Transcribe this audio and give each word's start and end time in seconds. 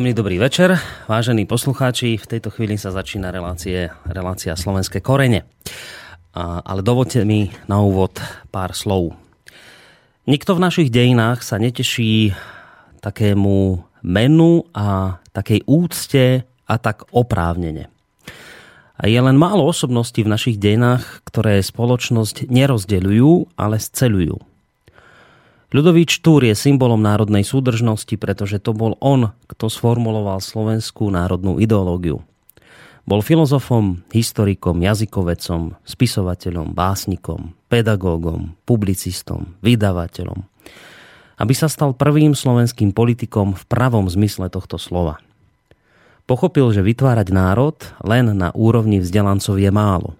Príjemný 0.00 0.16
dobrý 0.16 0.40
večer, 0.40 0.80
vážení 1.12 1.44
poslucháči. 1.44 2.16
V 2.16 2.24
tejto 2.24 2.48
chvíli 2.48 2.80
sa 2.80 2.88
začína 2.88 3.28
relácie, 3.28 3.92
relácia 4.08 4.56
Slovenské 4.56 5.04
korene. 5.04 5.44
A, 6.32 6.64
ale 6.64 6.80
dovolte 6.80 7.20
mi 7.28 7.52
na 7.68 7.84
úvod 7.84 8.16
pár 8.48 8.72
slov. 8.72 9.12
Nikto 10.24 10.56
v 10.56 10.64
našich 10.64 10.88
dejinách 10.88 11.44
sa 11.44 11.60
neteší 11.60 12.32
takému 13.04 13.84
menu 14.00 14.64
a 14.72 15.20
takej 15.36 15.68
úcte 15.68 16.48
a 16.48 16.74
tak 16.80 17.04
oprávnene. 17.12 17.92
A 18.96 19.04
je 19.04 19.20
len 19.20 19.36
málo 19.36 19.68
osobností 19.68 20.24
v 20.24 20.32
našich 20.32 20.56
dejinách, 20.56 21.20
ktoré 21.28 21.60
spoločnosť 21.60 22.48
nerozdeľujú, 22.48 23.52
ale 23.52 23.76
sceľujú. 23.76 24.49
Ľudovít 25.70 26.10
Štúr 26.10 26.50
je 26.50 26.58
symbolom 26.58 26.98
národnej 26.98 27.46
súdržnosti, 27.46 28.18
pretože 28.18 28.58
to 28.58 28.74
bol 28.74 28.98
on, 28.98 29.30
kto 29.46 29.70
sformuloval 29.70 30.42
slovenskú 30.42 31.06
národnú 31.14 31.62
ideológiu. 31.62 32.26
Bol 33.06 33.22
filozofom, 33.22 34.02
historikom, 34.10 34.82
jazykovecom, 34.82 35.78
spisovateľom, 35.86 36.74
básnikom, 36.74 37.54
pedagógom, 37.70 38.58
publicistom, 38.66 39.54
vydavateľom. 39.62 40.42
Aby 41.38 41.54
sa 41.54 41.70
stal 41.70 41.94
prvým 41.94 42.34
slovenským 42.34 42.90
politikom 42.90 43.54
v 43.54 43.62
pravom 43.70 44.10
zmysle 44.10 44.50
tohto 44.50 44.74
slova. 44.74 45.22
Pochopil, 46.26 46.66
že 46.74 46.82
vytvárať 46.82 47.30
národ 47.30 47.78
len 48.02 48.34
na 48.34 48.50
úrovni 48.58 48.98
vzdelancov 48.98 49.54
je 49.54 49.70
málo. 49.70 50.19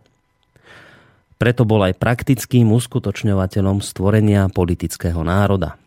Preto 1.40 1.64
bol 1.64 1.80
aj 1.88 1.96
praktickým 1.96 2.68
uskutočňovateľom 2.68 3.80
stvorenia 3.80 4.52
politického 4.52 5.24
národa. 5.24 5.80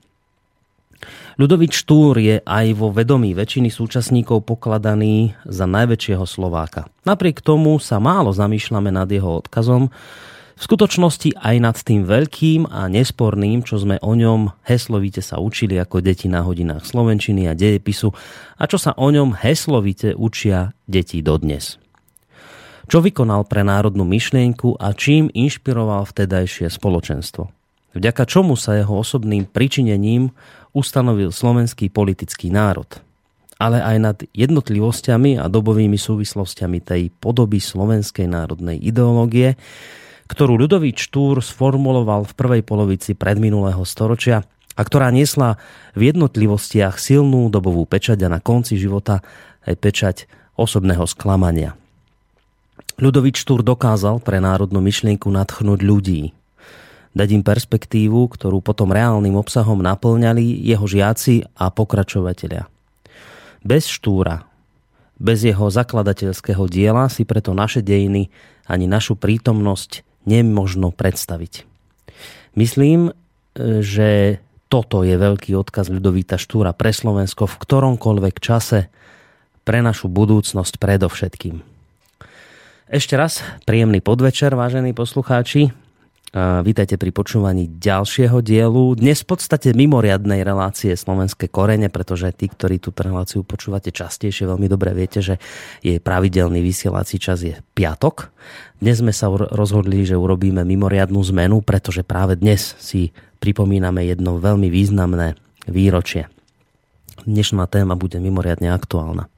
Ľudovič 1.37 1.85
Štúr 1.85 2.17
je 2.17 2.41
aj 2.41 2.73
vo 2.73 2.89
vedomí 2.89 3.37
väčšiny 3.37 3.69
súčasníkov 3.69 4.49
pokladaný 4.49 5.37
za 5.45 5.69
najväčšieho 5.69 6.25
Slováka. 6.25 6.89
Napriek 7.05 7.45
tomu 7.45 7.77
sa 7.77 8.01
málo 8.01 8.33
zamýšľame 8.33 8.89
nad 8.89 9.05
jeho 9.05 9.45
odkazom, 9.45 9.93
v 10.53 10.61
skutočnosti 10.61 11.33
aj 11.37 11.55
nad 11.57 11.77
tým 11.77 12.05
veľkým 12.05 12.69
a 12.69 12.85
nesporným, 12.85 13.65
čo 13.65 13.81
sme 13.81 13.97
o 14.01 14.13
ňom 14.13 14.53
heslovite 14.69 15.21
sa 15.21 15.41
učili 15.41 15.81
ako 15.81 16.05
deti 16.05 16.29
na 16.29 16.45
hodinách 16.45 16.85
slovenčiny 16.85 17.49
a 17.49 17.57
dejepisu 17.57 18.13
a 18.57 18.63
čo 18.69 18.77
sa 18.77 18.93
o 18.93 19.09
ňom 19.09 19.33
heslovite 19.33 20.13
učia 20.13 20.77
deti 20.85 21.25
dodnes 21.25 21.82
čo 22.87 22.99
vykonal 22.99 23.47
pre 23.47 23.63
národnú 23.63 24.03
myšlienku 24.03 24.79
a 24.79 24.91
čím 24.91 25.31
inšpiroval 25.31 26.07
vtedajšie 26.09 26.67
spoločenstvo. 26.67 27.47
Vďaka 27.93 28.23
čomu 28.25 28.57
sa 28.57 28.73
jeho 28.73 28.97
osobným 28.97 29.45
pričinením 29.45 30.33
ustanovil 30.73 31.29
slovenský 31.29 31.93
politický 31.93 32.49
národ. 32.49 32.89
Ale 33.61 33.79
aj 33.79 33.97
nad 34.01 34.17
jednotlivosťami 34.33 35.37
a 35.37 35.45
dobovými 35.45 35.95
súvislostiami 35.95 36.81
tej 36.81 37.13
podoby 37.13 37.61
slovenskej 37.61 38.25
národnej 38.25 38.81
ideológie, 38.81 39.55
ktorú 40.25 40.57
ľudový 40.57 40.97
Štúr 40.97 41.45
sformuloval 41.45 42.25
v 42.25 42.33
prvej 42.33 42.61
polovici 42.65 43.13
predminulého 43.13 43.85
storočia 43.85 44.41
a 44.73 44.81
ktorá 44.81 45.13
niesla 45.13 45.61
v 45.93 46.09
jednotlivostiach 46.09 46.97
silnú 46.97 47.53
dobovú 47.53 47.85
pečať 47.85 48.25
a 48.25 48.33
na 48.33 48.41
konci 48.41 48.81
života 48.81 49.21
aj 49.69 49.75
pečať 49.77 50.15
osobného 50.57 51.05
sklamania. 51.05 51.77
Ľudovič 52.97 53.41
Štúr 53.41 53.65
dokázal 53.65 54.21
pre 54.21 54.37
národnú 54.37 54.77
myšlienku 54.79 55.27
nadchnúť 55.27 55.79
ľudí. 55.81 56.31
Dať 57.13 57.29
im 57.33 57.43
perspektívu, 57.45 58.25
ktorú 58.29 58.61
potom 58.61 58.89
reálnym 58.89 59.37
obsahom 59.37 59.81
naplňali 59.81 60.65
jeho 60.65 60.85
žiaci 60.85 61.45
a 61.57 61.69
pokračovatelia. 61.69 62.65
Bez 63.61 63.85
Štúra, 63.89 64.45
bez 65.21 65.45
jeho 65.45 65.69
zakladateľského 65.69 66.65
diela 66.65 67.05
si 67.09 67.21
preto 67.23 67.53
naše 67.53 67.85
dejiny 67.85 68.33
ani 68.65 68.85
našu 68.89 69.13
prítomnosť 69.13 70.01
nemožno 70.25 70.89
predstaviť. 70.89 71.69
Myslím, 72.57 73.13
že 73.57 74.41
toto 74.69 75.05
je 75.05 75.13
veľký 75.13 75.53
odkaz 75.53 75.93
Ľudovíta 75.93 76.41
Štúra 76.41 76.73
pre 76.73 76.89
Slovensko 76.89 77.45
v 77.45 77.55
ktoromkoľvek 77.61 78.35
čase, 78.41 78.89
pre 79.63 79.79
našu 79.79 80.09
budúcnosť 80.09 80.75
predovšetkým. 80.75 81.72
Ešte 82.93 83.17
raz 83.17 83.41
príjemný 83.65 84.05
podvečer, 84.05 84.53
vážení 84.53 84.93
poslucháči. 84.93 85.73
Vítajte 86.61 86.93
pri 87.01 87.09
počúvaní 87.09 87.81
ďalšieho 87.81 88.37
dielu. 88.45 88.93
Dnes 88.93 89.25
v 89.25 89.33
podstate 89.33 89.73
mimoriadnej 89.73 90.45
relácie 90.45 90.93
Slovenské 90.93 91.49
korene, 91.49 91.89
pretože 91.89 92.29
tí, 92.37 92.45
ktorí 92.45 92.77
túto 92.77 93.01
reláciu 93.01 93.41
počúvate 93.41 93.89
častejšie, 93.89 94.45
veľmi 94.45 94.69
dobre 94.69 94.93
viete, 94.93 95.25
že 95.25 95.41
jej 95.81 95.97
pravidelný 95.97 96.61
vysielací 96.61 97.17
čas 97.17 97.41
je 97.41 97.57
piatok. 97.73 98.29
Dnes 98.77 99.01
sme 99.01 99.09
sa 99.09 99.25
rozhodli, 99.33 100.05
že 100.05 100.13
urobíme 100.13 100.61
mimoriadnú 100.61 101.17
zmenu, 101.33 101.65
pretože 101.65 102.05
práve 102.05 102.37
dnes 102.37 102.77
si 102.77 103.09
pripomíname 103.41 104.05
jedno 104.05 104.37
veľmi 104.37 104.69
významné 104.69 105.33
výročie. 105.65 106.29
Dnešná 107.25 107.65
téma 107.65 107.97
bude 107.97 108.21
mimoriadne 108.21 108.69
aktuálna. 108.69 109.32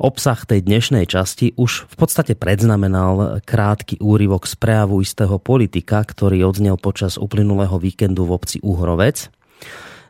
Obsah 0.00 0.48
tej 0.48 0.64
dnešnej 0.64 1.04
časti 1.04 1.52
už 1.60 1.84
v 1.92 1.94
podstate 2.00 2.32
predznamenal 2.32 3.44
krátky 3.44 4.00
úryvok 4.00 4.48
z 4.48 4.56
prejavu 4.56 5.04
istého 5.04 5.36
politika, 5.36 6.00
ktorý 6.00 6.40
odznel 6.48 6.80
počas 6.80 7.20
uplynulého 7.20 7.76
víkendu 7.76 8.24
v 8.24 8.32
obci 8.32 8.64
Uhrovec, 8.64 9.28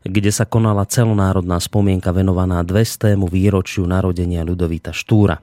kde 0.07 0.31
sa 0.31 0.47
konala 0.47 0.87
celonárodná 0.87 1.59
spomienka 1.59 2.15
venovaná 2.15 2.63
200. 2.63 3.19
výročiu 3.19 3.83
narodenia 3.83 4.47
Ľudovíta 4.47 4.95
Štúra. 4.95 5.43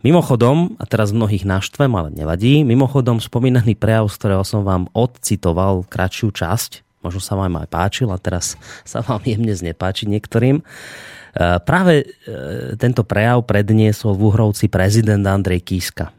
Mimochodom, 0.00 0.80
a 0.80 0.88
teraz 0.88 1.12
mnohých 1.12 1.44
naštvem, 1.44 1.92
ale 1.92 2.08
nevadí, 2.08 2.64
mimochodom 2.64 3.20
spomínaný 3.20 3.76
prejav, 3.76 4.08
z 4.08 4.16
ktorého 4.16 4.48
som 4.48 4.64
vám 4.64 4.88
odcitoval 4.96 5.84
kratšiu 5.92 6.32
časť, 6.32 7.04
možno 7.04 7.20
sa 7.20 7.36
vám 7.36 7.60
aj 7.60 7.68
páčil 7.68 8.08
a 8.08 8.16
teraz 8.16 8.56
sa 8.88 9.04
vám 9.04 9.20
jemne 9.28 9.52
znepáči 9.52 10.08
niektorým, 10.08 10.64
práve 11.62 12.06
eh, 12.06 12.78
tento 12.78 13.02
prejav 13.02 13.42
predniesol 13.42 14.14
v 14.14 14.22
Uhrovci 14.30 14.70
prezident 14.70 15.22
Andrej 15.26 15.66
Kiska. 15.66 16.14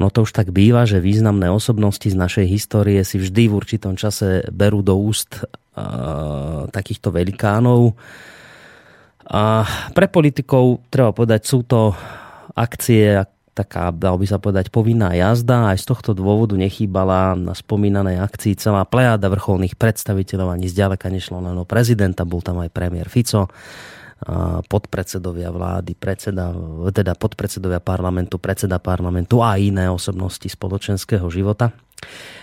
Ono 0.00 0.08
to 0.08 0.24
už 0.24 0.32
tak 0.32 0.54
býva, 0.54 0.88
že 0.88 1.04
významné 1.04 1.52
osobnosti 1.52 2.08
z 2.08 2.16
našej 2.16 2.46
histórie 2.48 3.04
si 3.04 3.20
vždy 3.20 3.52
v 3.52 3.56
určitom 3.60 3.92
čase 3.92 4.48
berú 4.48 4.80
do 4.80 4.96
úst 4.96 5.44
uh, 5.44 6.64
takýchto 6.72 7.12
velikánov. 7.12 7.92
A 9.28 9.68
pre 9.92 10.08
politikov, 10.08 10.80
treba 10.88 11.12
povedať, 11.12 11.44
sú 11.44 11.60
to 11.68 11.92
akcie, 12.56 13.20
taká, 13.52 13.92
dal 13.92 14.16
by 14.16 14.24
sa 14.24 14.40
povedať, 14.40 14.72
povinná 14.72 15.12
jazda. 15.12 15.76
Aj 15.76 15.78
z 15.78 15.84
tohto 15.84 16.16
dôvodu 16.16 16.56
nechýbala 16.56 17.36
na 17.36 17.52
spomínanej 17.52 18.16
akcii 18.24 18.56
celá 18.56 18.88
plejada 18.88 19.28
vrcholných 19.28 19.76
predstaviteľov, 19.76 20.56
ani 20.56 20.72
zďaleka 20.72 21.12
nešlo 21.12 21.44
len 21.44 21.56
o 21.60 21.68
prezidenta, 21.68 22.24
bol 22.24 22.40
tam 22.40 22.64
aj 22.64 22.72
premiér 22.72 23.12
Fico, 23.12 23.52
podpredsedovia 24.68 25.50
vlády, 25.50 25.98
predseda, 25.98 26.54
teda 26.94 27.18
podpredsedovia 27.18 27.82
parlamentu, 27.82 28.38
predseda 28.38 28.78
parlamentu 28.78 29.42
a 29.42 29.58
iné 29.58 29.90
osobnosti 29.90 30.46
spoločenského 30.46 31.26
života. 31.26 31.74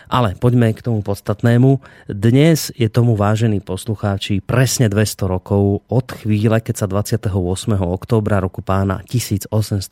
Ale 0.10 0.34
poďme 0.34 0.74
k 0.74 0.82
tomu 0.82 1.06
podstatnému. 1.06 1.86
Dnes 2.10 2.74
je 2.74 2.90
tomu 2.90 3.14
vážení 3.14 3.62
poslucháči 3.62 4.42
presne 4.42 4.90
200 4.90 5.30
rokov 5.30 5.86
od 5.86 6.08
chvíle, 6.10 6.58
keď 6.66 6.76
sa 6.82 6.86
28. 6.90 7.30
októbra 7.78 8.42
roku 8.42 8.66
pána 8.66 9.06
1815 9.06 9.86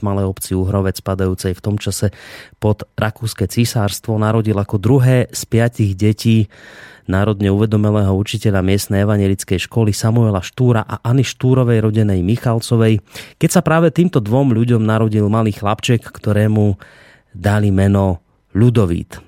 v 0.00 0.02
malej 0.08 0.24
obci 0.24 0.56
Uhrovec 0.56 1.04
spadajúcej 1.04 1.52
v 1.52 1.60
tom 1.60 1.76
čase 1.76 2.16
pod 2.56 2.88
Rakúske 2.96 3.44
císárstvo 3.44 4.16
narodil 4.16 4.56
ako 4.56 4.80
druhé 4.80 5.28
z 5.28 5.42
piatich 5.44 6.00
detí 6.00 6.48
národne 7.04 7.52
uvedomelého 7.52 8.16
učiteľa 8.16 8.64
miestnej 8.64 9.04
evangelickej 9.04 9.68
školy 9.68 9.92
Samuela 9.92 10.40
Štúra 10.40 10.80
a 10.80 11.04
Ani 11.04 11.28
Štúrovej 11.28 11.84
rodenej 11.84 12.24
Michalcovej, 12.24 13.04
keď 13.36 13.50
sa 13.52 13.60
práve 13.60 13.92
týmto 13.92 14.24
dvom 14.24 14.56
ľuďom 14.56 14.80
narodil 14.80 15.28
malý 15.28 15.52
chlapček, 15.52 16.08
ktorému 16.08 16.80
dali 17.36 17.68
meno 17.68 18.21
Ľudovít. 18.52 19.20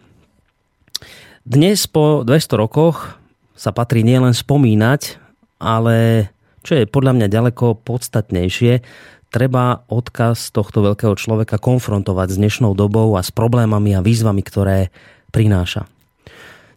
Dnes 1.45 1.85
po 1.89 2.25
200 2.25 2.61
rokoch 2.61 3.21
sa 3.53 3.73
patrí 3.73 4.01
nielen 4.01 4.33
spomínať, 4.33 5.21
ale 5.61 6.29
čo 6.65 6.81
je 6.81 6.89
podľa 6.89 7.13
mňa 7.21 7.27
ďaleko 7.29 7.85
podstatnejšie, 7.85 8.81
treba 9.29 9.85
odkaz 9.93 10.49
tohto 10.53 10.81
veľkého 10.81 11.13
človeka 11.21 11.61
konfrontovať 11.61 12.33
s 12.33 12.41
dnešnou 12.41 12.73
dobou 12.73 13.13
a 13.17 13.25
s 13.25 13.29
problémami 13.29 13.93
a 13.93 14.01
výzvami, 14.01 14.41
ktoré 14.41 14.89
prináša. 15.33 15.85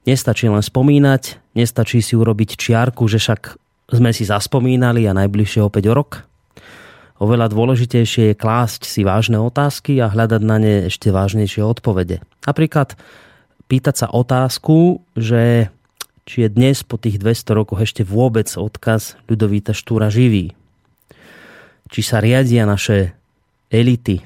Nestačí 0.03 0.51
len 0.51 0.63
spomínať, 0.63 1.39
nestačí 1.55 2.03
si 2.03 2.15
urobiť 2.19 2.59
čiarku, 2.59 3.07
že 3.07 3.23
však 3.23 3.55
sme 3.87 4.11
si 4.11 4.27
zaspomínali 4.27 5.07
a 5.07 5.15
najbližšie 5.15 5.63
opäť 5.63 5.91
o 5.91 5.93
rok. 5.95 6.26
Oveľa 7.17 7.49
dôležitejšie 7.49 8.33
je 8.33 8.39
klásť 8.39 8.85
si 8.85 9.01
vážne 9.01 9.41
otázky 9.41 9.97
a 9.97 10.11
hľadať 10.11 10.41
na 10.45 10.57
ne 10.61 10.73
ešte 10.85 11.09
vážnejšie 11.09 11.65
odpovede. 11.65 12.21
Napríklad, 12.45 12.93
pýtať 13.65 14.05
sa 14.05 14.07
otázku, 14.13 15.01
že 15.17 15.73
či 16.29 16.45
je 16.45 16.49
dnes 16.53 16.77
po 16.85 17.01
tých 17.01 17.17
200 17.17 17.57
rokoch 17.57 17.81
ešte 17.81 18.05
vôbec 18.05 18.45
odkaz 18.53 19.17
Ľudovíta 19.25 19.73
Štúra 19.73 20.13
živý. 20.13 20.53
Či 21.89 22.01
sa 22.05 22.21
riadia 22.21 22.67
naše 22.67 23.15
elity, 23.73 24.21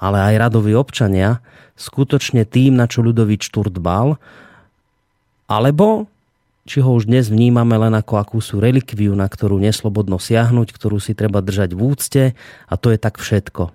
ale 0.00 0.34
aj 0.34 0.50
radoví 0.50 0.74
občania 0.74 1.38
skutočne 1.78 2.48
tým, 2.48 2.74
na 2.74 2.90
čo 2.90 3.04
Ľudovít 3.04 3.46
Štúr 3.46 3.70
dbal, 3.70 4.18
alebo 5.46 6.08
či 6.64 6.80
ho 6.80 6.90
už 6.96 7.08
dnes 7.08 7.28
vnímame 7.28 7.76
len 7.76 7.92
ako 7.92 8.16
akúsu 8.16 8.56
relikviu, 8.56 9.12
na 9.12 9.28
ktorú 9.28 9.60
neslobodno 9.60 10.16
siahnuť, 10.16 10.72
ktorú 10.72 10.96
si 10.96 11.12
treba 11.12 11.44
držať 11.44 11.76
v 11.76 11.80
úcte 11.80 12.22
a 12.68 12.74
to 12.80 12.88
je 12.88 12.98
tak 12.98 13.20
všetko. 13.20 13.72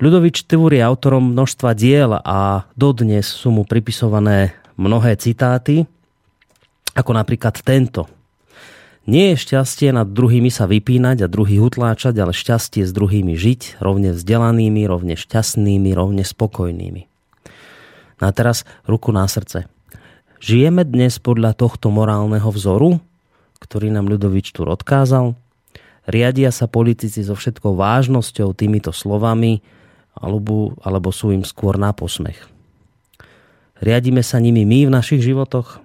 Ľudovič 0.00 0.48
Tvúr 0.48 0.80
je 0.80 0.82
autorom 0.86 1.36
množstva 1.36 1.76
diel 1.76 2.16
a 2.16 2.64
dodnes 2.72 3.28
sú 3.28 3.52
mu 3.52 3.68
pripisované 3.68 4.56
mnohé 4.80 5.18
citáty, 5.20 5.84
ako 6.96 7.12
napríklad 7.12 7.60
tento. 7.60 8.08
Nie 9.04 9.34
je 9.34 9.42
šťastie 9.44 9.92
nad 9.92 10.08
druhými 10.08 10.48
sa 10.48 10.70
vypínať 10.70 11.26
a 11.26 11.32
druhých 11.32 11.68
utláčať, 11.74 12.14
ale 12.16 12.32
šťastie 12.32 12.86
s 12.86 12.94
druhými 12.94 13.34
žiť, 13.34 13.82
rovne 13.82 14.14
vzdelanými, 14.16 14.86
rovne 14.86 15.18
šťastnými, 15.18 15.90
rovne 15.92 16.24
spokojnými. 16.24 17.02
No 18.20 18.24
a 18.28 18.32
teraz 18.32 18.68
ruku 18.86 19.10
na 19.10 19.24
srdce. 19.26 19.66
Žijeme 20.40 20.88
dnes 20.88 21.20
podľa 21.20 21.52
tohto 21.52 21.92
morálneho 21.92 22.48
vzoru, 22.48 22.96
ktorý 23.60 23.92
nám 23.92 24.08
Ľudovič 24.08 24.56
tu 24.56 24.64
odkázal? 24.64 25.36
Riadia 26.08 26.48
sa 26.48 26.64
politici 26.64 27.20
so 27.20 27.36
všetkou 27.36 27.76
vážnosťou 27.76 28.56
týmito 28.56 28.88
slovami, 28.88 29.60
alebo, 30.16 30.72
alebo 30.80 31.12
sú 31.12 31.36
im 31.36 31.44
skôr 31.44 31.76
na 31.76 31.92
posmech. 31.92 32.40
Riadíme 33.84 34.24
sa 34.24 34.40
nimi 34.40 34.64
my 34.64 34.88
v 34.88 34.94
našich 34.96 35.20
životoch, 35.20 35.76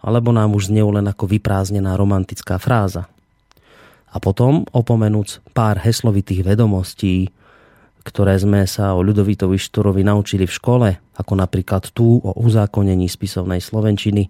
alebo 0.00 0.32
nám 0.32 0.56
už 0.56 0.72
znejú 0.72 0.88
len 0.88 1.04
ako 1.04 1.28
vyprázdnená 1.28 1.92
romantická 2.00 2.56
fráza. 2.56 3.04
A 4.08 4.16
potom, 4.16 4.64
opomenúc 4.72 5.44
pár 5.52 5.76
heslovitých 5.84 6.40
vedomostí, 6.40 7.28
ktoré 8.04 8.36
sme 8.36 8.68
sa 8.68 8.92
o 8.92 9.00
Ľudovitovi 9.00 9.56
Štúrovi 9.56 10.04
naučili 10.04 10.44
v 10.44 10.52
škole, 10.52 10.88
ako 11.16 11.32
napríklad 11.40 11.88
tu 11.96 12.20
o 12.20 12.36
uzákonení 12.36 13.08
spisovnej 13.08 13.64
Slovenčiny, 13.64 14.28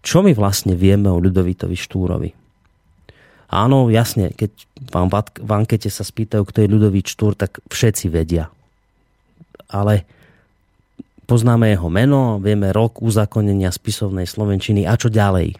čo 0.00 0.24
my 0.24 0.32
vlastne 0.32 0.72
vieme 0.72 1.12
o 1.12 1.20
Ľudovitovi 1.20 1.76
Štúrovi? 1.76 2.30
Áno, 3.46 3.86
jasne, 3.92 4.34
keď 4.34 4.50
vám 4.90 5.06
v 5.38 5.50
ankete 5.50 5.86
sa 5.86 6.02
spýtajú, 6.02 6.42
kto 6.46 6.66
je 6.66 6.72
ľudový 6.72 7.02
Štúr, 7.06 7.38
tak 7.38 7.62
všetci 7.70 8.10
vedia. 8.10 8.50
Ale 9.70 10.02
poznáme 11.30 11.70
jeho 11.70 11.86
meno, 11.86 12.42
vieme 12.42 12.74
rok 12.74 13.02
uzakonenia 13.02 13.70
spisovnej 13.70 14.26
Slovenčiny 14.26 14.82
a 14.86 14.98
čo 14.98 15.10
ďalej. 15.10 15.58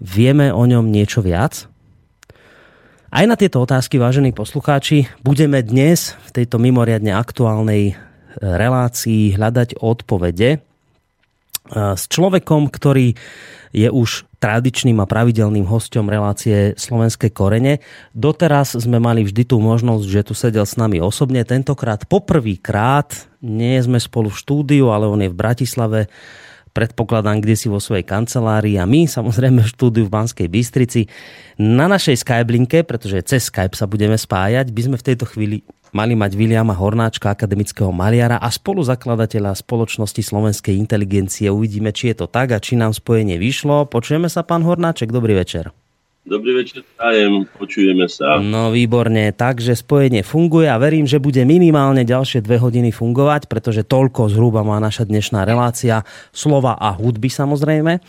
Vieme 0.00 0.48
o 0.54 0.62
ňom 0.64 0.88
niečo 0.88 1.20
viac? 1.20 1.68
Aj 3.08 3.24
na 3.24 3.40
tieto 3.40 3.64
otázky, 3.64 3.96
vážení 3.96 4.36
poslucháči, 4.36 5.08
budeme 5.24 5.64
dnes 5.64 6.12
v 6.28 6.44
tejto 6.44 6.60
mimoriadne 6.60 7.16
aktuálnej 7.16 7.96
relácii 8.36 9.32
hľadať 9.32 9.80
odpovede 9.80 10.60
s 11.72 12.04
človekom, 12.04 12.68
ktorý 12.68 13.16
je 13.72 13.88
už 13.88 14.28
tradičným 14.36 15.00
a 15.00 15.08
pravidelným 15.08 15.64
hostom 15.64 16.04
relácie 16.12 16.76
Slovenské 16.76 17.32
korene. 17.32 17.80
Doteraz 18.12 18.76
sme 18.76 19.00
mali 19.00 19.24
vždy 19.24 19.48
tú 19.48 19.56
možnosť, 19.56 20.04
že 20.04 20.28
tu 20.28 20.36
sedel 20.36 20.68
s 20.68 20.76
nami 20.76 21.00
osobne. 21.00 21.40
Tentokrát 21.48 22.04
poprvýkrát 22.04 23.24
nie 23.40 23.80
sme 23.80 23.96
spolu 24.04 24.28
v 24.28 24.36
štúdiu, 24.36 24.92
ale 24.92 25.08
on 25.08 25.24
je 25.24 25.32
v 25.32 25.40
Bratislave 25.40 26.12
predpokladám, 26.78 27.42
kde 27.42 27.58
si 27.58 27.66
vo 27.66 27.82
svojej 27.82 28.06
kancelárii 28.06 28.78
a 28.78 28.86
my 28.86 29.10
samozrejme 29.10 29.66
v 29.66 29.72
štúdiu 29.74 30.06
v 30.06 30.14
Banskej 30.14 30.46
Bystrici. 30.46 31.10
Na 31.58 31.90
našej 31.90 32.22
Skype 32.22 32.54
linke, 32.54 32.86
pretože 32.86 33.18
cez 33.26 33.50
Skype 33.50 33.74
sa 33.74 33.90
budeme 33.90 34.14
spájať, 34.14 34.70
by 34.70 34.80
sme 34.86 34.96
v 34.96 35.06
tejto 35.10 35.26
chvíli 35.26 35.66
mali 35.90 36.14
mať 36.14 36.38
Viliama 36.38 36.78
Hornáčka, 36.78 37.34
akademického 37.34 37.90
maliara 37.90 38.38
a 38.38 38.46
spoluzakladateľa 38.46 39.58
spoločnosti 39.58 40.22
slovenskej 40.22 40.78
inteligencie. 40.78 41.50
Uvidíme, 41.50 41.90
či 41.90 42.14
je 42.14 42.22
to 42.22 42.26
tak 42.30 42.54
a 42.54 42.62
či 42.62 42.78
nám 42.78 42.94
spojenie 42.94 43.42
vyšlo. 43.42 43.90
Počujeme 43.90 44.30
sa, 44.30 44.46
pán 44.46 44.62
Hornáček, 44.62 45.10
dobrý 45.10 45.34
večer. 45.34 45.74
Dobrý 46.28 46.60
večer, 46.60 46.84
prajem, 46.92 47.48
počujeme 47.56 48.04
sa. 48.04 48.36
No 48.36 48.68
výborne, 48.68 49.32
takže 49.32 49.72
spojenie 49.72 50.20
funguje 50.20 50.68
a 50.68 50.76
verím, 50.76 51.08
že 51.08 51.16
bude 51.16 51.40
minimálne 51.48 52.04
ďalšie 52.04 52.44
dve 52.44 52.60
hodiny 52.60 52.92
fungovať, 52.92 53.48
pretože 53.48 53.88
toľko 53.88 54.28
zhruba 54.28 54.60
má 54.60 54.76
naša 54.76 55.08
dnešná 55.08 55.48
relácia 55.48 56.04
slova 56.28 56.76
a 56.76 56.92
hudby 56.92 57.32
samozrejme 57.32 58.04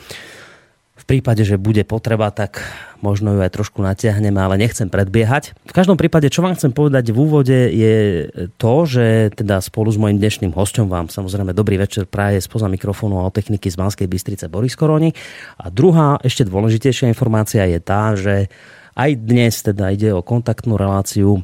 prípade, 1.10 1.42
že 1.42 1.58
bude 1.58 1.82
potreba, 1.82 2.30
tak 2.30 2.62
možno 3.02 3.34
ju 3.34 3.42
aj 3.42 3.50
trošku 3.58 3.82
natiahneme, 3.82 4.38
ale 4.38 4.62
nechcem 4.62 4.86
predbiehať. 4.86 5.58
V 5.66 5.74
každom 5.74 5.98
prípade, 5.98 6.30
čo 6.30 6.46
vám 6.46 6.54
chcem 6.54 6.70
povedať 6.70 7.10
v 7.10 7.18
úvode, 7.18 7.58
je 7.74 8.30
to, 8.62 8.86
že 8.86 9.34
teda 9.34 9.58
spolu 9.66 9.90
s 9.90 9.98
mojim 9.98 10.22
dnešným 10.22 10.54
hostom 10.54 10.86
vám 10.86 11.10
samozrejme 11.10 11.58
dobrý 11.58 11.82
večer 11.82 12.06
praje 12.06 12.46
spoza 12.46 12.70
mikrofónu 12.70 13.26
a 13.26 13.34
techniky 13.34 13.74
z 13.74 13.80
Banskej 13.82 14.06
Bystrice 14.06 14.46
Boris 14.46 14.78
Koroni. 14.78 15.10
A 15.58 15.74
druhá, 15.74 16.22
ešte 16.22 16.46
dôležitejšia 16.46 17.10
informácia 17.10 17.66
je 17.66 17.80
tá, 17.82 18.14
že 18.14 18.46
aj 18.94 19.10
dnes 19.18 19.66
teda 19.66 19.90
ide 19.90 20.14
o 20.14 20.22
kontaktnú 20.22 20.78
reláciu 20.78 21.42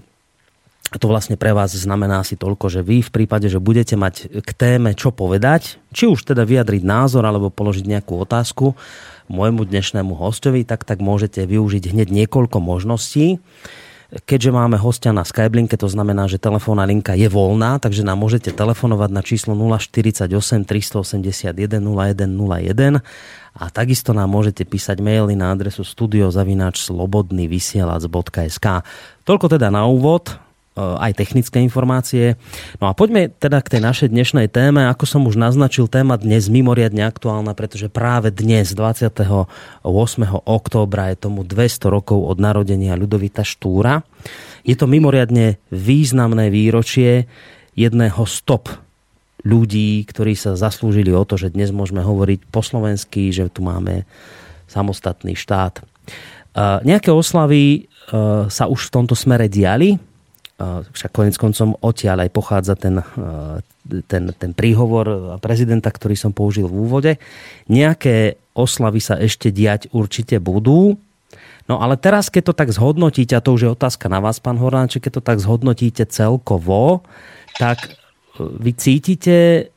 a 0.93 1.01
to 1.01 1.09
vlastne 1.09 1.33
pre 1.33 1.49
vás 1.49 1.73
znamená 1.73 2.21
asi 2.21 2.37
toľko, 2.37 2.69
že 2.69 2.85
vy 2.85 3.01
v 3.01 3.09
prípade, 3.09 3.49
že 3.49 3.57
budete 3.57 3.97
mať 3.97 4.29
k 4.45 4.49
téme 4.53 4.93
čo 4.93 5.09
povedať, 5.09 5.81
či 5.89 6.05
už 6.05 6.21
teda 6.23 6.45
vyjadriť 6.45 6.85
názor 6.85 7.25
alebo 7.25 7.49
položiť 7.49 7.89
nejakú 7.89 8.21
otázku, 8.21 8.77
môjmu 9.27 9.65
dnešnému 9.65 10.15
hostovi, 10.17 10.65
tak 10.65 10.85
tak 10.85 11.01
môžete 11.01 11.45
využiť 11.45 11.93
hneď 11.93 12.09
niekoľko 12.09 12.59
možností. 12.61 13.39
Keďže 14.13 14.53
máme 14.53 14.77
hostia 14.79 15.11
na 15.11 15.25
Skyblinke, 15.25 15.75
to 15.75 15.89
znamená, 15.89 16.29
že 16.29 16.37
telefónna 16.39 16.85
linka 16.87 17.17
je 17.17 17.27
voľná, 17.27 17.79
takže 17.81 18.05
nám 18.05 18.21
môžete 18.21 18.53
telefonovať 18.53 19.09
na 19.11 19.21
číslo 19.25 19.57
048 19.57 20.29
381 20.63 21.81
0101 21.81 23.01
a 23.55 23.71
takisto 23.73 24.13
nám 24.13 24.29
môžete 24.29 24.61
písať 24.63 25.01
maily 25.01 25.33
na 25.33 25.49
adresu 25.51 25.83
studiozavináčslobodnyvysielac.sk 25.83 28.67
Toľko 29.25 29.47
teda 29.51 29.73
na 29.73 29.89
úvod. 29.89 30.37
Eh, 30.75 30.83
aj 30.83 31.15
technické 31.15 31.63
informácie. 31.63 32.35
No 32.83 32.91
a 32.91 32.93
poďme 32.93 33.31
teda 33.31 33.63
k 33.63 33.79
tej 33.79 33.81
našej 33.87 34.11
dnešnej 34.11 34.51
téme. 34.51 34.83
Ako 34.91 35.07
som 35.07 35.23
už 35.23 35.39
naznačil, 35.39 35.87
téma 35.87 36.19
dnes 36.19 36.51
mimoriadne 36.51 37.07
aktuálna, 37.07 37.55
pretože 37.55 37.87
práve 37.87 38.27
dnes, 38.27 38.75
28. 38.75 39.47
októbra, 40.43 41.15
je 41.15 41.17
tomu 41.23 41.47
200 41.47 41.87
rokov 41.87 42.19
od 42.27 42.43
narodenia 42.43 42.99
Ľudovita 42.99 43.47
Štúra. 43.47 44.03
Je 44.67 44.75
to 44.75 44.83
mimoriadne 44.83 45.63
významné 45.71 46.51
výročie 46.51 47.31
jedného 47.79 48.27
stop 48.27 48.67
ľudí, 49.47 50.03
ktorí 50.03 50.35
sa 50.35 50.59
zaslúžili 50.59 51.15
o 51.15 51.23
to, 51.23 51.39
že 51.39 51.55
dnes 51.55 51.71
môžeme 51.71 52.03
hovoriť 52.03 52.51
po 52.51 52.59
slovensky, 52.59 53.31
že 53.31 53.47
tu 53.47 53.63
máme 53.63 54.03
samostatný 54.67 55.39
štát. 55.39 55.79
Eh, 55.79 56.83
nejaké 56.83 57.15
oslavy 57.15 57.63
eh, 57.63 58.51
sa 58.51 58.67
už 58.67 58.91
v 58.91 58.93
tomto 58.99 59.15
smere 59.15 59.47
diali 59.47 60.14
však 60.61 61.11
konec 61.11 61.35
koncom 61.35 61.75
odtiaľ 61.83 62.23
aj 62.23 62.31
pochádza 62.31 62.73
ten, 62.79 63.03
ten, 64.07 64.23
ten 64.31 64.51
príhovor 64.55 65.35
prezidenta, 65.43 65.91
ktorý 65.91 66.15
som 66.15 66.31
použil 66.31 66.71
v 66.71 66.75
úvode. 66.79 67.11
Nejaké 67.67 68.39
oslavy 68.55 69.03
sa 69.03 69.19
ešte 69.19 69.51
diať 69.51 69.91
určite 69.91 70.39
budú. 70.39 70.95
No 71.67 71.81
ale 71.83 71.99
teraz, 71.99 72.31
keď 72.31 72.53
to 72.53 72.53
tak 72.55 72.69
zhodnotíte, 72.71 73.35
a 73.35 73.43
to 73.43 73.57
už 73.57 73.61
je 73.67 73.75
otázka 73.75 74.07
na 74.07 74.23
vás, 74.23 74.39
pán 74.39 74.55
Hornáček, 74.55 75.09
keď 75.09 75.13
to 75.19 75.23
tak 75.25 75.43
zhodnotíte 75.43 76.07
celkovo, 76.07 77.03
tak 77.59 77.99
vy 78.39 78.71
cítite 78.77 79.69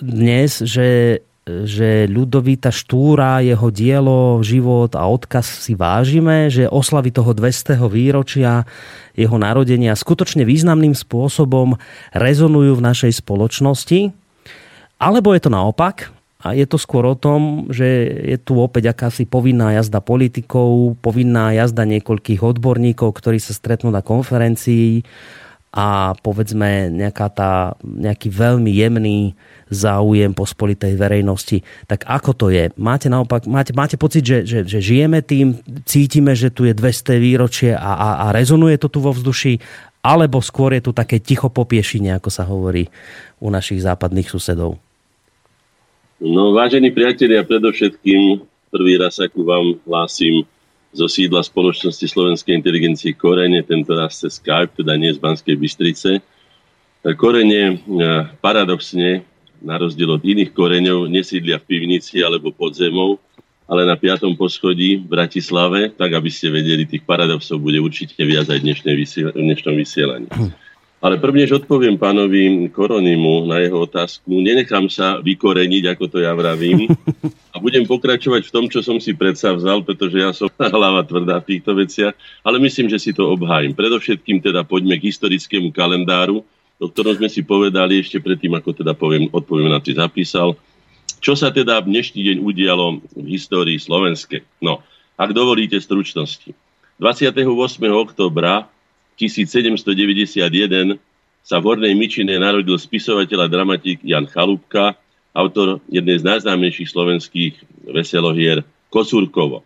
dnes, 0.00 0.64
že 0.64 1.20
že 1.48 2.04
Ľudovita 2.06 2.68
Štúra, 2.68 3.40
jeho 3.40 3.72
dielo, 3.72 4.44
život 4.44 4.92
a 4.92 5.08
odkaz 5.08 5.64
si 5.64 5.72
vážime, 5.72 6.52
že 6.52 6.68
oslavy 6.68 7.10
toho 7.10 7.32
200. 7.32 7.80
výročia 7.88 8.68
jeho 9.16 9.36
narodenia 9.40 9.96
skutočne 9.96 10.44
významným 10.44 10.92
spôsobom 10.92 11.80
rezonujú 12.12 12.76
v 12.76 12.84
našej 12.84 13.24
spoločnosti? 13.24 14.12
Alebo 15.00 15.32
je 15.32 15.40
to 15.40 15.50
naopak? 15.50 16.12
A 16.40 16.56
je 16.56 16.64
to 16.64 16.80
skôr 16.80 17.04
o 17.04 17.16
tom, 17.16 17.68
že 17.68 17.84
je 18.24 18.36
tu 18.40 18.56
opäť 18.56 18.96
akási 18.96 19.28
povinná 19.28 19.76
jazda 19.76 20.00
politikov, 20.00 20.96
povinná 21.04 21.52
jazda 21.52 21.84
niekoľkých 21.84 22.40
odborníkov, 22.40 23.12
ktorí 23.12 23.36
sa 23.36 23.52
stretnú 23.52 23.92
na 23.92 24.00
konferencii 24.00 25.04
a 25.70 26.18
povedzme 26.18 26.90
nejaká 26.90 27.30
tá, 27.30 27.52
nejaký 27.82 28.26
veľmi 28.26 28.74
jemný 28.74 29.38
záujem 29.70 30.34
pospolitej 30.34 30.98
verejnosti. 30.98 31.62
Tak 31.86 32.10
ako 32.10 32.30
to 32.34 32.46
je? 32.50 32.74
Máte 32.74 33.06
naopak, 33.06 33.46
máte, 33.46 33.70
máte 33.70 33.94
pocit, 33.94 34.26
že, 34.26 34.42
že, 34.42 34.66
že 34.66 34.82
žijeme 34.82 35.22
tým, 35.22 35.62
cítime, 35.86 36.34
že 36.34 36.50
tu 36.50 36.66
je 36.66 36.74
200 36.74 37.22
výročie 37.22 37.70
a, 37.70 37.94
a, 37.94 38.08
a 38.26 38.34
rezonuje 38.34 38.82
to 38.82 38.90
tu 38.90 38.98
vo 38.98 39.14
vzduši, 39.14 39.62
alebo 40.02 40.42
skôr 40.42 40.74
je 40.74 40.82
tu 40.82 40.90
také 40.90 41.22
ticho 41.22 41.46
popiešenie, 41.46 42.18
ako 42.18 42.30
sa 42.34 42.42
hovorí 42.42 42.90
u 43.38 43.46
našich 43.46 43.86
západných 43.86 44.26
susedov? 44.26 44.74
No, 46.18 46.50
vážení 46.50 46.90
priatelia, 46.90 47.46
predovšetkým 47.46 48.42
prvý 48.74 48.98
raz 48.98 49.22
sa 49.22 49.30
ku 49.30 49.46
vám 49.46 49.78
hlásim 49.86 50.42
zo 50.90 51.06
sídla 51.06 51.46
spoločnosti 51.46 52.02
Slovenskej 52.02 52.54
inteligencie 52.58 53.14
Korene, 53.14 53.62
tento 53.62 53.94
raz 53.94 54.18
cez 54.18 54.42
Skype, 54.42 54.74
teda 54.74 54.98
nie 54.98 55.14
z 55.14 55.22
Banskej 55.22 55.54
Bystrice. 55.54 56.18
Korene 57.16 57.62
eh, 57.62 57.78
paradoxne 58.42 59.22
na 59.60 59.76
rozdiel 59.76 60.08
od 60.08 60.24
iných 60.24 60.56
koreňov 60.56 61.06
nesídlia 61.06 61.60
v 61.60 61.68
pivnici 61.68 62.24
alebo 62.24 62.50
pod 62.50 62.74
zemou, 62.74 63.20
ale 63.70 63.86
na 63.86 63.94
piatom 63.94 64.34
poschodí 64.34 64.98
v 64.98 65.06
Bratislave, 65.06 65.94
tak 65.94 66.10
aby 66.10 66.26
ste 66.32 66.50
vedeli, 66.50 66.88
tých 66.88 67.06
paradoxov 67.06 67.62
bude 67.62 67.78
určite 67.78 68.18
viac 68.24 68.50
aj 68.50 68.58
v 68.58 68.66
dnešnom 69.36 69.74
vysielaní. 69.78 70.26
Ale 71.00 71.16
prvne, 71.16 71.48
než 71.48 71.64
odpoviem 71.64 71.96
pánovi 71.96 72.68
Koronimu 72.68 73.48
na 73.48 73.64
jeho 73.64 73.88
otázku, 73.88 74.36
nenechám 74.36 74.84
sa 74.92 75.16
vykoreniť, 75.24 75.96
ako 75.96 76.04
to 76.12 76.18
ja 76.20 76.36
vravím, 76.36 76.92
a 77.54 77.56
budem 77.56 77.88
pokračovať 77.88 78.44
v 78.44 78.52
tom, 78.52 78.68
čo 78.68 78.84
som 78.84 79.00
si 79.00 79.16
predsavzal, 79.16 79.80
pretože 79.80 80.20
ja 80.20 80.30
som 80.36 80.52
hlava 80.76 81.00
tvrdá 81.08 81.40
v 81.40 81.56
týchto 81.56 81.72
veciach, 81.72 82.12
ale 82.44 82.60
myslím, 82.60 82.92
že 82.92 83.00
si 83.00 83.16
to 83.16 83.32
obhájim. 83.32 83.72
Predovšetkým 83.72 84.44
teda 84.44 84.60
poďme 84.68 85.00
k 85.00 85.08
historickému 85.08 85.72
kalendáru, 85.72 86.44
o 86.76 86.86
ktorom 86.92 87.16
sme 87.16 87.32
si 87.32 87.48
povedali 87.48 88.04
ešte 88.04 88.20
predtým, 88.20 88.52
ako 88.60 88.84
teda 88.84 88.92
poviem, 88.92 89.32
odpoviem 89.32 89.72
na 89.72 89.80
to 89.80 89.96
zapísal. 89.96 90.52
Čo 91.20 91.32
sa 91.32 91.48
teda 91.48 91.80
v 91.80 91.96
dnešný 91.96 92.20
deň 92.28 92.36
udialo 92.44 93.00
v 93.16 93.26
histórii 93.28 93.80
slovenskej? 93.80 94.44
No, 94.60 94.84
ak 95.16 95.32
dovolíte 95.32 95.76
stručnosti. 95.80 96.52
28. 97.00 97.44
oktobra 97.88 98.68
1791 99.20 100.96
sa 101.44 101.56
v 101.60 101.64
Hornej 101.68 101.92
Mičine 101.92 102.40
narodil 102.40 102.80
spisovateľ 102.80 103.44
a 103.44 103.52
dramatik 103.52 104.00
Jan 104.00 104.24
Chalúbka, 104.24 104.96
autor 105.36 105.84
jednej 105.92 106.16
z 106.20 106.24
najznámejších 106.26 106.88
slovenských 106.88 107.54
veselohier 107.90 108.64
Kosúrkovo. 108.88 109.62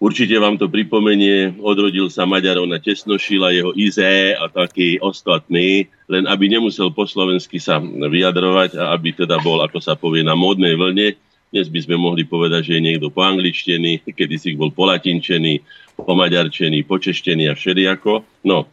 Určite 0.00 0.40
vám 0.40 0.56
to 0.56 0.64
pripomenie, 0.72 1.60
odrodil 1.60 2.08
sa 2.08 2.24
Maďarov 2.24 2.64
na 2.64 2.80
Tesnošila, 2.80 3.52
jeho 3.52 3.76
Izé 3.76 4.32
a 4.32 4.48
taký 4.48 4.96
ostatný, 4.96 5.92
len 6.08 6.24
aby 6.24 6.48
nemusel 6.48 6.88
po 6.88 7.04
slovensky 7.04 7.60
sa 7.60 7.76
vyjadrovať 7.84 8.80
a 8.80 8.96
aby 8.96 9.12
teda 9.12 9.36
bol, 9.44 9.60
ako 9.60 9.76
sa 9.76 10.00
povie, 10.00 10.24
na 10.24 10.32
módnej 10.32 10.72
vlne. 10.72 11.20
Dnes 11.50 11.66
by 11.66 11.82
sme 11.82 11.98
mohli 11.98 12.22
povedať, 12.22 12.70
že 12.70 12.72
je 12.78 12.86
niekto 12.86 13.10
po 13.10 13.26
angličtený, 13.26 14.06
kedy 14.06 14.34
si 14.38 14.54
bol 14.54 14.70
po 14.70 14.86
latinčený, 14.86 15.58
po 15.98 16.14
maďarčený, 16.14 16.86
počeštený 16.86 17.50
a 17.50 17.58
všelijako. 17.58 18.22
No, 18.46 18.70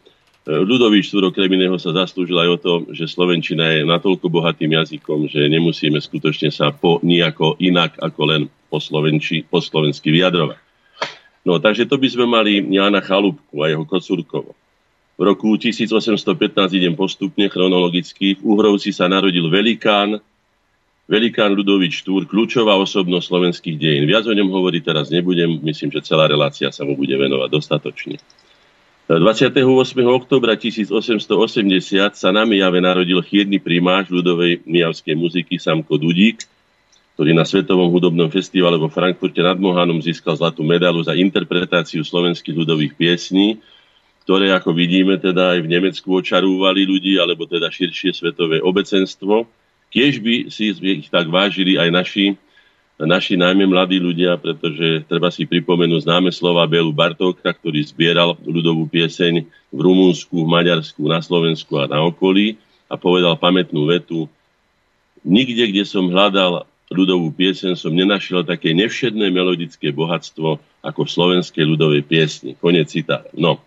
Ľudovíč 0.48 1.12
Štúro 1.12 1.28
iného 1.28 1.76
sa 1.76 1.92
zaslúžil 1.92 2.38
aj 2.40 2.48
o 2.48 2.56
to, 2.56 2.72
že 2.96 3.04
Slovenčina 3.10 3.68
je 3.68 3.84
natoľko 3.84 4.32
bohatým 4.32 4.72
jazykom, 4.80 5.28
že 5.28 5.44
nemusíme 5.44 6.00
skutočne 6.00 6.48
sa 6.48 6.72
po 6.72 7.02
nejako 7.04 7.60
inak 7.60 8.00
ako 8.00 8.20
len 8.24 8.42
po, 8.72 8.80
slovenči, 8.80 9.44
po 9.44 9.60
slovensky 9.60 10.08
vyjadrovať. 10.08 10.56
No, 11.44 11.60
takže 11.60 11.84
to 11.84 12.00
by 12.00 12.08
sme 12.08 12.24
mali 12.24 12.64
Jana 12.64 13.04
Chalúbku 13.04 13.60
a 13.60 13.68
jeho 13.68 13.84
Kocúrkovo. 13.84 14.56
V 15.18 15.22
roku 15.26 15.52
1815 15.58 16.16
idem 16.78 16.94
postupne 16.96 17.44
chronologicky. 17.50 18.38
V 18.38 18.42
Uhrovci 18.54 18.94
sa 18.94 19.10
narodil 19.10 19.50
velikán, 19.52 20.22
velikán 21.08 21.56
Ludovič 21.56 22.04
Štúr, 22.04 22.28
kľúčová 22.28 22.76
osobnosť 22.76 23.26
slovenských 23.32 23.76
dejín. 23.80 24.04
Viac 24.04 24.28
o 24.28 24.36
ňom 24.36 24.52
hovoriť 24.52 24.82
teraz 24.84 25.08
nebudem, 25.08 25.56
myslím, 25.64 25.88
že 25.88 26.04
celá 26.04 26.28
relácia 26.28 26.68
sa 26.68 26.84
mu 26.84 26.94
bude 26.94 27.16
venovať 27.16 27.48
dostatočne. 27.48 28.20
28. 29.08 29.64
oktobra 30.04 30.52
1880 30.52 31.16
sa 32.12 32.28
na 32.28 32.44
Mijave 32.44 32.84
narodil 32.84 33.24
chiedny 33.24 33.56
primáš 33.56 34.12
ľudovej 34.12 34.60
mijavskej 34.68 35.16
muziky 35.16 35.56
Samko 35.56 35.96
Dudík, 35.96 36.44
ktorý 37.16 37.32
na 37.32 37.48
Svetovom 37.48 37.88
hudobnom 37.88 38.28
festivale 38.28 38.76
vo 38.76 38.92
Frankfurte 38.92 39.40
nad 39.40 39.56
Mohanom 39.56 40.04
získal 40.04 40.36
zlatú 40.36 40.60
medalu 40.60 41.00
za 41.00 41.16
interpretáciu 41.16 42.04
slovenských 42.04 42.52
ľudových 42.52 43.00
piesní, 43.00 43.56
ktoré, 44.28 44.52
ako 44.52 44.76
vidíme, 44.76 45.16
teda 45.16 45.56
aj 45.56 45.64
v 45.64 45.72
Nemecku 45.72 46.12
očarúvali 46.12 46.84
ľudí, 46.84 47.16
alebo 47.16 47.48
teda 47.48 47.72
širšie 47.72 48.12
svetové 48.12 48.60
obecenstvo. 48.60 49.48
Tiež 49.88 50.20
by 50.20 50.52
si 50.52 50.72
ich 50.72 51.08
tak 51.08 51.32
vážili 51.32 51.80
aj 51.80 51.88
naši, 51.88 52.26
naši 53.00 53.40
najmä 53.40 53.64
mladí 53.64 53.96
ľudia, 53.96 54.36
pretože 54.36 55.08
treba 55.08 55.32
si 55.32 55.48
pripomenúť 55.48 56.04
známe 56.04 56.28
slova 56.28 56.68
Belu 56.68 56.92
Bartóka, 56.92 57.48
ktorý 57.48 57.80
zbieral 57.88 58.36
ľudovú 58.44 58.84
pieseň 58.90 59.48
v 59.72 59.78
Rumunsku, 59.78 60.44
v 60.44 60.48
Maďarsku, 60.48 61.00
na 61.08 61.24
Slovensku 61.24 61.80
a 61.80 61.88
na 61.88 62.04
okolí 62.04 62.60
a 62.88 62.96
povedal 62.96 63.36
pamätnú 63.40 63.88
vetu 63.88 64.28
Nikde, 65.26 65.74
kde 65.74 65.82
som 65.82 66.08
hľadal 66.08 66.64
ľudovú 66.88 67.32
piesen 67.36 67.76
som 67.76 67.92
nenašiel 67.92 68.44
také 68.48 68.72
nevšedné 68.72 69.28
melodické 69.28 69.92
bohatstvo 69.92 70.56
ako 70.80 71.00
v 71.04 71.12
slovenskej 71.12 71.64
ľudovej 71.68 72.02
piesni. 72.08 72.56
Konec 72.56 72.88
citátu. 72.88 73.28
No. 73.36 73.60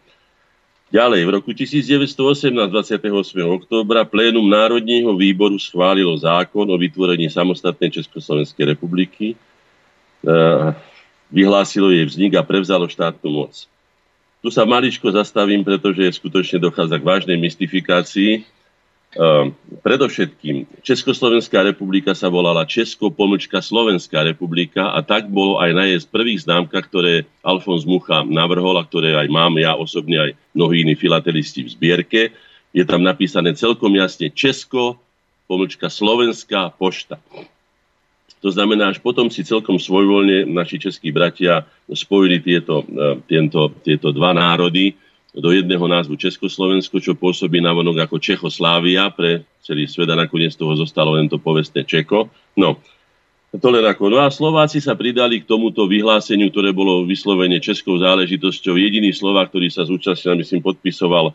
Ďalej, 0.91 1.23
v 1.23 1.29
roku 1.31 1.49
1918, 1.55 2.51
28. 2.51 2.99
októbra, 3.47 4.03
plénum 4.03 4.43
Národního 4.43 5.15
výboru 5.15 5.55
schválilo 5.55 6.11
zákon 6.19 6.67
o 6.67 6.75
vytvorení 6.75 7.31
samostatnej 7.31 7.95
Československej 7.95 8.75
republiky, 8.75 9.31
e, 9.31 9.35
vyhlásilo 11.31 11.95
jej 11.95 12.03
vznik 12.03 12.35
a 12.35 12.43
prevzalo 12.43 12.91
štátnu 12.91 13.31
moc. 13.31 13.71
Tu 14.43 14.51
sa 14.51 14.67
maličko 14.67 15.07
zastavím, 15.15 15.63
pretože 15.63 16.19
skutočne 16.19 16.59
dochádza 16.59 16.99
k 16.99 17.07
vážnej 17.07 17.37
mystifikácii 17.39 18.43
predovšetkým 19.83 20.79
Československá 20.79 21.59
republika 21.67 22.15
sa 22.15 22.31
volala 22.31 22.63
Česko 22.63 23.11
pomlčka 23.11 23.59
Slovenská 23.59 24.23
republika 24.23 24.95
a 24.95 25.03
tak 25.03 25.27
bolo 25.27 25.59
aj 25.59 25.71
na 25.75 25.83
jej 25.83 25.99
prvých 26.07 26.47
známkach, 26.47 26.87
ktoré 26.87 27.27
Alfons 27.43 27.83
Mucha 27.83 28.23
navrhol 28.23 28.79
a 28.79 28.87
ktoré 28.87 29.19
aj 29.19 29.27
mám 29.27 29.59
ja 29.59 29.75
osobne 29.75 30.15
aj 30.15 30.31
mnohí 30.55 30.87
iní 30.87 30.95
filatelisti 30.95 31.67
v 31.67 31.73
zbierke. 31.75 32.21
Je 32.71 32.87
tam 32.87 33.03
napísané 33.03 33.51
celkom 33.51 33.91
jasne 33.99 34.31
Česko 34.31 34.95
pomlčka 35.43 35.91
Slovenská 35.91 36.71
pošta. 36.79 37.19
To 38.41 38.49
znamená, 38.49 38.89
až 38.89 39.03
potom 39.03 39.29
si 39.29 39.45
celkom 39.45 39.77
svojvoľne 39.77 40.49
naši 40.49 40.81
českí 40.81 41.13
bratia 41.13 41.67
spojili 41.85 42.41
tieto, 42.41 42.81
ehm, 42.87 43.21
tieto, 43.27 43.69
tieto 43.83 44.09
dva 44.15 44.33
národy, 44.33 44.97
do 45.31 45.49
jedného 45.55 45.87
názvu 45.87 46.19
Československo, 46.19 46.99
čo 46.99 47.15
pôsobí 47.15 47.63
na 47.63 47.71
vonok 47.71 48.03
ako 48.03 48.19
Čechoslávia 48.19 49.07
pre 49.15 49.47
celý 49.63 49.87
svet 49.87 50.11
a 50.11 50.19
nakoniec 50.19 50.51
toho 50.59 50.75
zostalo 50.75 51.15
len 51.15 51.31
to 51.31 51.39
povestné 51.39 51.87
Čeko. 51.87 52.27
No, 52.59 52.83
to 53.55 53.67
len 53.71 53.83
ako. 53.83 54.11
No 54.11 54.19
a 54.23 54.31
Slováci 54.31 54.83
sa 54.83 54.95
pridali 54.95 55.43
k 55.43 55.47
tomuto 55.47 55.87
vyhláseniu, 55.87 56.51
ktoré 56.51 56.75
bolo 56.75 57.07
vyslovene 57.07 57.59
českou 57.63 57.99
záležitosťou. 57.99 58.79
Jediný 58.79 59.11
Slovák, 59.11 59.51
ktorý 59.51 59.71
sa 59.71 59.87
zúčastnil, 59.87 60.39
myslím, 60.39 60.63
podpisoval 60.63 61.31
e, 61.31 61.33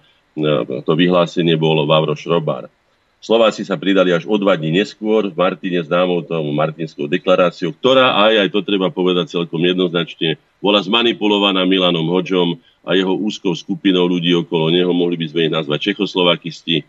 to 0.85 0.93
vyhlásenie, 0.97 1.57
bol 1.61 1.85
Vavro 1.85 2.17
Šrobár. 2.17 2.73
Slováci 3.21 3.65
sa 3.65 3.81
pridali 3.81 4.13
až 4.13 4.29
o 4.29 4.37
dva 4.37 4.55
dní 4.57 4.77
neskôr 4.77 5.33
v 5.33 5.37
Martine 5.37 5.81
známou 5.81 6.21
tomu 6.23 6.53
Martinskou 6.53 7.09
deklaráciou, 7.09 7.73
ktorá 7.73 8.13
aj, 8.13 8.45
aj 8.45 8.49
to 8.53 8.61
treba 8.61 8.93
povedať 8.93 9.37
celkom 9.37 9.61
jednoznačne, 9.65 10.37
bola 10.61 10.79
zmanipulovaná 10.85 11.65
Milanom 11.65 12.07
Hodžom 12.13 12.61
a 12.87 12.95
jeho 12.95 13.19
úzkou 13.19 13.51
skupinou 13.51 14.07
ľudí 14.07 14.31
okolo 14.39 14.71
neho, 14.71 14.95
mohli 14.95 15.19
by 15.19 15.27
sme 15.27 15.41
ich 15.51 15.53
nazvať 15.53 15.93
Čechoslovakisti. 15.93 16.87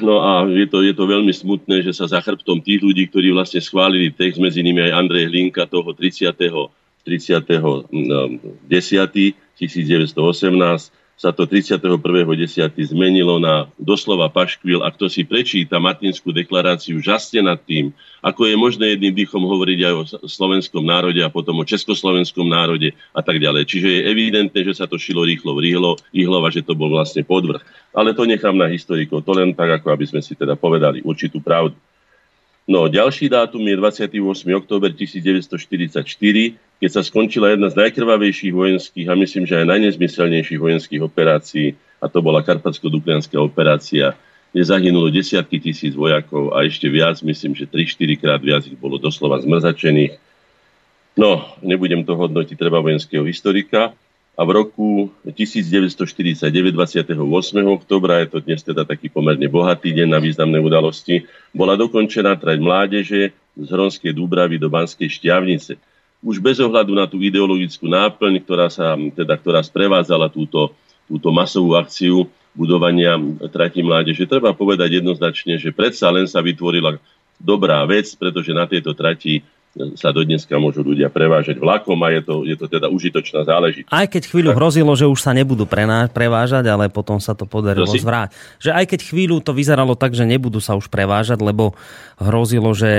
No 0.00 0.22
a 0.22 0.46
je 0.46 0.66
to, 0.70 0.80
je 0.86 0.94
to 0.94 1.04
veľmi 1.10 1.34
smutné, 1.34 1.82
že 1.82 1.92
sa 1.94 2.06
za 2.06 2.22
chrbtom 2.22 2.62
tých 2.62 2.80
ľudí, 2.80 3.10
ktorí 3.10 3.34
vlastne 3.34 3.58
schválili 3.58 4.14
text, 4.14 4.38
medzi 4.38 4.62
nimi 4.62 4.80
aj 4.82 4.94
Andrej 4.94 5.26
Hlinka 5.30 5.66
toho 5.66 5.90
30. 5.92 6.32
30. 7.02 7.90
10. 7.90 9.34
1918, 9.60 10.16
sa 11.20 11.36
to 11.36 11.44
31.10. 11.44 12.80
zmenilo 12.80 13.36
na 13.36 13.68
doslova 13.76 14.32
paškvil 14.32 14.80
a 14.80 14.88
kto 14.88 15.12
si 15.12 15.28
prečíta 15.28 15.76
Martinskú 15.76 16.32
deklaráciu, 16.32 16.96
žasne 16.96 17.44
nad 17.44 17.60
tým, 17.60 17.92
ako 18.24 18.48
je 18.48 18.56
možné 18.56 18.96
jedným 18.96 19.12
dýchom 19.12 19.44
hovoriť 19.44 19.78
aj 19.84 19.94
o 20.00 20.02
slovenskom 20.24 20.80
národe 20.80 21.20
a 21.20 21.28
potom 21.28 21.60
o 21.60 21.68
československom 21.68 22.48
národe 22.48 22.96
a 23.12 23.20
tak 23.20 23.36
ďalej. 23.36 23.68
Čiže 23.68 23.88
je 23.92 24.08
evidentné, 24.08 24.64
že 24.64 24.72
sa 24.72 24.88
to 24.88 24.96
šilo 24.96 25.28
rýchlo 25.28 25.60
rýchlo, 25.60 26.00
rýchlo 26.08 26.40
a 26.40 26.48
že 26.48 26.64
to 26.64 26.72
bol 26.72 26.88
vlastne 26.88 27.20
podvrh. 27.20 27.60
Ale 27.92 28.16
to 28.16 28.24
nechám 28.24 28.56
na 28.56 28.72
historikov, 28.72 29.20
to 29.20 29.36
len 29.36 29.52
tak, 29.52 29.76
ako 29.76 29.92
aby 29.92 30.08
sme 30.08 30.24
si 30.24 30.32
teda 30.32 30.56
povedali 30.56 31.04
určitú 31.04 31.44
pravdu. 31.44 31.76
No, 32.70 32.86
ďalší 32.86 33.26
dátum 33.26 33.66
je 33.66 33.74
28. 33.74 34.14
október 34.54 34.94
1944, 34.94 36.06
keď 36.78 36.90
sa 36.94 37.02
skončila 37.02 37.50
jedna 37.50 37.66
z 37.66 37.74
najkrvavejších 37.82 38.54
vojenských 38.54 39.10
a 39.10 39.18
myslím, 39.18 39.42
že 39.42 39.58
aj 39.58 39.66
najnezmyselnejších 39.74 40.60
vojenských 40.62 41.02
operácií, 41.02 41.74
a 41.98 42.06
to 42.06 42.22
bola 42.22 42.46
Karpatsko-Duplianská 42.46 43.42
operácia, 43.42 44.14
kde 44.54 44.62
zahynulo 44.62 45.10
desiatky 45.10 45.58
tisíc 45.58 45.98
vojakov 45.98 46.54
a 46.54 46.62
ešte 46.62 46.86
viac, 46.86 47.18
myslím, 47.26 47.58
že 47.58 47.66
3-4 47.66 48.22
krát 48.22 48.38
viac 48.38 48.62
ich 48.70 48.78
bolo 48.78 49.02
doslova 49.02 49.42
zmrzačených. 49.42 50.14
No, 51.18 51.58
nebudem 51.66 52.06
to 52.06 52.14
hodnotiť, 52.14 52.54
treba 52.54 52.78
vojenského 52.78 53.26
historika. 53.26 53.98
A 54.40 54.48
v 54.48 54.56
roku 54.56 55.12
1949, 55.28 56.72
28. 56.72 57.12
oktobra, 57.68 58.24
je 58.24 58.28
to 58.32 58.38
dnes 58.40 58.64
teda 58.64 58.88
taký 58.88 59.12
pomerne 59.12 59.44
bohatý 59.52 59.92
deň 59.92 60.08
na 60.08 60.16
významné 60.16 60.56
udalosti, 60.56 61.28
bola 61.52 61.76
dokončená 61.76 62.40
trať 62.40 62.56
mládeže 62.56 63.36
z 63.36 63.68
Hronskej 63.68 64.16
Dúbravy 64.16 64.56
do 64.56 64.72
Banskej 64.72 65.12
Šťavnice 65.12 65.76
už 66.20 66.36
bez 66.40 66.60
ohľadu 66.60 66.92
na 66.92 67.08
tú 67.08 67.16
ideologickú 67.20 67.88
náplň, 67.88 68.44
ktorá, 68.44 68.68
sa, 68.68 68.92
teda, 68.96 69.40
ktorá 69.40 69.64
sprevádzala 69.64 70.28
túto, 70.28 70.76
túto 71.08 71.32
masovú 71.32 71.76
akciu 71.76 72.28
budovania 72.52 73.16
trati 73.48 73.80
mládeže, 73.80 74.28
treba 74.28 74.52
povedať 74.52 75.00
jednoznačne, 75.00 75.56
že 75.56 75.72
predsa 75.72 76.12
len 76.12 76.28
sa 76.28 76.44
vytvorila 76.44 77.00
dobrá 77.40 77.80
vec, 77.88 78.12
pretože 78.20 78.52
na 78.52 78.68
tejto 78.68 78.92
trati 78.92 79.40
sa 79.94 80.10
do 80.10 80.26
dneska 80.26 80.58
môžu 80.58 80.82
ľudia 80.82 81.06
prevážať 81.06 81.62
vlakom 81.62 81.94
a 82.02 82.10
je 82.10 82.20
to, 82.26 82.42
je 82.42 82.56
to 82.58 82.66
teda 82.66 82.90
užitočná 82.90 83.46
záležitosť. 83.46 83.94
Aj 83.94 84.06
keď 84.10 84.22
chvíľu 84.26 84.50
hrozilo, 84.58 84.90
že 84.98 85.06
už 85.06 85.22
sa 85.22 85.30
nebudú 85.30 85.62
prená, 85.62 86.10
prevážať, 86.10 86.66
ale 86.66 86.90
potom 86.90 87.22
sa 87.22 87.38
to 87.38 87.46
podarilo 87.46 87.86
zvráť. 87.86 88.34
Že 88.58 88.70
aj 88.74 88.84
keď 88.90 89.00
chvíľu 89.06 89.36
to 89.38 89.54
vyzeralo 89.54 89.94
tak, 89.94 90.18
že 90.18 90.26
nebudú 90.26 90.58
sa 90.58 90.74
už 90.74 90.90
prevážať, 90.90 91.38
lebo 91.38 91.78
hrozilo, 92.18 92.74
že 92.74 92.90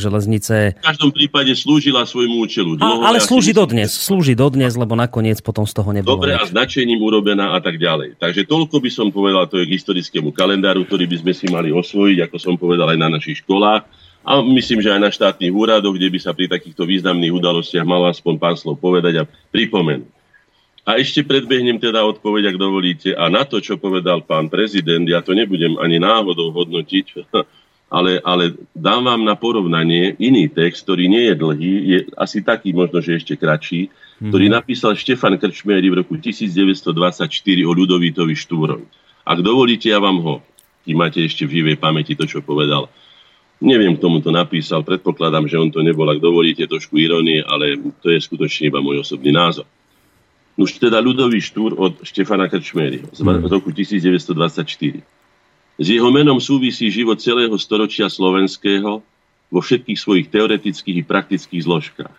železnice... 0.00 0.80
V 0.80 0.88
každom 0.88 1.12
prípade 1.12 1.52
slúžila 1.52 2.08
svojmu 2.08 2.48
účelu. 2.48 2.80
A, 2.80 3.12
ale 3.12 3.20
slúži 3.20 3.52
dodnes, 3.52 3.92
slúži 3.92 4.32
dodnes, 4.32 4.72
lebo 4.72 4.96
nakoniec 4.96 5.44
potom 5.44 5.68
z 5.68 5.76
toho 5.76 5.92
nebolo. 5.92 6.16
Dobre 6.16 6.32
a 6.32 6.48
značením 6.48 6.96
urobená 7.04 7.52
a 7.52 7.60
tak 7.60 7.76
ďalej. 7.76 8.16
Takže 8.16 8.48
toľko 8.48 8.80
by 8.80 8.88
som 8.88 9.12
povedal, 9.12 9.44
to 9.52 9.60
je 9.60 9.68
k 9.68 9.76
historickému 9.76 10.32
kalendáru, 10.32 10.88
ktorý 10.88 11.04
by 11.04 11.16
sme 11.28 11.32
si 11.36 11.46
mali 11.52 11.68
osvojiť, 11.76 12.24
ako 12.24 12.36
som 12.40 12.56
povedal 12.56 12.88
aj 12.88 12.98
na 13.04 13.12
našich 13.12 13.44
školách 13.44 14.05
a 14.26 14.42
myslím, 14.42 14.82
že 14.82 14.90
aj 14.90 15.00
na 15.00 15.14
štátnych 15.14 15.54
úradoch, 15.54 15.94
kde 15.94 16.10
by 16.10 16.18
sa 16.18 16.34
pri 16.34 16.50
takýchto 16.50 16.82
významných 16.82 17.30
udalostiach 17.30 17.86
malo 17.86 18.10
aspoň 18.10 18.34
pár 18.42 18.58
slov 18.58 18.82
povedať 18.82 19.22
a 19.22 19.28
pripomenúť. 19.54 20.10
A 20.86 20.98
ešte 20.98 21.22
predbehnem 21.22 21.78
teda 21.78 22.02
odpoveď, 22.02 22.50
ak 22.54 22.62
dovolíte. 22.62 23.10
A 23.14 23.26
na 23.26 23.42
to, 23.42 23.58
čo 23.58 23.78
povedal 23.78 24.22
pán 24.22 24.46
prezident, 24.50 25.02
ja 25.02 25.22
to 25.22 25.34
nebudem 25.34 25.78
ani 25.78 26.02
náhodou 26.02 26.50
hodnotiť, 26.54 27.06
ale, 27.96 28.18
ale 28.22 28.54
dám 28.74 29.06
vám 29.06 29.22
na 29.22 29.38
porovnanie 29.38 30.18
iný 30.18 30.50
text, 30.50 30.86
ktorý 30.86 31.06
nie 31.06 31.30
je 31.30 31.34
dlhý, 31.38 31.72
je 31.86 31.98
asi 32.18 32.42
taký 32.42 32.74
možno, 32.74 32.98
že 32.98 33.18
ešte 33.18 33.38
kratší, 33.38 33.90
mm-hmm. 33.90 34.30
ktorý 34.30 34.46
napísal 34.50 34.98
Štefan 34.98 35.38
Krčmery 35.38 35.86
v 35.86 36.02
roku 36.02 36.18
1924 36.18 37.30
o 37.62 37.72
Ľudovítovi 37.74 38.34
Štúrovi. 38.34 38.86
Ak 39.26 39.38
dovolíte, 39.42 39.90
ja 39.90 40.02
vám 40.02 40.18
ho, 40.22 40.34
kým 40.86 40.98
máte 40.98 41.22
ešte 41.22 41.46
v 41.46 41.62
živej 41.62 41.82
pamäti 41.82 42.14
to, 42.14 42.30
čo 42.30 42.42
povedal, 42.42 42.86
Neviem, 43.56 43.96
kto 43.96 44.12
mu 44.12 44.20
to 44.20 44.28
napísal, 44.28 44.84
predpokladám, 44.84 45.48
že 45.48 45.56
on 45.56 45.72
to 45.72 45.80
nebol, 45.80 46.04
ak 46.04 46.20
dovolíte 46.20 46.68
trošku 46.68 47.00
ironie, 47.00 47.40
ale 47.40 47.80
to 48.04 48.12
je 48.12 48.20
skutočne 48.20 48.68
iba 48.68 48.84
môj 48.84 49.00
osobný 49.00 49.32
názor. 49.32 49.64
Už 50.60 50.76
teda 50.76 51.00
ľudový 51.00 51.40
štúr 51.40 51.72
od 51.76 52.04
Štefana 52.04 52.52
Krčmeryho 52.52 53.08
z 53.12 53.20
hmm. 53.24 53.48
roku 53.48 53.72
1924. 53.72 55.00
S 55.76 55.86
jeho 55.88 56.08
menom 56.08 56.40
súvisí 56.40 56.88
život 56.88 57.20
celého 57.20 57.52
storočia 57.56 58.08
slovenského 58.08 59.00
vo 59.52 59.60
všetkých 59.60 59.98
svojich 60.00 60.26
teoretických 60.32 60.96
i 61.00 61.04
praktických 61.04 61.62
zložkách. 61.64 62.16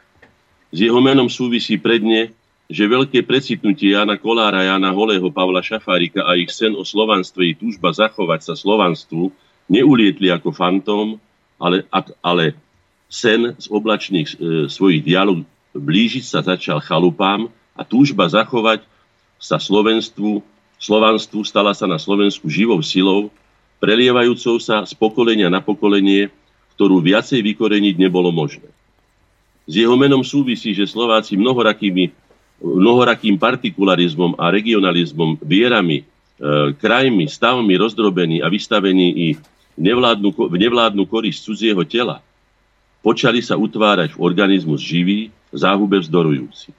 S 0.74 0.78
jeho 0.78 1.02
menom 1.02 1.30
súvisí 1.30 1.78
predne, 1.78 2.34
že 2.68 2.84
veľké 2.84 3.24
precitnutie 3.24 3.96
Jana 3.96 4.20
Kolára, 4.20 4.66
Jana 4.66 4.92
Holého, 4.92 5.32
Pavla 5.32 5.64
Šafárika 5.64 6.26
a 6.28 6.36
ich 6.36 6.52
sen 6.52 6.76
o 6.76 6.84
slovanstve 6.84 7.42
i 7.46 7.58
túžba 7.58 7.94
zachovať 7.94 8.52
sa 8.52 8.54
slovanstvu 8.54 9.32
neulietli 9.72 10.32
ako 10.32 10.52
fantóm, 10.52 11.20
ale, 11.58 11.84
ale 12.22 12.54
sen 13.10 13.54
z 13.58 13.68
oblačných 13.70 14.28
e, 14.28 14.36
svojich 14.70 15.02
dialog 15.04 15.44
blížiť 15.74 16.24
sa 16.26 16.40
začal 16.42 16.82
chalupám 16.82 17.50
a 17.78 17.82
túžba 17.86 18.30
zachovať 18.30 18.82
sa 19.38 19.62
Slovenstvu, 19.62 20.42
Slovanstvu 20.78 21.42
stala 21.46 21.74
sa 21.74 21.90
na 21.90 21.98
Slovensku 21.98 22.50
živou 22.50 22.82
silou, 22.86 23.34
prelievajúcou 23.78 24.58
sa 24.62 24.86
z 24.86 24.94
pokolenia 24.98 25.50
na 25.50 25.62
pokolenie, 25.62 26.30
ktorú 26.78 27.02
viacej 27.02 27.42
vykoreniť 27.42 27.96
nebolo 27.98 28.30
možné. 28.30 28.70
S 29.66 29.74
jeho 29.74 29.98
menom 29.98 30.22
súvisí, 30.22 30.74
že 30.74 30.90
Slováci 30.90 31.38
mnohorakými, 31.38 32.14
mnohorakým 32.62 33.36
partikularizmom 33.38 34.38
a 34.38 34.50
regionalizmom, 34.54 35.42
vierami, 35.42 36.02
e, 36.02 36.06
krajmi, 36.78 37.26
stavmi 37.30 37.74
rozdrobení 37.78 38.42
a 38.42 38.48
vystavení 38.50 39.08
i 39.14 39.28
nevládnu, 39.78 40.34
nevládnu 40.36 41.06
korisť 41.06 41.48
cudzieho 41.48 41.82
tela, 41.86 42.20
počali 43.06 43.40
sa 43.40 43.56
utvárať 43.56 44.18
v 44.18 44.22
organizmus 44.22 44.82
živý, 44.82 45.30
záhube 45.54 46.02
vzdorujúci. 46.02 46.76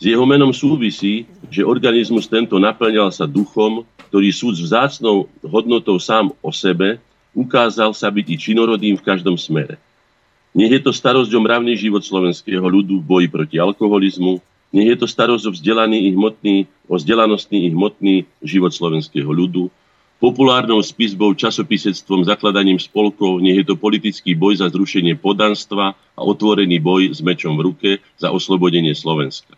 S 0.00 0.02
jeho 0.02 0.24
menom 0.24 0.52
súvisí, 0.52 1.28
že 1.52 1.64
organizmus 1.64 2.28
tento 2.28 2.56
naplňal 2.56 3.12
sa 3.12 3.28
duchom, 3.28 3.84
ktorý 4.08 4.28
súd 4.32 4.56
s 4.58 4.64
vzácnou 4.64 5.28
hodnotou 5.44 5.96
sám 6.00 6.32
o 6.40 6.50
sebe 6.50 6.98
ukázal 7.36 7.94
sa 7.94 8.10
byť 8.10 8.26
i 8.26 8.36
činorodým 8.36 8.94
v 8.98 9.06
každom 9.06 9.38
smere. 9.38 9.78
Nech 10.50 10.72
je 10.72 10.82
to 10.82 10.90
starosť 10.90 11.30
o 11.30 11.40
mravný 11.40 11.78
život 11.78 12.02
slovenského 12.02 12.64
ľudu 12.64 12.98
v 12.98 13.06
boji 13.06 13.28
proti 13.30 13.56
alkoholizmu, 13.62 14.42
nech 14.74 14.88
je 14.94 14.96
to 14.98 15.06
starosť 15.06 15.46
o 15.46 15.54
vzdelaný 15.54 16.10
i 16.10 16.14
hmotný, 16.14 16.66
o 16.90 16.98
vzdelanostný 16.98 17.66
i 17.66 17.68
hmotný 17.70 18.16
život 18.42 18.74
slovenského 18.74 19.30
ľudu, 19.30 19.70
populárnou 20.20 20.84
spisbou, 20.84 21.32
časopisectvom, 21.32 22.28
zakladaním 22.28 22.76
spolkov, 22.76 23.40
nech 23.40 23.64
je 23.64 23.66
to 23.72 23.80
politický 23.80 24.36
boj 24.36 24.60
za 24.60 24.68
zrušenie 24.68 25.16
podanstva 25.16 25.96
a 25.96 26.20
otvorený 26.20 26.76
boj 26.76 27.16
s 27.16 27.24
mečom 27.24 27.56
v 27.56 27.72
ruke 27.72 27.90
za 28.20 28.28
oslobodenie 28.28 28.92
Slovenska. 28.92 29.56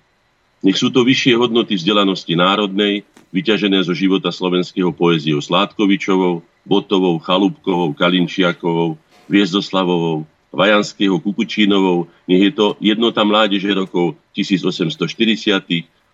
Nech 0.63 0.79
sú 0.79 0.95
to 0.95 1.03
vyššie 1.03 1.35
hodnoty 1.35 1.75
vzdelanosti 1.75 2.39
národnej, 2.39 3.03
vyťažené 3.35 3.83
zo 3.83 3.91
života 3.91 4.31
slovenského 4.31 4.95
poéziou 4.95 5.43
Sládkovičovou, 5.43 6.47
Botovou, 6.63 7.19
Chalúbkovou, 7.19 7.91
Kalinčiakovou, 7.99 8.95
Viezdoslavovou, 9.27 10.23
Vajanského, 10.55 11.19
Kukučínovou, 11.19 12.07
nech 12.31 12.43
je 12.47 12.53
to 12.55 12.67
jednota 12.79 13.27
mládeže 13.27 13.75
rokov 13.75 14.15
1840 14.39 14.95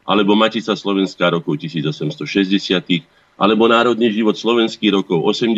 alebo 0.08 0.32
Matica 0.32 0.72
Slovenská 0.72 1.36
rokov 1.36 1.60
1860 1.60 3.04
alebo 3.38 3.70
národný 3.70 4.10
život 4.10 4.34
slovenských 4.34 4.98
rokov 4.98 5.22
80. 5.22 5.54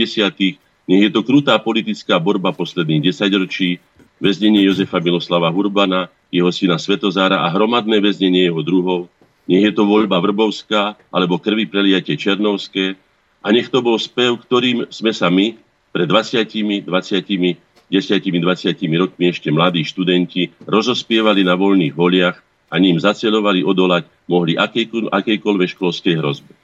Nech 0.85 1.03
je 1.09 1.11
to 1.11 1.25
krutá 1.25 1.57
politická 1.57 2.21
borba 2.21 2.53
posledných 2.53 3.09
desaťročí, 3.09 3.81
väznenie 4.21 4.69
Jozefa 4.69 5.01
Miloslava 5.01 5.49
Hurbana, 5.49 6.13
jeho 6.29 6.53
syna 6.53 6.77
Svetozára 6.77 7.41
a 7.41 7.49
hromadné 7.49 7.99
väznenie 8.05 8.53
jeho 8.53 8.61
druhov. 8.61 9.09
Nech 9.49 9.65
je 9.65 9.73
to 9.73 9.89
voľba 9.89 10.21
Vrbovská 10.21 10.95
alebo 11.09 11.41
krvi 11.41 11.65
preliatie 11.67 12.15
Černovské. 12.21 13.01
A 13.41 13.49
nech 13.51 13.73
to 13.73 13.81
bol 13.81 13.97
spev, 13.97 14.37
ktorým 14.45 14.93
sme 14.93 15.17
sa 15.17 15.33
my 15.33 15.57
pred 15.91 16.05
20, 16.05 16.85
20, 16.85 16.85
10, 16.85 17.57
20 17.91 19.01
rokmi 19.01 19.25
ešte 19.33 19.49
mladí 19.49 19.83
študenti 19.83 20.53
rozospievali 20.69 21.43
na 21.43 21.57
voľných 21.57 21.97
voliach 21.97 22.37
a 22.71 22.77
ním 22.79 23.01
zacelovali 23.01 23.65
odolať 23.67 24.07
mohli 24.29 24.55
akejkoľvek 24.61 25.69
školskej 25.75 26.15
hrozbe. 26.21 26.60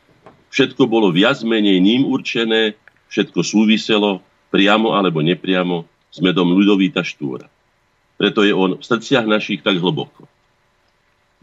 Všetko 0.56 0.88
bolo 0.88 1.12
viac 1.12 1.36
menej 1.44 1.76
ním 1.84 2.08
určené, 2.08 2.80
všetko 3.12 3.44
súviselo, 3.44 4.24
priamo 4.48 4.96
alebo 4.96 5.20
nepriamo, 5.20 5.84
s 6.08 6.24
medom 6.24 6.48
Ľudovíta 6.48 7.04
Štúra. 7.04 7.44
Preto 8.16 8.40
je 8.40 8.56
on 8.56 8.80
v 8.80 8.84
srdciach 8.84 9.28
našich 9.28 9.60
tak 9.60 9.76
hlboko. 9.76 10.24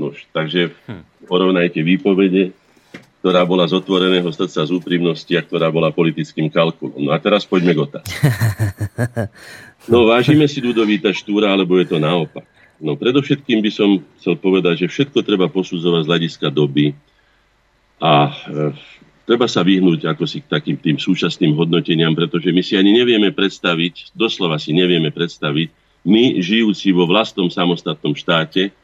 Nož, 0.01 0.25
takže 0.33 0.73
hm. 0.89 1.29
porovnajte 1.29 1.85
výpovede, 1.85 2.57
ktorá 3.21 3.45
bola 3.45 3.69
z 3.69 3.77
otvoreného 3.77 4.33
srdca 4.33 4.65
z 4.65 4.71
úprimnosti 4.73 5.29
a 5.37 5.45
ktorá 5.45 5.69
bola 5.69 5.93
politickým 5.93 6.49
kalkulom. 6.49 6.97
No 6.97 7.13
a 7.13 7.21
teraz 7.21 7.45
poďme 7.45 7.77
k 7.77 7.85
otázke. 7.85 8.17
No 9.83 10.07
vážime 10.07 10.47
si 10.47 10.63
Ludovíta 10.63 11.11
Štúra, 11.11 11.51
alebo 11.51 11.75
je 11.75 11.83
to 11.83 11.99
naopak? 11.99 12.47
No 12.79 12.95
predovšetkým 12.95 13.59
by 13.59 13.67
som 13.67 13.99
chcel 14.15 14.39
povedať, 14.39 14.87
že 14.87 14.87
všetko 14.87 15.19
treba 15.27 15.51
posudzovať 15.51 16.07
z 16.07 16.09
hľadiska 16.09 16.47
doby 16.55 16.95
a 18.01 18.29
e, 18.29 18.33
treba 19.27 19.47
sa 19.47 19.61
vyhnúť 19.61 20.07
ako 20.09 20.23
si 20.25 20.43
k 20.43 20.51
takým 20.51 20.77
tým 20.79 20.97
súčasným 20.99 21.55
hodnoteniam, 21.55 22.13
pretože 22.13 22.49
my 22.49 22.61
si 22.61 22.77
ani 22.77 22.93
nevieme 22.95 23.33
predstaviť, 23.33 24.15
doslova 24.15 24.57
si 24.57 24.71
nevieme 24.75 25.11
predstaviť, 25.11 25.69
my 26.03 26.43
žijúci 26.43 26.91
vo 26.91 27.07
vlastnom 27.07 27.47
samostatnom 27.47 28.11
štáte, 28.13 28.75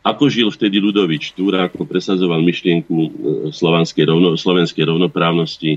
ako 0.00 0.32
žil 0.32 0.48
vtedy 0.48 0.80
Ludovič 0.80 1.34
Štúra, 1.34 1.68
ako 1.68 1.84
presadzoval 1.84 2.40
myšlienku 2.40 2.96
e, 2.96 3.10
slovenskej, 3.52 4.08
rovno, 4.08 4.32
slovenskej 4.38 4.88
rovnoprávnosti, 4.88 5.76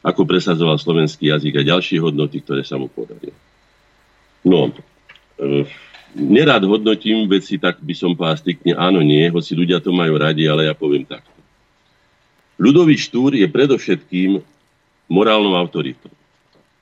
ako 0.00 0.24
presadzoval 0.24 0.80
slovenský 0.80 1.28
jazyk 1.28 1.60
a 1.60 1.68
ďalšie 1.76 2.00
hodnoty, 2.00 2.40
ktoré 2.40 2.64
sa 2.64 2.80
mu 2.80 2.88
podarili. 2.88 3.36
No, 4.40 4.72
e, 5.36 5.68
nerad 6.16 6.64
hodnotím 6.64 7.28
veci, 7.28 7.60
tak 7.60 7.78
by 7.84 7.92
som 7.92 8.16
povedal 8.16 8.40
striktne 8.40 8.72
áno, 8.74 9.04
nie, 9.04 9.28
hoci 9.28 9.52
ľudia 9.52 9.78
to 9.84 9.92
majú 9.92 10.16
radi, 10.16 10.48
ale 10.48 10.66
ja 10.66 10.74
poviem 10.74 11.04
takto. 11.04 11.29
Ludovič 12.60 13.08
Štúr 13.08 13.32
je 13.32 13.48
predovšetkým 13.48 14.44
morálnou 15.08 15.56
autoritou. 15.56 16.12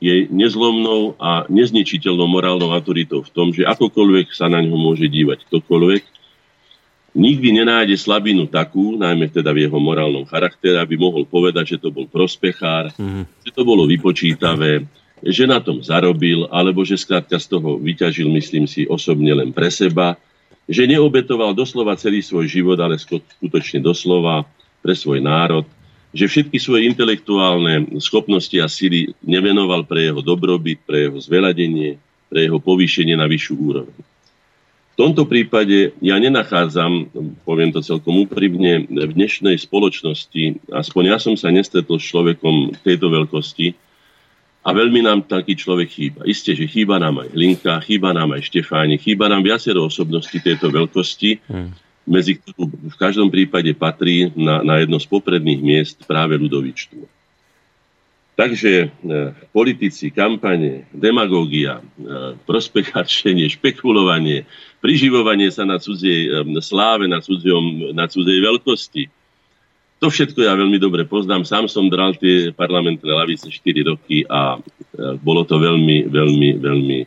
Je 0.02 0.26
nezlomnou 0.26 1.14
a 1.18 1.46
nezničiteľnou 1.46 2.26
morálnou 2.26 2.74
autoritou 2.74 3.22
v 3.22 3.30
tom, 3.30 3.54
že 3.54 3.62
akokoľvek 3.62 4.34
sa 4.34 4.50
na 4.50 4.58
ňo 4.58 4.74
môže 4.74 5.06
dívať 5.06 5.46
ktokoľvek, 5.46 6.02
nikdy 7.18 7.48
nenájde 7.62 7.98
slabinu 7.98 8.46
takú, 8.50 8.98
najmä 8.98 9.30
teda 9.30 9.54
v 9.54 9.66
jeho 9.66 9.78
morálnom 9.78 10.26
charaktere, 10.26 10.78
aby 10.78 10.98
mohol 10.98 11.26
povedať, 11.26 11.78
že 11.78 11.82
to 11.82 11.94
bol 11.94 12.06
prospechár, 12.06 12.94
mm. 12.94 13.26
že 13.42 13.50
to 13.50 13.62
bolo 13.66 13.86
vypočítavé, 13.86 14.86
že 15.22 15.50
na 15.50 15.58
tom 15.58 15.82
zarobil, 15.82 16.46
alebo 16.50 16.86
že 16.86 16.94
skrátka 16.94 17.38
z 17.38 17.58
toho 17.58 17.78
vyťažil, 17.82 18.30
myslím 18.38 18.70
si, 18.70 18.86
osobne 18.86 19.34
len 19.34 19.50
pre 19.50 19.66
seba, 19.66 20.14
že 20.68 20.86
neobetoval 20.86 21.56
doslova 21.56 21.98
celý 21.98 22.22
svoj 22.22 22.46
život, 22.46 22.78
ale 22.78 23.00
skutočne 23.00 23.82
doslova 23.82 24.46
pre 24.88 24.96
svoj 24.96 25.20
národ, 25.20 25.68
že 26.16 26.24
všetky 26.24 26.57
svoje 26.57 26.88
intelektuálne 26.88 28.01
schopnosti 28.01 28.57
a 28.57 28.64
síly 28.64 29.12
nevenoval 29.20 29.85
pre 29.85 30.09
jeho 30.09 30.24
dobrobyt, 30.24 30.81
pre 30.88 31.05
jeho 31.05 31.20
zveladenie, 31.20 32.01
pre 32.33 32.48
jeho 32.48 32.57
povýšenie 32.57 33.12
na 33.12 33.29
vyššiu 33.29 33.55
úroveň 33.61 34.01
tomto 34.98 35.31
prípade 35.31 35.94
ja 36.03 36.18
nenachádzam, 36.18 37.07
poviem 37.46 37.70
to 37.70 37.79
celkom 37.79 38.27
úprimne, 38.27 38.83
v 38.90 39.12
dnešnej 39.14 39.55
spoločnosti, 39.55 40.74
aspoň 40.74 41.03
ja 41.14 41.18
som 41.22 41.38
sa 41.38 41.55
nestretol 41.55 42.03
s 42.03 42.11
človekom 42.11 42.74
tejto 42.83 43.07
veľkosti 43.07 43.79
a 44.66 44.74
veľmi 44.74 45.07
nám 45.07 45.31
taký 45.31 45.55
človek 45.55 45.87
chýba. 45.87 46.20
Isté, 46.27 46.59
že 46.59 46.66
chýba 46.66 46.98
nám 46.98 47.22
aj 47.22 47.31
Linka, 47.31 47.79
chýba 47.87 48.11
nám 48.11 48.35
aj 48.35 48.51
Štefáni, 48.51 48.98
chýba 48.98 49.31
nám 49.31 49.46
viacero 49.46 49.87
osobností 49.87 50.42
tejto 50.42 50.66
veľkosti, 50.66 51.46
hmm. 51.46 51.70
Medzi 52.09 52.40
ktorú 52.40 52.73
v 52.73 52.97
každom 52.97 53.29
prípade 53.29 53.71
patrí 53.77 54.33
na, 54.33 54.64
na 54.64 54.81
jedno 54.81 54.97
z 54.97 55.07
popredných 55.07 55.61
miest 55.61 55.97
práve 56.09 56.40
Ludovičtu. 56.40 57.05
Takže 58.38 58.71
e, 58.71 58.88
politici, 59.51 60.14
kampane, 60.14 60.87
demagógia, 60.94 61.83
e, 61.83 62.38
prospekačenie, 62.47 63.51
špekulovanie, 63.59 64.47
priživovanie 64.79 65.51
sa 65.51 65.66
na 65.66 65.83
cudzej 65.83 66.47
e, 66.47 66.62
sláve, 66.62 67.11
na, 67.11 67.18
cudzom, 67.18 67.90
na 67.90 68.07
cudzej 68.07 68.38
veľkosti. 68.38 69.11
To 69.99 70.07
všetko 70.07 70.47
ja 70.47 70.55
veľmi 70.55 70.79
dobre 70.79 71.03
poznám. 71.03 71.42
Sám 71.42 71.66
som 71.66 71.90
dral 71.90 72.14
tie 72.14 72.55
parlamentné 72.55 73.11
lavice 73.11 73.51
4 73.51 73.90
roky 73.90 74.23
a 74.31 74.55
e, 74.55 74.59
bolo 75.18 75.42
to 75.42 75.59
veľmi, 75.59 76.07
veľmi, 76.07 76.62
veľmi, 76.62 77.01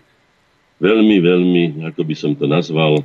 veľmi, 0.83 1.17
veľmi, 1.23 1.63
ako 1.87 2.01
by 2.03 2.15
som 2.19 2.35
to 2.35 2.43
nazval, 2.43 2.99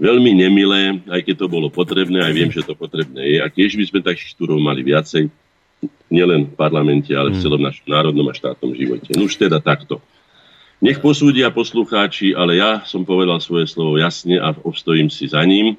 veľmi 0.00 0.32
nemilé, 0.36 1.00
aj 1.08 1.20
keď 1.26 1.34
to 1.44 1.46
bolo 1.48 1.68
potrebné, 1.68 2.22
aj 2.22 2.32
viem, 2.32 2.50
že 2.52 2.64
to 2.64 2.76
potrebné 2.76 3.20
je. 3.20 3.38
A 3.42 3.46
tiež 3.48 3.76
by 3.76 3.84
sme 3.88 4.00
takých 4.04 4.36
štúrov 4.36 4.58
mali 4.60 4.84
viacej 4.86 5.28
nielen 6.12 6.52
v 6.52 6.54
parlamente, 6.54 7.10
ale 7.12 7.32
v 7.32 7.40
hmm. 7.40 7.44
celom 7.44 7.62
našom 7.62 7.88
národnom 7.88 8.26
a 8.30 8.34
štátnom 8.36 8.72
živote. 8.76 9.10
No 9.16 9.26
už 9.26 9.40
teda 9.40 9.58
takto. 9.58 9.98
Nech 10.82 10.98
posúdia 10.98 11.50
poslucháči, 11.54 12.34
ale 12.34 12.58
ja 12.58 12.82
som 12.82 13.06
povedal 13.06 13.38
svoje 13.38 13.70
slovo 13.70 13.98
jasne 14.02 14.42
a 14.42 14.50
obstojím 14.66 15.06
si 15.10 15.30
za 15.30 15.42
ním. 15.46 15.78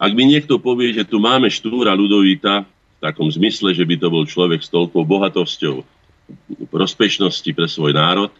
Ak 0.00 0.14
mi 0.16 0.24
niekto 0.24 0.56
povie, 0.56 0.96
že 0.96 1.04
tu 1.04 1.20
máme 1.20 1.52
Štúra 1.52 1.92
Ludovíta, 1.92 2.64
v 2.98 3.00
takom 3.06 3.30
zmysle, 3.30 3.70
že 3.78 3.86
by 3.86 3.94
to 3.94 4.08
bol 4.10 4.26
človek 4.26 4.58
s 4.58 4.72
toľkou 4.74 5.06
bohatosťou, 5.06 5.86
prospešnosti 6.66 7.50
pre 7.54 7.70
svoj 7.70 7.94
národ, 7.94 8.34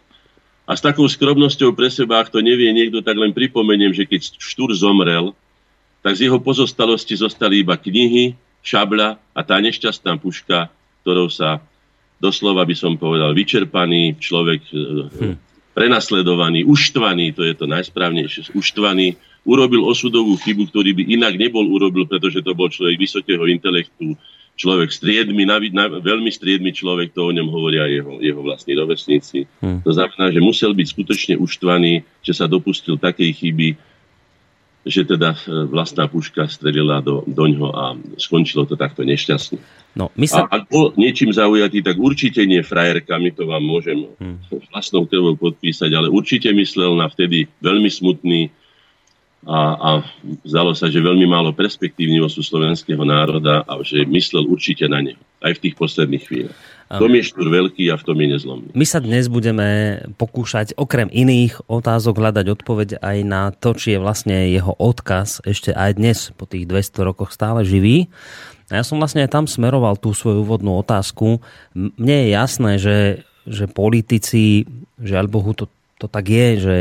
a 0.69 0.77
s 0.77 0.85
takou 0.85 1.09
skromnosťou 1.09 1.73
pre 1.73 1.89
seba, 1.89 2.21
ak 2.21 2.29
to 2.29 2.45
nevie 2.45 2.69
niekto, 2.69 3.01
tak 3.01 3.17
len 3.17 3.33
pripomeniem, 3.33 3.89
že 3.89 4.05
keď 4.05 4.37
Štúr 4.37 4.69
zomrel, 4.77 5.33
tak 6.05 6.13
z 6.13 6.29
jeho 6.29 6.37
pozostalosti 6.37 7.17
zostali 7.17 7.65
iba 7.65 7.73
knihy, 7.73 8.37
šabľa 8.61 9.17
a 9.33 9.39
tá 9.41 9.57
nešťastná 9.57 10.21
puška, 10.21 10.69
ktorou 11.01 11.25
sa 11.33 11.65
doslova 12.21 12.67
by 12.69 12.75
som 12.77 13.01
povedal 13.01 13.33
vyčerpaný 13.33 14.21
človek, 14.21 14.61
hm. 14.69 15.35
prenasledovaný, 15.73 16.67
uštvaný, 16.69 17.33
to 17.33 17.41
je 17.49 17.57
to 17.57 17.65
najsprávnejšie, 17.65 18.53
uštvaný, 18.53 19.17
urobil 19.49 19.87
osudovú 19.89 20.37
chybu, 20.37 20.69
ktorý 20.69 20.93
by 20.93 21.03
inak 21.17 21.33
nebol 21.39 21.65
urobil, 21.65 22.05
pretože 22.05 22.45
to 22.45 22.53
bol 22.53 22.69
človek 22.69 22.99
vysokého 22.99 23.47
intelektu, 23.49 24.13
človek 24.59 24.91
striedmy, 24.91 25.47
na, 25.47 25.55
na, 25.71 25.87
veľmi 25.87 26.27
striedmy 26.27 26.75
človek, 26.75 27.15
to 27.15 27.31
o 27.31 27.31
ňom 27.31 27.47
hovoria 27.47 27.87
jeho, 27.87 28.19
jeho 28.19 28.43
vlastní 28.43 28.75
rovesníci. 28.75 29.47
Hmm. 29.63 29.79
To 29.87 29.95
znamená, 29.95 30.35
že 30.35 30.43
musel 30.43 30.75
byť 30.75 30.87
skutočne 30.91 31.35
uštvaný, 31.39 32.03
že 32.19 32.33
sa 32.35 32.43
dopustil 32.51 32.99
takej 32.99 33.31
chyby, 33.39 33.69
že 34.83 35.07
teda 35.07 35.31
e, 35.31 35.39
vlastná 35.71 36.11
puška 36.11 36.51
strelila 36.51 36.99
do, 36.99 37.23
do 37.23 37.45
ňoho 37.47 37.69
a 37.71 37.95
skončilo 38.19 38.67
to 38.67 38.75
takto 38.75 39.07
nešťastne. 39.07 39.63
No, 39.95 40.11
my 40.19 40.27
sa... 40.27 40.43
A 40.51 40.59
ak 40.59 40.67
bol 40.67 40.91
niečím 40.99 41.31
zaujatý, 41.31 41.79
tak 41.79 41.95
určite 41.95 42.43
nie 42.43 42.59
frajerkami, 42.59 43.31
to 43.31 43.47
vám 43.47 43.63
môžem 43.63 44.11
hmm. 44.19 44.43
vlastnou 44.75 45.07
krvou 45.07 45.39
podpísať, 45.39 45.87
ale 45.95 46.11
určite 46.11 46.51
myslel 46.51 46.99
na 46.99 47.07
vtedy 47.07 47.47
veľmi 47.63 47.87
smutný 47.87 48.51
a, 49.47 49.59
a 49.79 49.89
zdalo 50.43 50.75
sa, 50.75 50.91
že 50.91 50.99
veľmi 50.99 51.23
málo 51.23 51.55
perspektívneho 51.55 52.27
sú 52.27 52.43
slovenského 52.43 52.99
národa 53.07 53.63
a 53.63 53.79
že 53.79 54.03
myslel 54.03 54.43
určite 54.43 54.83
na 54.91 54.99
neho, 54.99 55.21
aj 55.39 55.55
v 55.55 55.61
tých 55.63 55.75
posledných 55.79 56.23
chvíľach. 56.27 56.59
V 56.89 57.05
tom 57.05 57.13
je 57.13 57.21
štúr 57.21 57.47
veľký 57.53 57.93
a 57.93 58.01
v 58.01 58.03
tom 58.03 58.17
je 58.17 58.27
nezlomný. 58.33 58.69
My 58.73 58.81
sa 58.81 58.97
dnes 58.97 59.29
budeme 59.29 60.01
pokúšať 60.17 60.73
okrem 60.73 61.05
iných 61.13 61.69
otázok 61.69 62.17
hľadať 62.17 62.45
odpoveď 62.49 62.89
aj 62.97 63.17
na 63.29 63.53
to, 63.53 63.77
či 63.77 63.93
je 63.93 63.99
vlastne 64.01 64.49
jeho 64.49 64.73
odkaz 64.73 65.45
ešte 65.45 65.69
aj 65.69 66.01
dnes 66.01 66.17
po 66.33 66.49
tých 66.49 66.65
200 66.65 67.05
rokoch 67.05 67.29
stále 67.29 67.61
živý. 67.61 68.09
A 68.73 68.81
ja 68.81 68.83
som 68.83 68.97
vlastne 68.97 69.21
aj 69.21 69.33
tam 69.37 69.45
smeroval 69.45 70.01
tú 70.01 70.17
svoju 70.17 70.41
úvodnú 70.41 70.81
otázku. 70.81 71.41
Mne 71.77 72.15
je 72.25 72.27
jasné, 72.33 72.71
že, 72.81 72.97
že 73.45 73.69
politici, 73.69 74.65
že 74.97 75.13
Bohu 75.29 75.53
to, 75.53 75.69
to 76.01 76.09
tak 76.09 76.25
je, 76.25 76.47
že 76.57 76.75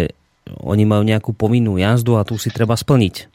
oni 0.63 0.85
majú 0.89 1.03
nejakú 1.05 1.31
povinnú 1.37 1.77
jazdu 1.77 2.17
a 2.17 2.27
tu 2.27 2.39
si 2.41 2.49
treba 2.49 2.77
splniť. 2.79 3.29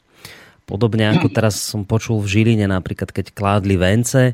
Podobne 0.64 1.12
ako 1.12 1.28
teraz 1.28 1.60
som 1.60 1.84
počul 1.84 2.24
v 2.24 2.30
Žiline 2.30 2.64
napríklad, 2.64 3.12
keď 3.12 3.36
kládli 3.36 3.76
vence, 3.76 4.32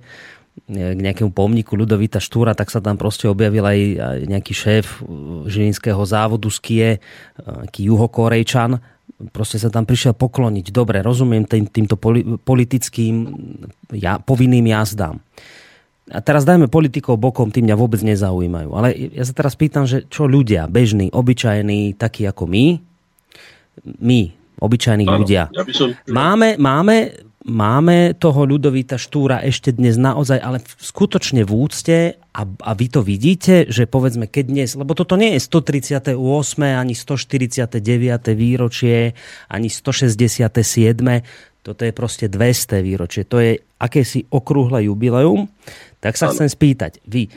k 0.70 0.98
nejakému 0.98 1.34
pomníku 1.34 1.74
Ľudovita 1.78 2.22
Štúra, 2.22 2.54
tak 2.54 2.70
sa 2.70 2.82
tam 2.82 2.98
proste 2.98 3.26
objavil 3.30 3.64
aj 3.64 3.78
nejaký 4.28 4.52
šéf 4.52 5.02
uh, 5.02 5.46
žilinského 5.46 6.02
závodu 6.04 6.46
skie, 6.50 7.00
nejaký 7.38 7.86
juhokorejčan, 7.90 8.82
proste 9.34 9.58
sa 9.60 9.68
tam 9.72 9.84
prišiel 9.84 10.14
pokloniť. 10.16 10.72
Dobre, 10.72 11.02
rozumiem 11.04 11.44
tým, 11.44 11.68
týmto 11.68 11.96
politickým 12.40 13.14
ja, 13.94 14.16
povinným 14.20 14.70
jazdám. 14.70 15.20
A 16.10 16.18
teraz 16.18 16.42
dajme 16.42 16.66
politikov 16.66 17.22
bokom, 17.22 17.54
tým 17.54 17.70
mňa 17.70 17.76
vôbec 17.78 18.02
nezaujímajú. 18.02 18.70
Ale 18.74 18.92
ja 19.14 19.22
sa 19.22 19.34
teraz 19.34 19.54
pýtam, 19.54 19.86
že 19.86 20.04
čo 20.10 20.26
ľudia, 20.26 20.66
bežní, 20.66 21.14
obyčajní, 21.14 21.94
takí 21.94 22.26
ako 22.26 22.50
my, 22.50 22.82
my, 24.02 24.20
obyčajní 24.58 25.06
ľudia, 25.06 25.48
ja 25.54 25.62
som... 25.70 25.94
máme, 26.10 26.58
máme 26.58 27.30
máme 27.46 28.12
toho 28.20 28.44
ľudovita 28.44 29.00
Štúra 29.00 29.40
ešte 29.40 29.72
dnes 29.72 29.96
naozaj, 29.96 30.38
ale 30.40 30.60
skutočne 30.60 31.48
v 31.48 31.52
úcte 31.52 31.98
a, 32.20 32.42
a 32.44 32.70
vy 32.76 32.86
to 32.92 33.00
vidíte, 33.00 33.72
že 33.72 33.88
povedzme, 33.88 34.28
keď 34.28 34.44
dnes, 34.52 34.70
lebo 34.76 34.92
toto 34.92 35.16
nie 35.16 35.36
je 35.36 35.40
138. 35.48 36.14
ani 36.60 36.94
149. 36.94 37.80
výročie, 38.36 39.16
ani 39.48 39.68
167. 39.72 40.52
Toto 41.60 41.82
je 41.84 41.92
proste 41.92 42.26
200 42.28 42.80
výročie. 42.80 43.22
To 43.28 43.36
je 43.40 43.60
akési 43.80 44.24
okrúhle 44.32 44.88
jubileum. 44.88 45.48
Tak 46.00 46.16
sa 46.16 46.32
chcem 46.32 46.48
spýtať, 46.48 47.04
vy 47.04 47.28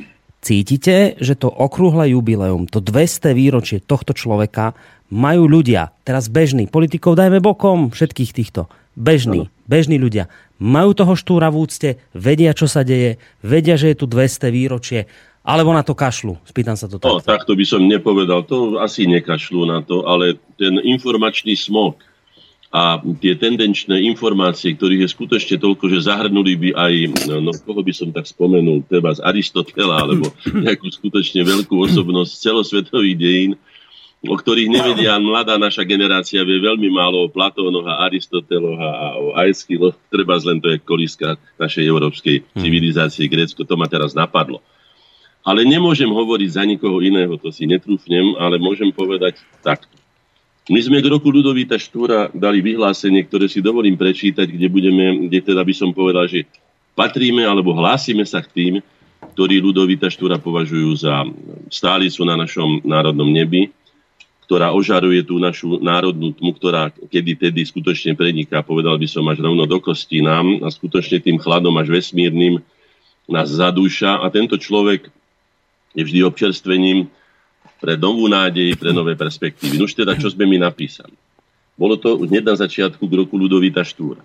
cítite, 0.43 1.15
že 1.19 1.35
to 1.39 1.47
okrúhle 1.47 2.11
jubileum, 2.11 2.67
to 2.67 2.83
200 2.83 3.31
výročie 3.35 3.77
tohto 3.79 4.11
človeka 4.11 4.75
majú 5.11 5.47
ľudia, 5.47 5.95
teraz 6.03 6.27
bežní, 6.27 6.67
politikov 6.67 7.15
dajme 7.15 7.39
bokom, 7.39 7.91
všetkých 7.91 8.31
týchto, 8.31 8.71
bežní, 8.95 9.47
bežní 9.67 9.99
ľudia, 9.99 10.27
majú 10.59 10.95
toho 10.95 11.13
štúra 11.15 11.51
v 11.51 11.59
úcte, 11.63 11.89
vedia, 12.15 12.55
čo 12.55 12.71
sa 12.71 12.87
deje, 12.87 13.19
vedia, 13.43 13.75
že 13.75 13.93
je 13.93 13.99
tu 13.99 14.05
200 14.07 14.47
výročie, 14.47 15.11
alebo 15.43 15.75
na 15.75 15.83
to 15.83 15.91
kašlu? 15.91 16.39
Spýtam 16.47 16.79
sa 16.79 16.87
to 16.87 17.03
tak. 17.03 17.11
No, 17.11 17.19
takto 17.19 17.51
by 17.51 17.65
som 17.67 17.83
nepovedal. 17.83 18.47
To 18.47 18.79
asi 18.79 19.03
nekašľú 19.11 19.67
na 19.67 19.83
to, 19.83 20.07
ale 20.07 20.39
ten 20.55 20.79
informačný 20.79 21.59
smog 21.59 21.99
a 22.73 22.97
tie 23.21 23.37
tendenčné 23.37 24.01
informácie, 24.09 24.73
ktorých 24.73 25.05
je 25.05 25.13
skutočne 25.13 25.55
toľko, 25.61 25.93
že 25.93 26.09
zahrnuli 26.09 26.53
by 26.57 26.69
aj, 26.73 26.93
no 27.29 27.53
koho 27.53 27.85
by 27.85 27.93
som 27.93 28.09
tak 28.09 28.25
spomenul, 28.25 28.81
teba 28.89 29.13
z 29.13 29.21
Aristotela, 29.21 30.01
alebo 30.01 30.33
nejakú 30.49 30.89
skutočne 30.89 31.45
veľkú 31.45 31.77
osobnosť 31.77 32.33
celosvetových 32.33 33.17
dejín, 33.21 33.51
o 34.25 34.33
ktorých 34.33 34.73
nevedia 34.73 35.13
mladá 35.21 35.61
naša 35.61 35.85
generácia, 35.85 36.41
vie 36.41 36.57
veľmi 36.57 36.89
málo 36.89 37.29
o 37.29 37.31
Platónoch 37.31 37.85
a 37.85 38.09
Aristoteloch 38.09 38.79
a 38.81 38.89
o 39.21 39.37
Aeschyloch, 39.37 39.93
treba 40.09 40.41
len 40.41 40.57
to 40.57 40.73
je 40.73 40.81
koliska 40.81 41.37
našej 41.61 41.85
európskej 41.85 42.41
hm. 42.41 42.57
civilizácie, 42.57 43.29
Grécko, 43.29 43.69
to 43.69 43.77
ma 43.77 43.85
teraz 43.85 44.17
napadlo. 44.17 44.65
Ale 45.45 45.61
nemôžem 45.61 46.09
hovoriť 46.09 46.49
za 46.49 46.63
nikoho 46.65 47.05
iného, 47.05 47.37
to 47.37 47.53
si 47.53 47.69
netrúfnem, 47.69 48.33
ale 48.41 48.57
môžem 48.57 48.89
povedať 48.89 49.37
takto. 49.61 50.02
My 50.71 50.79
sme 50.79 51.03
k 51.03 51.11
roku 51.11 51.27
Ludovíta 51.27 51.75
Štúra 51.75 52.31
dali 52.31 52.63
vyhlásenie, 52.63 53.27
ktoré 53.27 53.51
si 53.51 53.59
dovolím 53.59 53.99
prečítať, 53.99 54.47
kde, 54.47 54.67
budeme, 54.71 55.27
kde 55.27 55.43
teda 55.43 55.59
by 55.59 55.73
som 55.75 55.91
povedal, 55.91 56.23
že 56.23 56.47
patríme 56.95 57.43
alebo 57.43 57.75
hlásime 57.75 58.23
sa 58.23 58.39
k 58.39 58.47
tým, 58.47 58.73
ktorí 59.35 59.59
Ludovíta 59.59 60.07
Štúra 60.07 60.39
považujú 60.39 61.03
za 61.03 61.27
stálicu 61.67 62.23
na 62.23 62.39
našom 62.39 62.79
národnom 62.87 63.27
nebi, 63.27 63.75
ktorá 64.47 64.71
ožaruje 64.71 65.27
tú 65.27 65.35
našu 65.35 65.83
národnú 65.83 66.31
tmu, 66.31 66.55
ktorá 66.55 66.95
kedy 67.11 67.43
tedy 67.43 67.63
skutočne 67.67 68.15
preniká, 68.15 68.63
povedal 68.63 68.95
by 68.95 69.07
som, 69.07 69.27
až 69.27 69.43
rovno 69.43 69.67
do 69.67 69.83
kostí 69.83 70.23
nám 70.23 70.63
a 70.63 70.71
skutočne 70.71 71.19
tým 71.19 71.43
chladom 71.43 71.75
až 71.75 71.91
vesmírnym 71.91 72.63
nás 73.27 73.51
zadúša. 73.51 74.19
A 74.19 74.31
tento 74.31 74.55
človek 74.55 75.11
je 75.91 76.03
vždy 76.07 76.23
občerstvením 76.23 77.11
pre 77.83 77.99
novú 77.99 78.31
nádej, 78.31 78.79
pre 78.79 78.95
nové 78.95 79.19
perspektívy. 79.19 79.83
Už 79.83 79.91
teda, 79.91 80.15
čo 80.15 80.31
sme 80.31 80.47
mi 80.47 80.55
napísali. 80.55 81.11
Bolo 81.75 81.99
to 81.99 82.23
hneď 82.23 82.47
na 82.47 82.55
začiatku 82.55 83.03
k 83.03 83.13
roku 83.19 83.35
Ludovita 83.35 83.83
Štúra. 83.83 84.23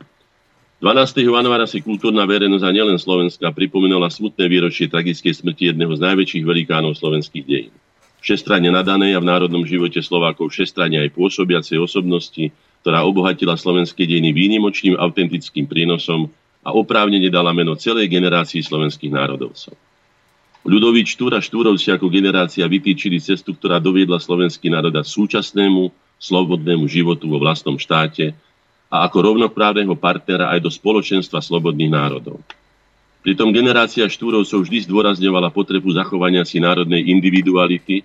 12. 0.79 1.27
januára 1.27 1.67
si 1.67 1.83
kultúrna 1.83 2.23
verejnosť 2.23 2.63
a 2.63 2.71
nielen 2.71 3.03
Slovenska 3.03 3.51
pripomínala 3.51 4.07
smutné 4.07 4.47
výročie 4.47 4.87
tragickej 4.87 5.43
smrti 5.43 5.75
jedného 5.75 5.91
z 5.91 6.01
najväčších 6.07 6.45
velikánov 6.47 6.95
slovenských 6.95 7.43
dejín 7.43 7.75
všestranne 8.19 8.71
nadanej 8.75 9.15
a 9.15 9.23
v 9.23 9.29
národnom 9.31 9.63
živote 9.63 10.03
Slovákov 10.03 10.51
všestranne 10.51 11.03
aj 11.07 11.15
pôsobiacej 11.15 11.79
osobnosti, 11.79 12.51
ktorá 12.83 13.07
obohatila 13.07 13.55
slovenské 13.55 14.07
dejiny 14.07 14.35
výnimočným 14.35 14.99
autentickým 14.99 15.67
prínosom 15.67 16.31
a 16.63 16.75
oprávne 16.75 17.23
dala 17.31 17.55
meno 17.55 17.79
celej 17.79 18.11
generácii 18.11 18.63
slovenských 18.63 19.15
národovcov. 19.15 19.75
Ľudový 20.69 21.09
Štúr 21.09 21.33
a 21.33 21.41
Štúrovci 21.41 21.89
ako 21.89 22.13
generácia 22.13 22.69
vytýčili 22.69 23.17
cestu, 23.25 23.57
ktorá 23.57 23.81
doviedla 23.81 24.21
slovenský 24.21 24.69
národ 24.69 24.93
súčasnému, 24.93 25.89
slobodnému 26.21 26.85
životu 26.85 27.25
vo 27.25 27.41
vlastnom 27.41 27.81
štáte 27.81 28.37
a 28.93 29.09
ako 29.09 29.33
rovnoprávneho 29.33 29.97
partnera 29.97 30.53
aj 30.53 30.61
do 30.61 30.69
spoločenstva 30.69 31.41
slobodných 31.41 31.89
národov. 31.89 32.45
Pritom 33.25 33.49
generácia 33.49 34.05
Štúrovcov 34.13 34.69
vždy 34.69 34.85
zdôrazňovala 34.85 35.49
potrebu 35.57 35.89
zachovania 35.97 36.45
si 36.45 36.61
národnej 36.61 37.01
individuality 37.17 38.05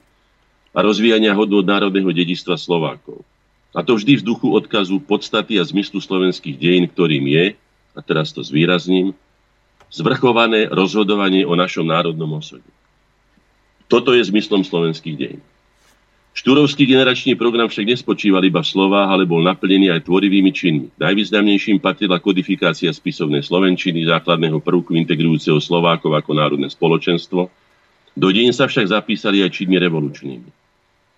a 0.72 0.80
rozvíjania 0.80 1.36
hodnot 1.36 1.68
národného 1.68 2.16
dedistva 2.16 2.56
Slovákov. 2.56 3.28
A 3.76 3.84
to 3.84 4.00
vždy 4.00 4.24
v 4.24 4.24
duchu 4.24 4.48
odkazu 4.56 5.04
podstaty 5.04 5.60
a 5.60 5.68
zmyslu 5.68 6.00
slovenských 6.00 6.56
dejín, 6.56 6.88
ktorým 6.88 7.28
je, 7.28 7.46
a 7.92 8.00
teraz 8.00 8.32
to 8.32 8.40
zvýrazním, 8.40 9.12
zvrchované 9.94 10.74
rozhodovanie 10.74 11.46
o 11.46 11.54
našom 11.54 11.86
národnom 11.86 12.42
osode. 12.42 12.66
Toto 13.86 14.18
je 14.18 14.26
zmyslom 14.26 14.66
slovenských 14.66 15.16
dejín. 15.16 15.42
Štúrovský 16.34 16.90
generačný 16.90 17.38
program 17.38 17.70
však 17.70 17.94
nespočíval 17.94 18.42
iba 18.42 18.66
v 18.66 18.72
slovách, 18.74 19.06
ale 19.06 19.30
bol 19.30 19.46
naplnený 19.46 19.94
aj 19.94 20.10
tvorivými 20.10 20.50
činmi. 20.50 20.90
Najvýznamnejším 20.98 21.78
patrila 21.78 22.18
kodifikácia 22.18 22.90
spisovnej 22.90 23.46
slovenčiny, 23.46 24.10
základného 24.10 24.58
prvku 24.58 24.98
integrujúceho 24.98 25.62
Slovákov 25.62 26.18
ako 26.18 26.34
národné 26.34 26.74
spoločenstvo. 26.74 27.54
Do 28.18 28.30
deň 28.34 28.50
sa 28.50 28.66
však 28.66 28.90
zapísali 28.90 29.46
aj 29.46 29.62
činmi 29.62 29.78
revolučnými. 29.78 30.50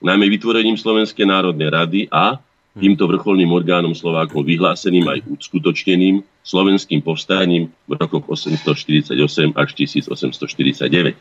Najmä 0.03 0.25
vytvorením 0.35 0.75
Slovenskej 0.75 1.23
národnej 1.23 1.71
rady 1.71 2.01
a 2.11 2.35
týmto 2.75 3.07
vrcholným 3.07 3.55
orgánom 3.55 3.95
Slovákov 3.95 4.43
vyhláseným 4.43 5.07
aj 5.07 5.23
uskutočneným 5.31 6.19
slovenským 6.43 6.99
povstaním 6.99 7.71
v 7.87 7.91
rokoch 7.95 8.27
848 8.27 9.55
až 9.55 9.69
1849. 9.79 11.15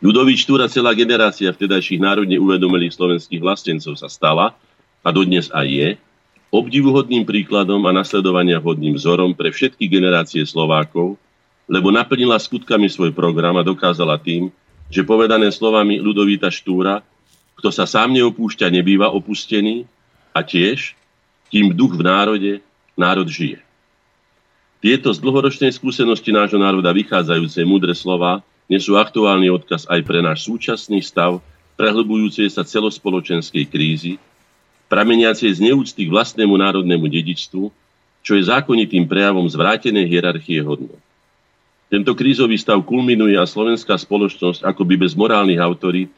Ľudovíč 0.00 0.48
Štúra 0.48 0.70
celá 0.70 0.96
generácia 0.96 1.50
vtedajších 1.52 2.00
národne 2.00 2.40
uvedomelých 2.40 2.96
slovenských 2.96 3.42
vlastencov 3.42 3.98
sa 3.98 4.08
stala 4.08 4.56
a 5.04 5.08
dodnes 5.12 5.52
aj 5.52 5.66
je 5.66 5.88
obdivuhodným 6.50 7.26
príkladom 7.26 7.82
a 7.84 7.92
nasledovania 7.92 8.62
vhodným 8.62 8.96
vzorom 8.96 9.36
pre 9.36 9.52
všetky 9.52 9.86
generácie 9.86 10.42
Slovákov, 10.46 11.20
lebo 11.68 11.92
naplnila 11.92 12.38
skutkami 12.38 12.88
svoj 12.88 13.12
program 13.12 13.58
a 13.60 13.66
dokázala 13.66 14.18
tým, 14.18 14.50
že 14.90 15.06
povedané 15.06 15.52
slovami 15.54 16.02
Ľudovíta 16.02 16.50
Štúra, 16.50 17.02
kto 17.54 17.68
sa 17.70 17.84
sám 17.84 18.16
neopúšťa, 18.16 18.72
nebýva 18.72 19.12
opustený 19.12 19.86
a 20.30 20.40
tiež, 20.42 20.94
kým 21.50 21.74
duch 21.74 21.98
v 21.98 22.02
národe, 22.06 22.52
národ 22.94 23.26
žije. 23.26 23.58
Tieto 24.80 25.12
z 25.12 25.20
dlhoročnej 25.20 25.74
skúsenosti 25.76 26.32
nášho 26.32 26.56
národa 26.56 26.88
vychádzajúce 26.96 27.60
múdre 27.68 27.92
slova 27.92 28.40
nesú 28.64 28.96
aktuálny 28.96 29.52
odkaz 29.52 29.84
aj 29.90 30.00
pre 30.06 30.24
náš 30.24 30.48
súčasný 30.48 31.04
stav 31.04 31.42
prehlbujúcej 31.76 32.48
sa 32.48 32.64
celospoločenskej 32.64 33.64
krízy, 33.68 34.16
prameniacej 34.92 35.48
z 35.48 35.60
neúcty 35.64 36.08
k 36.08 36.12
vlastnému 36.12 36.56
národnému 36.56 37.08
dedičstvu, 37.08 37.72
čo 38.20 38.32
je 38.36 38.42
zákonitým 38.44 39.08
prejavom 39.08 39.48
zvrátenej 39.48 40.04
hierarchie 40.04 40.60
hodnot. 40.60 41.00
Tento 41.90 42.12
krízový 42.14 42.54
stav 42.60 42.78
kulminuje 42.86 43.34
a 43.34 43.48
slovenská 43.48 43.96
spoločnosť 43.96 44.62
akoby 44.62 44.94
bez 45.08 45.12
morálnych 45.16 45.58
autorít, 45.58 46.12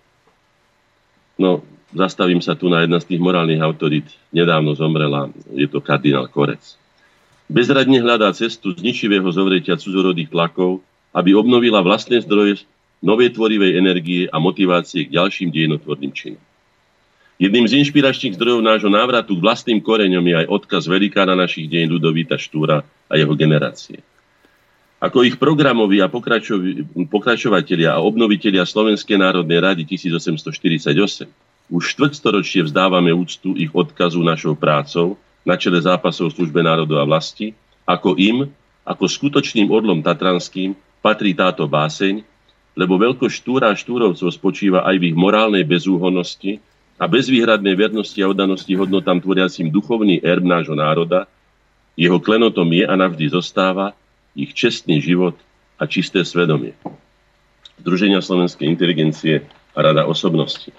no 1.40 1.64
zastavím 1.93 2.41
sa 2.41 2.57
tu 2.57 2.69
na 2.73 2.85
jedna 2.85 2.99
z 3.01 3.15
tých 3.15 3.21
morálnych 3.21 3.61
autorít, 3.61 4.09
nedávno 4.33 4.73
zomrela, 4.75 5.29
je 5.53 5.69
to 5.69 5.81
kardinál 5.81 6.29
Korec. 6.29 6.77
Bezradne 7.53 8.01
hľadá 8.01 8.33
cestu 8.33 8.73
z 8.73 8.81
ničivého 8.81 9.29
zovretia 9.29 9.77
cudzorodých 9.77 10.33
tlakov, 10.33 10.81
aby 11.13 11.37
obnovila 11.37 11.85
vlastné 11.85 12.25
zdroje 12.25 12.65
novej 13.05 13.37
tvorivej 13.37 13.77
energie 13.77 14.25
a 14.31 14.41
motivácie 14.41 15.05
k 15.05 15.15
ďalším 15.21 15.53
dejinotvorným 15.53 16.13
činom. 16.17 16.41
Jedným 17.43 17.67
z 17.67 17.83
inšpiračných 17.83 18.39
zdrojov 18.39 18.63
nášho 18.63 18.87
návratu 18.87 19.35
k 19.35 19.43
vlastným 19.43 19.83
koreňom 19.83 20.23
je 20.23 20.35
aj 20.47 20.47
odkaz 20.47 20.87
velikána 20.87 21.35
našich 21.35 21.67
dejín 21.67 21.91
Ludovíta 21.91 22.39
Štúra 22.39 22.87
a 22.87 23.13
jeho 23.19 23.35
generácie. 23.35 23.99
Ako 25.03 25.27
ich 25.27 25.35
programoví 25.35 25.99
a 25.99 26.07
pokračovatelia 26.07 27.99
a 27.99 27.99
obnovitelia 27.99 28.63
Slovenskej 28.63 29.19
národnej 29.19 29.59
rady 29.59 29.83
1848 29.83 31.42
už 31.73 31.97
štvrtstoročie 31.97 32.69
vzdávame 32.69 33.17
úctu 33.17 33.57
ich 33.57 33.73
odkazu 33.73 34.21
našou 34.21 34.53
prácou 34.53 35.17
na 35.41 35.57
čele 35.57 35.81
zápasov 35.81 36.37
službe 36.37 36.61
národov 36.61 37.01
a 37.01 37.09
vlasti, 37.09 37.57
ako 37.89 38.13
im, 38.21 38.53
ako 38.85 39.09
skutočným 39.09 39.73
orlom 39.73 40.05
tatranským, 40.05 40.77
patrí 41.01 41.33
táto 41.33 41.65
báseň, 41.65 42.21
lebo 42.77 43.01
veľkosť 43.01 43.33
Štúra 43.33 43.73
Štúrovcov 43.73 44.29
spočíva 44.29 44.85
aj 44.85 45.01
v 45.01 45.13
ich 45.13 45.17
morálnej 45.17 45.65
bezúhonnosti 45.65 46.61
a 47.01 47.09
bezvýhradnej 47.09 47.73
vernosti 47.73 48.21
a 48.21 48.29
oddanosti 48.29 48.77
hodnotám 48.77 49.25
tvoriacim 49.25 49.73
duchovný 49.73 50.21
erb 50.21 50.45
nášho 50.45 50.77
národa, 50.77 51.25
jeho 51.97 52.21
klenotom 52.21 52.69
je 52.69 52.85
a 52.85 52.95
navždy 52.97 53.33
zostáva 53.33 53.97
ich 54.37 54.53
čestný 54.53 55.01
život 55.01 55.37
a 55.81 55.89
čisté 55.89 56.25
svedomie. 56.25 56.77
Združenia 57.81 58.21
slovenskej 58.21 58.69
inteligencie 58.69 59.45
a 59.73 59.79
rada 59.81 60.05
osobnosti. 60.05 60.73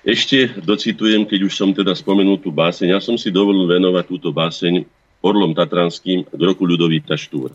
Ešte 0.00 0.48
docitujem, 0.64 1.28
keď 1.28 1.40
už 1.44 1.52
som 1.52 1.76
teda 1.76 1.92
spomenul 1.92 2.40
tú 2.40 2.48
báseň, 2.48 2.96
ja 2.96 3.00
som 3.04 3.20
si 3.20 3.28
dovolil 3.28 3.68
venovať 3.68 4.04
túto 4.08 4.32
báseň 4.32 4.88
Orlom 5.20 5.52
Tatranským 5.52 6.24
k 6.24 6.40
roku 6.40 6.64
Ľudovíta 6.64 7.20
Štúra. 7.20 7.52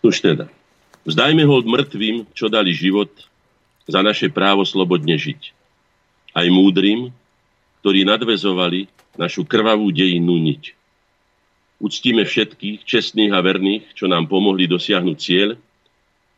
Už 0.00 0.22
teda. 0.22 0.46
Vzdajme 1.02 1.42
hold 1.42 1.66
mŕtvým, 1.66 2.30
čo 2.30 2.46
dali 2.46 2.70
život 2.70 3.10
za 3.90 3.98
naše 3.98 4.30
právo 4.30 4.62
slobodne 4.62 5.18
žiť. 5.18 5.50
Aj 6.38 6.46
múdrym, 6.46 7.10
ktorí 7.82 8.06
nadvezovali 8.06 8.86
našu 9.18 9.42
krvavú 9.42 9.90
dejinnú 9.90 10.38
niť. 10.38 10.78
Uctíme 11.82 12.22
všetkých, 12.22 12.86
čestných 12.86 13.32
a 13.34 13.40
verných, 13.42 13.96
čo 13.98 14.06
nám 14.06 14.30
pomohli 14.30 14.70
dosiahnuť 14.70 15.16
cieľ. 15.18 15.58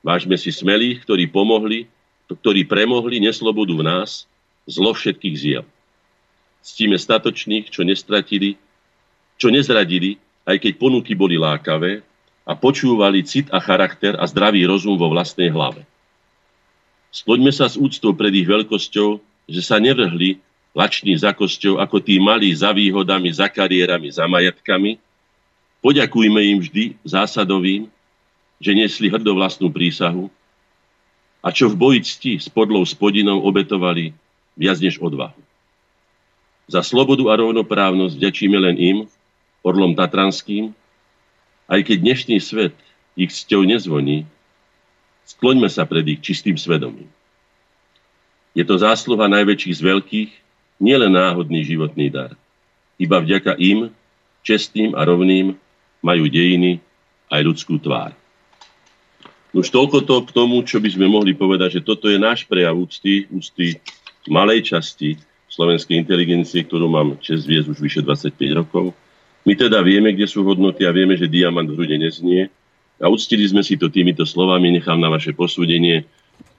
Vážme 0.01 0.41
si 0.41 0.55
smelých, 0.55 1.05
ktorí 1.05 1.29
pomohli, 1.29 1.91
ktorí 2.39 2.65
premohli 2.65 3.21
neslobodu 3.21 3.75
v 3.75 3.85
nás, 3.85 4.25
zlo 4.65 4.95
všetkých 4.95 5.37
ziel. 5.37 5.65
Ctíme 6.63 6.95
statočných, 6.95 7.69
čo 7.69 7.83
nestratili, 7.83 8.55
čo 9.37 9.51
nezradili, 9.51 10.23
aj 10.47 10.63
keď 10.63 10.73
ponuky 10.79 11.19
boli 11.19 11.35
lákavé, 11.35 12.07
a 12.43 12.59
počúvali 12.59 13.23
cit 13.23 13.47
a 13.55 13.63
charakter 13.63 14.19
a 14.19 14.27
zdravý 14.27 14.67
rozum 14.67 14.99
vo 14.99 15.11
vlastnej 15.11 15.51
hlave. 15.51 15.87
Skloďme 17.15 17.55
sa 17.55 17.71
s 17.71 17.79
úctou 17.79 18.17
pred 18.17 18.35
ich 18.35 18.49
veľkosťou, 18.49 19.23
že 19.47 19.63
sa 19.63 19.79
nevrhli 19.79 20.43
lační 20.75 21.15
za 21.15 21.31
kosťou 21.37 21.79
ako 21.79 22.03
tí 22.03 22.19
malí 22.19 22.51
za 22.57 22.73
výhodami, 22.73 23.31
za 23.31 23.47
kariérami, 23.47 24.09
za 24.11 24.25
majetkami. 24.27 24.99
Poďakujme 25.85 26.41
im 26.57 26.59
vždy 26.63 26.85
zásadovým, 27.05 27.87
že 28.63 28.73
nesli 28.73 29.11
hrdo 29.11 29.35
vlastnú 29.37 29.69
prísahu 29.69 30.33
a 31.43 31.51
čo 31.51 31.67
v 31.67 31.75
boji 31.75 32.01
cti 32.07 32.33
s 32.39 32.47
podlou 32.47 32.87
spodinou 32.87 33.43
obetovali 33.43 34.15
viac 34.55 34.79
než 34.79 35.03
odvahu. 35.03 35.39
Za 36.71 36.87
slobodu 36.87 37.27
a 37.29 37.35
rovnoprávnosť 37.43 38.15
vďačíme 38.15 38.57
len 38.57 38.77
im, 38.79 38.99
orlom 39.67 39.99
tatranským, 39.99 40.71
aj 41.67 41.81
keď 41.83 41.97
dnešný 41.99 42.39
svet 42.39 42.75
ich 43.19 43.35
cťou 43.35 43.67
nezvoní, 43.67 44.25
skloňme 45.27 45.67
sa 45.67 45.83
pred 45.83 46.07
ich 46.07 46.23
čistým 46.23 46.55
svedomím. 46.55 47.11
Je 48.55 48.63
to 48.63 48.79
zásluha 48.79 49.27
najväčších 49.27 49.77
z 49.79 49.83
veľkých, 49.83 50.31
nielen 50.79 51.13
náhodný 51.15 51.67
životný 51.67 52.13
dar. 52.13 52.39
Iba 53.01 53.19
vďaka 53.19 53.59
im, 53.59 53.91
čestným 54.47 54.95
a 54.95 55.03
rovným, 55.03 55.59
majú 56.05 56.25
dejiny 56.27 56.83
aj 57.31 57.41
ľudskú 57.43 57.79
tvár. 57.81 58.13
Už 59.53 59.69
toľko 59.69 60.09
to 60.09 60.17
k 60.25 60.31
tomu, 60.33 60.65
čo 60.65 60.81
by 60.81 60.89
sme 60.89 61.07
mohli 61.13 61.37
povedať, 61.37 61.81
že 61.81 61.85
toto 61.85 62.09
je 62.09 62.17
náš 62.17 62.49
prejav 62.49 62.73
úcty, 62.73 63.29
úcty 63.29 63.77
malej 64.29 64.73
časti 64.73 65.21
slovenskej 65.53 66.01
inteligencie, 66.01 66.65
ktorú 66.65 66.89
mám 66.89 67.21
čest 67.21 67.45
viesť 67.45 67.77
už 67.77 67.79
vyše 67.85 68.01
25 68.01 68.33
rokov. 68.57 68.97
My 69.45 69.53
teda 69.53 69.85
vieme, 69.85 70.17
kde 70.17 70.25
sú 70.25 70.41
hodnoty 70.47 70.89
a 70.89 70.95
vieme, 70.97 71.21
že 71.21 71.29
diamant 71.29 71.69
v 71.69 71.77
hrude 71.77 71.97
neznie. 72.01 72.49
A 73.03 73.11
uctili 73.13 73.45
sme 73.45 73.61
si 73.61 73.77
to 73.77 73.93
týmito 73.93 74.25
slovami, 74.25 74.73
nechám 74.73 74.97
na 74.97 75.13
vaše 75.13 75.37
posúdenie 75.37 76.09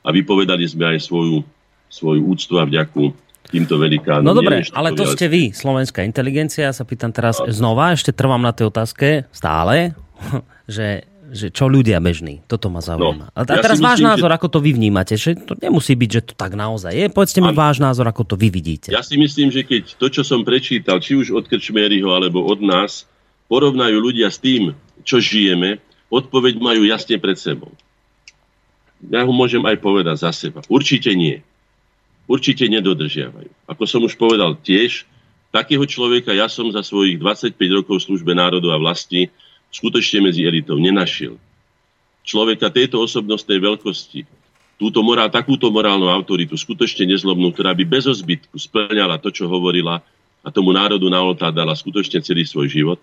a 0.04 0.14
vypovedali 0.14 0.68
sme 0.68 0.94
aj 0.94 1.08
svoju, 1.08 1.42
svoju 1.90 2.22
úctu 2.28 2.60
a 2.60 2.68
vďaku 2.68 3.16
týmto 3.50 3.80
velikánom. 3.80 4.28
No 4.28 4.36
dobre, 4.36 4.62
ale 4.76 4.94
to 4.94 5.08
ste 5.08 5.32
vy, 5.32 5.56
slovenská 5.56 6.04
inteligencia. 6.04 6.70
Ja 6.70 6.76
sa 6.76 6.84
pýtam 6.84 7.16
teraz 7.16 7.40
a... 7.40 7.48
znova, 7.50 7.96
ešte 7.96 8.12
trvám 8.12 8.44
na 8.44 8.52
tej 8.52 8.70
otázke 8.70 9.26
stále, 9.32 9.96
že 10.68 11.08
že 11.34 11.50
čo 11.50 11.65
ľudia 11.65 11.98
bežní. 11.98 12.46
Toto 12.46 12.69
ma 12.69 12.80
zaujíma. 12.80 13.34
No, 13.34 13.36
a 13.36 13.41
teraz 13.41 13.82
ja 13.82 13.89
váš 13.89 14.00
myslím, 14.00 14.10
názor, 14.13 14.30
že... 14.30 14.36
ako 14.38 14.48
to 14.54 14.60
vy 14.62 14.72
vnímate. 14.78 15.13
Že 15.17 15.32
to 15.50 15.54
nemusí 15.58 15.93
byť, 15.98 16.10
že 16.13 16.22
to 16.30 16.34
tak 16.38 16.54
naozaj 16.54 16.93
je. 16.93 17.06
Povedzte 17.10 17.41
mi 17.41 17.50
váš 17.52 17.82
názor, 17.82 18.06
ako 18.06 18.24
to 18.24 18.36
vy 18.38 18.54
vidíte. 18.54 18.93
Ja 18.93 19.02
si 19.02 19.17
myslím, 19.17 19.50
že 19.50 19.65
keď 19.65 19.98
to, 19.98 20.08
čo 20.13 20.22
som 20.22 20.46
prečítal, 20.46 21.02
či 21.02 21.17
už 21.17 21.34
od 21.34 21.50
Krčmeryho, 21.50 22.13
alebo 22.13 22.46
od 22.46 22.62
nás, 22.62 23.10
porovnajú 23.50 23.98
ľudia 23.98 24.30
s 24.30 24.38
tým, 24.38 24.78
čo 25.02 25.17
žijeme, 25.17 25.82
odpoveď 26.13 26.62
majú 26.62 26.86
jasne 26.86 27.17
pred 27.17 27.36
sebou. 27.36 27.74
Ja 29.04 29.26
ho 29.26 29.34
môžem 29.36 29.65
aj 29.65 29.82
povedať 29.84 30.22
za 30.22 30.32
seba. 30.32 30.63
Určite 30.69 31.12
nie. 31.17 31.43
Určite 32.30 32.69
nedodržiavajú. 32.72 33.52
Ako 33.67 33.84
som 33.84 34.06
už 34.06 34.15
povedal 34.15 34.56
tiež, 34.56 35.04
takého 35.52 35.84
človeka 35.84 36.32
ja 36.32 36.48
som 36.48 36.72
za 36.72 36.86
svojich 36.86 37.19
25 37.19 37.58
rokov 37.84 38.06
službe 38.08 38.32
národu 38.32 38.72
a 38.72 38.80
vlasti 38.80 39.28
skutočne 39.74 40.30
medzi 40.30 40.46
elitou 40.46 40.78
nenašiel. 40.78 41.36
Človeka 42.24 42.70
tejto 42.72 43.02
osobnostnej 43.04 43.60
veľkosti, 43.60 44.24
túto 44.78 45.02
morál, 45.04 45.28
takúto 45.34 45.74
morálnu 45.74 46.08
autoritu, 46.08 46.56
skutočne 46.56 47.10
nezlobnú, 47.10 47.52
ktorá 47.52 47.76
by 47.76 47.84
bez 47.84 48.08
ozbytku 48.08 48.56
splňala 48.56 49.20
to, 49.20 49.34
čo 49.34 49.50
hovorila 49.50 50.00
a 50.44 50.48
tomu 50.52 50.72
národu 50.72 51.08
na 51.10 51.20
oltár 51.20 51.52
dala 51.52 51.74
skutočne 51.74 52.24
celý 52.24 52.48
svoj 52.48 52.68
život, 52.70 53.00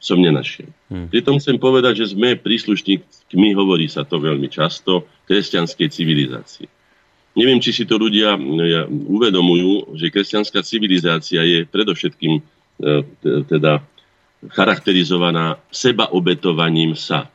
som 0.00 0.20
nenašiel. 0.20 0.68
Hmm. 0.92 1.08
Pritom 1.08 1.40
chcem 1.40 1.56
povedať, 1.56 2.04
že 2.04 2.12
sme 2.12 2.36
príslušníkmi, 2.36 3.48
hovorí 3.56 3.88
sa 3.88 4.04
to 4.04 4.20
veľmi 4.20 4.52
často, 4.52 5.08
kresťanskej 5.24 5.88
civilizácie. 5.88 6.68
Neviem, 7.34 7.58
či 7.58 7.72
si 7.74 7.84
to 7.88 7.98
ľudia 7.98 8.36
uvedomujú, 8.88 9.96
že 9.98 10.12
kresťanská 10.12 10.60
civilizácia 10.62 11.42
je 11.42 11.66
predovšetkým 11.66 12.32
e, 12.38 12.42
teda 13.48 13.82
charakterizovaná 14.52 15.60
sebaobetovaním 15.72 16.98
sa. 16.98 17.30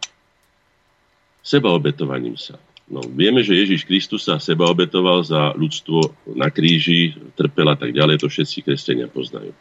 Sebaobetovaním 1.41 2.37
sa. 2.37 2.59
No, 2.89 3.05
vieme, 3.05 3.45
že 3.45 3.53
Ježiš 3.53 3.85
Kristus 3.85 4.25
sa 4.25 4.41
seba 4.41 4.65
obetoval 4.65 5.21
za 5.21 5.53
ľudstvo 5.53 6.33
na 6.33 6.49
kríži, 6.49 7.13
trpel 7.37 7.69
a 7.69 7.77
tak 7.77 7.93
ďalej, 7.93 8.25
to 8.25 8.27
všetci 8.33 8.65
kresťania 8.65 9.05
poznajú. 9.05 9.53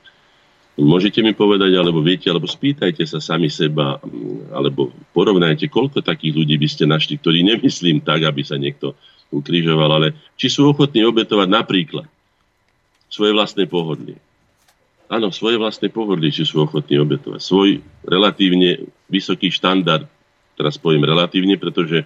Môžete 0.79 1.21
mi 1.21 1.35
povedať, 1.35 1.75
alebo 1.75 2.01
viete, 2.01 2.31
alebo 2.31 2.49
spýtajte 2.49 3.03
sa 3.05 3.21
sami 3.21 3.51
seba, 3.51 3.99
alebo 4.55 4.95
porovnajte, 5.13 5.69
koľko 5.69 6.01
takých 6.01 6.39
ľudí 6.39 6.55
by 6.57 6.69
ste 6.71 6.85
našli, 6.87 7.19
ktorí 7.19 7.45
nemyslím 7.45 8.01
tak, 8.01 8.25
aby 8.25 8.47
sa 8.47 8.57
niekto 8.57 8.97
ukrižoval, 9.29 9.91
ale 9.93 10.09
či 10.39 10.49
sú 10.49 10.71
ochotní 10.71 11.05
obetovať 11.05 11.49
napríklad 11.51 12.07
svoje 13.13 13.33
vlastné 13.37 13.69
pohodlie, 13.69 14.17
áno, 15.09 15.33
svoje 15.33 15.57
vlastné 15.57 15.89
pohodlie, 15.89 16.31
sú 16.31 16.63
ochotní 16.63 17.01
obetovať. 17.01 17.41
Svoj 17.41 17.81
relatívne 18.05 18.89
vysoký 19.09 19.49
štandard, 19.49 20.05
teraz 20.55 20.77
poviem 20.77 21.05
relatívne, 21.05 21.57
pretože 21.57 22.05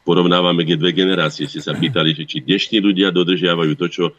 porovnávame 0.00 0.64
dve 0.64 0.90
generácie. 0.96 1.44
Ste 1.46 1.60
sa 1.60 1.76
pýtali, 1.76 2.16
že 2.16 2.24
či 2.24 2.42
dnešní 2.42 2.80
ľudia 2.80 3.12
dodržiavajú 3.12 3.72
to, 3.76 3.86
čo 3.86 4.04
e, 4.10 4.12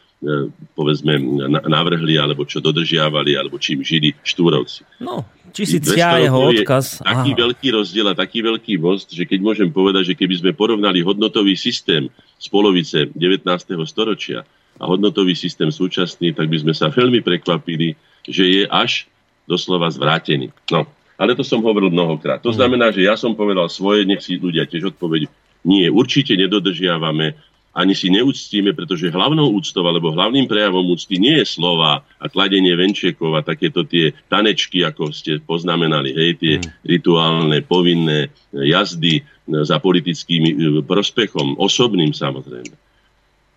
povedzme 0.78 1.18
navrhli, 1.66 2.16
alebo 2.16 2.46
čo 2.46 2.62
dodržiavali, 2.62 3.34
alebo 3.34 3.58
čím 3.58 3.82
žili 3.82 4.14
štúrovci. 4.22 4.86
No, 5.02 5.26
či 5.50 5.66
si 5.66 5.78
ctia 5.82 6.22
jeho 6.22 6.38
odkaz. 6.54 7.02
Je 7.02 7.10
taký 7.10 7.32
Aha. 7.34 7.40
veľký 7.44 7.68
rozdiel 7.74 8.06
a 8.08 8.14
taký 8.14 8.40
veľký 8.46 8.78
most, 8.78 9.10
že 9.10 9.26
keď 9.26 9.38
môžem 9.42 9.68
povedať, 9.68 10.14
že 10.14 10.18
keby 10.18 10.34
sme 10.38 10.50
porovnali 10.54 11.02
hodnotový 11.02 11.58
systém 11.58 12.08
z 12.38 12.46
polovice 12.48 13.10
19. 13.12 13.44
storočia 13.84 14.46
a 14.78 14.84
hodnotový 14.88 15.36
systém 15.36 15.68
súčasný, 15.68 16.32
tak 16.32 16.48
by 16.48 16.62
sme 16.62 16.72
sa 16.72 16.88
veľmi 16.88 17.20
prekvapili, 17.20 17.98
že 18.26 18.44
je 18.46 18.62
až 18.70 19.06
doslova 19.46 19.90
zvrátený. 19.90 20.54
No, 20.70 20.86
ale 21.18 21.38
to 21.38 21.44
som 21.46 21.62
hovoril 21.62 21.90
mnohokrát. 21.90 22.42
To 22.42 22.50
mhm. 22.54 22.58
znamená, 22.58 22.86
že 22.90 23.06
ja 23.06 23.14
som 23.14 23.34
povedal 23.36 23.70
svoje, 23.70 24.06
nech 24.06 24.22
si 24.22 24.38
ľudia 24.38 24.66
tiež 24.66 24.96
odpovedí. 24.96 25.30
Nie, 25.62 25.94
určite 25.94 26.34
nedodržiavame, 26.34 27.38
ani 27.72 27.96
si 27.96 28.12
neúctíme, 28.12 28.76
pretože 28.76 29.08
hlavnou 29.08 29.48
úctou 29.56 29.80
alebo 29.88 30.12
hlavným 30.12 30.44
prejavom 30.44 30.84
úcty 30.92 31.16
nie 31.16 31.40
je 31.40 31.48
slova 31.48 32.04
a 32.20 32.26
kladenie 32.28 32.76
venčekov 32.76 33.32
a 33.32 33.40
takéto 33.40 33.88
tie 33.88 34.12
tanečky, 34.28 34.84
ako 34.84 35.08
ste 35.08 35.40
poznamenali, 35.40 36.12
hej, 36.12 36.30
tie 36.36 36.54
mm. 36.60 36.84
rituálne, 36.84 37.64
povinné 37.64 38.28
jazdy 38.52 39.24
za 39.48 39.80
politickým 39.80 40.42
e, 40.44 40.52
prospechom, 40.84 41.56
osobným 41.56 42.12
samozrejme. 42.12 42.76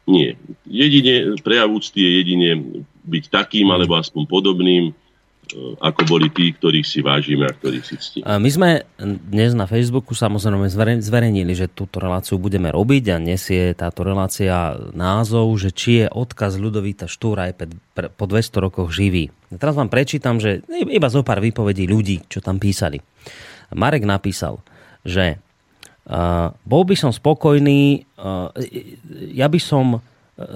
Nie. 0.05 0.37
Jedine, 0.69 1.33
prejav 1.41 1.73
úcty 1.73 1.97
je 1.97 2.11
jedine 2.21 2.49
byť 3.05 3.23
takým, 3.33 3.69
alebo 3.73 3.97
aspoň 3.97 4.29
podobným, 4.29 4.83
e, 4.89 4.93
ako 5.81 6.01
boli 6.05 6.29
tí, 6.29 6.53
ktorých 6.53 6.85
si 6.85 7.01
vážime 7.01 7.49
a 7.49 7.53
ktorých 7.53 7.85
si 7.85 7.95
ctíme. 7.97 8.25
My 8.25 8.49
sme 8.49 8.69
dnes 9.01 9.57
na 9.57 9.65
Facebooku 9.65 10.13
samozrejme 10.13 10.69
zverejnili, 11.01 11.53
že 11.57 11.69
túto 11.69 11.97
reláciu 11.97 12.37
budeme 12.37 12.69
robiť 12.69 13.17
a 13.17 13.17
nesie 13.17 13.73
táto 13.73 14.05
relácia 14.05 14.77
názov, 14.93 15.49
že 15.57 15.73
či 15.73 16.05
je 16.05 16.07
odkaz 16.13 16.61
Ľudovíta 16.61 17.09
Štúra 17.09 17.49
aj 17.49 17.65
po 18.13 18.25
200 18.29 18.65
rokoch 18.65 18.93
živý. 18.93 19.33
A 19.49 19.57
teraz 19.57 19.73
vám 19.73 19.89
prečítam, 19.89 20.37
že 20.37 20.61
iba 20.69 21.09
zo 21.09 21.25
pár 21.25 21.41
výpovedí 21.41 21.89
ľudí, 21.89 22.29
čo 22.29 22.45
tam 22.45 22.61
písali. 22.61 23.01
Marek 23.73 24.05
napísal, 24.05 24.61
že 25.01 25.41
bol 26.61 26.83
by 26.85 26.95
som 26.97 27.09
spokojný, 27.09 28.05
ja 29.33 29.47
by 29.49 29.59
som, 29.61 30.05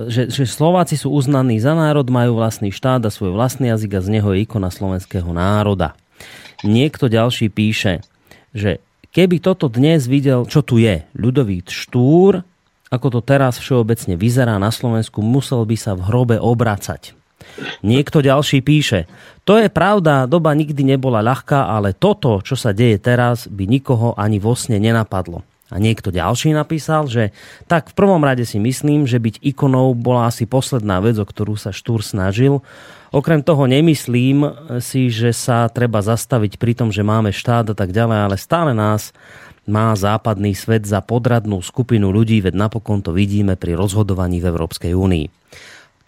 že, 0.05 0.29
že 0.29 0.45
Slováci 0.45 0.93
sú 0.93 1.09
uznaní 1.09 1.57
za 1.57 1.73
národ, 1.73 2.05
majú 2.05 2.37
vlastný 2.37 2.69
štát 2.69 3.01
a 3.01 3.09
svoj 3.09 3.33
vlastný 3.33 3.73
jazyk 3.73 3.97
a 3.97 4.05
z 4.05 4.09
neho 4.19 4.29
je 4.33 4.45
ikona 4.45 4.69
slovenského 4.69 5.29
národa. 5.33 5.97
Niekto 6.61 7.09
ďalší 7.09 7.49
píše, 7.49 8.05
že 8.53 8.77
keby 9.09 9.41
toto 9.41 9.71
dnes 9.71 10.05
videl, 10.05 10.45
čo 10.45 10.61
tu 10.61 10.77
je, 10.77 11.01
ľudový 11.17 11.65
Štúr, 11.65 12.45
ako 12.89 13.07
to 13.13 13.19
teraz 13.21 13.61
všeobecne 13.61 14.17
vyzerá 14.17 14.57
na 14.57 14.73
Slovensku, 14.73 15.21
musel 15.21 15.61
by 15.65 15.77
sa 15.77 15.93
v 15.93 16.05
hrobe 16.09 16.37
obracať. 16.41 17.18
Niekto 17.83 18.23
ďalší 18.23 18.63
píše, 18.63 19.09
to 19.49 19.57
je 19.57 19.65
pravda, 19.65 20.29
doba 20.29 20.53
nikdy 20.53 20.85
nebola 20.85 21.25
ľahká, 21.25 21.73
ale 21.73 21.97
toto, 21.97 22.37
čo 22.45 22.53
sa 22.53 22.69
deje 22.69 23.01
teraz, 23.01 23.49
by 23.49 23.65
nikoho 23.65 24.13
ani 24.13 24.37
vo 24.37 24.53
sne 24.53 24.77
nenapadlo. 24.77 25.41
A 25.69 25.77
niekto 25.77 26.09
ďalší 26.09 26.53
napísal, 26.53 27.05
že 27.05 27.29
tak 27.69 27.93
v 27.93 27.97
prvom 27.97 28.21
rade 28.25 28.41
si 28.41 28.57
myslím, 28.57 29.05
že 29.05 29.21
byť 29.21 29.41
ikonou 29.41 29.93
bola 29.93 30.29
asi 30.29 30.49
posledná 30.49 30.97
vec, 30.97 31.17
o 31.21 31.25
ktorú 31.25 31.57
sa 31.57 31.69
Štúr 31.69 32.01
snažil. 32.01 32.65
Okrem 33.13 33.41
toho 33.45 33.69
nemyslím 33.69 34.49
si, 34.81 35.13
že 35.13 35.33
sa 35.33 35.69
treba 35.69 36.01
zastaviť 36.01 36.57
pri 36.57 36.73
tom, 36.73 36.89
že 36.89 37.05
máme 37.05 37.29
štát 37.29 37.73
a 37.73 37.75
tak 37.77 37.93
ďalej, 37.93 38.17
ale 38.17 38.35
stále 38.37 38.73
nás 38.73 39.13
má 39.69 39.93
západný 39.93 40.57
svet 40.57 40.89
za 40.89 41.05
podradnú 41.05 41.61
skupinu 41.61 42.09
ľudí, 42.09 42.41
veď 42.41 42.57
napokon 42.57 43.05
to 43.05 43.13
vidíme 43.13 43.53
pri 43.53 43.77
rozhodovaní 43.77 44.41
v 44.41 44.49
Európskej 44.49 44.97
únii. 44.97 45.25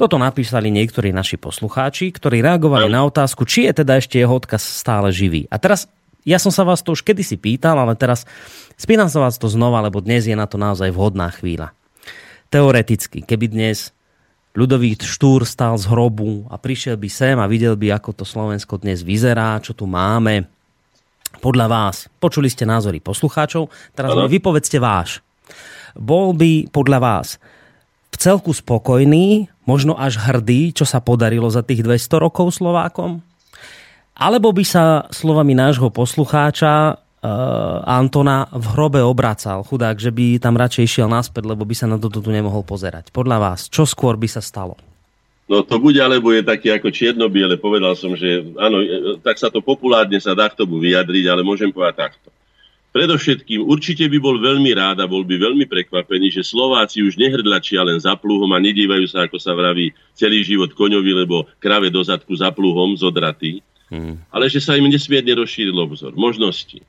Toto 0.02 0.18
napísali 0.18 0.74
niektorí 0.74 1.14
naši 1.14 1.38
poslucháči, 1.38 2.10
ktorí 2.10 2.42
reagovali 2.42 2.90
na 2.90 3.06
otázku, 3.06 3.46
či 3.46 3.70
je 3.70 3.86
teda 3.86 4.02
ešte 4.02 4.18
jeho 4.18 4.34
odkaz 4.34 4.66
stále 4.66 5.14
živý. 5.14 5.46
A 5.54 5.62
teraz, 5.62 5.86
ja 6.26 6.42
som 6.42 6.50
sa 6.50 6.66
vás 6.66 6.82
to 6.82 6.98
už 6.98 7.06
kedysi 7.06 7.38
pýtal, 7.38 7.78
ale 7.78 7.94
teraz 7.94 8.26
spýtam 8.82 9.14
sa 9.14 9.22
vás 9.22 9.38
to 9.38 9.46
znova, 9.46 9.78
lebo 9.86 10.02
dnes 10.02 10.26
je 10.26 10.34
na 10.34 10.50
to 10.50 10.58
naozaj 10.58 10.90
vhodná 10.90 11.30
chvíľa. 11.30 11.78
Teoreticky, 12.50 13.22
keby 13.22 13.54
dnes 13.54 13.94
ľudový 14.58 14.98
Štúr 14.98 15.46
stal 15.46 15.78
z 15.78 15.86
hrobu 15.86 16.50
a 16.50 16.58
prišiel 16.58 16.98
by 16.98 17.06
sem 17.06 17.38
a 17.38 17.46
videl 17.46 17.78
by, 17.78 17.94
ako 17.94 18.18
to 18.18 18.26
Slovensko 18.26 18.82
dnes 18.82 19.06
vyzerá, 19.06 19.62
čo 19.62 19.78
tu 19.78 19.86
máme. 19.86 20.50
Podľa 21.46 21.70
vás, 21.70 22.10
počuli 22.18 22.50
ste 22.50 22.66
názory 22.66 23.06
poslucháčov, 23.06 23.70
teraz 23.94 24.18
mi 24.18 24.26
vypovedzte 24.34 24.82
váš. 24.82 25.22
Bol 25.94 26.34
by 26.34 26.74
podľa 26.74 26.98
vás 26.98 27.38
v 28.12 28.16
celku 28.20 28.52
spokojný, 28.52 29.48
možno 29.64 29.96
až 29.96 30.20
hrdý, 30.20 30.76
čo 30.76 30.84
sa 30.84 31.00
podarilo 31.00 31.48
za 31.48 31.64
tých 31.64 31.82
200 31.82 32.20
rokov 32.20 32.60
Slovákom? 32.60 33.24
Alebo 34.20 34.52
by 34.52 34.64
sa 34.68 34.86
slovami 35.10 35.56
nášho 35.56 35.90
poslucháča 35.90 36.94
uh, 36.94 37.82
Antona 37.88 38.52
v 38.52 38.66
hrobe 38.76 39.02
obracal, 39.02 39.64
chudák, 39.64 39.98
že 39.98 40.12
by 40.12 40.38
tam 40.38 40.60
radšej 40.60 40.84
išiel 40.86 41.08
naspäť, 41.08 41.48
lebo 41.48 41.64
by 41.64 41.74
sa 41.74 41.88
na 41.88 41.98
toto 41.98 42.20
tu 42.20 42.30
nemohol 42.30 42.62
pozerať. 42.62 43.10
Podľa 43.10 43.38
vás, 43.40 43.72
čo 43.72 43.88
skôr 43.88 44.20
by 44.20 44.28
sa 44.28 44.44
stalo? 44.44 44.78
No 45.52 45.68
to 45.68 45.84
bude, 45.84 46.00
alebo 46.00 46.32
je 46.32 46.48
taký 46.48 46.72
ako 46.72 46.96
čierno-biele. 46.96 47.60
Povedal 47.60 47.92
som, 48.00 48.16
že 48.16 48.40
áno, 48.56 48.80
e, 48.80 49.20
tak 49.20 49.36
sa 49.36 49.52
to 49.52 49.60
populárne 49.60 50.16
sa 50.24 50.32
dá 50.32 50.48
k 50.48 50.56
tomu 50.56 50.80
vyjadriť, 50.80 51.28
ale 51.28 51.44
môžem 51.44 51.68
povedať 51.76 52.08
takto. 52.08 52.32
Predovšetkým 52.92 53.64
určite 53.64 54.04
by 54.12 54.20
bol 54.20 54.36
veľmi 54.36 54.72
rád 54.76 55.00
a 55.00 55.08
bol 55.08 55.24
by 55.24 55.40
veľmi 55.40 55.64
prekvapený, 55.64 56.28
že 56.28 56.44
Slováci 56.44 57.00
už 57.00 57.16
nehrdlačia 57.16 57.80
len 57.88 57.96
za 57.96 58.20
pluhom 58.20 58.52
a 58.52 58.60
nedívajú 58.60 59.08
sa, 59.08 59.24
ako 59.24 59.40
sa 59.40 59.56
vraví, 59.56 59.96
celý 60.12 60.44
život 60.44 60.76
koňovi, 60.76 61.24
lebo 61.24 61.48
krave 61.64 61.88
do 61.88 62.04
zadku 62.04 62.36
za 62.36 62.52
pluhom 62.52 63.00
zodratý, 63.00 63.64
hmm. 63.88 64.28
ale 64.28 64.52
že 64.52 64.60
sa 64.60 64.76
im 64.76 64.92
nesmierne 64.92 65.32
rozšíril 65.40 65.76
obzor, 65.80 66.12
možnosti, 66.20 66.84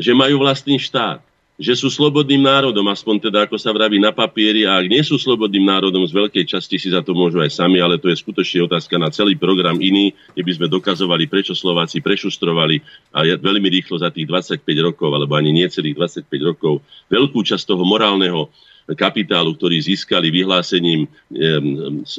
že 0.00 0.12
majú 0.16 0.40
vlastný 0.40 0.80
štát, 0.80 1.20
že 1.62 1.78
sú 1.78 1.86
slobodným 1.86 2.42
národom, 2.42 2.82
aspoň 2.90 3.30
teda 3.30 3.46
ako 3.46 3.54
sa 3.54 3.70
vraví 3.70 4.02
na 4.02 4.10
papieri, 4.10 4.66
a 4.66 4.82
ak 4.82 4.90
nie 4.90 4.98
sú 5.06 5.14
slobodným 5.14 5.62
národom, 5.62 6.02
z 6.02 6.10
veľkej 6.10 6.44
časti 6.50 6.74
si 6.74 6.90
za 6.90 7.06
to 7.06 7.14
môžu 7.14 7.38
aj 7.38 7.54
sami, 7.54 7.78
ale 7.78 8.02
to 8.02 8.10
je 8.10 8.18
skutočne 8.18 8.66
otázka 8.66 8.98
na 8.98 9.14
celý 9.14 9.38
program 9.38 9.78
iný, 9.78 10.10
kde 10.34 10.42
by 10.42 10.52
sme 10.58 10.66
dokazovali, 10.66 11.30
prečo 11.30 11.54
Slováci 11.54 12.02
prešustrovali 12.02 12.82
a 13.14 13.22
veľmi 13.38 13.70
rýchlo 13.78 14.02
za 14.02 14.10
tých 14.10 14.26
25 14.26 14.66
rokov, 14.82 15.14
alebo 15.14 15.38
ani 15.38 15.54
nie 15.54 15.70
celých 15.70 16.26
25 16.26 16.50
rokov, 16.50 16.82
veľkú 17.06 17.38
časť 17.46 17.62
toho 17.62 17.86
morálneho 17.86 18.50
kapitálu, 18.98 19.54
ktorý 19.54 19.78
získali 19.78 20.34
vyhlásením 20.34 21.06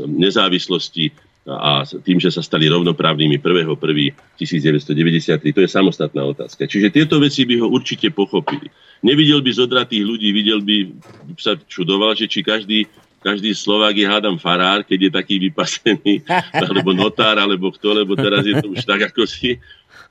nezávislosti 0.07 1.11
a 1.43 1.83
tým, 1.83 2.23
že 2.23 2.31
sa 2.31 2.39
stali 2.39 2.71
rovnoprávnymi 2.71 3.43
1.1.1993. 3.43 5.43
To 5.51 5.59
je 5.59 5.67
samostatná 5.67 6.23
otázka. 6.23 6.63
Čiže 6.63 6.87
tieto 6.87 7.19
veci 7.19 7.43
by 7.43 7.59
ho 7.59 7.67
určite 7.67 8.15
pochopili. 8.15 8.71
Nevidel 9.03 9.43
by 9.43 9.51
zodratých 9.51 10.07
ľudí, 10.07 10.31
videl 10.31 10.63
by 10.63 10.95
sa 11.35 11.59
čudoval, 11.67 12.15
že 12.15 12.31
či 12.31 12.47
každý, 12.47 12.87
každý 13.19 13.51
Slovák 13.51 13.91
je 13.91 14.07
hádam 14.07 14.39
farár, 14.39 14.87
keď 14.87 14.99
je 15.03 15.11
taký 15.11 15.35
vypasený, 15.43 16.23
alebo 16.63 16.95
notár, 16.95 17.35
alebo 17.35 17.75
kto, 17.75 17.91
lebo 17.91 18.15
teraz 18.15 18.47
je 18.47 18.63
to 18.63 18.71
už 18.71 18.87
tak, 18.87 19.11
ako 19.11 19.27
si. 19.27 19.59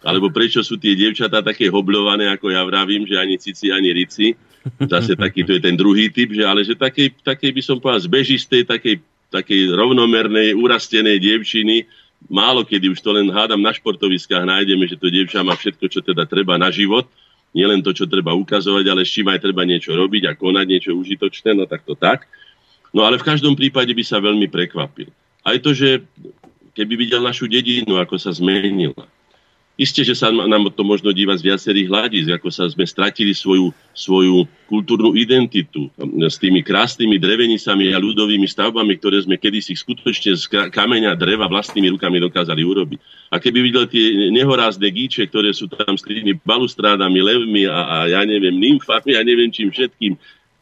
Alebo 0.04 0.28
prečo 0.28 0.60
sú 0.60 0.76
tie 0.76 0.92
dievčatá 0.92 1.40
také 1.40 1.72
hobľované, 1.72 2.28
ako 2.28 2.52
ja 2.52 2.60
vravím, 2.60 3.08
že 3.08 3.16
ani 3.16 3.40
cici, 3.40 3.72
ani 3.72 3.88
rici. 3.88 4.36
Zase 4.84 5.16
taký, 5.16 5.48
to 5.48 5.56
je 5.56 5.64
ten 5.64 5.80
druhý 5.80 6.12
typ, 6.12 6.28
že 6.28 6.44
ale 6.44 6.60
že 6.60 6.76
takej, 6.76 7.24
takej 7.24 7.56
by 7.56 7.62
som 7.64 7.80
povedal 7.80 8.04
zbežistej, 8.04 8.68
takej 8.68 9.00
takej 9.32 9.72
rovnomernej, 9.72 10.52
urastenej 10.52 11.16
dievčiny. 11.16 11.88
Málo 12.28 12.62
kedy 12.62 12.92
už 12.92 13.00
to 13.02 13.10
len 13.16 13.32
hádam 13.32 13.58
na 13.58 13.72
športoviskách 13.72 14.46
nájdeme, 14.46 14.84
že 14.86 15.00
to 15.00 15.08
dievča 15.10 15.42
má 15.42 15.56
všetko, 15.56 15.84
čo 15.88 16.00
teda 16.04 16.28
treba 16.28 16.60
na 16.60 16.68
život. 16.68 17.08
Nielen 17.52 17.84
to, 17.84 17.92
čo 17.92 18.08
treba 18.08 18.32
ukazovať, 18.32 18.84
ale 18.88 19.02
s 19.04 19.12
čím 19.12 19.28
aj 19.28 19.42
treba 19.42 19.64
niečo 19.66 19.92
robiť 19.92 20.22
a 20.28 20.32
konať 20.36 20.66
niečo 20.68 20.90
užitočné, 20.96 21.52
no 21.56 21.68
tak 21.68 21.84
to 21.84 21.92
tak. 21.96 22.28
No 22.92 23.04
ale 23.08 23.16
v 23.16 23.26
každom 23.26 23.56
prípade 23.56 23.92
by 23.92 24.04
sa 24.04 24.20
veľmi 24.20 24.48
prekvapil. 24.52 25.08
Aj 25.42 25.56
to, 25.60 25.72
že 25.72 26.04
keby 26.72 26.94
videl 26.96 27.20
našu 27.20 27.48
dedinu, 27.48 28.00
ako 28.00 28.16
sa 28.16 28.32
zmenila, 28.32 29.04
Isté, 29.82 30.06
že 30.06 30.14
sa 30.14 30.30
nám 30.30 30.70
to 30.70 30.86
možno 30.86 31.10
díva 31.10 31.34
z 31.34 31.50
viacerých 31.50 31.90
hľadíc, 31.90 32.30
ako 32.30 32.54
sa 32.54 32.70
sme 32.70 32.86
stratili 32.86 33.34
svoju, 33.34 33.74
svoju 33.90 34.46
kultúrnu 34.70 35.18
identitu 35.18 35.90
s 36.22 36.38
tými 36.38 36.62
krásnymi 36.62 37.18
drevenicami 37.18 37.90
a 37.90 37.98
ľudovými 37.98 38.46
stavbami, 38.46 38.94
ktoré 39.02 39.26
sme 39.26 39.42
kedysi 39.42 39.74
skutočne 39.74 40.38
z 40.38 40.70
kameňa 40.70 41.18
dreva 41.18 41.50
vlastnými 41.50 41.98
rukami 41.98 42.22
dokázali 42.22 42.62
urobiť. 42.62 42.98
A 43.34 43.42
keby 43.42 43.58
videl 43.58 43.90
tie 43.90 44.30
nehorázne 44.30 44.86
gíče, 44.86 45.26
ktoré 45.26 45.50
sú 45.50 45.66
tam 45.66 45.98
s 45.98 46.06
tými 46.06 46.38
balustrádami, 46.38 47.18
levmi 47.18 47.66
a, 47.66 47.82
a 47.82 47.96
ja 48.06 48.22
neviem, 48.22 48.54
nymfami 48.54 49.18
a 49.18 49.26
neviem 49.26 49.50
čím 49.50 49.74
všetkým, 49.74 50.14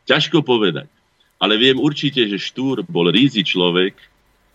ťažko 0.08 0.40
povedať. 0.40 0.88
Ale 1.36 1.60
viem 1.60 1.76
určite, 1.76 2.24
že 2.24 2.40
Štúr 2.40 2.88
bol 2.88 3.12
rízi 3.12 3.44
človek 3.44 4.00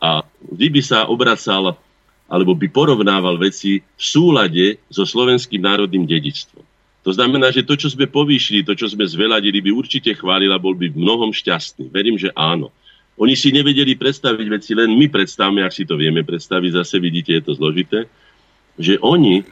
a 0.01 0.26
vždy 0.41 0.68
by 0.74 0.82
sa 0.82 1.05
obracal 1.05 1.78
alebo 2.26 2.58
by 2.58 2.68
porovnával 2.74 3.38
veci 3.38 3.82
v 3.82 4.02
súlade 4.02 4.82
so 4.90 5.06
slovenským 5.06 5.62
národným 5.62 6.10
dedičstvom. 6.10 6.66
To 7.06 7.12
znamená, 7.14 7.54
že 7.54 7.62
to, 7.62 7.78
čo 7.78 7.94
sme 7.94 8.10
povýšili, 8.10 8.66
to, 8.66 8.74
čo 8.74 8.90
sme 8.90 9.06
zveladili, 9.06 9.62
by 9.62 9.70
určite 9.70 10.18
chválil 10.18 10.50
a 10.50 10.58
bol 10.58 10.74
by 10.74 10.90
v 10.90 10.98
mnohom 10.98 11.30
šťastný. 11.30 11.94
Verím, 11.94 12.18
že 12.18 12.34
áno. 12.34 12.74
Oni 13.22 13.38
si 13.38 13.54
nevedeli 13.54 13.94
predstaviť 13.94 14.48
veci, 14.50 14.74
len 14.74 14.90
my 14.98 15.06
predstavme, 15.08 15.62
ak 15.62 15.72
si 15.72 15.86
to 15.86 15.96
vieme 15.96 16.26
predstaviť, 16.26 16.82
zase 16.82 16.98
vidíte, 16.98 17.38
je 17.38 17.44
to 17.46 17.54
zložité, 17.54 18.10
že 18.76 19.00
oni, 19.00 19.46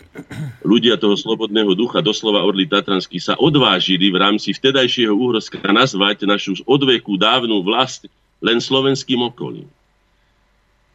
ľudia 0.65 0.99
toho 0.99 1.15
slobodného 1.15 1.71
ducha, 1.77 2.03
doslova 2.03 2.43
Orly 2.43 2.67
Tatranský, 2.67 3.21
sa 3.21 3.39
odvážili 3.39 4.11
v 4.11 4.19
rámci 4.19 4.51
vtedajšieho 4.51 5.13
úhroska 5.15 5.61
nazvať 5.63 6.27
našu 6.27 6.59
odveku 6.67 7.15
dávnu 7.15 7.63
vlast 7.63 8.09
len 8.43 8.59
slovenským 8.59 9.23
okolím 9.23 9.69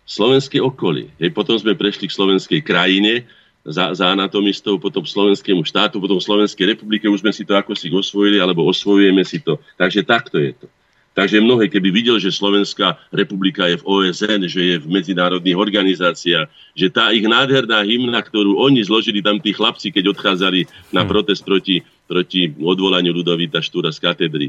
slovenské 0.09 0.57
okolie. 0.59 1.13
Hej, 1.21 1.37
potom 1.37 1.61
sme 1.61 1.77
prešli 1.77 2.09
k 2.09 2.17
slovenskej 2.17 2.65
krajine, 2.65 3.29
za, 3.69 3.93
za 3.93 4.17
anatomistov, 4.17 4.81
potom 4.81 5.05
slovenskému 5.05 5.61
štátu, 5.61 6.01
potom 6.01 6.17
Slovenskej 6.17 6.73
republike, 6.73 7.05
už 7.05 7.21
sme 7.21 7.37
si 7.37 7.45
to 7.45 7.53
ako 7.53 7.77
si 7.77 7.93
osvojili, 7.93 8.41
alebo 8.41 8.65
osvojujeme 8.65 9.21
si 9.29 9.45
to. 9.45 9.61
Takže 9.77 10.09
takto 10.09 10.41
je 10.41 10.57
to. 10.57 10.67
Takže 11.13 11.43
mnohé, 11.43 11.67
keby 11.67 11.91
videl, 11.91 12.17
že 12.23 12.31
Slovenská 12.31 12.95
republika 13.11 13.67
je 13.67 13.83
v 13.83 13.87
OSN, 13.91 14.47
že 14.47 14.63
je 14.63 14.77
v 14.79 14.87
medzinárodných 14.87 15.59
organizáciách, 15.59 16.47
že 16.79 16.89
tá 16.95 17.11
ich 17.11 17.27
nádherná 17.27 17.83
hymna, 17.83 18.23
ktorú 18.23 18.63
oni 18.63 18.87
zložili 18.87 19.19
tam 19.19 19.43
tí 19.43 19.51
chlapci, 19.51 19.91
keď 19.91 20.15
odchádzali 20.15 20.71
na 20.95 21.03
hm. 21.03 21.09
protest 21.11 21.43
proti, 21.43 21.83
proti 22.07 22.55
odvolaniu 22.55 23.11
Ludovita 23.11 23.59
Štúra 23.59 23.91
z 23.91 23.99
katedry 23.99 24.49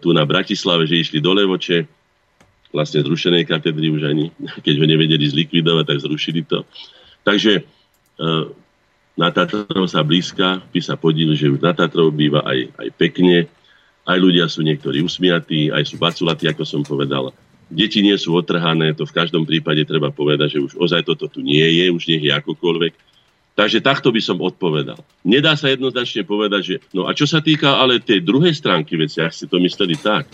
tu 0.00 0.16
na 0.16 0.24
Bratislave, 0.24 0.88
že 0.88 1.00
išli 1.00 1.20
do 1.20 1.32
Levoče, 1.36 1.84
vlastne 2.74 3.06
zrušenej 3.06 3.46
katedry 3.46 3.94
už 3.94 4.02
ani, 4.10 4.34
keď 4.66 4.74
ho 4.82 4.86
nevedeli 4.90 5.24
zlikvidovať, 5.30 5.84
tak 5.86 5.98
zrušili 6.02 6.42
to. 6.42 6.66
Takže 7.22 7.52
e, 7.58 7.62
na 9.14 9.28
Tatrov 9.30 9.86
sa 9.86 10.02
blízka, 10.02 10.58
by 10.74 10.80
sa 10.82 10.98
podíl, 10.98 11.30
že 11.38 11.46
už 11.46 11.62
na 11.62 11.70
Tatrov 11.70 12.10
býva 12.10 12.42
aj, 12.42 12.74
aj 12.74 12.88
pekne, 12.98 13.46
aj 14.04 14.18
ľudia 14.18 14.50
sú 14.50 14.66
niektorí 14.66 15.00
usmiatí, 15.00 15.70
aj 15.70 15.94
sú 15.94 15.96
baculatí, 15.96 16.50
ako 16.50 16.66
som 16.66 16.82
povedal. 16.82 17.30
Deti 17.72 18.04
nie 18.04 18.14
sú 18.18 18.36
otrhané, 18.36 18.92
to 18.92 19.08
v 19.08 19.16
každom 19.16 19.48
prípade 19.48 19.86
treba 19.88 20.12
povedať, 20.12 20.58
že 20.58 20.62
už 20.66 20.72
ozaj 20.76 21.06
toto 21.06 21.30
tu 21.30 21.40
nie 21.40 21.64
je, 21.64 21.88
už 21.88 22.10
nech 22.10 22.20
je 22.26 22.32
akokoľvek. 22.34 22.92
Takže 23.54 23.86
takto 23.86 24.10
by 24.10 24.18
som 24.18 24.42
odpovedal. 24.42 24.98
Nedá 25.22 25.54
sa 25.54 25.70
jednoznačne 25.70 26.26
povedať, 26.26 26.62
že... 26.66 26.74
No 26.90 27.06
a 27.06 27.14
čo 27.14 27.22
sa 27.22 27.38
týka 27.38 27.78
ale 27.78 28.02
tej 28.02 28.26
druhej 28.26 28.50
stránky 28.50 28.98
veci, 28.98 29.22
ak 29.22 29.30
ste 29.30 29.46
to 29.46 29.62
mysleli 29.62 29.94
tak, 29.94 30.26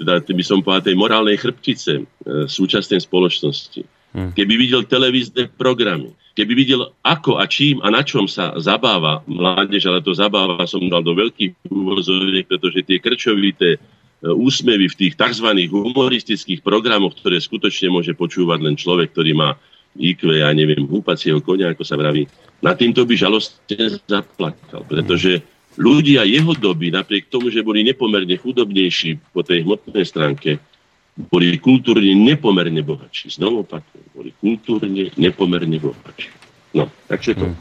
teda 0.00 0.24
by 0.24 0.44
som 0.44 0.64
povedal, 0.64 0.88
tej 0.88 0.96
morálnej 0.96 1.36
chrbtice 1.36 1.92
e, 2.00 2.04
súčasnej 2.48 3.04
spoločnosti. 3.04 3.84
Hmm. 4.10 4.32
Keby 4.34 4.54
videl 4.56 4.82
televízne 4.88 5.52
programy, 5.54 6.10
keby 6.34 6.52
videl 6.56 6.80
ako 7.04 7.38
a 7.38 7.44
čím 7.46 7.78
a 7.84 7.92
na 7.92 8.02
čom 8.02 8.26
sa 8.26 8.56
zabáva 8.58 9.22
mládež, 9.28 9.86
ale 9.86 10.00
to 10.02 10.16
zabáva 10.16 10.66
som 10.66 10.82
dal 10.88 11.04
do 11.04 11.14
veľkých 11.14 11.70
úvozoviek, 11.70 12.48
pretože 12.48 12.80
tie 12.82 12.98
krčovité 12.98 13.76
e, 13.76 13.78
úsmevy 14.26 14.88
v 14.88 14.98
tých 15.06 15.14
tzv. 15.20 15.46
humoristických 15.68 16.64
programoch, 16.64 17.14
ktoré 17.20 17.36
skutočne 17.38 17.92
môže 17.92 18.16
počúvať 18.16 18.58
len 18.64 18.74
človek, 18.74 19.12
ktorý 19.12 19.36
má 19.36 19.54
IQ, 20.00 20.32
ja 20.32 20.48
neviem, 20.54 20.86
húpacieho 20.86 21.42
konia, 21.42 21.74
ako 21.74 21.82
sa 21.82 21.98
vraví, 21.98 22.24
na 22.62 22.72
týmto 22.78 23.02
by 23.02 23.14
žalostne 23.18 24.00
zaplakal, 24.06 24.86
pretože 24.86 25.42
ľudia 25.78 26.26
jeho 26.26 26.56
doby, 26.56 26.90
napriek 26.90 27.30
tomu, 27.30 27.52
že 27.52 27.62
boli 27.62 27.86
nepomerne 27.86 28.34
chudobnejší 28.34 29.30
po 29.30 29.46
tej 29.46 29.62
hmotnej 29.62 30.02
stránke, 30.02 30.58
boli 31.28 31.60
kultúrne 31.60 32.14
nepomerne 32.16 32.80
bohatší. 32.80 33.36
Znovu 33.36 33.66
opakujem, 33.66 34.06
boli 34.16 34.30
kultúrne 34.40 35.12
nepomerne 35.20 35.76
bohatší. 35.76 36.30
No, 36.74 36.86
takže 37.10 37.34
to. 37.36 37.46
Hmm. 37.50 37.58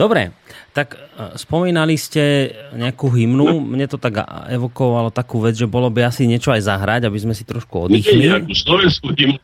Dobre, 0.00 0.32
tak 0.72 0.96
e, 0.96 1.36
spomínali 1.36 2.00
ste 2.00 2.54
nejakú 2.72 3.12
hymnu, 3.12 3.44
no. 3.44 3.60
mne 3.60 3.84
to 3.84 4.00
tak 4.00 4.24
evokovalo 4.48 5.12
takú 5.12 5.44
vec, 5.44 5.52
že 5.52 5.68
bolo 5.68 5.92
by 5.92 6.08
asi 6.08 6.24
niečo 6.24 6.56
aj 6.56 6.64
zahrať, 6.64 7.04
aby 7.04 7.18
sme 7.20 7.36
si 7.36 7.44
trošku 7.44 7.86
oddychli. 7.90 8.24
Nie, 8.24 8.40
nejakú 8.40 8.56
slovenskú 8.56 9.12
hymnu. 9.12 9.36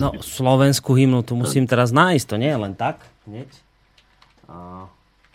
No, 0.00 0.08
slovenskú 0.24 0.96
hymnu, 0.96 1.20
tu 1.20 1.36
musím 1.36 1.68
teraz 1.68 1.92
nájsť, 1.92 2.24
to 2.24 2.36
nie 2.40 2.48
je 2.48 2.58
len 2.58 2.72
tak, 2.72 3.04
hneď. 3.28 3.50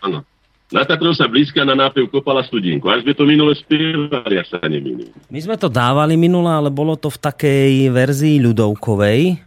Áno. 0.01 0.25
Na 0.73 0.81
Tatrov 0.81 1.13
sa 1.13 1.29
blízka 1.29 1.61
na 1.61 1.77
nápev 1.77 2.09
kopala 2.09 2.41
studinku. 2.41 2.89
Až 2.89 3.05
sme 3.05 3.13
to 3.13 3.29
minule 3.29 3.53
spievali, 3.53 4.41
až 4.41 4.49
sa 4.49 4.65
nemýlim. 4.65 5.13
My 5.29 5.37
sme 5.37 5.55
to 5.61 5.69
dávali 5.69 6.17
minule, 6.17 6.49
ale 6.49 6.73
bolo 6.73 6.97
to 6.97 7.13
v 7.13 7.21
takej 7.21 7.71
verzii 7.93 8.41
ľudovkovej. 8.41 9.37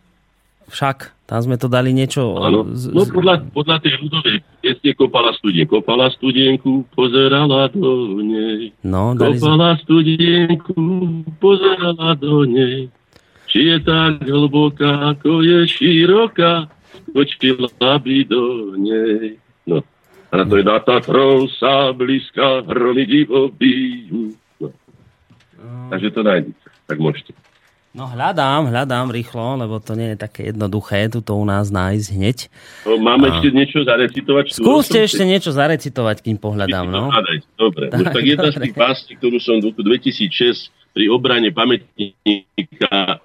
Však 0.70 1.26
tam 1.26 1.40
sme 1.42 1.58
to 1.58 1.66
dali 1.66 1.90
niečo... 1.90 2.38
Áno, 2.38 2.70
no 2.70 3.02
podľa, 3.08 3.50
podľa 3.50 3.82
tej 3.82 3.98
ľudovej 3.98 4.36
piesne 4.62 4.90
kopala 4.94 5.34
studien. 5.34 5.66
Kopala 5.66 6.06
studienku, 6.14 6.86
pozerala 6.94 7.66
do 7.68 8.22
nej. 8.22 8.70
No, 8.86 9.18
dali 9.18 9.42
kopala 9.42 9.74
sme... 9.74 9.82
studienku, 9.82 10.76
pozerala 11.42 12.14
do 12.14 12.46
nej. 12.46 12.86
Či 13.48 13.74
je 13.74 13.76
tak 13.82 14.22
hlboká, 14.28 15.18
ako 15.18 15.40
je 15.40 15.66
široká, 15.66 16.68
skočila 17.10 17.96
by 17.98 18.16
do 18.28 18.76
nej. 18.76 19.40
No. 20.28 20.40
A 20.40 20.44
to 20.44 20.54
je 20.60 20.64
na 20.64 20.78
Tatrou 20.80 21.48
sa 21.56 21.92
blízka 21.96 22.60
hromy 22.68 23.04
divo 23.08 23.48
bijú. 23.48 24.36
No. 24.60 24.68
Takže 25.88 26.08
to 26.12 26.20
nájdete, 26.20 26.64
tak 26.84 26.98
môžete. 27.00 27.32
No 27.96 28.04
hľadám, 28.04 28.68
hľadám 28.68 29.08
rýchlo, 29.08 29.56
lebo 29.56 29.80
to 29.80 29.96
nie 29.96 30.12
je 30.12 30.18
také 30.20 30.52
jednoduché 30.52 31.08
tu 31.08 31.24
to 31.24 31.32
u 31.34 31.42
nás 31.48 31.72
nájsť 31.72 32.06
hneď. 32.14 32.38
No, 32.84 33.00
máme 33.00 33.26
a... 33.26 33.40
ešte 33.40 33.48
niečo 33.48 33.80
zarecitovať? 33.82 34.44
Skúste 34.54 35.00
ešte 35.00 35.24
niečo 35.24 35.50
zarecitovať, 35.50 36.20
kým 36.20 36.36
pohľadám. 36.36 36.84
No. 36.84 37.08
Dobre, 37.56 37.88
tak, 37.88 38.12
tak 38.12 38.22
jedna 38.22 38.52
z 38.52 38.60
tých 38.60 38.76
pásí, 38.76 39.16
ktorú 39.16 39.40
som 39.40 39.58
v 39.64 39.72
roku 39.72 39.80
2006 39.80 40.70
pri 40.92 41.04
obrane 41.08 41.48
pamätníka 41.48 43.24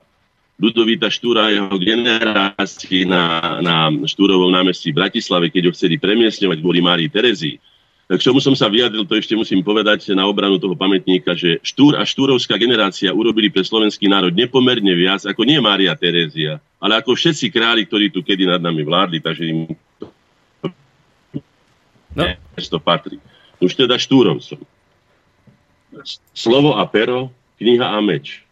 Ludovita 0.62 1.10
Štúra 1.10 1.49
a 1.49 1.54
jeho 1.54 1.76
generácii 1.82 3.10
na, 3.10 3.58
na 3.60 3.89
Štúrovom 3.89 4.54
námestí 4.54 4.93
v 4.93 5.01
Bratislave, 5.01 5.49
keď 5.49 5.70
ho 5.70 5.76
chceli 5.76 5.97
premiesňovať 5.97 6.58
kvôli 6.62 6.80
Márii 6.80 7.10
Terezii, 7.10 7.58
k 8.04 8.20
čomu 8.20 8.43
som 8.43 8.54
sa 8.54 8.68
vyjadril, 8.68 9.08
to 9.08 9.16
ešte 9.16 9.34
musím 9.34 9.64
povedať 9.64 10.12
na 10.14 10.28
obranu 10.28 10.60
toho 10.60 10.76
pamätníka, 10.76 11.34
že 11.34 11.64
Štúr 11.64 11.95
a 11.97 12.04
Štúrovská 12.04 12.60
generácia 12.60 13.16
urobili 13.16 13.47
pre 13.47 13.64
slovenský 13.64 14.12
národ 14.12 14.36
nepomerne 14.36 14.91
viac, 14.93 15.24
ako 15.24 15.47
nie 15.47 15.58
Mária 15.64 15.95
Terézia, 15.95 16.60
ale 16.84 16.99
ako 16.99 17.16
všetci 17.16 17.47
králi, 17.47 17.88
ktorí 17.88 18.12
tu 18.12 18.20
kedy 18.20 18.45
nad 18.45 18.62
nami 18.62 18.84
vládli, 18.84 19.24
takže 19.24 19.43
im 19.47 19.72
no. 22.14 22.28
to 22.60 22.80
patrí. 22.84 23.18
Už 23.64 23.74
teda 23.74 23.95
Štúrov 23.95 24.43
som. 24.43 24.60
Slovo 26.36 26.76
a 26.76 26.84
pero, 26.84 27.32
kniha 27.56 27.88
a 27.88 27.99
meč. 28.04 28.43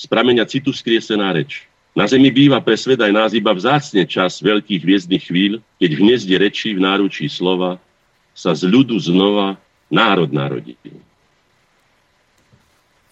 Z 0.00 0.08
prameňa 0.08 0.48
citu 0.48 0.72
skriesená 0.72 1.28
reč. 1.36 1.68
Na 1.92 2.08
zemi 2.08 2.32
býva 2.32 2.56
pre 2.64 2.72
svet 2.72 3.04
aj 3.04 3.12
nás 3.12 3.30
iba 3.36 3.52
vzácne 3.52 4.08
čas 4.08 4.40
veľkých 4.40 4.80
hviezdnych 4.80 5.28
chvíľ, 5.28 5.60
keď 5.76 5.90
v 5.92 6.00
hniezde 6.00 6.36
rečí 6.40 6.72
v 6.72 6.80
náručí 6.80 7.28
slova 7.28 7.76
sa 8.32 8.56
z 8.56 8.64
ľudu 8.64 8.96
znova 8.96 9.60
národ 9.92 10.32
narodí. 10.32 10.72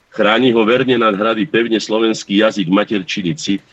Chráni 0.09 0.49
ho 0.57 0.64
verne 0.64 0.97
nad 0.97 1.12
hrady 1.12 1.45
pevne 1.45 1.76
slovenský 1.76 2.41
jazyk 2.41 2.72
materčiny 2.72 3.36
cit, 3.36 3.66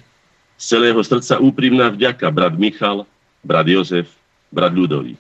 z 0.60 0.64
celého 0.76 1.00
srdca 1.00 1.40
úprimná 1.40 1.88
vďaka 1.96 2.28
brat 2.28 2.60
Michal, 2.60 3.08
brat 3.48 3.68
Jozef, 3.72 4.12
brat 4.52 4.76
Ľudový. 4.76 5.16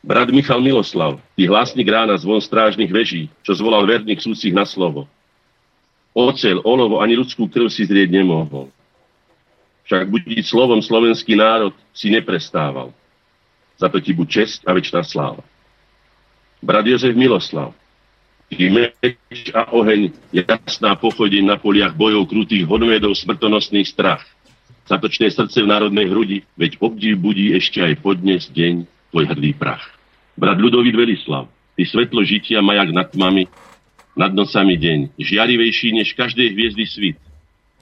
Brat 0.00 0.32
Michal 0.32 0.64
Miloslav, 0.64 1.20
ty 1.36 1.44
hlasník 1.44 1.84
rána 1.84 2.16
zvon 2.16 2.40
strážnych 2.40 2.88
veží, 2.88 3.28
čo 3.44 3.52
zvolal 3.52 3.84
verných 3.84 4.24
súcich 4.24 4.56
na 4.56 4.64
slovo. 4.64 5.04
Ocel, 6.12 6.60
olovo 6.60 7.00
ani 7.00 7.16
ľudskú 7.16 7.48
krv 7.48 7.72
si 7.72 7.88
zrieť 7.88 8.12
nemohol. 8.12 8.68
Však 9.88 10.12
budiť 10.12 10.44
slovom 10.44 10.84
slovenský 10.84 11.34
národ 11.34 11.72
si 11.96 12.12
neprestával. 12.12 12.92
Za 13.80 13.88
to 13.88 13.98
ti 13.98 14.12
buď 14.12 14.28
čest 14.28 14.60
a 14.68 14.76
väčšiná 14.76 15.02
sláva. 15.02 15.42
Brat 16.62 16.86
Jozef 16.86 17.16
Miloslav, 17.18 17.74
ty 18.46 18.70
meč 18.70 19.50
a 19.56 19.72
oheň, 19.72 20.14
jasná 20.30 20.94
pochodeň 20.94 21.42
na 21.42 21.56
poliach 21.58 21.96
bojov 21.96 22.30
krutých 22.30 22.68
hodmedov, 22.68 23.18
smrtonosný 23.18 23.82
strach. 23.82 24.22
Zatočné 24.86 25.32
srdce 25.32 25.64
v 25.64 25.70
národnej 25.72 26.06
hrudi, 26.12 26.44
veď 26.54 26.78
obdiv 26.78 27.18
budí 27.18 27.56
ešte 27.56 27.82
aj 27.82 28.04
podnes 28.04 28.46
deň 28.52 28.84
tvoj 29.10 29.24
hrdý 29.32 29.56
prach. 29.56 29.82
Brat 30.36 30.60
Ľudovít 30.60 30.94
Velislav, 30.94 31.48
ty 31.74 31.82
svetlo 31.88 32.22
žitia 32.22 32.62
majak 32.62 32.94
nad 32.94 33.08
tmami, 33.10 33.48
nad 34.12 34.32
nocami 34.32 34.76
deň, 34.76 35.16
žiarivejší 35.16 35.96
než 35.96 36.12
každej 36.12 36.52
hviezdy 36.52 36.84
svit. 36.84 37.18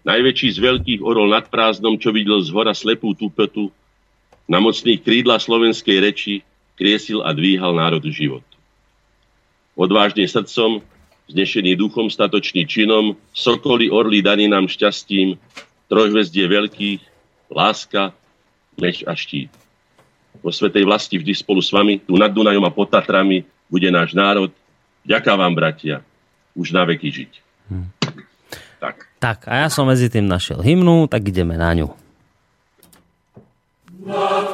Najväčší 0.06 0.48
z 0.56 0.58
veľkých 0.62 1.00
orol 1.04 1.28
nad 1.28 1.50
prázdnom, 1.50 2.00
čo 2.00 2.14
videl 2.14 2.40
z 2.40 2.48
hora 2.54 2.72
slepú 2.72 3.12
tupetu, 3.12 3.68
na 4.50 4.58
mocných 4.58 5.02
krídla 5.04 5.38
slovenskej 5.38 5.98
reči 6.02 6.34
kriesil 6.74 7.22
a 7.22 7.30
dvíhal 7.30 7.76
národ 7.76 8.02
život. 8.08 8.42
Odvážne 9.78 10.26
srdcom, 10.26 10.82
znešený 11.30 11.78
duchom, 11.78 12.10
statočný 12.10 12.66
činom, 12.66 13.14
sokoly 13.30 13.92
orly 13.92 14.24
daní 14.24 14.50
nám 14.50 14.66
šťastím, 14.66 15.38
trojhvezdie 15.86 16.48
veľkých, 16.50 17.00
láska, 17.52 18.10
meč 18.80 19.06
a 19.06 19.14
štít. 19.14 19.52
Vo 20.40 20.50
svetej 20.50 20.88
vlasti 20.88 21.20
vždy 21.20 21.32
spolu 21.36 21.60
s 21.60 21.70
vami, 21.70 22.00
tu 22.00 22.16
nad 22.16 22.32
Dunajom 22.32 22.64
a 22.64 22.72
pod 22.72 22.88
Tatrami, 22.88 23.44
bude 23.70 23.86
náš 23.92 24.16
národ. 24.16 24.50
Ďaká 25.06 25.36
vám, 25.36 25.54
bratia, 25.54 26.02
už 26.56 26.74
na 26.74 26.82
veky 26.86 27.08
žiť. 27.10 27.32
Hm. 27.70 27.86
Tak. 28.80 28.96
tak, 29.20 29.38
a 29.44 29.64
ja 29.64 29.68
som 29.68 29.84
medzi 29.84 30.08
tým 30.08 30.24
našiel 30.24 30.64
hymnu, 30.64 31.04
tak 31.04 31.28
ideme 31.28 31.60
na 31.60 31.70
ňu. 31.76 31.92
Not 34.00 34.49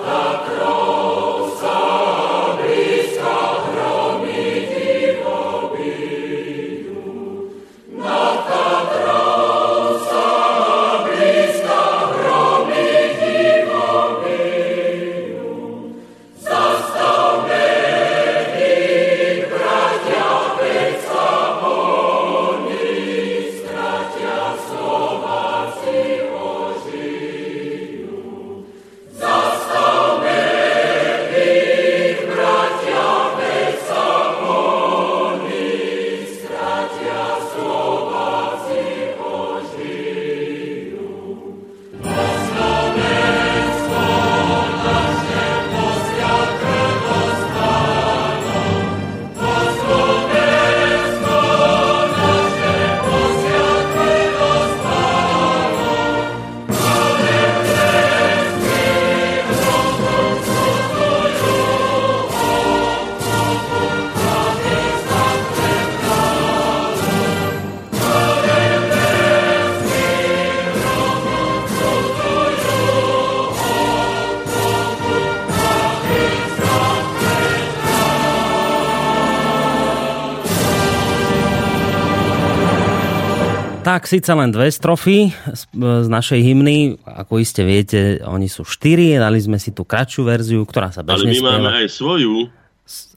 Tak, 83.86 84.10
síce 84.10 84.34
len 84.34 84.50
dve 84.50 84.66
strofy 84.66 85.30
z, 85.30 85.62
z 85.78 86.08
našej 86.10 86.42
hymny, 86.42 86.98
ako 87.06 87.38
iste 87.38 87.62
viete, 87.62 88.18
oni 88.18 88.50
sú 88.50 88.66
štyri, 88.66 89.14
dali 89.14 89.38
sme 89.38 89.62
si 89.62 89.70
tú 89.70 89.86
kratšiu 89.86 90.26
verziu, 90.26 90.66
ktorá 90.66 90.90
sa 90.90 91.06
bežne 91.06 91.30
Ale 91.30 91.30
my 91.30 91.36
spieva. 91.38 91.52
máme 91.54 91.70
aj 91.70 91.88
svoju. 91.94 92.34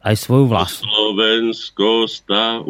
Aj 0.06 0.14
svoju 0.14 0.46
vlastnú. 0.46 0.86
Slovensko 0.86 2.06
sta... 2.06 2.62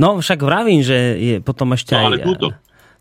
No, 0.00 0.24
však 0.24 0.40
vravím, 0.40 0.80
že 0.80 0.96
je 1.20 1.34
potom 1.44 1.76
ešte 1.76 1.92
no, 1.92 2.00
aj... 2.00 2.06
Ale 2.08 2.16
túto. 2.24 2.46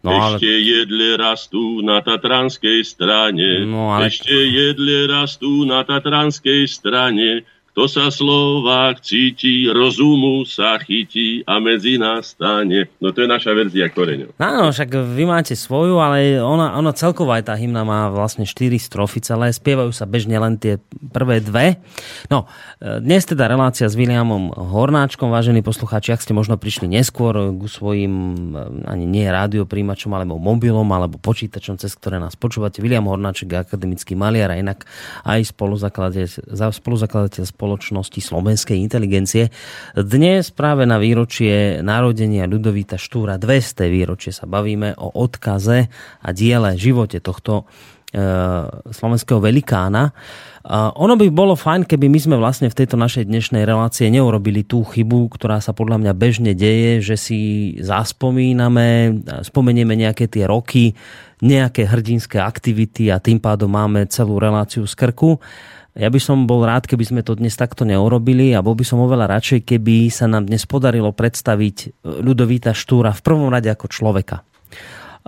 No, 0.04 0.12
ale... 0.12 0.36
Ešte 0.36 0.52
jedle 0.60 1.08
rastú 1.16 1.80
na 1.80 2.04
tatranskej 2.04 2.80
strane. 2.84 3.64
No, 3.64 3.96
ale... 3.96 4.12
Ešte 4.12 4.36
jedle 4.36 5.08
rastú 5.08 5.64
na 5.64 5.88
tatranskej 5.88 6.68
strane 6.68 7.48
Kto 7.74 7.90
sa 7.90 8.14
Slovák 8.14 9.02
cíti, 9.02 9.66
rozumu 9.66 10.46
sa 10.46 10.78
chytí 10.78 11.42
a 11.50 11.58
medzi 11.58 11.98
nás 11.98 12.38
stane. 12.38 12.86
No 13.02 13.10
to 13.10 13.26
je 13.26 13.30
naša 13.34 13.50
verzia 13.58 13.90
koreňov. 13.90 14.38
Áno, 14.38 14.70
však 14.70 14.94
vy 14.94 15.26
máte 15.26 15.58
svoju, 15.58 15.98
ale 15.98 16.38
ona, 16.38 16.78
ona 16.78 16.94
celková 16.94 17.42
aj 17.42 17.50
tá 17.50 17.58
hymna 17.58 17.82
má 17.82 18.14
vlastne 18.14 18.46
4 18.46 18.78
strofy 18.78 19.26
celé. 19.26 19.50
Spievajú 19.50 19.90
sa 19.90 20.06
bežne 20.06 20.38
len 20.38 20.62
tie 20.62 20.78
prvé 21.10 21.42
dve. 21.42 21.82
No, 22.30 22.46
e, 22.78 23.02
dnes 23.02 23.26
teda 23.26 23.50
relácia 23.50 23.90
s 23.90 23.98
Williamom 23.98 24.54
Hornáčkom, 24.54 25.34
vážení 25.34 25.66
poslucháči, 25.66 26.14
ak 26.14 26.22
ste 26.22 26.38
možno 26.38 26.62
prišli 26.62 26.86
neskôr 26.86 27.58
k 27.58 27.66
svojim 27.66 28.14
e, 28.54 28.86
ani 28.86 29.10
nie 29.10 29.26
rádiopríjimačom, 29.26 30.14
alebo 30.14 30.38
mobilom, 30.38 30.86
alebo 30.94 31.18
počítačom, 31.18 31.82
cez 31.82 31.98
ktoré 31.98 32.22
nás 32.22 32.38
počúvate. 32.38 32.86
William 32.86 33.10
Hornáček 33.10 33.50
je 33.50 33.58
akademický 33.66 34.14
maliar 34.14 34.54
a 34.54 34.62
inak 34.62 34.86
aj 35.26 35.50
spoluzakladateľ, 35.50 36.70
spoluzakladateľ 36.70 37.63
spoločnosti 37.64 38.20
slovenskej 38.20 38.76
inteligencie. 38.76 39.48
Dnes 39.96 40.52
práve 40.52 40.84
na 40.84 41.00
výročie 41.00 41.80
narodenia 41.80 42.44
Ľudovíta 42.44 43.00
Štúra, 43.00 43.40
200. 43.40 43.88
výročie 43.88 44.36
sa 44.36 44.44
bavíme 44.44 45.00
o 45.00 45.16
odkaze 45.16 45.88
a 46.20 46.30
diele 46.36 46.76
živote 46.76 47.24
tohto 47.24 47.64
e, 48.12 48.20
slovenského 48.92 49.40
velikána. 49.40 50.12
A 50.68 50.92
ono 50.92 51.16
by 51.16 51.32
bolo 51.32 51.56
fajn, 51.56 51.88
keby 51.88 52.12
my 52.12 52.20
sme 52.20 52.36
vlastne 52.36 52.68
v 52.68 52.84
tejto 52.84 53.00
našej 53.00 53.32
dnešnej 53.32 53.64
relácie 53.64 54.12
neurobili 54.12 54.68
tú 54.68 54.84
chybu, 54.84 55.32
ktorá 55.32 55.64
sa 55.64 55.72
podľa 55.72 56.04
mňa 56.04 56.14
bežne 56.20 56.52
deje, 56.52 57.00
že 57.00 57.16
si 57.16 57.40
zaspomíname, 57.80 59.24
spomenieme 59.48 59.96
nejaké 59.96 60.28
tie 60.28 60.44
roky, 60.44 61.00
nejaké 61.40 61.88
hrdinské 61.88 62.44
aktivity 62.44 63.08
a 63.08 63.24
tým 63.24 63.40
pádom 63.40 63.72
máme 63.72 64.04
celú 64.12 64.36
reláciu 64.36 64.84
z 64.84 64.96
krku. 65.00 65.40
Ja 65.94 66.10
by 66.10 66.18
som 66.18 66.50
bol 66.50 66.66
rád, 66.66 66.90
keby 66.90 67.06
sme 67.06 67.22
to 67.22 67.38
dnes 67.38 67.54
takto 67.54 67.86
neurobili 67.86 68.50
a 68.58 68.66
bol 68.66 68.74
by 68.74 68.82
som 68.82 69.06
oveľa 69.06 69.30
radšej, 69.38 69.62
keby 69.62 70.10
sa 70.10 70.26
nám 70.26 70.50
dnes 70.50 70.66
podarilo 70.66 71.14
predstaviť 71.14 71.78
e, 71.86 71.88
Ľudovíta 72.02 72.74
Štúra 72.74 73.14
v 73.14 73.22
prvom 73.22 73.54
rade 73.54 73.70
ako 73.70 73.94
človeka. 73.94 74.42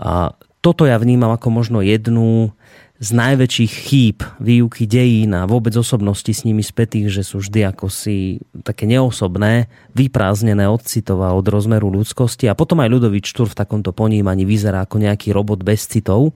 A 0.02 0.34
toto 0.66 0.90
ja 0.90 0.98
vnímam 0.98 1.30
ako 1.30 1.54
možno 1.54 1.86
jednu 1.86 2.50
z 2.98 3.10
najväčších 3.12 3.74
chýb 3.92 4.18
výuky 4.42 4.90
dejín 4.90 5.38
a 5.38 5.46
vôbec 5.46 5.76
osobnosti 5.78 6.32
s 6.32 6.48
nimi 6.48 6.66
spätých, 6.66 7.12
že 7.12 7.22
sú 7.28 7.44
vždy 7.44 7.70
ako 7.70 7.92
si 7.92 8.42
také 8.64 8.88
neosobné, 8.90 9.70
vyprázdnené 9.94 10.66
od 10.66 10.82
citov 10.82 11.22
od 11.22 11.46
rozmeru 11.46 11.92
ľudskosti. 11.92 12.50
A 12.50 12.58
potom 12.58 12.82
aj 12.82 12.90
Ľudovít 12.90 13.30
Štúr 13.30 13.52
v 13.52 13.60
takomto 13.62 13.94
ponímaní 13.94 14.48
vyzerá 14.48 14.88
ako 14.88 14.98
nejaký 14.98 15.30
robot 15.30 15.62
bez 15.62 15.86
citov 15.86 16.34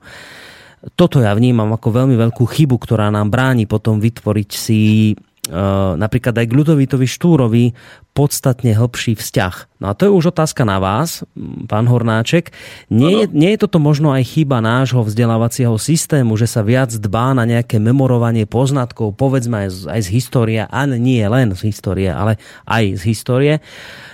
toto 0.96 1.20
ja 1.20 1.36
vnímam 1.36 1.68
ako 1.76 1.92
veľmi 1.92 2.16
veľkú 2.16 2.44
chybu, 2.48 2.76
ktorá 2.80 3.12
nám 3.12 3.28
bráni 3.28 3.68
potom 3.68 4.00
vytvoriť 4.00 4.50
si 4.56 5.12
uh, 5.52 6.00
napríklad 6.00 6.36
aj 6.40 6.46
k 6.48 6.56
Ľudovítovi 6.56 7.08
Štúrovi 7.08 7.66
podstatne 8.20 8.76
hĺbší 8.76 9.16
vzťah. 9.16 9.80
No 9.80 9.88
a 9.88 9.96
to 9.96 10.04
je 10.04 10.12
už 10.12 10.36
otázka 10.36 10.68
na 10.68 10.76
vás, 10.76 11.24
pán 11.72 11.88
Hornáček. 11.88 12.52
Nie, 12.92 13.24
je, 13.24 13.26
nie 13.32 13.56
je 13.56 13.64
toto 13.64 13.80
možno 13.80 14.12
aj 14.12 14.28
chyba 14.28 14.60
nášho 14.60 15.08
vzdelávacieho 15.08 15.80
systému, 15.80 16.36
že 16.36 16.52
sa 16.52 16.60
viac 16.60 16.92
dbá 16.92 17.32
na 17.32 17.48
nejaké 17.48 17.80
memorovanie 17.80 18.44
poznatkov, 18.44 19.16
povedzme 19.16 19.64
aj 19.64 19.70
z, 19.72 19.80
aj 19.88 20.02
z 20.04 20.10
histórie, 20.20 20.62
ale 20.68 21.00
nie 21.00 21.24
len 21.24 21.56
z 21.56 21.72
histórie, 21.72 22.12
ale 22.12 22.36
aj 22.68 23.00
z 23.00 23.02
histórie, 23.08 23.54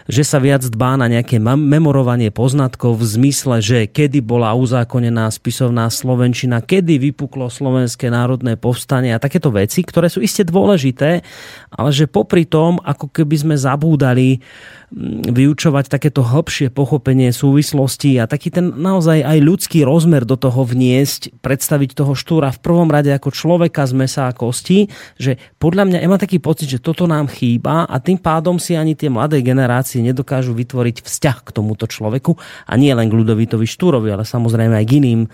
že 0.05 0.21
sa 0.21 0.37
viac 0.37 0.61
dbá 0.69 1.01
na 1.01 1.09
nejaké 1.09 1.41
memorovanie 1.41 2.29
poznatkov 2.29 3.01
v 3.01 3.09
zmysle, 3.17 3.57
že 3.57 3.89
kedy 3.89 4.21
bola 4.21 4.53
uzákonená 4.53 5.33
spisovná 5.33 5.89
Slovenčina, 5.89 6.61
kedy 6.61 7.01
vypuklo 7.09 7.49
Slovenské 7.49 8.13
národné 8.13 8.53
povstanie 8.53 9.17
a 9.17 9.23
takéto 9.23 9.49
veci, 9.49 9.81
ktoré 9.81 10.13
sú 10.13 10.21
iste 10.21 10.45
dôležité, 10.45 11.25
ale 11.73 11.89
že 11.89 12.05
popri 12.05 12.45
tom, 12.45 12.77
ako 12.85 13.09
keby 13.09 13.33
sme 13.33 13.55
zabúdali 13.57 13.94
mm, 13.95 15.31
vyučovať 15.31 15.87
takéto 15.87 16.21
hĺbšie 16.21 16.69
pochopenie 16.69 17.31
súvislosti 17.31 18.19
a 18.19 18.27
taký 18.27 18.51
ten 18.51 18.75
naozaj 18.75 19.23
aj 19.23 19.37
ľudský 19.39 19.87
rozmer 19.87 20.27
do 20.27 20.35
toho 20.35 20.67
vniesť, 20.67 21.31
predstaviť 21.39 21.95
toho 21.95 22.13
štúra 22.13 22.51
v 22.51 22.59
prvom 22.59 22.91
rade 22.91 23.09
ako 23.15 23.31
človeka 23.31 23.87
z 23.87 23.93
mesa 23.95 24.27
a 24.27 24.35
kosti, 24.35 24.91
že 25.15 25.39
podľa 25.57 25.87
mňa 25.87 25.97
ja 26.03 26.07
mám 26.11 26.21
taký 26.21 26.37
pocit, 26.43 26.67
že 26.67 26.83
toto 26.83 27.07
nám 27.07 27.31
chýba 27.31 27.87
a 27.87 27.95
tým 27.97 28.19
pádom 28.19 28.59
si 28.61 28.75
ani 28.75 28.93
tie 28.93 29.07
mladé 29.07 29.39
generácie 29.39 30.03
nedokážu 30.03 30.51
vytvoriť 30.53 31.01
vzťah 31.01 31.37
k 31.45 31.49
tomuto 31.49 31.89
človeku 31.89 32.37
a 32.69 32.73
nie 32.75 32.91
len 32.91 33.07
k 33.07 33.17
Ľudovitovi 33.17 33.65
Štúrovi, 33.65 34.11
ale 34.11 34.27
samozrejme 34.27 34.75
aj 34.77 34.85
k 34.85 34.95
iným 34.99 35.21
e, 35.25 35.29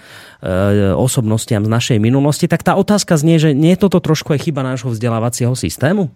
osobnostiam 0.96 1.66
z 1.66 1.70
našej 1.72 1.98
minulosti. 1.98 2.46
Tak 2.46 2.62
tá 2.62 2.78
otázka 2.78 3.18
znie, 3.18 3.42
že 3.42 3.56
nie 3.58 3.74
je 3.74 3.82
toto 3.82 4.00
trošku 4.00 4.34
aj 4.36 4.48
chyba 4.48 4.62
nášho 4.62 4.92
vzdelávacieho 4.92 5.54
systému? 5.58 6.10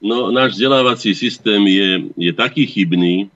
No, 0.00 0.32
náš 0.32 0.56
vzdelávací 0.56 1.12
systém 1.12 1.60
je, 1.68 1.90
je 2.16 2.32
taký 2.32 2.64
chybný, 2.64 3.28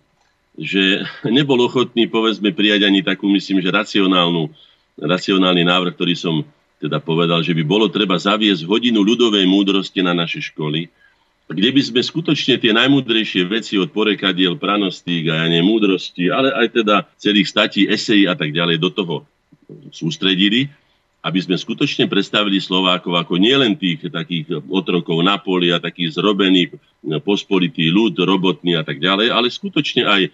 že 0.57 1.05
nebol 1.29 1.61
ochotný, 1.61 2.09
povedzme, 2.09 2.51
prijať 2.57 2.89
ani 2.89 3.05
takú, 3.05 3.29
myslím, 3.29 3.61
že 3.61 3.69
racionálnu, 3.69 4.49
racionálny 4.97 5.63
návrh, 5.69 5.93
ktorý 5.93 6.15
som 6.17 6.41
teda 6.81 7.01
povedal, 7.01 7.41
že 7.41 7.57
by 7.57 7.65
bolo 7.65 7.89
treba 7.89 8.21
zaviesť 8.21 8.69
hodinu 8.69 9.01
ľudovej 9.01 9.49
múdrosti 9.49 10.05
na 10.05 10.13
naše 10.13 10.45
školy, 10.45 10.89
kde 11.45 11.71
by 11.77 11.81
sme 11.81 12.01
skutočne 12.01 12.57
tie 12.57 12.73
najmúdrejšie 12.73 13.45
veci 13.45 13.77
od 13.77 13.93
porekadiel, 13.93 14.57
pranostík 14.57 15.29
a 15.29 15.45
ja 15.45 15.61
múdrosti, 15.61 16.33
ale 16.33 16.53
aj 16.53 16.67
teda 16.81 17.05
celých 17.21 17.49
statí, 17.49 17.85
esejí 17.85 18.25
a 18.25 18.33
tak 18.37 18.53
ďalej 18.53 18.81
do 18.81 18.89
toho 18.93 19.17
sústredili 19.93 20.73
aby 21.25 21.41
sme 21.41 21.57
skutočne 21.57 22.05
predstavili 22.05 22.61
Slovákov 22.61 23.17
ako 23.17 23.41
nielen 23.41 23.81
tých 23.81 24.13
takých 24.13 24.61
otrokov 24.69 25.25
na 25.25 25.41
poli 25.41 25.73
a 25.73 25.81
takých 25.81 26.21
zrobený 26.21 26.77
pospolitý 27.25 27.89
ľud, 27.89 28.13
robotný 28.21 28.77
a 28.77 28.85
tak 28.85 29.01
ďalej, 29.01 29.33
ale 29.33 29.49
skutočne 29.49 30.05
aj 30.05 30.23
e, 30.25 30.31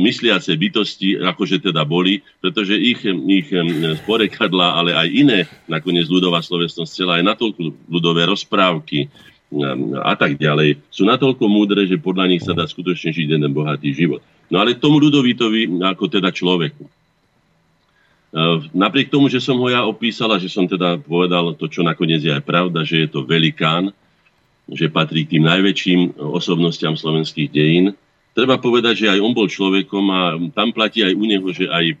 mysliace 0.00 0.56
bytosti, 0.56 1.20
akože 1.20 1.60
teda 1.60 1.84
boli, 1.84 2.24
pretože 2.40 2.72
ich, 2.72 3.04
ich 3.04 3.48
e, 3.52 3.60
porekadla, 4.08 4.80
ale 4.80 4.96
aj 4.96 5.08
iné, 5.12 5.38
nakoniec 5.68 6.08
ľudová 6.08 6.40
slovesnosť 6.40 6.88
celá 6.88 7.20
aj 7.20 7.36
natoľko 7.36 7.60
ľudové 7.88 8.24
rozprávky 8.24 8.98
e, 9.04 9.08
a 10.00 10.16
tak 10.16 10.40
ďalej, 10.40 10.80
sú 10.88 11.04
natoľko 11.04 11.44
múdre, 11.52 11.84
že 11.84 12.00
podľa 12.00 12.32
nich 12.32 12.44
sa 12.44 12.56
dá 12.56 12.64
skutočne 12.64 13.12
žiť 13.12 13.36
jeden 13.36 13.52
bohatý 13.52 13.92
život. 13.92 14.24
No 14.48 14.60
ale 14.60 14.76
tomu 14.76 15.00
ľudovitovi 15.00 15.84
ako 15.84 16.04
teda 16.08 16.32
človeku 16.32 16.99
Napriek 18.70 19.10
tomu, 19.10 19.26
že 19.26 19.42
som 19.42 19.58
ho 19.58 19.66
ja 19.66 19.82
opísala, 19.82 20.38
že 20.38 20.46
som 20.46 20.62
teda 20.62 21.02
povedal 21.02 21.50
to, 21.58 21.66
čo 21.66 21.82
nakoniec 21.82 22.22
je 22.22 22.30
aj 22.30 22.46
pravda, 22.46 22.86
že 22.86 23.06
je 23.06 23.08
to 23.10 23.26
velikán, 23.26 23.90
že 24.70 24.86
patrí 24.86 25.26
k 25.26 25.38
tým 25.38 25.50
najväčším 25.50 26.22
osobnostiam 26.30 26.94
slovenských 26.94 27.50
dejín. 27.50 27.90
Treba 28.30 28.54
povedať, 28.62 29.02
že 29.02 29.10
aj 29.10 29.18
on 29.18 29.34
bol 29.34 29.50
človekom 29.50 30.04
a 30.14 30.20
tam 30.54 30.70
platí 30.70 31.02
aj 31.02 31.18
u 31.18 31.24
neho, 31.26 31.48
že 31.50 31.66
aj 31.66 31.98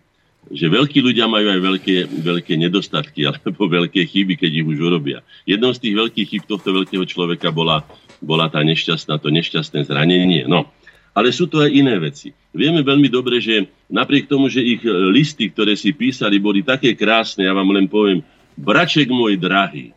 že 0.48 0.72
veľkí 0.72 1.04
ľudia 1.04 1.28
majú 1.28 1.52
aj 1.52 1.60
veľké, 1.60 1.96
veľké 2.24 2.54
nedostatky 2.56 3.26
alebo 3.30 3.68
veľké 3.68 4.00
chyby, 4.08 4.40
keď 4.40 4.50
ich 4.62 4.66
už 4.66 4.78
urobia. 4.80 5.20
Jednou 5.44 5.76
z 5.76 5.84
tých 5.84 5.94
veľkých 6.00 6.28
chyb 6.32 6.42
tohto 6.48 6.72
veľkého 6.72 7.04
človeka 7.04 7.52
bola, 7.52 7.84
bola 8.24 8.48
tá 8.48 8.64
nešťastná, 8.64 9.20
to 9.20 9.28
nešťastné 9.28 9.84
zranenie. 9.84 10.48
No, 10.48 10.70
ale 11.14 11.34
sú 11.34 11.50
to 11.50 11.62
aj 11.62 11.70
iné 11.70 11.98
veci. 11.98 12.30
Vieme 12.50 12.82
veľmi 12.82 13.06
dobre, 13.10 13.38
že 13.42 13.66
napriek 13.90 14.30
tomu, 14.30 14.50
že 14.50 14.62
ich 14.62 14.82
listy, 14.86 15.50
ktoré 15.50 15.74
si 15.74 15.94
písali, 15.94 16.42
boli 16.42 16.62
také 16.62 16.94
krásne, 16.94 17.46
ja 17.46 17.54
vám 17.54 17.70
len 17.74 17.86
poviem, 17.90 18.22
braček 18.58 19.10
môj 19.10 19.38
drahý, 19.38 19.94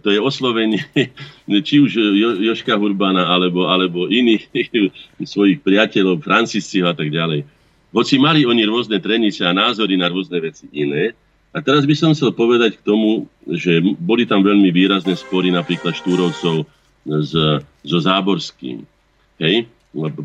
to 0.00 0.08
je 0.10 0.20
oslovenie 0.20 0.80
či 1.66 1.76
už 1.78 1.92
jo, 1.92 2.30
Joška 2.40 2.74
Hurbana 2.74 3.28
alebo, 3.28 3.68
alebo 3.68 4.08
iných 4.08 4.48
svojich 5.32 5.60
priateľov, 5.60 6.24
Francisciho 6.24 6.88
a 6.88 6.96
tak 6.96 7.12
ďalej. 7.12 7.44
Hoci 7.94 8.18
mali 8.18 8.42
oni 8.42 8.66
rôzne 8.66 8.98
trenice 8.98 9.46
a 9.46 9.54
názory 9.54 9.94
na 9.94 10.10
rôzne 10.10 10.42
veci 10.42 10.66
iné. 10.74 11.14
A 11.54 11.62
teraz 11.62 11.86
by 11.86 11.94
som 11.94 12.10
chcel 12.10 12.34
povedať 12.34 12.82
k 12.82 12.82
tomu, 12.82 13.30
že 13.46 13.78
boli 14.02 14.26
tam 14.26 14.42
veľmi 14.42 14.74
výrazné 14.74 15.14
spory 15.14 15.54
napríklad 15.54 15.94
Štúrovcov 15.94 16.66
s, 17.06 17.32
so 17.62 17.98
Záborským. 18.02 18.82
Hej? 19.38 19.70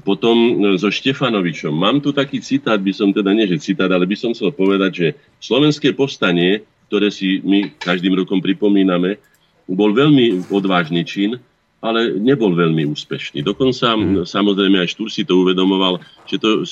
Potom 0.01 0.36
e, 0.57 0.82
so 0.82 0.89
Štefanovičom. 0.89 1.70
Mám 1.70 2.01
tu 2.01 2.09
taký 2.09 2.41
citát, 2.41 2.82
by 2.82 2.89
som 2.89 3.13
teda, 3.13 3.30
nie 3.38 3.45
že 3.45 3.61
citát, 3.61 3.89
ale 3.93 4.09
by 4.09 4.17
som 4.17 4.34
chcel 4.34 4.49
povedať, 4.49 4.91
že 4.91 5.07
slovenské 5.38 5.93
povstanie, 5.93 6.65
ktoré 6.89 7.13
si 7.13 7.39
my 7.45 7.78
každým 7.78 8.17
rokom 8.17 8.41
pripomíname, 8.41 9.22
bol 9.70 9.93
veľmi 9.93 10.49
odvážny 10.49 11.05
čin, 11.05 11.38
ale 11.80 12.17
nebol 12.17 12.51
veľmi 12.51 12.84
úspešný. 12.89 13.39
Dokonca 13.45 13.95
hmm. 13.95 14.28
samozrejme 14.28 14.84
aj 14.84 14.91
Štúr 14.97 15.07
si 15.13 15.24
to 15.24 15.45
uvedomoval, 15.45 16.01
že 16.28 16.41
to, 16.41 16.65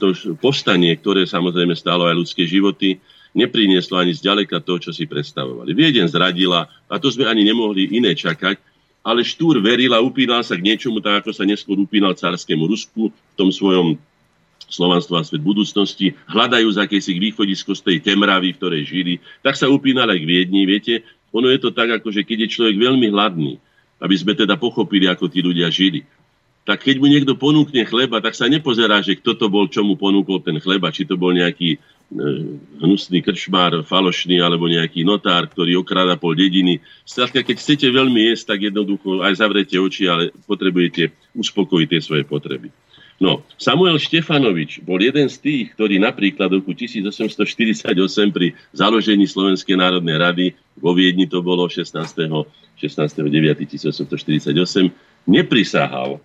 to 0.00 0.34
povstanie, 0.40 0.96
ktoré 0.98 1.28
samozrejme 1.28 1.76
stálo 1.78 2.10
aj 2.10 2.16
ľudské 2.16 2.42
životy, 2.48 2.98
neprinieslo 3.36 4.00
ani 4.00 4.16
zďaleka 4.16 4.64
to, 4.64 4.82
čo 4.82 4.90
si 4.90 5.06
predstavovali. 5.06 5.70
Vieden 5.76 6.10
zradila 6.10 6.66
a 6.90 6.94
to 6.98 7.12
sme 7.12 7.28
ani 7.28 7.46
nemohli 7.46 7.92
iné 7.94 8.16
čakať, 8.18 8.58
ale 9.08 9.24
Štúr 9.24 9.64
veril 9.64 9.96
a 9.96 10.04
upínal 10.04 10.44
sa 10.44 10.52
k 10.52 10.68
niečomu, 10.68 11.00
tak 11.00 11.24
ako 11.24 11.32
sa 11.32 11.48
neskôr 11.48 11.80
upínal 11.80 12.12
carskému 12.12 12.68
Rusku 12.68 13.08
v 13.08 13.34
tom 13.40 13.48
svojom 13.48 13.96
slovanstvo 14.68 15.16
a 15.16 15.24
svet 15.24 15.40
budúcnosti, 15.40 16.12
hľadajú 16.28 16.68
za 16.76 16.84
akejsi 16.84 17.16
východisko 17.16 17.72
z 17.72 17.80
tej 17.88 17.96
temravy, 18.04 18.52
v 18.52 18.58
ktorej 18.60 18.82
žili, 18.84 19.14
tak 19.40 19.56
sa 19.56 19.64
upínal 19.72 20.12
aj 20.12 20.20
k 20.20 20.28
Viedni. 20.28 20.68
Viete, 20.68 21.08
ono 21.32 21.48
je 21.48 21.56
to 21.56 21.72
tak, 21.72 21.88
ako 21.88 22.12
že 22.12 22.20
keď 22.20 22.44
je 22.44 22.52
človek 22.52 22.76
veľmi 22.76 23.08
hladný, 23.08 23.56
aby 23.96 24.14
sme 24.14 24.36
teda 24.36 24.60
pochopili, 24.60 25.08
ako 25.08 25.32
tí 25.32 25.40
ľudia 25.40 25.72
žili. 25.72 26.04
Tak 26.68 26.84
keď 26.84 27.00
mu 27.00 27.08
niekto 27.08 27.32
ponúkne 27.32 27.88
chleba, 27.88 28.20
tak 28.20 28.36
sa 28.36 28.44
nepozerá, 28.44 29.00
že 29.00 29.16
kto 29.16 29.40
to 29.40 29.48
bol, 29.48 29.64
čo 29.72 29.80
mu 29.80 29.96
ponúkol 29.96 30.44
ten 30.44 30.60
chleba, 30.60 30.92
či 30.92 31.08
to 31.08 31.16
bol 31.16 31.32
nejaký 31.32 31.80
hnusný 32.08 33.20
krčmár, 33.20 33.84
falošný, 33.84 34.40
alebo 34.40 34.64
nejaký 34.64 35.04
notár, 35.04 35.44
ktorý 35.52 35.84
okráda 35.84 36.16
pol 36.16 36.32
dediny. 36.32 36.80
Skrátka, 37.04 37.44
keď 37.44 37.60
chcete 37.60 37.92
veľmi 37.92 38.32
jesť, 38.32 38.56
tak 38.56 38.72
jednoducho 38.72 39.20
aj 39.20 39.36
zavrete 39.36 39.76
oči, 39.76 40.08
ale 40.08 40.32
potrebujete 40.48 41.12
uspokojiť 41.36 41.88
tie 41.92 42.00
svoje 42.00 42.24
potreby. 42.24 42.72
No, 43.18 43.42
Samuel 43.58 43.98
Štefanovič 43.98 44.86
bol 44.86 45.02
jeden 45.02 45.26
z 45.26 45.42
tých, 45.42 45.74
ktorý 45.74 45.98
napríklad 45.98 46.54
v 46.54 46.62
roku 46.62 46.70
1848 46.70 47.90
pri 48.30 48.54
založení 48.70 49.26
Slovenskej 49.26 49.74
národnej 49.74 50.22
rady 50.22 50.54
vo 50.78 50.94
Viedni 50.94 51.26
to 51.26 51.42
bolo 51.42 51.66
16. 51.66 51.98
16.9.1848 52.78 54.54
neprisahal 55.26 56.22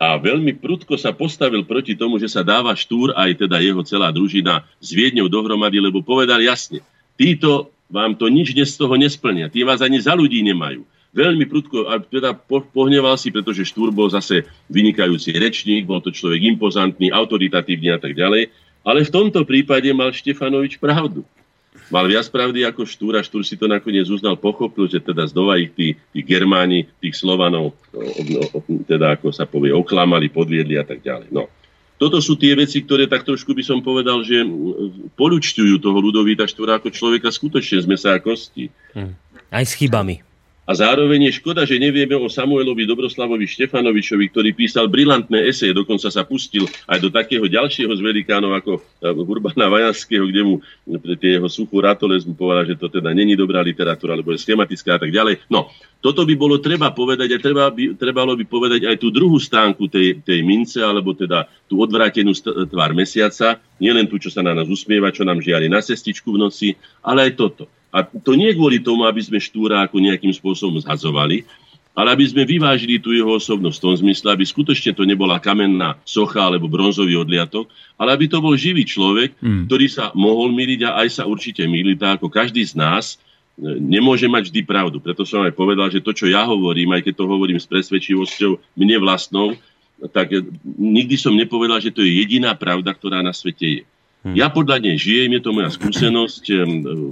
a 0.00 0.16
veľmi 0.16 0.56
prudko 0.56 0.96
sa 0.96 1.12
postavil 1.12 1.68
proti 1.68 1.92
tomu, 1.92 2.16
že 2.16 2.32
sa 2.32 2.40
dáva 2.40 2.72
štúr 2.72 3.12
aj 3.12 3.44
teda 3.44 3.60
jeho 3.60 3.84
celá 3.84 4.08
družina 4.08 4.64
s 4.80 4.96
Viedňou 4.96 5.28
dohromady, 5.28 5.76
lebo 5.76 6.00
povedal 6.00 6.40
jasne, 6.40 6.80
títo 7.20 7.68
vám 7.92 8.16
to 8.16 8.32
nič 8.32 8.56
z 8.56 8.74
toho 8.80 8.96
nesplnia, 8.96 9.52
tí 9.52 9.60
vás 9.60 9.84
ani 9.84 10.00
za 10.00 10.16
ľudí 10.16 10.40
nemajú 10.40 10.88
veľmi 11.10 11.44
prudko, 11.50 11.90
a 11.90 11.98
teda 11.98 12.38
pohneval 12.46 13.18
si, 13.18 13.34
pretože 13.34 13.66
Štúr 13.66 13.90
bol 13.90 14.06
zase 14.06 14.46
vynikajúci 14.70 15.34
rečník, 15.34 15.86
bol 15.86 15.98
to 15.98 16.14
človek 16.14 16.38
impozantný, 16.54 17.10
autoritatívny 17.10 17.90
a 17.90 17.98
tak 17.98 18.14
ďalej. 18.14 18.50
Ale 18.86 19.04
v 19.04 19.10
tomto 19.12 19.44
prípade 19.44 19.90
mal 19.92 20.14
Štefanovič 20.14 20.78
pravdu. 20.80 21.26
Mal 21.90 22.06
viac 22.06 22.30
pravdy 22.30 22.62
ako 22.62 22.86
Štúr 22.86 23.18
a 23.18 23.22
Štúr 23.26 23.42
si 23.42 23.58
to 23.58 23.66
nakoniec 23.66 24.06
uznal, 24.06 24.38
pochopil, 24.38 24.86
že 24.86 25.02
teda 25.02 25.26
zdova 25.26 25.58
ich 25.58 25.74
tí, 25.74 25.98
tí 26.14 26.22
Germáni, 26.22 26.86
tých 27.02 27.18
Slovanov, 27.18 27.74
teda 28.86 29.18
ako 29.18 29.34
sa 29.34 29.42
povie, 29.44 29.74
oklamali, 29.74 30.30
podviedli 30.30 30.78
a 30.78 30.86
tak 30.86 31.02
ďalej. 31.02 31.34
No. 31.34 31.50
Toto 32.00 32.22
sú 32.22 32.38
tie 32.38 32.56
veci, 32.56 32.80
ktoré 32.80 33.04
tak 33.10 33.28
trošku 33.28 33.52
by 33.52 33.60
som 33.60 33.84
povedal, 33.84 34.24
že 34.24 34.40
poľučťujú 35.20 35.82
toho 35.82 35.98
Ludovíta 36.00 36.48
Štúra 36.48 36.80
ako 36.80 36.88
človeka 36.88 37.28
skutočne 37.28 37.82
z 37.82 37.86
mesa 37.90 38.16
a 38.16 38.22
kosti. 38.22 38.72
Hm. 38.96 39.12
Aj 39.50 39.66
s 39.66 39.76
chybami. 39.76 40.29
A 40.70 40.78
zároveň 40.78 41.26
je 41.26 41.42
škoda, 41.42 41.66
že 41.66 41.82
nevieme 41.82 42.14
o 42.14 42.30
Samuelovi 42.30 42.86
Dobroslavovi 42.86 43.42
Štefanovičovi, 43.42 44.30
ktorý 44.30 44.54
písal 44.54 44.86
brilantné 44.86 45.50
eseje, 45.50 45.74
dokonca 45.74 46.06
sa 46.14 46.22
pustil 46.22 46.62
aj 46.86 47.02
do 47.02 47.10
takého 47.10 47.42
ďalšieho 47.42 47.90
z 47.90 47.98
velikánov 47.98 48.54
ako 48.54 48.78
eh, 48.78 49.10
Urbana 49.10 49.66
Vajanského, 49.66 50.22
kde 50.30 50.42
mu 50.46 50.62
tie 51.18 51.42
jeho 51.42 51.50
suchú 51.50 51.82
ratoles 51.82 52.22
mu 52.22 52.38
povedal, 52.38 52.70
že 52.70 52.78
to 52.78 52.86
teda 52.86 53.10
není 53.10 53.34
dobrá 53.34 53.66
literatúra, 53.66 54.14
alebo 54.14 54.30
je 54.30 54.46
schematická 54.46 54.94
a 54.94 55.02
tak 55.02 55.10
ďalej. 55.10 55.42
No, 55.50 55.74
toto 55.98 56.22
by 56.22 56.38
bolo 56.38 56.62
treba 56.62 56.94
povedať 56.94 57.34
a 57.34 57.42
treba 57.42 57.66
by, 57.74 57.98
trebalo 57.98 58.38
by 58.38 58.46
povedať 58.46 58.86
aj 58.86 59.02
tú 59.02 59.10
druhú 59.10 59.42
stánku 59.42 59.90
tej, 59.90 60.22
tej 60.22 60.46
mince, 60.46 60.78
alebo 60.78 61.18
teda 61.18 61.50
tú 61.66 61.82
odvrátenú 61.82 62.30
tvár 62.70 62.94
mesiaca, 62.94 63.58
nielen 63.82 64.06
tú, 64.06 64.22
čo 64.22 64.30
sa 64.30 64.46
na 64.46 64.54
nás 64.54 64.70
usmieva, 64.70 65.10
čo 65.10 65.26
nám 65.26 65.42
žiari 65.42 65.66
na 65.66 65.82
cestičku 65.82 66.30
v 66.30 66.46
noci, 66.46 66.68
ale 67.02 67.26
aj 67.26 67.34
toto 67.34 67.66
a 67.90 68.06
to 68.06 68.38
nie 68.38 68.54
kvôli 68.54 68.78
tomu, 68.78 69.02
aby 69.06 69.18
sme 69.18 69.42
Štúra 69.42 69.82
ako 69.82 69.98
nejakým 69.98 70.30
spôsobom 70.30 70.78
zhadzovali, 70.78 71.42
ale 71.90 72.14
aby 72.14 72.24
sme 72.24 72.46
vyvážili 72.46 73.02
tú 73.02 73.10
jeho 73.10 73.34
osobnosť 73.34 73.76
v 73.76 73.84
tom 73.84 73.94
zmysle, 73.98 74.28
aby 74.30 74.44
skutočne 74.46 74.94
to 74.94 75.02
nebola 75.02 75.42
kamenná 75.42 75.98
socha 76.06 76.38
alebo 76.38 76.70
bronzový 76.70 77.18
odliatok, 77.18 77.66
ale 77.98 78.14
aby 78.14 78.30
to 78.30 78.38
bol 78.38 78.54
živý 78.54 78.86
človek, 78.86 79.34
mm. 79.42 79.66
ktorý 79.66 79.86
sa 79.90 80.14
mohol 80.14 80.54
miliť 80.54 80.86
a 80.86 81.02
aj 81.02 81.08
sa 81.20 81.22
určite 81.26 81.66
milí, 81.66 81.98
tak 81.98 82.22
ako 82.22 82.30
každý 82.30 82.62
z 82.62 82.78
nás 82.78 83.18
e, 83.58 83.74
nemôže 83.82 84.30
mať 84.30 84.54
vždy 84.54 84.60
pravdu. 84.62 85.02
Preto 85.02 85.26
som 85.26 85.42
aj 85.42 85.52
povedal, 85.52 85.90
že 85.90 85.98
to, 85.98 86.14
čo 86.14 86.30
ja 86.30 86.46
hovorím, 86.46 86.94
aj 86.94 87.10
keď 87.10 87.14
to 87.18 87.24
hovorím 87.26 87.58
s 87.58 87.66
presvedčivosťou 87.66 88.78
mne 88.78 88.96
vlastnou, 89.02 89.58
tak 90.14 90.30
e, 90.30 90.46
nikdy 90.78 91.18
som 91.18 91.34
nepovedal, 91.34 91.82
že 91.82 91.90
to 91.90 92.06
je 92.06 92.22
jediná 92.22 92.54
pravda, 92.54 92.94
ktorá 92.94 93.18
na 93.18 93.34
svete 93.34 93.66
je. 93.66 93.82
Hmm. 94.20 94.36
Ja 94.36 94.52
podľa 94.52 94.84
nej 94.84 95.00
žijem, 95.00 95.32
je 95.36 95.42
to 95.42 95.56
moja 95.56 95.72
skúsenosť, 95.72 96.52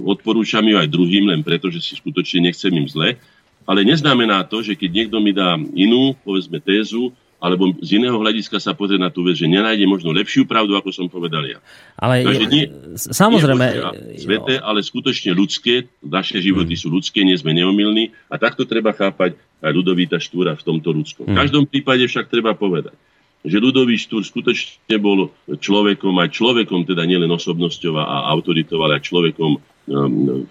odporúčam 0.05 0.61
ju 0.61 0.77
aj 0.77 0.93
druhým, 0.93 1.25
len 1.25 1.41
preto, 1.41 1.73
že 1.73 1.81
si 1.81 1.97
skutočne 1.97 2.45
nechcem 2.45 2.69
im 2.69 2.85
zle, 2.85 3.17
ale 3.65 3.81
neznamená 3.81 4.45
to, 4.45 4.61
že 4.61 4.77
keď 4.77 4.89
niekto 4.93 5.17
mi 5.17 5.33
dá 5.33 5.57
inú, 5.57 6.13
povedzme, 6.21 6.61
tézu, 6.61 7.09
alebo 7.39 7.71
z 7.79 7.95
iného 7.95 8.19
hľadiska 8.19 8.59
sa 8.59 8.75
pozrie 8.75 8.99
na 8.99 9.07
tú 9.07 9.23
vec, 9.23 9.39
že 9.39 9.47
nenájde 9.47 9.87
možno 9.87 10.11
lepšiu 10.11 10.43
pravdu, 10.43 10.75
ako 10.75 10.91
som 10.91 11.07
povedal 11.07 11.47
ja. 11.47 11.63
Ale 11.95 12.27
Takže 12.27 12.45
nie, 12.51 12.67
samozrejme... 12.99 13.65
Nie 14.11 14.19
svete, 14.19 14.59
ale 14.59 14.83
skutočne 14.83 15.31
ľudské, 15.31 15.87
naše 16.03 16.43
životy 16.43 16.75
hmm. 16.75 16.81
sú 16.83 16.87
ľudské, 16.91 17.23
nie 17.23 17.39
sme 17.39 17.55
neomilní 17.55 18.11
a 18.27 18.35
takto 18.35 18.67
treba 18.67 18.91
chápať 18.91 19.39
aj 19.63 19.71
ľudovíta 19.71 20.19
Štúra 20.19 20.59
v 20.59 20.63
tomto 20.67 20.91
ľudskom. 20.91 21.31
Hmm. 21.31 21.33
V 21.33 21.39
každom 21.39 21.63
prípade 21.63 22.03
však 22.11 22.27
treba 22.27 22.51
povedať, 22.53 22.93
že 23.39 23.57
ľudový 23.57 23.95
štúr 23.95 24.23
skutočne 24.27 24.99
bol 24.99 25.31
človekom, 25.47 26.11
aj 26.19 26.35
človekom, 26.35 26.83
teda 26.83 27.07
nielen 27.07 27.31
osobnosťou 27.31 27.95
a 27.95 28.27
autoritou, 28.35 28.83
ale 28.83 28.99
aj 28.99 29.07
človekom 29.07 29.51
um, 29.55 30.43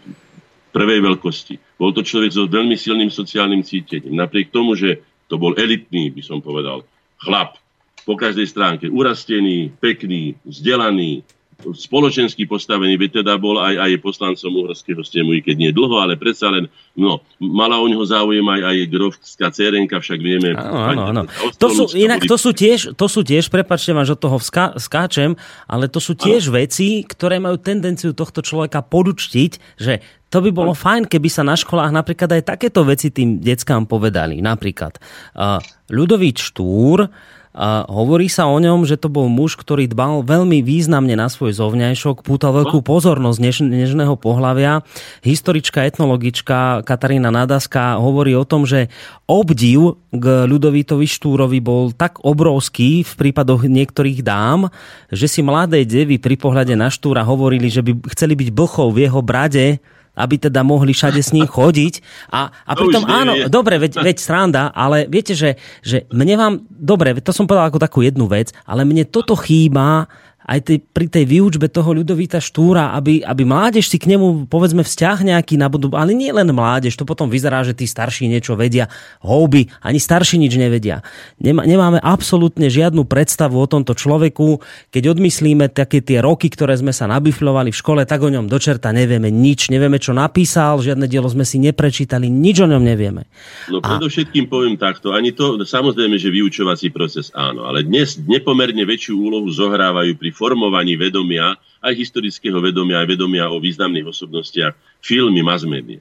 prvej 0.73 1.01
veľkosti. 1.05 1.55
Bol 1.77 1.93
to 1.93 2.01
človek 2.01 2.33
so 2.33 2.49
veľmi 2.49 2.77
silným 2.81 3.13
sociálnym 3.13 3.61
cítením. 3.61 4.17
Napriek 4.17 4.49
tomu, 4.49 4.73
že 4.73 5.05
to 5.29 5.37
bol 5.37 5.53
elitný, 5.53 6.09
by 6.09 6.23
som 6.25 6.41
povedal, 6.41 6.85
chlap, 7.21 7.61
po 8.09 8.17
každej 8.17 8.49
stránke, 8.49 8.89
urastený, 8.89 9.69
pekný, 9.85 10.41
vzdelaný, 10.49 11.21
spoločensky 11.59 12.47
postavený, 12.47 12.95
veď 12.95 13.23
teda 13.23 13.35
bol 13.35 13.59
aj, 13.59 13.83
aj 13.83 13.99
poslancom 13.99 14.63
uhorského 14.63 15.03
stemu, 15.03 15.35
i 15.35 15.43
keď 15.43 15.57
nie 15.59 15.71
dlho, 15.75 15.99
ale 15.99 16.15
predsa 16.15 16.55
len, 16.55 16.71
no, 16.95 17.19
mala 17.43 17.83
o 17.83 17.87
neho 17.91 18.03
záujem 18.07 18.47
aj, 18.47 18.63
aj 18.63 18.77
grovská 18.87 19.51
cerenka, 19.51 19.99
však 19.99 20.23
vieme. 20.23 20.55
Áno, 20.55 20.95
áno, 20.95 21.03
áno. 21.11 21.23
To 21.59 21.67
sú, 21.67 21.91
inak 21.99 22.23
to 22.31 22.39
sú 22.39 22.55
tiež, 22.55 22.95
to 22.95 23.07
sú 23.11 23.27
tiež, 23.27 23.51
prepačte 23.51 23.91
vám, 23.91 24.07
že 24.07 24.15
od 24.15 24.23
toho 24.23 24.39
ská, 24.39 24.79
skáčem, 24.79 25.35
ale 25.67 25.91
to 25.91 25.99
sú 25.99 26.15
tiež 26.15 26.55
áno. 26.55 26.63
veci, 26.63 27.03
ktoré 27.03 27.43
majú 27.43 27.59
tendenciu 27.59 28.15
tohto 28.15 28.39
človeka 28.39 28.87
podučtiť, 28.87 29.83
že 29.83 29.99
to 30.31 30.39
by 30.45 30.55
bolo 30.55 30.77
fajn, 30.79 31.11
keby 31.11 31.27
sa 31.27 31.43
na 31.43 31.57
školách 31.59 31.91
napríklad 31.91 32.39
aj 32.39 32.43
takéto 32.55 32.85
veci 32.85 33.09
tým 33.09 33.41
deckám 33.41 33.89
povedali. 33.89 34.45
Napríklad 34.45 35.01
uh, 35.35 35.59
Ľudovít 35.89 36.37
Štúr 36.37 37.09
a 37.57 37.89
hovorí 37.89 38.29
sa 38.29 38.47
o 38.47 38.57
ňom, 38.61 38.85
že 38.85 39.01
to 39.01 39.09
bol 39.09 39.27
muž, 39.27 39.57
ktorý 39.57 39.89
dbal 39.89 40.23
veľmi 40.23 40.61
významne 40.61 41.17
na 41.17 41.33
svoj 41.33 41.57
zovňajšok, 41.57 42.23
pútal 42.23 42.55
veľkú 42.55 42.85
pozornosť 42.85 43.39
než, 43.41 43.57
nežného 43.65 44.15
pohľavia. 44.21 44.85
Historička, 45.25 45.89
etnologička 45.89 46.85
Katarína 46.85 47.33
Nadaska 47.33 47.97
hovorí 47.99 48.37
o 48.37 48.45
tom, 48.45 48.69
že 48.69 48.93
obdiv 49.25 49.97
k 50.13 50.25
Ľudovítovi 50.45 51.09
Štúrovi 51.09 51.59
bol 51.59 51.91
tak 51.97 52.21
obrovský 52.23 53.03
v 53.03 53.13
prípadoch 53.17 53.65
niektorých 53.65 54.21
dám, 54.21 54.69
že 55.09 55.27
si 55.27 55.41
mladé 55.41 55.83
devy 55.89 56.21
pri 56.21 56.37
pohľade 56.37 56.77
na 56.77 56.93
Štúra 56.93 57.25
hovorili, 57.25 57.73
že 57.73 57.81
by 57.81 58.13
chceli 58.13 58.37
byť 58.37 58.49
blchou 58.53 58.93
v 58.93 59.09
jeho 59.09 59.21
brade, 59.25 59.81
aby 60.19 60.51
teda 60.51 60.67
mohli 60.67 60.91
všade 60.91 61.23
s 61.23 61.31
ním 61.31 61.47
chodiť. 61.57 62.03
A, 62.35 62.51
a 62.51 62.73
pritom 62.75 63.07
áno, 63.07 63.33
dobre, 63.57 63.79
veď, 63.79 64.03
veď 64.03 64.17
sranda, 64.19 64.75
ale 64.75 65.07
viete, 65.07 65.39
že, 65.39 65.55
že 65.87 66.11
mne 66.11 66.35
vám, 66.35 66.55
dobre, 66.67 67.15
to 67.23 67.31
som 67.31 67.47
povedal 67.47 67.71
ako 67.71 67.79
takú 67.79 68.03
jednu 68.03 68.27
vec, 68.27 68.51
ale 68.67 68.83
mne 68.83 69.07
toto 69.07 69.39
chýba 69.39 70.11
aj 70.49 70.61
tej, 70.65 70.79
pri 70.81 71.13
tej 71.13 71.29
výučbe 71.29 71.69
toho 71.69 71.93
ľudovíta 71.93 72.41
Štúra, 72.41 72.97
aby, 72.97 73.21
aby 73.21 73.43
mládež 73.45 73.93
si 73.93 74.01
k 74.01 74.17
nemu 74.17 74.49
povedzme 74.49 74.81
vzťah 74.81 75.37
nejaký 75.37 75.61
budú, 75.69 75.93
ale 75.93 76.17
nie 76.17 76.33
len 76.33 76.49
mládež, 76.49 76.97
to 76.97 77.05
potom 77.05 77.29
vyzerá, 77.29 77.61
že 77.61 77.77
tí 77.77 77.85
starší 77.85 78.33
niečo 78.33 78.57
vedia, 78.57 78.89
houby, 79.21 79.69
ani 79.85 80.01
starší 80.01 80.41
nič 80.41 80.57
nevedia. 80.57 81.05
Nemá, 81.37 81.69
nemáme 81.69 82.01
absolútne 82.01 82.73
žiadnu 82.73 83.05
predstavu 83.05 83.61
o 83.61 83.69
tomto 83.69 83.93
človeku. 83.93 84.65
Keď 84.89 85.13
odmyslíme 85.13 85.69
také 85.69 86.01
tie 86.01 86.25
roky, 86.25 86.49
ktoré 86.49 86.81
sme 86.81 86.97
sa 86.97 87.05
nabifľovali 87.05 87.69
v 87.69 87.77
škole, 87.77 88.03
tak 88.09 88.25
o 88.25 88.33
ňom 88.33 88.49
dočerta 88.49 88.89
nevieme 88.97 89.29
nič, 89.29 89.69
nevieme, 89.69 90.01
čo 90.01 90.17
napísal, 90.17 90.81
žiadne 90.81 91.05
dielo 91.05 91.29
sme 91.29 91.45
si 91.45 91.61
neprečítali, 91.61 92.33
nič 92.33 92.65
o 92.65 92.71
ňom 92.73 92.81
nevieme. 92.81 93.29
No 93.69 93.85
predovšetkým 93.85 94.49
poviem 94.49 94.81
takto, 94.81 95.13
ani 95.13 95.37
to, 95.37 95.61
samozrejme, 95.61 96.17
že 96.17 96.33
vyučovací 96.33 96.89
proces 96.89 97.29
áno, 97.37 97.69
ale 97.69 97.85
dnes 97.85 98.17
nepomerne 98.25 98.89
väčšiu 98.89 99.21
úlohu 99.21 99.53
zohrávajú 99.53 100.17
pri 100.17 100.31
formovaní 100.39 100.95
vedomia, 100.95 101.59
aj 101.83 101.99
historického 101.99 102.63
vedomia, 102.63 103.03
aj 103.03 103.19
vedomia 103.19 103.51
o 103.51 103.59
významných 103.59 104.07
osobnostiach, 104.07 105.03
filmy, 105.03 105.43
mass 105.43 105.67
media. 105.67 105.99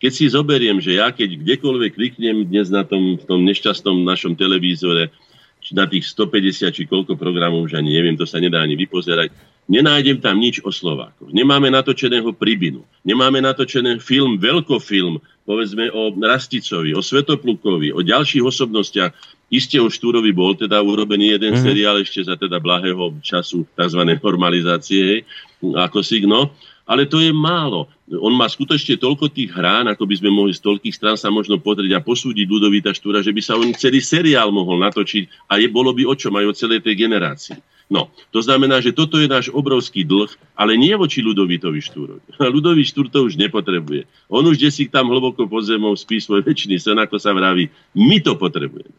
Keď 0.00 0.12
si 0.12 0.24
zoberiem, 0.28 0.80
že 0.80 1.00
ja 1.00 1.12
keď 1.12 1.40
kdekoľvek 1.40 1.92
kliknem 1.96 2.48
dnes 2.48 2.72
na 2.72 2.84
tom, 2.84 3.20
v 3.20 3.24
tom 3.24 3.44
nešťastnom 3.44 4.04
našom 4.04 4.36
televízore, 4.36 5.12
či 5.60 5.72
na 5.72 5.88
tých 5.88 6.06
150 6.12 6.72
či 6.72 6.82
koľko 6.84 7.16
programov, 7.16 7.64
už 7.66 7.80
ani 7.80 7.96
neviem, 7.96 8.16
to 8.16 8.28
sa 8.28 8.38
nedá 8.38 8.60
ani 8.60 8.76
vypozerať, 8.76 9.32
nenájdem 9.66 10.22
tam 10.22 10.38
nič 10.38 10.62
o 10.62 10.70
Slovákoch. 10.70 11.32
Nemáme 11.32 11.72
natočeného 11.72 12.30
Pribinu, 12.36 12.86
nemáme 13.02 13.42
natočený 13.42 13.98
film, 13.98 14.38
veľkofilm, 14.38 15.18
povedzme 15.42 15.90
o 15.90 16.14
Rasticovi, 16.14 16.94
o 16.94 17.02
Svetoplukovi, 17.02 17.90
o 17.90 18.04
ďalších 18.04 18.44
osobnostiach, 18.46 19.10
Isté 19.46 19.78
o 19.78 19.86
Štúrovi 19.86 20.34
bol 20.34 20.58
teda 20.58 20.82
urobený 20.82 21.38
jeden 21.38 21.54
mm-hmm. 21.54 21.66
seriál 21.66 21.96
ešte 22.02 22.26
za 22.26 22.34
teda 22.34 22.58
blahého 22.58 23.14
času 23.22 23.62
tzv. 23.78 24.02
normalizácie, 24.18 25.22
ako 25.62 26.02
signo, 26.02 26.50
ale 26.86 27.06
to 27.06 27.18
je 27.18 27.34
málo. 27.34 27.90
On 28.06 28.30
má 28.30 28.46
skutočne 28.46 28.94
toľko 28.94 29.30
tých 29.30 29.50
hrán, 29.50 29.90
ako 29.90 30.06
by 30.06 30.14
sme 30.18 30.30
mohli 30.30 30.54
z 30.54 30.62
toľkých 30.62 30.94
strán 30.94 31.18
sa 31.18 31.30
možno 31.34 31.58
pozrieť 31.58 31.98
a 31.98 32.02
posúdiť 32.02 32.46
Ludovita 32.46 32.94
Štúra, 32.94 33.22
že 33.22 33.34
by 33.34 33.42
sa 33.42 33.58
on 33.58 33.74
celý 33.74 33.98
seriál 33.98 34.54
mohol 34.54 34.78
natočiť 34.82 35.50
a 35.50 35.58
je, 35.58 35.66
bolo 35.66 35.90
by 35.90 36.06
o 36.06 36.14
čom 36.14 36.34
aj 36.38 36.46
o 36.46 36.54
celej 36.54 36.86
tej 36.86 37.06
generácii. 37.06 37.58
No, 37.86 38.10
to 38.34 38.42
znamená, 38.42 38.82
že 38.82 38.90
toto 38.90 39.14
je 39.14 39.30
náš 39.30 39.46
obrovský 39.54 40.02
dlh, 40.02 40.26
ale 40.58 40.74
nie 40.74 40.90
voči 40.98 41.22
Ludovitovi 41.22 41.78
Štúrovi. 41.78 42.22
Ludový 42.54 42.82
Štúr 42.82 43.10
to 43.10 43.26
už 43.26 43.38
nepotrebuje. 43.38 44.06
On 44.26 44.42
už 44.42 44.58
si 44.74 44.90
tam 44.90 45.06
hlboko 45.06 45.46
pod 45.46 45.62
zemou 45.66 45.94
spí 45.94 46.18
svoj 46.18 46.42
väčší 46.42 46.78
sen, 46.82 46.98
ako 46.98 47.18
sa 47.18 47.30
vraví. 47.30 47.70
My 47.94 48.18
to 48.18 48.34
potrebujeme. 48.34 48.94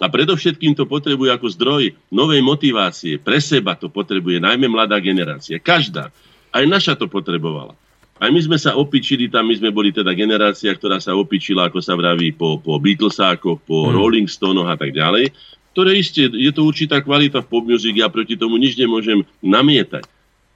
A 0.00 0.06
predovšetkým 0.08 0.72
to 0.72 0.88
potrebuje 0.88 1.30
ako 1.34 1.46
zdroj 1.52 1.82
novej 2.08 2.40
motivácie. 2.40 3.20
Pre 3.20 3.38
seba 3.38 3.76
to 3.76 3.92
potrebuje 3.92 4.40
najmä 4.40 4.66
mladá 4.70 4.96
generácia. 4.98 5.60
Každá. 5.60 6.08
Aj 6.48 6.64
naša 6.64 6.96
to 6.96 7.08
potrebovala. 7.08 7.76
Aj 8.22 8.30
my 8.30 8.38
sme 8.38 8.54
sa 8.54 8.78
opičili 8.78 9.26
tam, 9.26 9.50
my 9.50 9.54
sme 9.58 9.74
boli 9.74 9.90
teda 9.90 10.14
generácia, 10.14 10.70
ktorá 10.70 11.02
sa 11.02 11.12
opičila, 11.18 11.68
ako 11.68 11.82
sa 11.82 11.98
vraví, 11.98 12.30
po, 12.32 12.62
po 12.62 12.78
Beatlesákoch, 12.78 13.66
po 13.66 13.90
hmm. 13.90 13.94
Rolling 13.98 14.28
Stonoch 14.30 14.70
a 14.70 14.78
tak 14.78 14.94
ďalej 14.94 15.34
ktoré 15.72 15.96
isté, 15.96 16.28
je 16.28 16.52
to 16.52 16.68
určitá 16.68 17.00
kvalita 17.00 17.40
v 17.40 17.48
pop 17.48 17.64
music, 17.64 17.96
ja 17.96 18.12
proti 18.12 18.36
tomu 18.36 18.60
nič 18.60 18.76
nemôžem 18.76 19.24
namietať. 19.40 20.04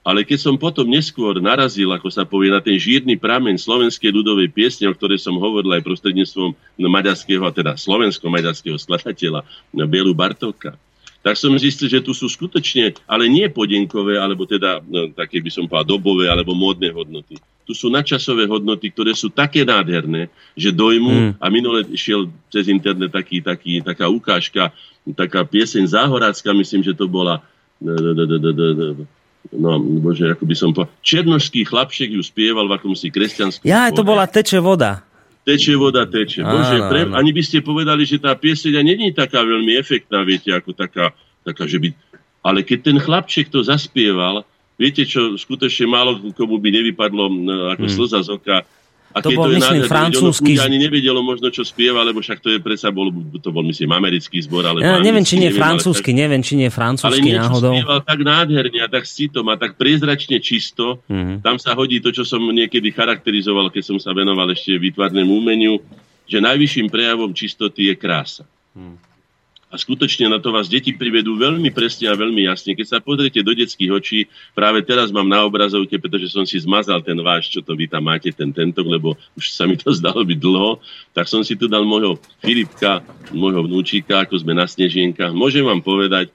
Ale 0.07 0.23
keď 0.23 0.39
som 0.39 0.55
potom 0.55 0.87
neskôr 0.87 1.43
narazil, 1.43 1.91
ako 1.91 2.07
sa 2.07 2.23
povie, 2.23 2.47
na 2.47 2.63
ten 2.63 2.79
žírny 2.79 3.19
prameň 3.19 3.59
slovenskej 3.59 4.15
ľudovej 4.15 4.47
piesne, 4.55 4.87
o 4.87 4.95
ktorej 4.95 5.19
som 5.19 5.35
hovoril 5.35 5.75
aj 5.75 5.83
prostredníctvom 5.83 6.55
maďarského, 6.79 7.43
a 7.43 7.51
teda 7.51 7.75
slovensko-maďarského 7.75 8.79
skladateľa 8.79 9.43
Bielu 9.75 10.15
Bartovka, 10.15 10.79
tak 11.19 11.35
som 11.35 11.51
zistil, 11.59 11.91
že 11.91 11.99
tu 11.99 12.15
sú 12.15 12.31
skutočne, 12.31 12.95
ale 13.03 13.27
nie 13.27 13.51
podenkové, 13.51 14.15
alebo 14.15 14.47
teda 14.47 14.79
no, 14.79 15.11
také 15.11 15.43
by 15.43 15.51
som 15.51 15.67
povedal 15.67 15.99
dobové, 15.99 16.31
alebo 16.31 16.55
módne 16.55 16.87
hodnoty. 16.87 17.35
Tu 17.67 17.75
sú 17.75 17.91
nadčasové 17.91 18.47
hodnoty, 18.47 18.87
ktoré 18.95 19.11
sú 19.11 19.27
také 19.27 19.67
nádherné, 19.67 20.31
že 20.55 20.71
dojmu, 20.71 21.11
mm. 21.11 21.31
a 21.35 21.45
minule 21.51 21.83
šiel 21.99 22.31
cez 22.47 22.71
internet 22.71 23.11
taký, 23.11 23.43
taký, 23.43 23.83
taká 23.83 24.07
ukážka, 24.07 24.71
taká 25.19 25.43
pieseň 25.43 25.91
Záhorácka, 25.91 26.55
myslím, 26.55 26.79
že 26.79 26.95
to 26.95 27.11
bola 27.11 27.43
no 29.53 29.79
bože, 29.79 30.27
ako 30.33 30.43
by 30.43 30.55
som 30.55 30.69
povedal, 30.73 30.91
černošský 31.03 31.61
chlapček 31.67 32.09
ju 32.11 32.23
spieval 32.23 32.67
v 32.67 32.75
akomsi 32.75 33.07
kresťanskom 33.11 33.63
Ja, 33.67 33.91
to 33.93 34.03
bola 34.03 34.27
Teče 34.27 34.59
voda. 34.59 35.07
Teče 35.47 35.79
voda, 35.79 36.03
teče. 36.03 36.43
Bože, 36.43 36.77
pre, 36.91 37.07
ani 37.07 37.31
by 37.31 37.39
ste 37.39 37.63
povedali, 37.63 38.03
že 38.03 38.19
tá 38.19 38.35
pieseň 38.35 38.83
není 38.83 39.15
taká 39.15 39.47
veľmi 39.47 39.79
efektná, 39.79 40.19
viete, 40.27 40.51
ako 40.51 40.75
taká, 40.75 41.15
taká 41.47 41.63
že 41.63 41.79
by... 41.79 41.95
Ale 42.43 42.67
keď 42.67 42.91
ten 42.91 42.97
chlapček 42.99 43.47
to 43.47 43.63
zaspieval, 43.63 44.43
viete 44.75 45.07
čo, 45.07 45.39
skutočne 45.39 45.87
málo 45.87 46.19
komu 46.35 46.59
by 46.59 46.67
nevypadlo 46.67 47.47
ako 47.79 47.85
hmm. 47.87 47.95
slza 47.95 48.27
z 48.27 48.29
oka. 48.35 48.67
A 49.17 49.25
to 49.25 49.33
bol, 49.33 49.49
to 49.49 49.57
myslím, 49.57 49.89
francúzsky... 49.89 50.53
Ono 50.61 50.69
ani 50.69 50.77
nevedelo 50.77 51.25
možno, 51.25 51.49
čo 51.49 51.65
spieva, 51.65 52.05
lebo 52.05 52.21
však 52.21 52.37
to 52.37 52.53
je 52.53 52.61
predsa 52.61 52.93
bol, 52.93 53.09
to 53.41 53.49
bol, 53.49 53.65
myslím, 53.65 53.89
americký 53.97 54.37
zbor. 54.45 54.69
Ale 54.69 54.85
ja, 54.85 55.01
neviem, 55.01 55.25
či 55.25 55.41
nie 55.41 55.49
francúzsky, 55.49 56.13
tak, 56.13 56.21
neviem, 56.21 56.41
či 56.45 56.53
nie 56.53 56.69
francúzsky 56.69 57.33
ale 57.33 57.41
náhodou. 57.41 57.73
Ale 57.73 57.81
spieval 57.81 57.99
tak 58.05 58.19
nádherne 58.21 58.79
a 58.85 58.87
tak 58.87 59.09
citom 59.09 59.45
a 59.49 59.57
tak 59.57 59.73
priezračne 59.73 60.37
čisto. 60.37 61.01
Mm-hmm. 61.09 61.41
Tam 61.41 61.57
sa 61.57 61.73
hodí 61.73 61.97
to, 61.97 62.13
čo 62.13 62.21
som 62.21 62.45
niekedy 62.45 62.93
charakterizoval, 62.93 63.73
keď 63.73 63.83
som 63.89 63.97
sa 63.97 64.13
venoval 64.13 64.53
ešte 64.53 64.77
výtvarnému 64.77 65.33
umeniu, 65.33 65.81
že 66.29 66.37
najvyšším 66.37 66.87
prejavom 66.93 67.33
čistoty 67.33 67.89
je 67.89 67.95
krása. 67.97 68.45
Mm. 68.77 69.06
A 69.67 69.75
skutočne 69.75 70.31
na 70.31 70.39
to 70.39 70.55
vás 70.55 70.71
deti 70.71 70.95
privedú 70.95 71.35
veľmi 71.35 71.75
presne 71.75 72.07
a 72.07 72.15
veľmi 72.15 72.47
jasne. 72.47 72.71
Keď 72.71 72.87
sa 72.87 73.03
pozriete 73.03 73.43
do 73.43 73.51
detských 73.51 73.91
očí, 73.91 74.19
práve 74.55 74.79
teraz 74.87 75.11
mám 75.11 75.27
na 75.27 75.43
obrazovke, 75.43 75.99
pretože 75.99 76.31
som 76.31 76.47
si 76.47 76.55
zmazal 76.55 77.03
ten 77.03 77.19
váš, 77.19 77.51
čo 77.51 77.59
to 77.59 77.75
vy 77.75 77.83
tam 77.83 78.07
máte, 78.07 78.31
ten 78.31 78.55
tento, 78.55 78.79
lebo 78.87 79.19
už 79.35 79.51
sa 79.51 79.67
mi 79.67 79.75
to 79.75 79.91
zdalo 79.99 80.23
byť 80.23 80.39
dlho, 80.39 80.79
tak 81.11 81.27
som 81.27 81.43
si 81.43 81.59
tu 81.59 81.67
dal 81.67 81.83
môjho 81.83 82.15
Filipka, 82.39 83.03
môjho 83.35 83.67
vnúčika, 83.67 84.23
ako 84.23 84.39
sme 84.39 84.55
na 84.55 84.63
Snežienkach. 84.63 85.35
Môžem 85.35 85.67
vám 85.67 85.83
povedať, 85.83 86.31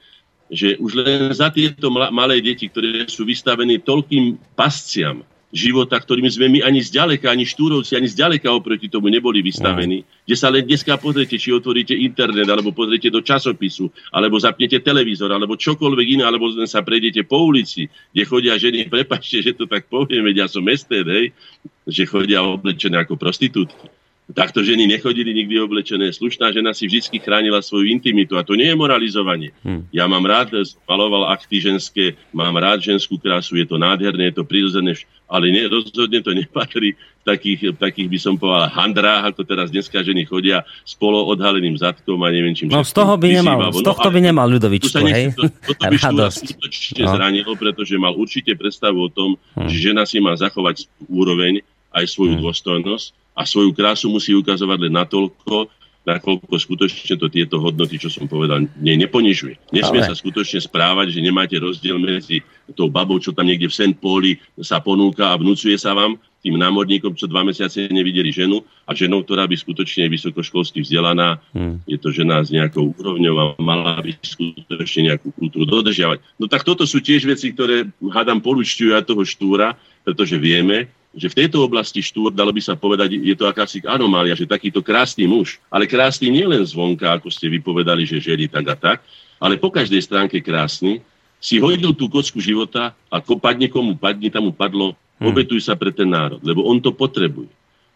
že 0.53 0.76
už 0.76 0.93
len 1.01 1.33
za 1.33 1.49
tieto 1.49 1.89
malé 1.89 2.45
deti, 2.45 2.68
ktoré 2.68 3.09
sú 3.09 3.24
vystavení 3.24 3.80
toľkým 3.80 4.37
pasciam, 4.53 5.24
života, 5.53 6.00
ktorými 6.00 6.32
sme 6.32 6.48
my 6.48 6.59
ani 6.64 6.80
zďaleka, 6.80 7.28
ani 7.28 7.44
štúrovci, 7.44 7.92
ani 7.92 8.09
zďaleka 8.09 8.48
oproti 8.48 8.88
tomu 8.88 9.12
neboli 9.12 9.44
vystavení. 9.44 10.00
No. 10.00 10.09
Kde 10.24 10.36
sa 10.40 10.48
len 10.48 10.64
dneska 10.64 10.96
pozriete, 10.96 11.36
či 11.36 11.53
otvoríte 11.53 11.92
internet, 11.92 12.48
alebo 12.48 12.72
pozriete 12.72 13.12
do 13.12 13.20
časopisu, 13.20 13.92
alebo 14.16 14.40
zapnete 14.40 14.80
televízor, 14.80 15.28
alebo 15.28 15.61
čokoľvek 15.61 16.07
iné, 16.18 16.24
alebo 16.24 16.48
len 16.48 16.64
sa 16.64 16.80
prejdete 16.80 17.28
po 17.28 17.44
ulici, 17.44 17.86
kde 18.16 18.22
chodia 18.24 18.57
ženy, 18.57 18.88
prepačte, 18.96 19.44
že 19.44 19.53
to 19.53 19.68
tak 19.68 19.92
poviem, 19.92 20.24
veď 20.24 20.36
ja 20.42 20.46
som 20.48 20.64
mestér, 20.64 21.05
hej, 21.05 21.36
že 21.84 22.09
chodia 22.09 22.40
oblečené 22.40 23.05
ako 23.05 23.20
prostitútky. 23.20 24.01
Takto 24.31 24.62
ženy 24.62 24.87
nechodili 24.87 25.35
nikdy 25.35 25.59
oblečené. 25.59 26.14
Slušná 26.14 26.55
žena 26.55 26.70
si 26.70 26.87
vždy 26.87 27.18
chránila 27.18 27.59
svoju 27.59 27.91
intimitu 27.91 28.39
a 28.39 28.47
to 28.47 28.55
nie 28.55 28.70
je 28.70 28.79
moralizovanie. 28.79 29.51
Hmm. 29.66 29.83
Ja 29.91 30.07
mám 30.07 30.23
rád, 30.23 30.55
maloval 30.87 31.35
akty 31.35 31.59
ženské, 31.59 32.14
mám 32.31 32.55
rád 32.55 32.87
ženskú 32.87 33.18
krásu, 33.18 33.59
je 33.59 33.66
to 33.66 33.83
nádherné, 33.83 34.31
je 34.31 34.39
to 34.39 34.45
prirodzené, 34.47 34.95
ale 35.27 35.51
nie, 35.51 35.66
rozhodne 35.66 36.23
to 36.23 36.39
nepatrí 36.39 36.95
v 36.95 37.25
takých, 37.27 37.75
takých, 37.75 38.09
by 38.14 38.18
som 38.23 38.35
povedal, 38.39 38.70
handrách, 38.70 39.35
ako 39.35 39.43
teraz 39.43 39.75
dneska 39.75 39.99
ženy 40.07 40.23
chodia 40.23 40.62
s 40.87 40.95
polo 40.95 41.27
odhaleným 41.27 41.75
zadkom 41.75 42.23
a 42.23 42.31
neviem 42.31 42.55
čím. 42.55 42.70
No 42.70 42.87
z 42.87 42.95
toho 42.95 43.18
by 43.18 43.27
nemal, 43.27 43.75
z 43.75 43.83
tohto 43.83 44.07
by 44.07 44.23
nemal 44.23 44.47
Ľudovičko, 44.47 45.03
hej? 45.03 45.35
To, 45.35 45.51
toto 45.51 45.83
by 45.91 45.99
skutočne 46.31 47.11
no. 47.11 47.12
zranilo, 47.18 47.53
pretože 47.59 47.99
mal 47.99 48.14
určite 48.14 48.55
predstavu 48.55 49.03
o 49.03 49.11
tom, 49.11 49.35
hmm. 49.59 49.66
že 49.66 49.91
žena 49.91 50.07
si 50.07 50.23
má 50.23 50.39
zachovať 50.39 50.87
úroveň, 51.11 51.66
aj 51.93 52.09
svoju 52.09 52.41
hmm. 52.41 52.45
dôstojnosť 52.49 53.22
a 53.33 53.43
svoju 53.49 53.72
krásu 53.72 54.12
musí 54.12 54.37
ukazovať 54.37 54.78
len 54.89 54.93
natoľko, 54.93 55.72
nakoľko 56.03 56.55
skutočne 56.59 57.14
to 57.14 57.30
tieto 57.30 57.62
hodnoty, 57.62 57.95
čo 57.97 58.11
som 58.11 58.26
povedal, 58.26 58.66
nie, 58.83 58.99
neponižuje. 58.99 59.70
Nesmie 59.70 60.03
Ale. 60.03 60.11
sa 60.11 60.14
skutočne 60.18 60.59
správať, 60.59 61.14
že 61.14 61.20
nemáte 61.22 61.55
rozdiel 61.57 61.97
medzi 61.97 62.43
tou 62.74 62.91
babou, 62.91 63.22
čo 63.22 63.30
tam 63.30 63.47
niekde 63.47 63.70
v 63.70 63.76
St. 63.76 63.97
Pauli 64.03 64.43
sa 64.59 64.83
ponúka 64.83 65.30
a 65.30 65.39
vnúcuje 65.39 65.78
sa 65.78 65.95
vám, 65.95 66.18
tým 66.43 66.59
námorníkom, 66.59 67.14
čo 67.14 67.30
dva 67.30 67.47
mesiace 67.47 67.87
nevideli 67.87 68.35
ženu 68.35 68.66
a 68.83 68.91
ženou, 68.91 69.22
ktorá 69.22 69.47
by 69.47 69.55
skutočne 69.55 70.11
vysokoškolsky 70.11 70.83
vzdelaná, 70.83 71.39
hmm. 71.55 71.87
je 71.87 71.99
to 72.03 72.11
žena 72.11 72.43
s 72.43 72.51
nejakou 72.51 72.91
úrovňou 72.99 73.35
a 73.39 73.45
mala 73.62 74.03
by 74.03 74.11
skutočne 74.18 75.14
nejakú 75.14 75.30
kultúru 75.39 75.70
dodržiavať. 75.70 76.18
No 76.43 76.51
tak 76.51 76.66
toto 76.66 76.83
sú 76.83 76.99
tiež 76.99 77.30
veci, 77.30 77.55
ktoré 77.55 77.87
hádam 78.11 78.43
polučťujú 78.43 78.91
aj 78.91 79.07
toho 79.07 79.22
štúra, 79.22 79.78
pretože 80.03 80.35
vieme, 80.35 80.91
že 81.12 81.28
v 81.28 81.38
tejto 81.44 81.60
oblasti 81.60 82.00
štúr, 82.00 82.32
dalo 82.32 82.50
by 82.50 82.62
sa 82.64 82.72
povedať, 82.72 83.20
je 83.20 83.36
to 83.36 83.44
akási 83.44 83.84
anomália, 83.84 84.32
že 84.32 84.48
takýto 84.48 84.80
krásny 84.80 85.28
muž, 85.28 85.60
ale 85.68 85.84
krásny 85.84 86.32
nielen 86.32 86.64
zvonka, 86.64 87.12
ako 87.12 87.28
ste 87.28 87.52
vypovedali, 87.52 88.08
že 88.08 88.20
želi 88.20 88.48
tak 88.48 88.64
a 88.72 88.76
tak, 88.76 88.98
ale 89.36 89.60
po 89.60 89.68
každej 89.68 90.00
stránke 90.00 90.40
krásny, 90.40 91.04
si 91.42 91.58
hodil 91.58 91.90
tú 91.90 92.06
kocku 92.06 92.38
života 92.38 92.94
a 93.10 93.18
ko 93.18 93.34
padne 93.34 93.66
komu 93.66 93.98
padne, 93.98 94.30
tam 94.30 94.46
mu 94.46 94.52
padlo, 94.54 94.94
hmm. 95.18 95.26
obetuj 95.26 95.60
sa 95.66 95.74
pre 95.74 95.90
ten 95.90 96.06
národ, 96.06 96.38
lebo 96.40 96.62
on 96.64 96.78
to 96.78 96.94
potrebuje. 96.94 97.50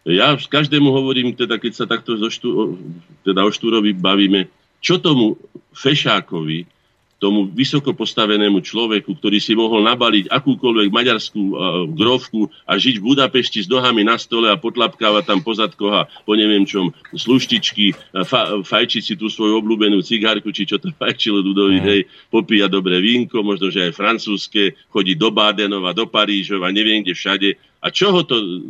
Ja 0.07 0.39
každému 0.39 0.87
hovorím, 0.91 1.35
teda 1.35 1.59
keď 1.59 1.73
sa 1.75 1.85
takto 1.87 2.15
zo 2.15 2.31
štú, 2.31 2.79
teda 3.27 3.43
o 3.43 3.51
Štúrovi 3.51 3.91
bavíme, 3.91 4.47
čo 4.79 5.03
tomu 5.03 5.35
Fešákovi 5.75 6.76
tomu 7.17 7.49
vysoko 7.49 7.97
postavenému 7.97 8.61
človeku, 8.61 9.17
ktorý 9.17 9.41
si 9.41 9.57
mohol 9.57 9.81
nabaliť 9.89 10.29
akúkoľvek 10.29 10.89
maďarskú 10.93 11.43
uh, 11.49 11.57
grovku 11.89 12.53
a 12.69 12.77
žiť 12.77 13.01
v 13.01 13.07
Budapešti 13.09 13.65
s 13.65 13.73
nohami 13.73 14.05
na 14.05 14.21
stole 14.21 14.53
a 14.53 14.61
potlapkávať 14.61 15.25
tam 15.25 15.41
pozadkoch 15.41 15.93
a 15.97 16.03
po 16.29 16.37
neviem 16.37 16.69
čom. 16.69 16.93
Sluštičky, 17.17 17.97
fa, 18.29 18.61
fajčiť 18.61 19.03
si 19.03 19.15
tú 19.17 19.33
svoju 19.33 19.57
obľúbenú 19.65 20.05
cigárku, 20.05 20.53
či 20.53 20.69
čo 20.69 20.77
to 20.77 20.93
fajčilo 20.93 21.41
Dudovi, 21.41 21.81
hej, 21.81 22.01
popíja 22.29 22.69
dobré 22.69 23.01
vínko, 23.01 23.41
možno, 23.41 23.73
že 23.73 23.89
aj 23.89 23.97
francúzske, 23.97 24.77
chodí 24.93 25.17
do 25.17 25.33
Bádenova, 25.33 25.97
do 25.97 26.05
Parížova, 26.05 26.69
neviem 26.69 27.01
kde 27.01 27.17
všade. 27.17 27.49
A 27.81 27.89
čoho 27.89 28.29
to, 28.29 28.69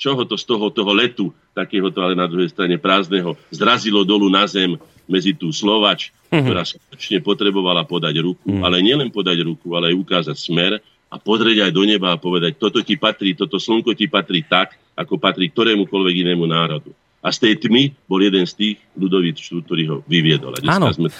čoho 0.00 0.24
to 0.24 0.40
z 0.40 0.44
toho, 0.48 0.72
toho 0.72 0.92
letu, 0.96 1.28
takéhoto 1.52 2.00
ale 2.00 2.16
na 2.16 2.24
druhej 2.24 2.52
strane 2.52 2.80
prázdneho, 2.80 3.36
zrazilo 3.52 4.04
dolu 4.04 4.32
na 4.32 4.48
zem 4.48 4.80
medzi 5.06 5.32
tú 5.34 5.50
Slovač, 5.54 6.10
mm-hmm. 6.30 6.42
ktorá 6.42 6.62
skutočne 6.66 7.18
potrebovala 7.22 7.86
podať 7.86 8.20
ruku, 8.22 8.46
mm. 8.46 8.62
ale 8.62 8.82
nielen 8.82 9.08
podať 9.10 9.46
ruku, 9.46 9.74
ale 9.74 9.94
aj 9.94 9.96
ukázať 10.02 10.36
smer 10.36 10.78
a 11.06 11.16
pozrieť 11.16 11.70
aj 11.70 11.72
do 11.72 11.82
neba 11.86 12.14
a 12.14 12.20
povedať, 12.20 12.58
toto 12.58 12.82
ti 12.82 12.98
patrí, 12.98 13.38
toto 13.38 13.62
slnko 13.62 13.94
ti 13.94 14.10
patrí 14.10 14.42
tak, 14.42 14.74
ako 14.98 15.16
patrí 15.22 15.48
ktorémukoľvek 15.54 16.14
inému 16.26 16.44
národu. 16.50 16.90
A 17.22 17.34
z 17.34 17.42
tej 17.42 17.66
tmy 17.66 17.94
bol 18.06 18.22
jeden 18.22 18.46
z 18.46 18.54
tých 18.54 18.76
ľudových, 18.94 19.34
ktorý 19.66 19.82
ho 19.90 19.96
vyviedol. 20.06 20.54
Áno. 20.66 20.94
Sme 20.94 21.10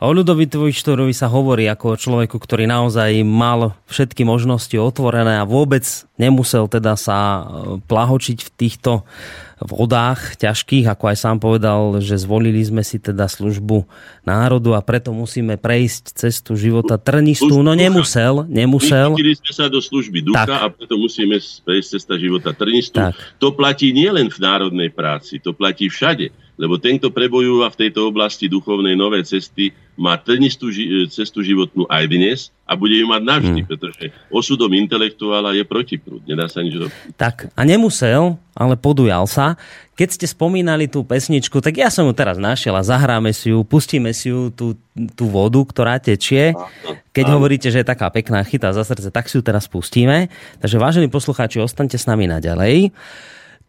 O 0.00 0.16
Ľudovi 0.16 0.48
Tvojštorovi 0.48 1.12
sa 1.12 1.28
hovorí 1.28 1.68
ako 1.68 1.92
o 1.92 2.00
človeku, 2.00 2.40
ktorý 2.40 2.64
naozaj 2.64 3.20
mal 3.20 3.76
všetky 3.84 4.24
možnosti 4.24 4.72
otvorené 4.80 5.36
a 5.36 5.44
vôbec 5.44 5.84
nemusel 6.16 6.72
teda 6.72 6.96
sa 6.96 7.18
e, 7.20 7.40
plahočiť 7.84 8.38
v 8.40 8.50
týchto 8.56 9.04
vodách 9.60 10.40
ťažkých, 10.40 10.88
ako 10.88 11.04
aj 11.04 11.16
sám 11.20 11.36
povedal, 11.36 12.00
že 12.00 12.16
zvolili 12.16 12.64
sme 12.64 12.80
si 12.80 12.96
teda 12.96 13.28
službu 13.28 13.84
národu 14.24 14.72
a 14.72 14.80
preto 14.80 15.12
musíme 15.12 15.60
prejsť 15.60 16.16
cestu 16.16 16.56
života 16.56 16.96
trnistú. 16.96 17.60
No 17.60 17.76
nemusel, 17.76 18.48
nemusel. 18.48 19.20
My 19.20 19.36
sme 19.36 19.52
sa 19.52 19.68
do 19.68 19.84
služby 19.84 20.24
ducha 20.24 20.48
tak. 20.48 20.64
a 20.64 20.66
preto 20.72 20.96
musíme 20.96 21.36
prejsť 21.36 21.88
cesta 22.00 22.16
života 22.16 22.56
trnistú. 22.56 23.04
Tak. 23.04 23.12
To 23.36 23.52
platí 23.52 23.92
nielen 23.92 24.32
v 24.32 24.38
národnej 24.40 24.88
práci, 24.88 25.44
to 25.44 25.52
platí 25.52 25.92
všade 25.92 26.32
lebo 26.60 26.76
ten, 26.76 27.00
kto 27.00 27.08
prebojúva 27.08 27.72
v 27.72 27.88
tejto 27.88 28.12
oblasti 28.12 28.44
duchovnej 28.44 28.92
nové 28.92 29.24
cesty, 29.24 29.72
má 29.96 30.20
trnistú 30.20 30.68
ži- 30.68 31.08
cestu 31.08 31.40
životnú 31.40 31.88
aj 31.88 32.04
dnes 32.08 32.38
a 32.68 32.76
bude 32.76 33.00
ju 33.00 33.08
mať 33.08 33.22
navždy, 33.24 33.60
hmm. 33.64 33.68
pretože 33.68 34.04
osudom 34.28 34.68
intelektuála 34.76 35.56
je 35.56 35.64
protiprúd. 35.64 36.20
Nedá 36.28 36.52
sa 36.52 36.60
nič 36.60 36.76
robiť. 36.76 37.16
Tak, 37.16 37.48
a 37.56 37.60
nemusel, 37.64 38.36
ale 38.52 38.76
podujal 38.76 39.24
sa. 39.24 39.56
Keď 39.96 40.08
ste 40.20 40.26
spomínali 40.28 40.88
tú 40.88 41.04
pesničku, 41.04 41.60
tak 41.64 41.80
ja 41.80 41.88
som 41.88 42.08
ju 42.08 42.12
teraz 42.12 42.36
našiel 42.40 42.76
a 42.76 42.84
zahráme 42.84 43.32
si 43.32 43.52
ju, 43.52 43.64
pustíme 43.64 44.12
si 44.12 44.32
ju 44.32 44.48
tú, 44.52 44.76
tú 45.16 45.28
vodu, 45.28 45.60
ktorá 45.64 46.00
tečie. 46.00 46.56
Keď 47.12 47.24
áno. 47.28 47.40
hovoríte, 47.40 47.68
že 47.68 47.84
je 47.84 47.88
taká 47.88 48.08
pekná, 48.08 48.40
chytá 48.44 48.72
za 48.72 48.84
srdce, 48.84 49.12
tak 49.12 49.28
si 49.28 49.36
ju 49.36 49.42
teraz 49.44 49.68
pustíme. 49.68 50.32
Takže 50.60 50.80
vážení 50.80 51.08
poslucháči, 51.12 51.60
ostaňte 51.60 52.00
s 52.00 52.08
nami 52.08 52.28
naďalej. 52.28 52.92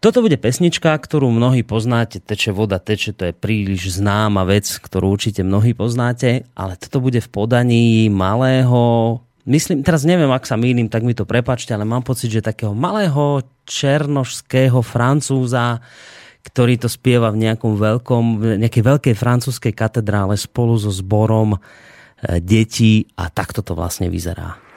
Toto 0.02 0.26
bude 0.26 0.34
pesnička, 0.34 0.98
ktorú 0.98 1.30
mnohí 1.30 1.62
poznáte. 1.62 2.18
Teče 2.18 2.58
voda, 2.58 2.82
teče, 2.82 3.14
to 3.14 3.30
je 3.30 3.34
príliš 3.38 4.02
známa 4.02 4.42
vec, 4.50 4.66
ktorú 4.66 5.14
určite 5.14 5.46
mnohí 5.46 5.78
poznáte, 5.78 6.50
ale 6.58 6.74
toto 6.74 7.06
bude 7.06 7.22
v 7.22 7.30
podaní 7.30 8.10
malého, 8.10 9.22
myslím, 9.46 9.86
teraz 9.86 10.02
neviem, 10.02 10.34
ak 10.34 10.50
sa 10.50 10.58
mýlim, 10.58 10.90
tak 10.90 11.06
mi 11.06 11.14
to 11.14 11.22
prepačte, 11.30 11.78
ale 11.78 11.86
mám 11.86 12.02
pocit, 12.02 12.34
že 12.34 12.42
takého 12.42 12.74
malého 12.74 13.46
černožského 13.70 14.82
francúza, 14.82 15.78
ktorý 16.50 16.82
to 16.82 16.90
spieva 16.90 17.30
v 17.30 17.46
nejakom 17.46 17.78
veľkom, 17.78 18.58
nejakej 18.58 18.82
veľkej 18.82 19.14
francúzskej 19.14 19.78
katedrále 19.78 20.34
spolu 20.34 20.82
so 20.82 20.90
zborom 20.90 21.62
eh, 21.62 22.42
detí 22.42 23.06
a 23.22 23.30
takto 23.30 23.62
to 23.62 23.78
vlastne 23.78 24.10
vyzerá. 24.10 24.71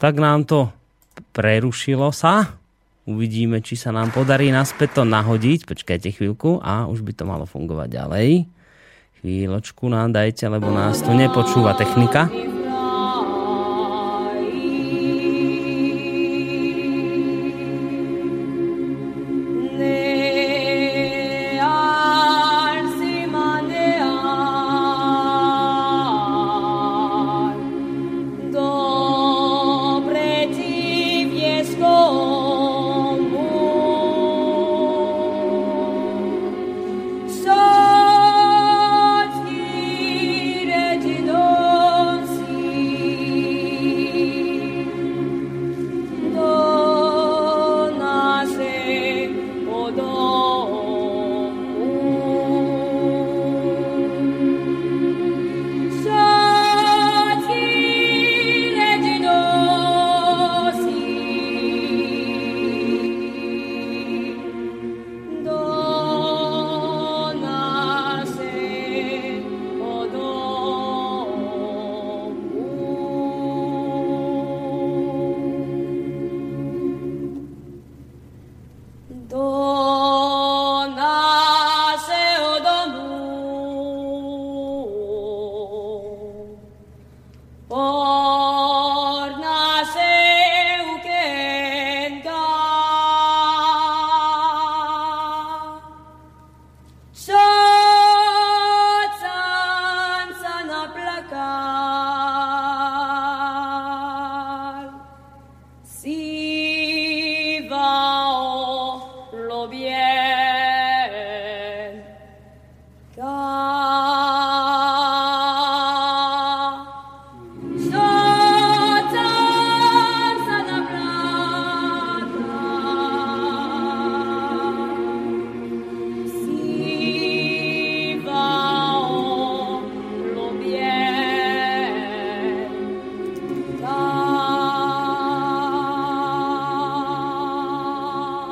Tak 0.00 0.16
nám 0.16 0.48
to 0.48 0.72
prerušilo 1.36 2.08
sa. 2.10 2.56
Uvidíme, 3.04 3.60
či 3.60 3.76
sa 3.76 3.92
nám 3.92 4.10
podarí 4.16 4.48
naspäť 4.48 5.00
to 5.00 5.02
nahodiť. 5.04 5.68
Počkajte 5.68 6.08
chvíľku 6.16 6.58
a 6.64 6.88
už 6.88 7.04
by 7.04 7.12
to 7.12 7.24
malo 7.28 7.44
fungovať 7.44 7.88
ďalej. 8.00 8.28
Chvíľočku 9.20 9.84
nám 9.92 10.16
dajte, 10.16 10.48
lebo 10.48 10.72
nás 10.72 11.04
tu 11.04 11.12
nepočúva 11.12 11.76
technika. 11.76 12.49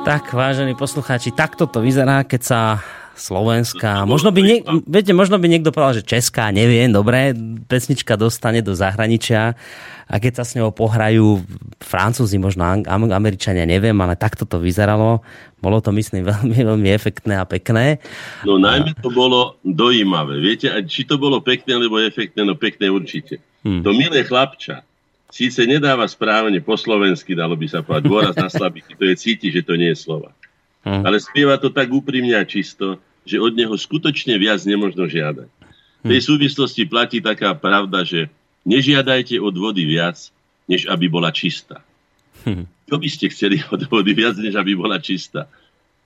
Tak, 0.09 0.33
vážení 0.33 0.73
poslucháči, 0.73 1.29
takto 1.29 1.69
to 1.69 1.85
vyzerá, 1.85 2.25
keď 2.25 2.41
sa 2.41 2.61
Slovenská. 3.13 4.09
Možno 4.09 4.33
by, 4.33 4.41
nie, 4.41 4.57
viete, 4.89 5.13
možno 5.13 5.37
by 5.37 5.45
niekto 5.45 5.69
povedal, 5.69 6.01
že 6.01 6.09
Česká, 6.17 6.49
neviem, 6.49 6.89
dobre, 6.89 7.37
pesnička 7.69 8.17
dostane 8.17 8.65
do 8.65 8.73
zahraničia 8.73 9.53
a 10.09 10.13
keď 10.17 10.41
sa 10.41 10.43
s 10.49 10.57
ňou 10.57 10.73
pohrajú 10.73 11.45
Francúzi, 11.77 12.41
možno 12.41 12.81
Američania, 12.89 13.69
neviem, 13.69 13.93
ale 14.01 14.17
takto 14.17 14.49
to 14.49 14.57
vyzeralo. 14.57 15.21
Bolo 15.61 15.77
to, 15.77 15.93
myslím, 15.93 16.25
veľmi, 16.33 16.57
veľmi 16.57 16.89
efektné 16.89 17.37
a 17.37 17.45
pekné. 17.45 18.01
No 18.49 18.57
najmä 18.57 18.97
to 19.05 19.13
bolo 19.13 19.61
dojímavé. 19.61 20.41
Viete, 20.41 20.73
či 20.89 21.05
to 21.05 21.21
bolo 21.21 21.37
pekné, 21.45 21.77
alebo 21.77 22.01
efektné, 22.01 22.49
no 22.49 22.57
pekné 22.57 22.89
určite. 22.89 23.45
Hmm. 23.61 23.85
To 23.85 23.93
milé 23.93 24.25
chlapča, 24.25 24.88
síce 25.29 25.61
nedáva 25.65 26.05
správne 26.09 26.57
po 26.59 26.75
slovensky, 26.75 27.37
dalo 27.37 27.53
by 27.53 27.67
sa 27.69 27.79
povedať, 27.85 28.03
dôraz 28.09 28.35
na 28.35 28.49
slabiky, 28.49 28.97
to 28.97 29.05
je 29.05 29.15
cíti, 29.15 29.47
že 29.53 29.61
to 29.61 29.77
nie 29.77 29.93
je 29.93 30.01
slova. 30.01 30.33
Hmm. 30.83 31.05
Ale 31.05 31.21
spieva 31.21 31.61
to 31.61 31.69
tak 31.69 31.89
úprimne 31.93 32.33
a 32.33 32.43
čisto, 32.43 32.97
že 33.23 33.37
od 33.37 33.53
neho 33.53 33.75
skutočne 33.77 34.33
viac 34.41 34.63
nemožno 34.65 35.05
žiadať. 35.05 35.49
V 35.99 36.05
tej 36.07 36.21
hm. 36.23 36.27
súvislosti 36.33 36.83
platí 36.89 37.19
taká 37.19 37.53
pravda, 37.53 38.01
že 38.07 38.31
nežiadajte 38.65 39.37
od 39.37 39.53
vody 39.53 39.85
viac, 39.85 40.17
než 40.65 40.87
aby 40.89 41.05
bola 41.11 41.29
čistá. 41.29 41.83
Hm. 42.47 42.65
Čo 42.89 42.95
by 42.97 43.07
ste 43.11 43.25
chceli 43.29 43.61
od 43.69 43.85
vody 43.85 44.15
viac, 44.15 44.39
než 44.39 44.55
aby 44.57 44.73
bola 44.73 44.97
čistá? 44.97 45.45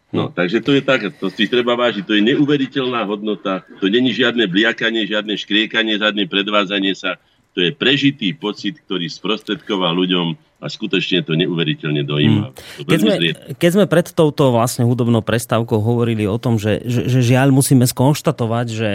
No, 0.10 0.30
hm. 0.30 0.32
takže 0.34 0.60
to 0.66 0.74
je 0.74 0.82
tak, 0.82 1.14
to 1.22 1.30
si 1.30 1.46
treba 1.46 1.78
vážiť, 1.78 2.04
to 2.04 2.18
je 2.18 2.28
neuveriteľná 2.34 3.06
hodnota, 3.06 3.62
to 3.78 3.88
není 3.88 4.12
žiadne 4.12 4.50
bliakanie, 4.50 5.06
žiadne 5.06 5.38
škriekanie, 5.38 6.02
žiadne 6.02 6.26
predvádzanie 6.26 6.98
sa, 6.98 7.22
to 7.54 7.62
je 7.62 7.72
prežitý 7.72 8.34
pocit, 8.34 8.82
ktorý 8.82 9.06
sprostredkoval 9.06 9.94
ľuďom 9.94 10.28
a 10.64 10.66
skutočne 10.66 11.22
to 11.22 11.38
neuveriteľne 11.38 12.02
dojíma. 12.08 12.44
Hmm. 12.50 12.86
Keď, 12.88 13.00
sme, 13.00 13.16
keď 13.60 13.70
sme 13.70 13.86
pred 13.86 14.08
touto 14.10 14.50
vlastne 14.50 14.88
hudobnou 14.88 15.22
prestávkou 15.22 15.78
hovorili 15.78 16.26
o 16.26 16.40
tom, 16.42 16.58
že, 16.58 16.82
že, 16.88 17.06
že 17.12 17.20
žiaľ 17.22 17.52
musíme 17.52 17.84
skonštatovať, 17.84 18.68
že 18.72 18.90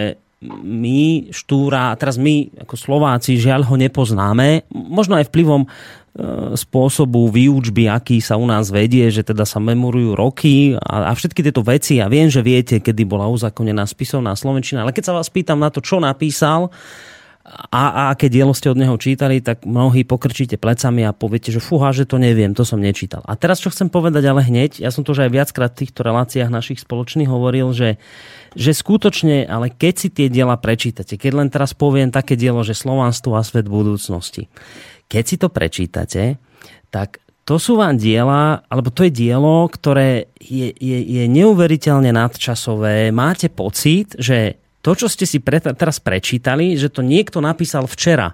my, 0.62 1.34
Štúra, 1.34 1.98
teraz 1.98 2.14
my 2.14 2.62
ako 2.62 2.74
Slováci, 2.78 3.42
žiaľ 3.42 3.66
ho 3.66 3.74
nepoznáme, 3.74 4.70
možno 4.70 5.18
aj 5.18 5.34
vplyvom 5.34 5.66
e, 5.66 5.68
spôsobu 6.54 7.26
výučby, 7.26 7.90
aký 7.90 8.22
sa 8.22 8.38
u 8.38 8.46
nás 8.46 8.70
vedie, 8.70 9.10
že 9.10 9.26
teda 9.26 9.42
sa 9.42 9.58
memorujú 9.58 10.14
roky 10.14 10.78
a, 10.78 11.10
a 11.10 11.12
všetky 11.12 11.42
tieto 11.42 11.66
veci. 11.66 11.98
Ja 11.98 12.06
viem, 12.06 12.30
že 12.30 12.46
viete, 12.46 12.78
kedy 12.78 13.02
bola 13.02 13.26
uzakonená 13.26 13.82
spisovná 13.82 14.38
Slovenčina, 14.38 14.86
ale 14.86 14.94
keď 14.94 15.10
sa 15.10 15.16
vás 15.18 15.26
pýtam 15.26 15.58
na 15.58 15.74
to, 15.74 15.82
čo 15.82 15.98
napísal, 15.98 16.70
a, 17.48 17.82
a 17.88 18.02
aké 18.12 18.28
dielo 18.28 18.52
ste 18.52 18.68
od 18.68 18.76
neho 18.76 18.92
čítali, 19.00 19.40
tak 19.40 19.64
mnohí 19.64 20.04
pokrčíte 20.04 20.60
plecami 20.60 21.08
a 21.08 21.16
poviete, 21.16 21.48
že 21.48 21.64
fúha, 21.64 21.96
že 21.96 22.04
to 22.04 22.20
neviem, 22.20 22.52
to 22.52 22.62
som 22.62 22.76
nečítal. 22.76 23.24
A 23.24 23.40
teraz 23.40 23.64
čo 23.64 23.72
chcem 23.72 23.88
povedať 23.88 24.28
ale 24.28 24.44
hneď, 24.44 24.84
ja 24.84 24.92
som 24.92 25.00
to 25.00 25.16
už 25.16 25.24
aj 25.24 25.32
viackrát 25.32 25.72
v 25.72 25.84
týchto 25.84 26.04
reláciách 26.04 26.52
našich 26.52 26.84
spoločných 26.84 27.28
hovoril, 27.28 27.72
že, 27.72 27.96
že 28.52 28.76
skutočne, 28.76 29.48
ale 29.48 29.72
keď 29.72 29.94
si 29.96 30.08
tie 30.12 30.28
diela 30.28 30.60
prečítate, 30.60 31.16
keď 31.16 31.32
len 31.40 31.48
teraz 31.48 31.72
poviem 31.72 32.12
také 32.12 32.36
dielo, 32.36 32.60
že 32.60 32.76
Slovánstvo 32.76 33.32
a 33.32 33.42
svet 33.42 33.64
budúcnosti, 33.64 34.52
keď 35.08 35.24
si 35.24 35.36
to 35.40 35.48
prečítate, 35.48 36.36
tak 36.92 37.24
to 37.48 37.56
sú 37.56 37.80
vám 37.80 37.96
diela, 37.96 38.60
alebo 38.68 38.92
to 38.92 39.08
je 39.08 39.12
dielo, 39.24 39.64
ktoré 39.72 40.28
je, 40.36 40.68
je, 40.68 40.98
je 41.00 41.24
neuveriteľne 41.32 42.12
nadčasové. 42.12 43.08
Máte 43.08 43.48
pocit, 43.48 44.12
že 44.20 44.60
to, 44.88 45.04
čo 45.04 45.12
ste 45.12 45.28
si 45.28 45.36
pre, 45.36 45.60
teraz 45.60 46.00
prečítali, 46.00 46.72
že 46.72 46.88
to 46.88 47.04
niekto 47.04 47.44
napísal 47.44 47.84
včera. 47.84 48.32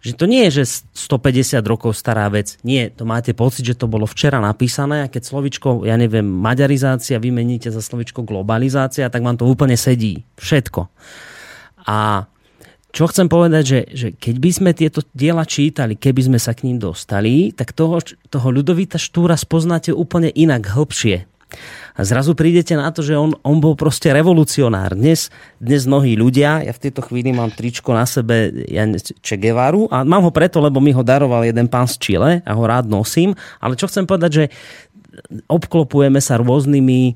Že 0.00 0.12
to 0.16 0.24
nie 0.24 0.48
je, 0.48 0.64
že 0.64 0.80
150 0.96 1.60
rokov 1.68 1.92
stará 1.92 2.24
vec. 2.32 2.56
Nie, 2.64 2.88
to 2.88 3.04
máte 3.04 3.36
pocit, 3.36 3.68
že 3.68 3.76
to 3.76 3.84
bolo 3.84 4.08
včera 4.08 4.40
napísané 4.40 5.04
a 5.04 5.12
keď 5.12 5.28
slovičko, 5.28 5.84
ja 5.84 6.00
neviem, 6.00 6.24
maďarizácia 6.24 7.20
vymeníte 7.20 7.68
za 7.68 7.84
slovičko 7.84 8.24
globalizácia, 8.24 9.12
tak 9.12 9.20
vám 9.20 9.36
to 9.36 9.44
úplne 9.44 9.76
sedí. 9.76 10.24
Všetko. 10.40 10.88
A 11.84 12.24
čo 12.88 13.04
chcem 13.04 13.28
povedať, 13.28 13.64
že, 13.68 13.80
že 13.92 14.08
keď 14.16 14.36
by 14.40 14.50
sme 14.54 14.70
tieto 14.72 15.04
diela 15.12 15.44
čítali, 15.44 16.00
keby 16.00 16.32
sme 16.32 16.38
sa 16.40 16.56
k 16.56 16.64
ním 16.64 16.80
dostali, 16.80 17.52
tak 17.52 17.76
toho, 17.76 18.00
toho 18.32 18.48
ľudovita 18.48 18.96
Štúra 18.96 19.36
spoznáte 19.36 19.92
úplne 19.92 20.32
inak, 20.32 20.64
hĺbšie 20.64 21.28
a 21.98 22.00
zrazu 22.06 22.36
prídete 22.38 22.78
na 22.78 22.92
to, 22.94 23.02
že 23.02 23.18
on, 23.18 23.34
on 23.42 23.58
bol 23.58 23.74
proste 23.74 24.12
revolucionár. 24.14 24.94
Dnes, 24.94 25.32
dnes 25.58 25.88
mnohí 25.88 26.14
ľudia, 26.14 26.62
ja 26.62 26.72
v 26.72 26.82
tejto 26.88 27.02
chvíli 27.02 27.34
mám 27.34 27.50
tričko 27.50 27.90
na 27.90 28.06
sebe 28.06 28.52
ja, 28.70 28.86
Che 29.18 29.36
Guevaru 29.40 29.90
a 29.90 30.06
mám 30.06 30.22
ho 30.28 30.32
preto, 30.32 30.62
lebo 30.62 30.78
mi 30.78 30.94
ho 30.94 31.02
daroval 31.02 31.42
jeden 31.48 31.66
pán 31.66 31.90
z 31.90 31.98
Chile 31.98 32.32
a 32.46 32.52
ho 32.54 32.62
rád 32.62 32.86
nosím, 32.86 33.34
ale 33.58 33.74
čo 33.74 33.90
chcem 33.90 34.06
povedať, 34.06 34.30
že 34.30 34.44
obklopujeme 35.50 36.22
sa 36.22 36.38
rôznymi 36.38 37.00
e, 37.08 37.12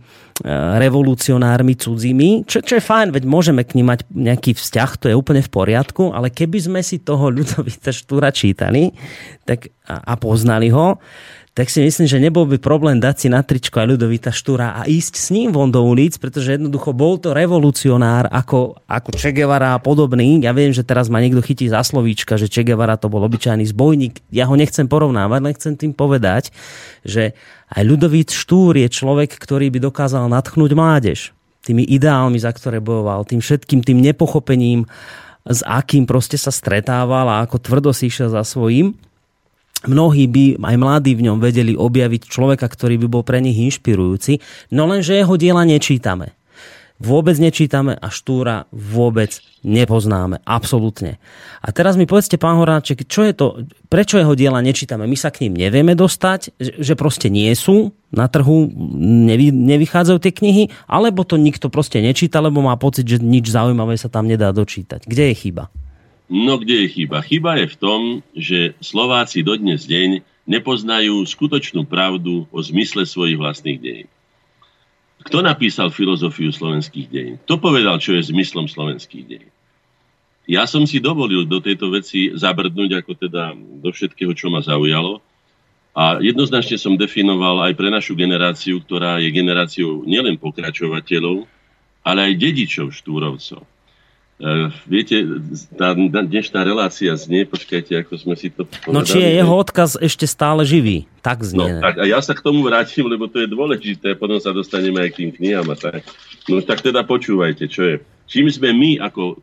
revolucionármi 0.82 1.78
cudzími, 1.78 2.48
čo, 2.48 2.58
čo 2.58 2.78
je 2.78 2.82
fajn, 2.82 3.14
veď 3.14 3.24
môžeme 3.28 3.62
k 3.62 3.78
ním 3.78 3.92
mať 3.92 4.08
nejaký 4.10 4.58
vzťah, 4.58 4.90
to 4.98 5.06
je 5.12 5.14
úplne 5.14 5.44
v 5.44 5.52
poriadku, 5.52 6.10
ale 6.10 6.32
keby 6.32 6.58
sme 6.58 6.80
si 6.82 6.98
toho 6.98 7.30
Ľudovita 7.30 7.94
Štúra 7.94 8.34
čítali 8.34 8.90
tak, 9.46 9.70
a, 9.86 10.02
a 10.02 10.14
poznali 10.18 10.72
ho, 10.74 10.98
tak 11.52 11.68
si 11.68 11.84
myslím, 11.84 12.08
že 12.08 12.16
nebol 12.16 12.48
by 12.48 12.56
problém 12.56 12.96
dať 12.96 13.16
si 13.20 13.28
na 13.28 13.44
tričko 13.44 13.84
aj 13.84 13.92
Ľudovita 13.92 14.32
Štúra 14.32 14.72
a 14.72 14.88
ísť 14.88 15.14
s 15.20 15.28
ním 15.36 15.52
von 15.52 15.68
do 15.68 15.84
ulic, 15.84 16.16
pretože 16.16 16.56
jednoducho 16.56 16.96
bol 16.96 17.20
to 17.20 17.36
revolucionár 17.36 18.24
ako, 18.32 18.80
ako 18.88 19.12
Che 19.12 19.36
Guevara 19.36 19.76
a 19.76 19.82
podobný. 19.82 20.40
Ja 20.40 20.56
viem, 20.56 20.72
že 20.72 20.80
teraz 20.80 21.12
ma 21.12 21.20
niekto 21.20 21.44
chytí 21.44 21.68
za 21.68 21.84
slovíčka, 21.84 22.40
že 22.40 22.48
Che 22.48 22.64
Guevara 22.64 22.96
to 22.96 23.12
bol 23.12 23.20
obyčajný 23.28 23.68
zbojník. 23.68 24.24
Ja 24.32 24.48
ho 24.48 24.56
nechcem 24.56 24.88
porovnávať, 24.88 25.40
len 25.44 25.52
chcem 25.52 25.74
tým 25.76 25.92
povedať, 25.92 26.56
že 27.04 27.36
aj 27.68 27.84
Ľudovít 27.84 28.32
Štúr 28.32 28.80
je 28.80 28.88
človek, 28.88 29.36
ktorý 29.36 29.68
by 29.68 29.92
dokázal 29.92 30.32
natchnúť 30.32 30.72
mládež 30.72 31.36
tými 31.60 31.84
ideálmi, 31.84 32.40
za 32.40 32.48
ktoré 32.48 32.80
bojoval, 32.80 33.28
tým 33.28 33.44
všetkým 33.44 33.84
tým 33.84 34.00
nepochopením, 34.00 34.88
s 35.44 35.60
akým 35.68 36.08
proste 36.08 36.40
sa 36.40 36.48
stretával 36.48 37.28
a 37.28 37.44
ako 37.44 37.60
tvrdo 37.60 37.90
si 37.92 38.08
išiel 38.08 38.32
za 38.32 38.40
svojím 38.40 38.96
mnohí 39.86 40.26
by 40.30 40.44
aj 40.62 40.76
mladí 40.78 41.12
v 41.14 41.30
ňom 41.30 41.38
vedeli 41.38 41.74
objaviť 41.74 42.22
človeka, 42.28 42.66
ktorý 42.66 42.98
by 43.02 43.06
bol 43.08 43.22
pre 43.26 43.42
nich 43.42 43.58
inšpirujúci, 43.58 44.42
no 44.74 44.86
lenže 44.86 45.18
jeho 45.18 45.34
diela 45.38 45.62
nečítame. 45.66 46.34
Vôbec 47.02 47.34
nečítame 47.34 47.98
a 47.98 48.14
Štúra 48.14 48.70
vôbec 48.70 49.42
nepoznáme. 49.66 50.38
Absolútne. 50.46 51.18
A 51.58 51.74
teraz 51.74 51.98
mi 51.98 52.06
povedzte, 52.06 52.38
pán 52.38 52.62
Horáček, 52.62 53.10
čo 53.10 53.26
je 53.26 53.34
to, 53.34 53.46
prečo 53.90 54.22
jeho 54.22 54.38
diela 54.38 54.62
nečítame? 54.62 55.10
My 55.10 55.18
sa 55.18 55.34
k 55.34 55.46
ním 55.50 55.66
nevieme 55.66 55.98
dostať, 55.98 56.54
že 56.62 56.94
proste 56.94 57.26
nie 57.26 57.50
sú 57.58 57.90
na 58.14 58.30
trhu, 58.30 58.70
nevy, 59.02 59.50
nevychádzajú 59.50 60.18
tie 60.22 60.30
knihy, 60.30 60.64
alebo 60.86 61.26
to 61.26 61.34
nikto 61.42 61.66
proste 61.74 61.98
nečíta, 61.98 62.38
lebo 62.38 62.62
má 62.62 62.78
pocit, 62.78 63.02
že 63.02 63.18
nič 63.18 63.50
zaujímavé 63.50 63.98
sa 63.98 64.06
tam 64.06 64.30
nedá 64.30 64.54
dočítať. 64.54 65.02
Kde 65.02 65.34
je 65.34 65.34
chyba? 65.34 65.74
No 66.32 66.56
kde 66.56 66.88
je 66.88 66.96
chyba? 66.96 67.20
Chyba 67.20 67.60
je 67.60 67.66
v 67.68 67.76
tom, 67.76 68.00
že 68.32 68.72
Slováci 68.80 69.44
dodnes 69.44 69.84
deň 69.84 70.24
nepoznajú 70.48 71.20
skutočnú 71.28 71.84
pravdu 71.84 72.48
o 72.48 72.58
zmysle 72.64 73.04
svojich 73.04 73.36
vlastných 73.36 73.76
dejín. 73.76 74.08
Kto 75.28 75.44
napísal 75.44 75.92
filozofiu 75.92 76.48
slovenských 76.48 77.06
dejín? 77.12 77.36
Kto 77.44 77.60
povedal, 77.60 78.00
čo 78.00 78.16
je 78.16 78.32
zmyslom 78.32 78.64
slovenských 78.64 79.24
dejín? 79.28 79.52
Ja 80.48 80.64
som 80.64 80.88
si 80.88 81.04
dovolil 81.04 81.44
do 81.44 81.60
tejto 81.60 81.92
veci 81.92 82.32
zabrdnúť 82.32 83.04
ako 83.04 83.12
teda 83.14 83.52
do 83.84 83.92
všetkého, 83.92 84.32
čo 84.32 84.48
ma 84.48 84.64
zaujalo. 84.64 85.20
A 85.92 86.16
jednoznačne 86.18 86.80
som 86.80 86.96
definoval 86.96 87.68
aj 87.68 87.76
pre 87.76 87.92
našu 87.92 88.16
generáciu, 88.16 88.80
ktorá 88.80 89.20
je 89.20 89.28
generáciou 89.28 90.08
nielen 90.08 90.40
pokračovateľov, 90.40 91.44
ale 92.02 92.32
aj 92.32 92.40
dedičov 92.40 92.90
štúrovcov. 92.90 93.62
Uh, 94.42 94.74
viete, 94.90 95.22
tá 95.78 95.94
dnešná 95.94 96.66
relácia 96.66 97.14
znie, 97.14 97.46
počkajte, 97.46 98.02
ako 98.02 98.18
sme 98.18 98.34
si 98.34 98.50
to 98.50 98.66
povedali. 98.66 98.90
No 98.90 99.06
či 99.06 99.22
je 99.22 99.38
jeho 99.38 99.54
odkaz 99.54 99.94
ešte 100.02 100.26
stále 100.26 100.66
živý, 100.66 101.06
tak 101.22 101.46
znie. 101.46 101.78
No, 101.78 101.78
tak, 101.78 102.02
a 102.02 102.04
ja 102.10 102.18
sa 102.18 102.34
k 102.34 102.42
tomu 102.42 102.66
vrátim, 102.66 103.06
lebo 103.06 103.30
to 103.30 103.38
je 103.38 103.46
dôležité, 103.46 104.18
potom 104.18 104.42
sa 104.42 104.50
dostaneme 104.50 104.98
aj 104.98 105.14
k 105.14 105.18
tým 105.22 105.30
knihám 105.30 105.70
a 105.70 105.76
tak. 105.78 106.02
No 106.50 106.58
tak 106.58 106.82
teda 106.82 107.06
počúvajte, 107.06 107.70
čo 107.70 107.86
je. 107.86 107.96
Čím 108.26 108.50
sme 108.50 108.74
my 108.74 108.90
ako 108.98 109.38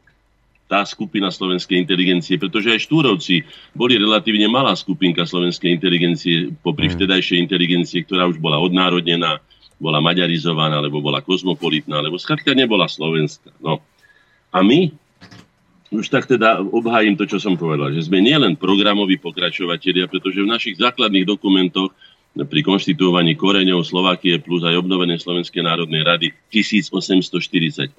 tá 0.68 0.84
skupina 0.84 1.32
slovenskej 1.32 1.80
inteligencie, 1.80 2.36
pretože 2.36 2.68
aj 2.68 2.84
Štúrovci 2.84 3.48
boli 3.72 3.96
relatívne 3.96 4.52
malá 4.52 4.76
skupinka 4.76 5.24
slovenskej 5.24 5.80
inteligencie, 5.80 6.52
popri 6.60 6.92
mm. 6.92 7.00
vtedajšej 7.00 7.40
inteligencie, 7.40 8.04
ktorá 8.04 8.28
už 8.28 8.36
bola 8.44 8.60
odnárodnená, 8.60 9.40
bola 9.80 10.04
maďarizovaná, 10.04 10.84
alebo 10.84 11.00
bola 11.00 11.24
kozmopolitná, 11.24 12.04
alebo 12.04 12.20
skrátka 12.20 12.52
nebola 12.52 12.92
slovenská. 12.92 13.56
No. 13.64 13.80
A 14.50 14.66
my? 14.66 14.90
Už 15.90 16.06
tak 16.14 16.30
teda 16.30 16.62
obhájim 16.62 17.18
to, 17.18 17.26
čo 17.26 17.42
som 17.42 17.58
povedal, 17.58 17.90
že 17.90 18.06
sme 18.06 18.22
nielen 18.22 18.54
programoví 18.54 19.18
pokračovatelia, 19.18 20.06
pretože 20.06 20.46
v 20.46 20.52
našich 20.54 20.78
základných 20.78 21.26
dokumentoch 21.26 21.90
pri 22.38 22.62
konštituovaní 22.62 23.34
koreňov 23.34 23.82
Slovakie 23.82 24.38
plus 24.38 24.62
aj 24.62 24.78
obnovené 24.78 25.18
Slovenskej 25.18 25.66
národnej 25.66 26.06
rady 26.06 26.28
1848, 26.54 27.98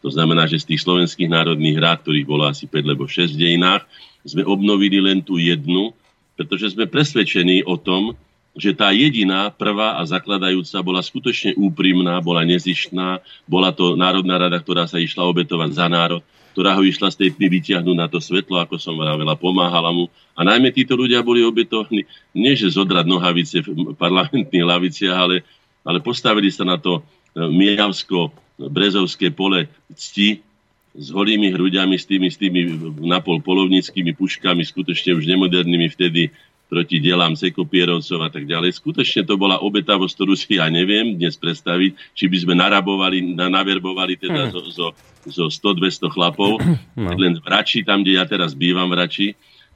to 0.00 0.08
znamená, 0.08 0.48
že 0.48 0.64
z 0.64 0.72
tých 0.72 0.80
slovenských 0.88 1.28
národných 1.28 1.76
rád, 1.76 2.00
ktorých 2.00 2.24
bolo 2.26 2.48
asi 2.48 2.64
5 2.64 2.90
lebo 2.96 3.04
6 3.04 3.36
v 3.36 3.40
dejinách, 3.44 3.84
sme 4.24 4.42
obnovili 4.48 5.04
len 5.04 5.20
tú 5.20 5.36
jednu, 5.36 5.92
pretože 6.32 6.72
sme 6.72 6.88
presvedčení 6.88 7.68
o 7.68 7.76
tom, 7.76 8.16
že 8.52 8.76
tá 8.76 8.92
jediná, 8.92 9.48
prvá 9.48 9.96
a 9.96 10.04
zakladajúca 10.04 10.84
bola 10.84 11.00
skutočne 11.00 11.56
úprimná, 11.56 12.20
bola 12.20 12.44
nezištná, 12.44 13.24
bola 13.48 13.72
to 13.72 13.96
Národná 13.96 14.36
rada, 14.36 14.60
ktorá 14.60 14.84
sa 14.84 15.00
išla 15.00 15.24
obetovať 15.24 15.70
za 15.72 15.86
národ, 15.88 16.20
ktorá 16.52 16.76
ho 16.76 16.84
išla 16.84 17.08
z 17.08 17.16
tej 17.16 17.28
tmy 17.32 17.48
vyťahnuť 17.48 17.96
na 17.96 18.12
to 18.12 18.20
svetlo, 18.20 18.60
ako 18.60 18.76
som 18.76 18.92
vravela, 19.00 19.40
pomáhala 19.40 19.88
mu. 19.88 20.12
A 20.36 20.44
najmä 20.44 20.68
títo 20.68 21.00
ľudia 21.00 21.24
boli 21.24 21.40
obetovní, 21.40 22.04
nie 22.36 22.52
že 22.52 22.76
zodrať 22.76 23.08
nohavice 23.08 23.64
v 23.64 23.96
parlamentných 23.96 24.68
laviciach, 24.68 25.16
ale, 25.16 25.48
ale 25.80 26.04
postavili 26.04 26.52
sa 26.52 26.68
na 26.68 26.76
to 26.76 27.00
e, 27.00 27.48
Mijavsko-Brezovské 27.48 29.32
pole 29.32 29.72
cti 29.96 30.44
s 30.92 31.08
holými 31.08 31.56
hruďami, 31.56 31.96
s 31.96 32.04
tými, 32.04 32.28
s 32.28 32.36
tými 32.36 32.68
napol 33.00 33.40
polovníckými 33.40 34.12
puškami, 34.12 34.60
skutočne 34.60 35.16
už 35.16 35.24
nemodernými 35.24 35.88
vtedy 35.88 36.28
proti 36.72 37.04
delám 37.04 37.36
sekopierovcov 37.36 38.18
a 38.24 38.32
tak 38.32 38.48
ďalej. 38.48 38.80
Skutočne 38.80 39.28
to 39.28 39.36
bola 39.36 39.60
obetavosť, 39.60 40.12
ktorú 40.16 40.32
si 40.32 40.56
ja 40.56 40.72
neviem 40.72 41.20
dnes 41.20 41.36
predstaviť, 41.36 42.16
či 42.16 42.24
by 42.32 42.36
sme 42.40 42.54
narabovali, 42.56 43.36
naverbovali 43.36 44.16
teda 44.16 44.48
hm. 44.48 44.50
zo, 44.56 44.60
zo, 44.72 44.86
zo 45.28 45.44
100-200 45.52 46.08
chlapov, 46.08 46.64
no. 46.96 47.12
len 47.12 47.36
v 47.36 47.44
Rači, 47.44 47.84
tam, 47.84 48.00
kde 48.00 48.16
ja 48.16 48.24
teraz 48.24 48.56
bývam 48.56 48.88
v 48.88 49.04
Rači, 49.04 49.28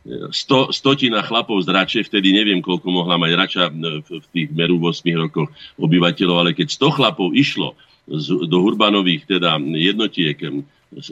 100, 0.07 0.71
stotina 0.73 1.21
chlapov 1.21 1.67
z 1.67 1.69
Rače, 1.69 2.01
vtedy 2.07 2.31
neviem, 2.31 2.63
koľko 2.63 2.89
mohla 2.95 3.19
mať 3.19 3.31
Rača 3.35 3.65
v 4.07 4.27
tých 4.33 4.49
meru 4.55 4.79
8 4.79 5.03
rokoch 5.19 5.51
obyvateľov, 5.77 6.37
ale 6.47 6.51
keď 6.55 6.73
100 6.73 6.97
chlapov 6.97 7.35
išlo 7.35 7.75
z, 8.07 8.47
do 8.47 8.57
Hurbanových 8.63 9.27
teda 9.27 9.59
jednotiek 9.59 10.39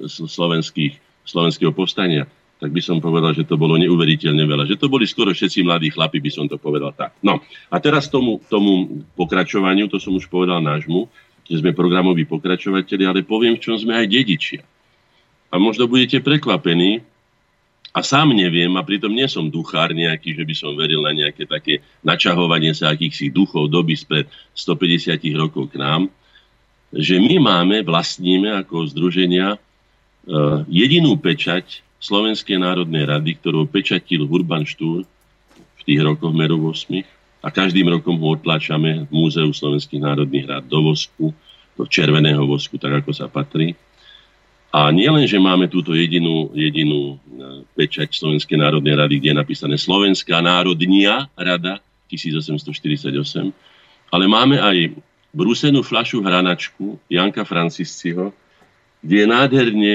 slovenských, 0.06 0.94
slovenského 1.26 1.74
povstania, 1.74 2.30
tak 2.64 2.72
by 2.72 2.80
som 2.80 2.96
povedal, 2.96 3.36
že 3.36 3.44
to 3.44 3.60
bolo 3.60 3.76
neuveriteľne 3.76 4.40
veľa. 4.48 4.64
Že 4.64 4.80
to 4.80 4.88
boli 4.88 5.04
skoro 5.04 5.36
všetci 5.36 5.68
mladí 5.68 5.92
chlapi, 5.92 6.16
by 6.16 6.32
som 6.32 6.48
to 6.48 6.56
povedal 6.56 6.96
tak. 6.96 7.12
No 7.20 7.44
a 7.68 7.76
teraz 7.76 8.08
tomu, 8.08 8.40
tomu 8.48 9.04
pokračovaniu, 9.20 9.84
to 9.92 10.00
som 10.00 10.16
už 10.16 10.32
povedal 10.32 10.64
nášmu, 10.64 11.04
že 11.44 11.60
sme 11.60 11.76
programoví 11.76 12.24
pokračovateľi, 12.24 13.04
ale 13.04 13.20
poviem, 13.20 13.60
v 13.60 13.68
čom 13.68 13.76
sme 13.76 14.00
aj 14.00 14.08
dedičia. 14.08 14.64
A 15.52 15.60
možno 15.60 15.84
budete 15.84 16.24
prekvapení, 16.24 17.04
a 17.92 18.00
sám 18.00 18.32
neviem, 18.32 18.72
a 18.74 18.82
pritom 18.82 19.12
nie 19.12 19.28
som 19.28 19.52
duchár 19.52 19.92
nejaký, 19.92 20.32
že 20.32 20.48
by 20.48 20.54
som 20.56 20.72
veril 20.72 21.04
na 21.04 21.12
nejaké 21.12 21.44
také 21.44 21.84
načahovanie 22.00 22.72
sa 22.72 22.90
akýchsi 22.96 23.28
duchov 23.28 23.68
doby 23.68 23.92
spred 23.92 24.24
150 24.56 25.20
rokov 25.36 25.68
k 25.68 25.84
nám, 25.84 26.08
že 26.96 27.20
my 27.20 27.44
máme, 27.44 27.84
vlastníme 27.84 28.56
ako 28.56 28.88
združenia 28.88 29.60
uh, 29.60 30.64
jedinú 30.66 31.14
pečať 31.20 31.84
Slovenskej 32.04 32.60
národnej 32.60 33.08
rady, 33.08 33.40
ktorú 33.40 33.64
pečatil 33.64 34.28
Urban 34.28 34.68
Štúr 34.68 35.08
v 35.56 35.82
tých 35.88 36.04
rokoch 36.04 36.36
meru 36.36 36.60
8. 36.60 37.00
A 37.40 37.48
každým 37.48 37.88
rokom 37.88 38.20
ho 38.20 38.36
otláčame 38.36 39.08
v 39.08 39.10
Múzeu 39.12 39.48
Slovenských 39.48 40.04
národných 40.04 40.44
rád 40.44 40.64
do 40.68 40.84
vosku, 40.84 41.32
do 41.72 41.84
červeného 41.88 42.44
vosku, 42.44 42.76
tak 42.76 43.00
ako 43.00 43.10
sa 43.16 43.24
patrí. 43.32 43.72
A 44.68 44.92
nie 44.92 45.08
len, 45.08 45.24
že 45.24 45.40
máme 45.40 45.64
túto 45.72 45.96
jedinú, 45.96 46.52
jedinú 46.52 47.14
e, 47.14 47.16
pečať 47.72 48.12
Slovenskej 48.12 48.58
národnej 48.60 49.00
rady, 49.00 49.22
kde 49.22 49.28
je 49.32 49.40
napísané 49.40 49.76
Slovenská 49.80 50.44
národnia 50.44 51.30
rada 51.38 51.80
1848, 52.12 53.54
ale 54.12 54.24
máme 54.28 54.60
aj 54.60 54.92
brúsenú 55.32 55.80
flašu 55.80 56.20
hranačku 56.20 57.00
Janka 57.08 57.48
Francisciho, 57.48 58.34
kde 59.00 59.24
je 59.24 59.26
nádherne, 59.30 59.92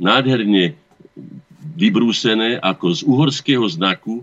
nádherne 0.00 0.74
vybrúsené 1.72 2.60
ako 2.60 2.86
z 2.92 3.00
uhorského 3.04 3.64
znaku, 3.64 4.20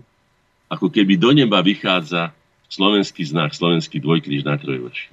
ako 0.70 0.86
keby 0.86 1.18
do 1.18 1.34
neba 1.34 1.58
vychádza 1.60 2.30
slovenský 2.70 3.26
znak, 3.26 3.50
slovenský 3.50 3.98
dvojkríž 3.98 4.46
na 4.46 4.54
trojvrši. 4.54 5.12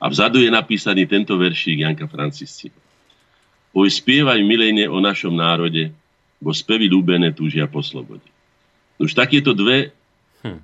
A 0.00 0.08
vzadu 0.08 0.40
je 0.40 0.48
napísaný 0.48 1.04
tento 1.04 1.36
veršík 1.36 1.84
Janka 1.84 2.08
Francisci. 2.08 2.72
Oj, 3.76 3.88
spievaj 3.92 4.40
milejne 4.40 4.88
o 4.88 4.96
našom 4.96 5.36
národe, 5.36 5.92
bo 6.40 6.56
spevy 6.56 6.88
ľúbené 6.88 7.36
túžia 7.36 7.68
po 7.68 7.84
slobode. 7.84 8.24
Už 8.96 9.12
takéto 9.12 9.52
dve 9.52 9.92
hm. 10.40 10.56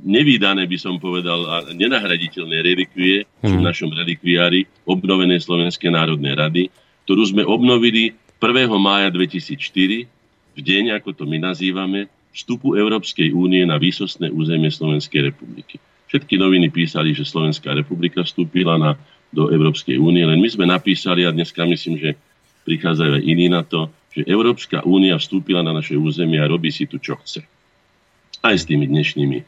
nevýdané, 0.00 0.64
by 0.64 0.78
som 0.80 0.96
povedal, 0.96 1.44
a 1.44 1.56
nenahraditeľné 1.76 2.56
relikvie 2.64 3.28
hm. 3.44 3.60
v 3.60 3.60
našom 3.60 3.92
relikviári 3.92 4.64
obnovenej 4.88 5.44
Slovenskej 5.44 5.92
národnej 5.92 6.32
rady, 6.32 6.62
ktorú 7.04 7.22
sme 7.28 7.44
obnovili 7.44 8.16
1. 8.40 8.72
mája 8.80 9.12
2004 9.12 10.17
v 10.58 10.60
deň, 10.66 10.98
ako 10.98 11.14
to 11.14 11.24
my 11.30 11.38
nazývame, 11.38 12.10
vstupu 12.34 12.74
Európskej 12.74 13.30
únie 13.30 13.62
na 13.62 13.78
výsostné 13.78 14.34
územie 14.34 14.74
Slovenskej 14.74 15.30
republiky. 15.30 15.78
Všetky 16.10 16.34
noviny 16.34 16.74
písali, 16.74 17.14
že 17.14 17.22
Slovenská 17.22 17.70
republika 17.78 18.26
vstúpila 18.26 18.74
na, 18.74 18.98
do 19.30 19.54
Európskej 19.54 20.02
únie, 20.02 20.26
len 20.26 20.42
my 20.42 20.48
sme 20.50 20.66
napísali, 20.66 21.22
a 21.22 21.30
dneska 21.30 21.62
myslím, 21.62 21.96
že 22.02 22.10
prichádzajú 22.66 23.22
aj 23.22 23.24
iní 23.24 23.46
na 23.46 23.62
to, 23.62 23.88
že 24.10 24.26
Európska 24.26 24.82
únia 24.82 25.14
vstúpila 25.20 25.62
na 25.62 25.70
naše 25.70 25.94
územie 25.94 26.42
a 26.42 26.50
robí 26.50 26.74
si 26.74 26.90
tu, 26.90 26.98
čo 26.98 27.14
chce. 27.22 27.46
Aj 28.42 28.54
s 28.56 28.66
tými 28.66 28.88
dnešnými 28.90 29.38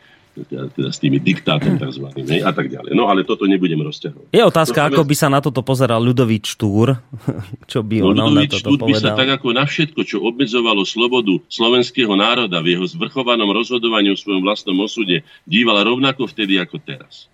teda, 0.47 0.65
teda 0.73 0.89
s 0.93 0.99
tými 1.01 1.19
diktátom 1.21 1.77
tzv. 1.77 2.07
a 2.45 2.53
tak 2.55 2.67
ďalej. 2.71 2.97
No 2.97 3.09
ale 3.09 3.27
toto 3.27 3.45
nebudem 3.45 3.81
rozťahovať. 3.81 4.33
Je 4.33 4.43
otázka, 4.43 4.87
to, 4.87 4.87
ako 4.95 5.03
by 5.05 5.15
sa 5.17 5.29
na 5.29 5.41
toto 5.43 5.61
pozeral 5.61 6.01
ľudový 6.01 6.41
Štúr, 6.41 6.97
čo 7.71 7.81
by 7.85 8.01
no, 8.01 8.15
on 8.15 8.37
na 8.37 8.47
toto 8.47 8.77
Štúr 8.77 8.79
by 8.81 8.95
sa 8.97 9.12
tak 9.17 9.31
ako 9.41 9.49
na 9.53 9.65
všetko, 9.67 10.01
čo 10.07 10.23
obmedzovalo 10.25 10.83
slobodu 10.87 11.37
slovenského 11.51 12.12
národa 12.17 12.62
v 12.65 12.79
jeho 12.79 12.87
zvrchovanom 12.87 13.51
rozhodovaní 13.51 14.12
o 14.12 14.19
svojom 14.19 14.45
vlastnom 14.45 14.77
osude, 14.81 15.23
díval 15.45 15.81
rovnako 15.83 16.29
vtedy 16.31 16.57
ako 16.57 16.79
teraz. 16.81 17.29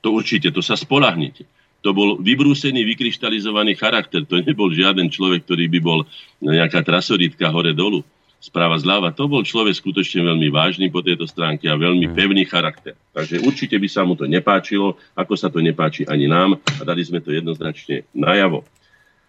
To 0.00 0.16
určite, 0.16 0.48
to 0.50 0.64
sa 0.64 0.74
spolahnite. 0.74 1.44
To 1.80 1.96
bol 1.96 2.20
vybrúsený, 2.20 2.84
vykryštalizovaný 2.84 3.72
charakter. 3.76 4.20
To 4.28 4.36
nebol 4.36 4.68
žiaden 4.68 5.08
človek, 5.08 5.48
ktorý 5.48 5.64
by 5.72 5.80
bol 5.80 6.04
nejaká 6.44 6.84
trasoritka 6.84 7.48
hore-dolu 7.48 8.04
správa 8.40 8.80
zľava. 8.80 9.12
To 9.12 9.28
bol 9.28 9.44
človek 9.44 9.76
skutočne 9.76 10.24
veľmi 10.24 10.48
vážny 10.48 10.88
po 10.88 11.04
tejto 11.04 11.28
stránke 11.28 11.68
a 11.68 11.76
veľmi 11.76 12.08
mm. 12.08 12.14
pevný 12.16 12.48
charakter. 12.48 12.96
Takže 13.12 13.44
určite 13.44 13.76
by 13.76 13.88
sa 13.88 14.02
mu 14.08 14.16
to 14.16 14.24
nepáčilo, 14.24 14.96
ako 15.12 15.36
sa 15.36 15.52
to 15.52 15.60
nepáči 15.60 16.08
ani 16.08 16.24
nám 16.24 16.56
a 16.56 16.82
dali 16.82 17.04
sme 17.04 17.20
to 17.20 17.36
jednoznačne 17.36 18.08
najavo. 18.16 18.64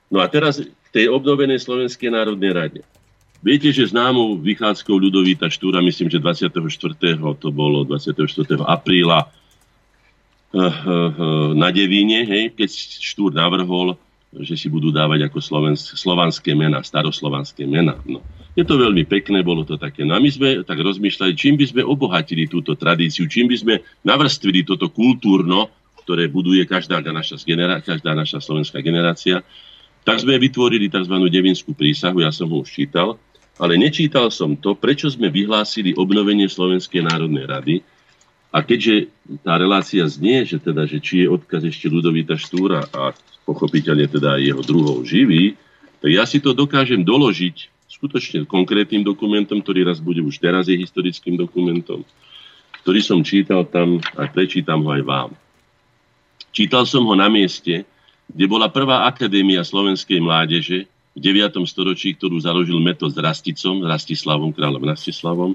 No 0.08 0.24
a 0.24 0.32
teraz 0.32 0.64
k 0.64 0.88
tej 0.96 1.12
obnovenej 1.12 1.60
Slovenskej 1.60 2.08
národnej 2.08 2.56
rade. 2.56 2.82
Viete, 3.42 3.74
že 3.74 3.90
známu 3.90 4.40
vychádzkou 4.40 4.96
Ľudovíta 4.96 5.50
Štúra, 5.52 5.84
myslím, 5.84 6.08
že 6.08 6.22
24. 6.22 6.56
to 7.36 7.50
bolo 7.50 7.84
24. 7.84 8.16
apríla 8.64 9.28
eh, 9.28 10.62
eh, 10.62 10.72
na 11.58 11.68
Devíne, 11.74 12.24
hej, 12.24 12.54
keď 12.54 12.70
Štúr 13.02 13.34
navrhol, 13.34 13.98
že 14.32 14.56
si 14.56 14.72
budú 14.72 14.94
dávať 14.96 15.28
ako 15.28 15.44
slovanské 15.76 16.56
mena, 16.56 16.80
staroslovanské 16.80 17.68
mena. 17.68 18.00
No. 18.08 18.24
Je 18.62 18.70
to 18.70 18.78
veľmi 18.78 19.10
pekné, 19.10 19.42
bolo 19.42 19.66
to 19.66 19.82
také. 19.82 20.06
No 20.06 20.14
a 20.14 20.22
my 20.22 20.30
sme 20.30 20.62
tak 20.62 20.78
rozmýšľali, 20.78 21.34
čím 21.34 21.58
by 21.58 21.66
sme 21.66 21.82
obohatili 21.82 22.46
túto 22.46 22.78
tradíciu, 22.78 23.26
čím 23.26 23.50
by 23.50 23.58
sme 23.58 23.76
navrstvili 24.06 24.62
toto 24.62 24.94
kultúrno, 24.94 25.74
ktoré 26.06 26.30
buduje 26.30 26.70
každá 26.70 27.02
naša, 27.02 27.42
genera- 27.42 27.82
každá 27.82 28.14
naša 28.14 28.38
slovenská 28.38 28.86
generácia, 28.86 29.42
tak 30.06 30.22
sme 30.22 30.38
vytvorili 30.38 30.94
tzv. 30.94 31.16
devinskú 31.26 31.74
prísahu, 31.74 32.22
ja 32.22 32.30
som 32.30 32.54
ho 32.54 32.62
už 32.62 32.70
čítal, 32.70 33.18
ale 33.58 33.82
nečítal 33.82 34.30
som 34.30 34.54
to, 34.54 34.78
prečo 34.78 35.10
sme 35.10 35.34
vyhlásili 35.34 35.98
obnovenie 35.98 36.46
Slovenskej 36.46 37.02
národnej 37.02 37.50
rady. 37.50 37.76
A 38.54 38.62
keďže 38.62 39.10
tá 39.42 39.58
relácia 39.58 40.06
znie, 40.06 40.46
že, 40.46 40.62
teda, 40.62 40.86
že 40.86 41.02
či 41.02 41.26
je 41.26 41.34
odkaz 41.34 41.66
ešte 41.66 41.90
Ludovita 41.90 42.38
Štúra 42.38 42.86
a 42.94 43.10
pochopiteľne 43.42 44.06
teda 44.06 44.38
jeho 44.38 44.62
druhov 44.62 45.02
živý, 45.02 45.58
tak 45.98 46.14
ja 46.14 46.30
si 46.30 46.38
to 46.38 46.54
dokážem 46.54 47.02
doložiť 47.02 47.81
skutočne 48.02 48.50
konkrétnym 48.50 49.06
dokumentom, 49.06 49.62
ktorý 49.62 49.86
raz 49.86 50.02
bude 50.02 50.26
už 50.26 50.42
teraz 50.42 50.66
je 50.66 50.74
historickým 50.74 51.38
dokumentom, 51.38 52.02
ktorý 52.82 52.98
som 52.98 53.22
čítal 53.22 53.62
tam 53.70 54.02
a 54.18 54.26
prečítam 54.26 54.82
ho 54.82 54.90
aj 54.90 55.06
vám. 55.06 55.30
Čítal 56.50 56.90
som 56.90 57.06
ho 57.06 57.14
na 57.14 57.30
mieste, 57.30 57.86
kde 58.26 58.46
bola 58.50 58.74
prvá 58.74 59.06
akadémia 59.06 59.62
slovenskej 59.62 60.18
mládeže 60.18 60.90
v 61.14 61.20
9. 61.22 61.62
storočí, 61.70 62.18
ktorú 62.18 62.42
založil 62.42 62.82
Metod 62.82 63.14
s 63.14 63.22
Rasticom, 63.22 63.86
Rastislavom, 63.86 64.50
kráľom 64.50 64.82
Rastislavom. 64.82 65.54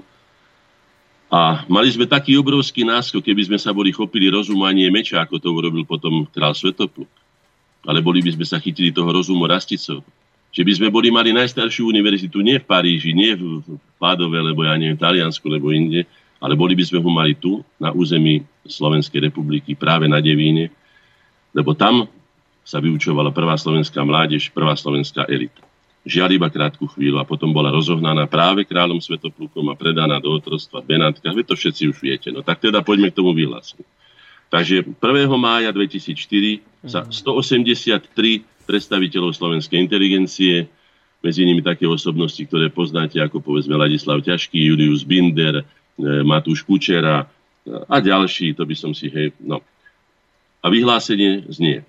A 1.27 1.67
mali 1.67 1.91
sme 1.91 2.07
taký 2.07 2.39
obrovský 2.39 2.87
náskok, 2.87 3.27
keby 3.27 3.51
sme 3.51 3.59
sa 3.59 3.75
boli 3.75 3.91
chopili 3.91 4.31
rozumanie 4.31 4.87
meča, 4.87 5.19
ako 5.19 5.35
to 5.35 5.51
urobil 5.51 5.83
potom 5.83 6.23
král 6.31 6.55
Svetopluk. 6.55 7.11
Ale 7.83 7.99
boli 7.99 8.23
by 8.23 8.39
sme 8.39 8.45
sa 8.47 8.63
chytili 8.63 8.95
toho 8.95 9.11
rozumu 9.11 9.43
Rasticov 9.43 10.07
že 10.57 10.65
by 10.65 10.73
sme 10.73 10.89
boli 10.89 11.13
mali 11.13 11.29
najstaršiu 11.37 11.85
univerzitu 11.85 12.41
nie 12.41 12.57
v 12.57 12.65
Paríži, 12.65 13.13
nie 13.13 13.37
v 13.37 13.77
Pádove, 14.01 14.41
lebo 14.41 14.65
ja 14.65 14.73
neviem, 14.73 14.97
v 14.97 15.05
Taliansku, 15.05 15.45
lebo 15.45 15.69
inde, 15.69 16.09
ale 16.41 16.57
boli 16.57 16.73
by 16.73 16.81
sme 16.81 16.97
ho 16.97 17.09
mali 17.13 17.37
tu, 17.37 17.61
na 17.77 17.93
území 17.93 18.41
Slovenskej 18.65 19.29
republiky, 19.29 19.77
práve 19.77 20.09
na 20.09 20.17
Devíne, 20.17 20.73
lebo 21.53 21.77
tam 21.77 22.09
sa 22.65 22.81
vyučovala 22.81 23.29
prvá 23.29 23.53
slovenská 23.53 24.01
mládež, 24.01 24.49
prvá 24.49 24.73
slovenská 24.73 25.29
elita. 25.29 25.61
Žiaľ 26.09 26.29
iba 26.41 26.49
krátku 26.49 26.89
chvíľu 26.89 27.21
a 27.21 27.27
potom 27.27 27.53
bola 27.53 27.69
rozohnaná 27.69 28.25
práve 28.25 28.65
kráľom 28.65 28.97
Svetoplukom 28.97 29.69
a 29.69 29.77
predaná 29.77 30.17
do 30.17 30.33
otrostva 30.33 30.81
Benátka. 30.81 31.29
Vy 31.37 31.45
to 31.45 31.53
všetci 31.53 31.93
už 31.93 32.01
viete. 32.01 32.33
No 32.33 32.41
tak 32.41 32.65
teda 32.65 32.81
poďme 32.81 33.13
k 33.13 33.17
tomu 33.21 33.37
vyhláseniu. 33.37 33.85
Takže 34.49 34.89
1. 34.89 35.03
mája 35.35 35.69
2004 35.75 36.63
sa 36.87 37.03
183 37.05 38.56
predstaviteľov 38.67 39.31
slovenskej 39.31 39.79
inteligencie, 39.79 40.67
medzi 41.23 41.41
nimi 41.41 41.65
také 41.65 41.89
osobnosti, 41.89 42.39
ktoré 42.45 42.69
poznáte, 42.69 43.17
ako 43.17 43.41
povedzme 43.41 43.73
Ladislav 43.73 44.21
Ťažký, 44.21 44.59
Julius 44.59 45.01
Binder, 45.01 45.63
e, 45.63 45.63
Matúš 46.21 46.61
Kučera 46.61 47.25
a 47.67 47.95
ďalší, 47.99 48.53
to 48.53 48.63
by 48.63 48.75
som 48.77 48.91
si, 48.93 49.11
hej, 49.11 49.33
no. 49.43 49.59
A 50.63 50.67
vyhlásenie 50.71 51.47
znie. 51.51 51.83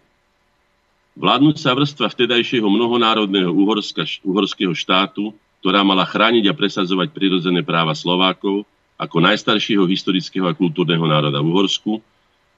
Vládnúca 1.19 1.75
vrstva 1.75 2.09
vtedajšieho 2.15 2.67
mnohonárodného 2.67 3.51
uhorska, 3.51 4.07
uhorského 4.23 4.71
štátu, 4.71 5.35
ktorá 5.59 5.83
mala 5.83 6.07
chrániť 6.07 6.47
a 6.51 6.55
presadzovať 6.55 7.11
prirodzené 7.11 7.67
práva 7.67 7.95
Slovákov 7.95 8.63
ako 8.99 9.17
najstaršieho 9.23 9.87
historického 9.87 10.47
a 10.47 10.55
kultúrneho 10.55 11.03
národa 11.07 11.39
v 11.43 11.51
Uhorsku, 11.51 12.03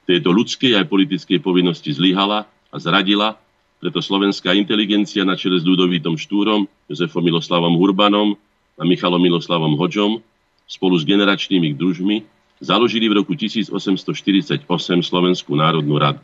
tejto 0.09 0.29
ľudskej 0.33 0.77
aj 0.77 0.89
politickej 0.89 1.37
povinnosti 1.41 1.93
zlyhala 1.93 2.49
a 2.73 2.75
zradila, 2.81 3.37
preto 3.81 3.97
slovenská 3.97 4.53
inteligencia 4.53 5.25
na 5.25 5.33
čele 5.33 5.57
s 5.57 5.65
Ľudovítom 5.65 6.13
Štúrom, 6.13 6.69
Jozefom 6.85 7.25
Miloslavom 7.25 7.73
Hurbanom 7.81 8.37
a 8.77 8.85
Michalom 8.85 9.17
Miloslavom 9.17 9.73
Hoďom 9.73 10.21
spolu 10.69 11.01
s 11.01 11.03
generačnými 11.03 11.73
družmi 11.73 12.21
založili 12.61 13.09
v 13.09 13.25
roku 13.25 13.33
1848 13.33 14.69
Slovenskú 15.01 15.57
národnú 15.57 15.97
radu. 15.97 16.21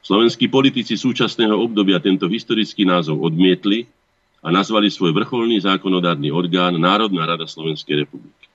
Slovenskí 0.00 0.48
politici 0.48 0.96
súčasného 0.96 1.52
obdobia 1.52 2.00
tento 2.00 2.26
historický 2.26 2.88
názov 2.88 3.20
odmietli 3.22 3.84
a 4.40 4.48
nazvali 4.48 4.88
svoj 4.88 5.12
vrcholný 5.12 5.60
zákonodárny 5.62 6.32
orgán 6.32 6.74
Národná 6.80 7.28
rada 7.28 7.44
Slovenskej 7.44 8.08
republiky. 8.08 8.48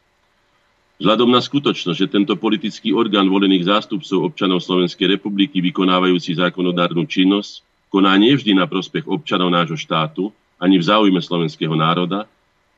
Vzhľadom 0.98 1.30
na 1.30 1.45
skutočnosť, 1.45 1.94
že 1.94 2.10
tento 2.10 2.34
politický 2.41 2.90
orgán 2.90 3.30
volených 3.30 3.70
zástupcov 3.70 4.34
občanov 4.34 4.66
Slovenskej 4.66 5.14
republiky 5.14 5.62
vykonávajúci 5.62 6.34
zákonodárnu 6.41 7.06
činnosť 7.06 7.66
koná 7.88 8.15
nevždy 8.19 8.53
na 8.55 8.68
prospech 8.68 9.07
občanov 9.07 9.51
nášho 9.51 9.80
štátu 9.80 10.31
ani 10.57 10.81
v 10.81 10.84
záujme 10.84 11.22
slovenského 11.22 11.73
národa, 11.77 12.26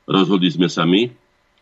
rozhodli 0.03 0.52
sme 0.52 0.68
sa 0.68 0.84
my, 0.84 1.10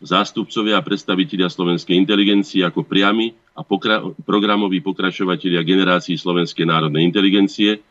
zástupcovia 0.02 0.78
a 0.78 0.86
predstavitelia 0.86 1.49
slovenskej 1.49 1.98
inteligencie 1.98 2.61
ako 2.61 2.86
priamy 2.86 3.34
a 3.57 3.65
pokra- 3.65 4.14
programoví 4.26 4.82
pokračovatelia 4.82 5.65
generácií 5.65 6.18
slovenskej 6.18 6.69
národnej 6.69 7.06
inteligencie, 7.06 7.82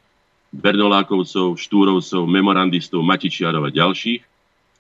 Bernolákovcov, 0.54 1.58
Štúrovcov, 1.58 2.22
memorandistov, 2.30 3.02
Matičiarov 3.02 3.66
a 3.66 3.70
ďalších, 3.74 4.22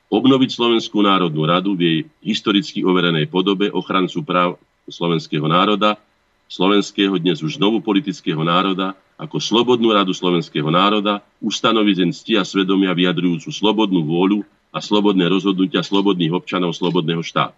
obnoviť 0.06 0.50
Slovenskú 0.54 1.02
národnú 1.02 1.42
radu 1.42 1.74
v 1.74 1.80
jej 1.82 1.98
historicky 2.22 2.86
overenej 2.86 3.26
podobe 3.26 3.66
ochrancu 3.74 4.22
práv 4.22 4.62
slovenského 4.86 5.42
národa, 5.50 5.98
slovenského 6.46 7.18
dnes 7.18 7.42
už 7.42 7.58
znovu 7.58 7.82
politického 7.82 8.38
národa, 8.46 8.94
ako 9.16 9.40
Slobodnú 9.40 9.96
radu 9.96 10.12
slovenského 10.12 10.68
národa, 10.68 11.24
ustanoviť 11.40 12.12
cti 12.12 12.36
a 12.36 12.44
svedomia 12.44 12.92
vyjadrujúcu 12.92 13.48
slobodnú 13.48 14.04
vôľu 14.04 14.44
a 14.68 14.78
slobodné 14.84 15.24
rozhodnutia 15.32 15.80
slobodných 15.80 16.36
občanov 16.36 16.76
slobodného 16.76 17.24
štátu. 17.24 17.56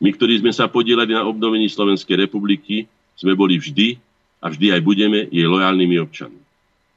My, 0.00 0.10
ktorí 0.16 0.40
sme 0.40 0.52
sa 0.52 0.64
podielali 0.64 1.12
na 1.12 1.28
obnovení 1.28 1.68
Slovenskej 1.68 2.24
republiky, 2.24 2.88
sme 3.14 3.36
boli 3.36 3.60
vždy 3.60 4.00
a 4.40 4.48
vždy 4.48 4.72
aj 4.74 4.80
budeme 4.80 5.28
jej 5.28 5.44
lojálnymi 5.44 5.96
občanmi. 6.00 6.40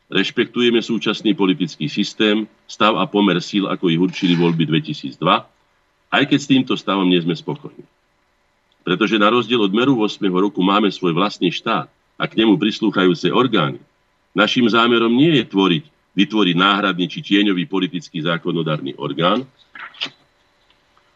Rešpektujeme 0.07 0.79
súčasný 0.79 1.35
politický 1.35 1.91
systém, 1.91 2.47
stav 2.63 2.95
a 2.95 3.03
pomer 3.11 3.43
síl, 3.43 3.67
ako 3.67 3.91
ich 3.91 3.99
určili 3.99 4.39
voľby 4.39 4.63
2002, 4.63 5.19
aj 6.15 6.23
keď 6.31 6.39
s 6.39 6.47
týmto 6.47 6.73
stavom 6.79 7.11
nie 7.11 7.19
sme 7.19 7.35
spokojní. 7.35 7.83
Pretože 8.87 9.19
na 9.19 9.27
rozdiel 9.27 9.59
od 9.59 9.75
meru 9.75 9.99
8. 9.99 10.23
roku 10.31 10.63
máme 10.63 10.87
svoj 10.87 11.11
vlastný 11.11 11.51
štát 11.51 11.91
a 12.17 12.25
k 12.25 12.37
nemu 12.37 12.57
prislúchajúce 12.57 13.29
orgány, 13.29 13.77
našim 14.33 14.65
zámerom 14.65 15.13
nie 15.13 15.37
je 15.37 15.45
tvoriť, 15.45 15.83
vytvoriť 16.17 16.55
náhradný 16.57 17.05
či 17.05 17.21
tieňový 17.21 17.69
politický 17.69 18.25
zákonodárny 18.25 18.97
orgán, 18.97 19.45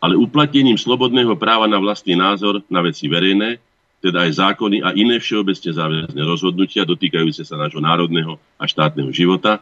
ale 0.01 0.17
uplatnením 0.17 0.77
slobodného 0.77 1.37
práva 1.37 1.69
na 1.69 1.77
vlastný 1.77 2.17
názor 2.17 2.65
na 2.69 2.81
veci 2.81 3.05
verejné, 3.05 3.61
teda 4.01 4.25
aj 4.25 4.41
zákony 4.41 4.81
a 4.81 4.97
iné 4.97 5.21
všeobecne 5.21 5.69
záväzné 5.77 6.21
rozhodnutia 6.25 6.89
dotýkajúce 6.89 7.45
sa 7.45 7.53
nášho 7.53 7.77
národného 7.77 8.41
a 8.57 8.65
štátneho 8.65 9.13
života, 9.13 9.61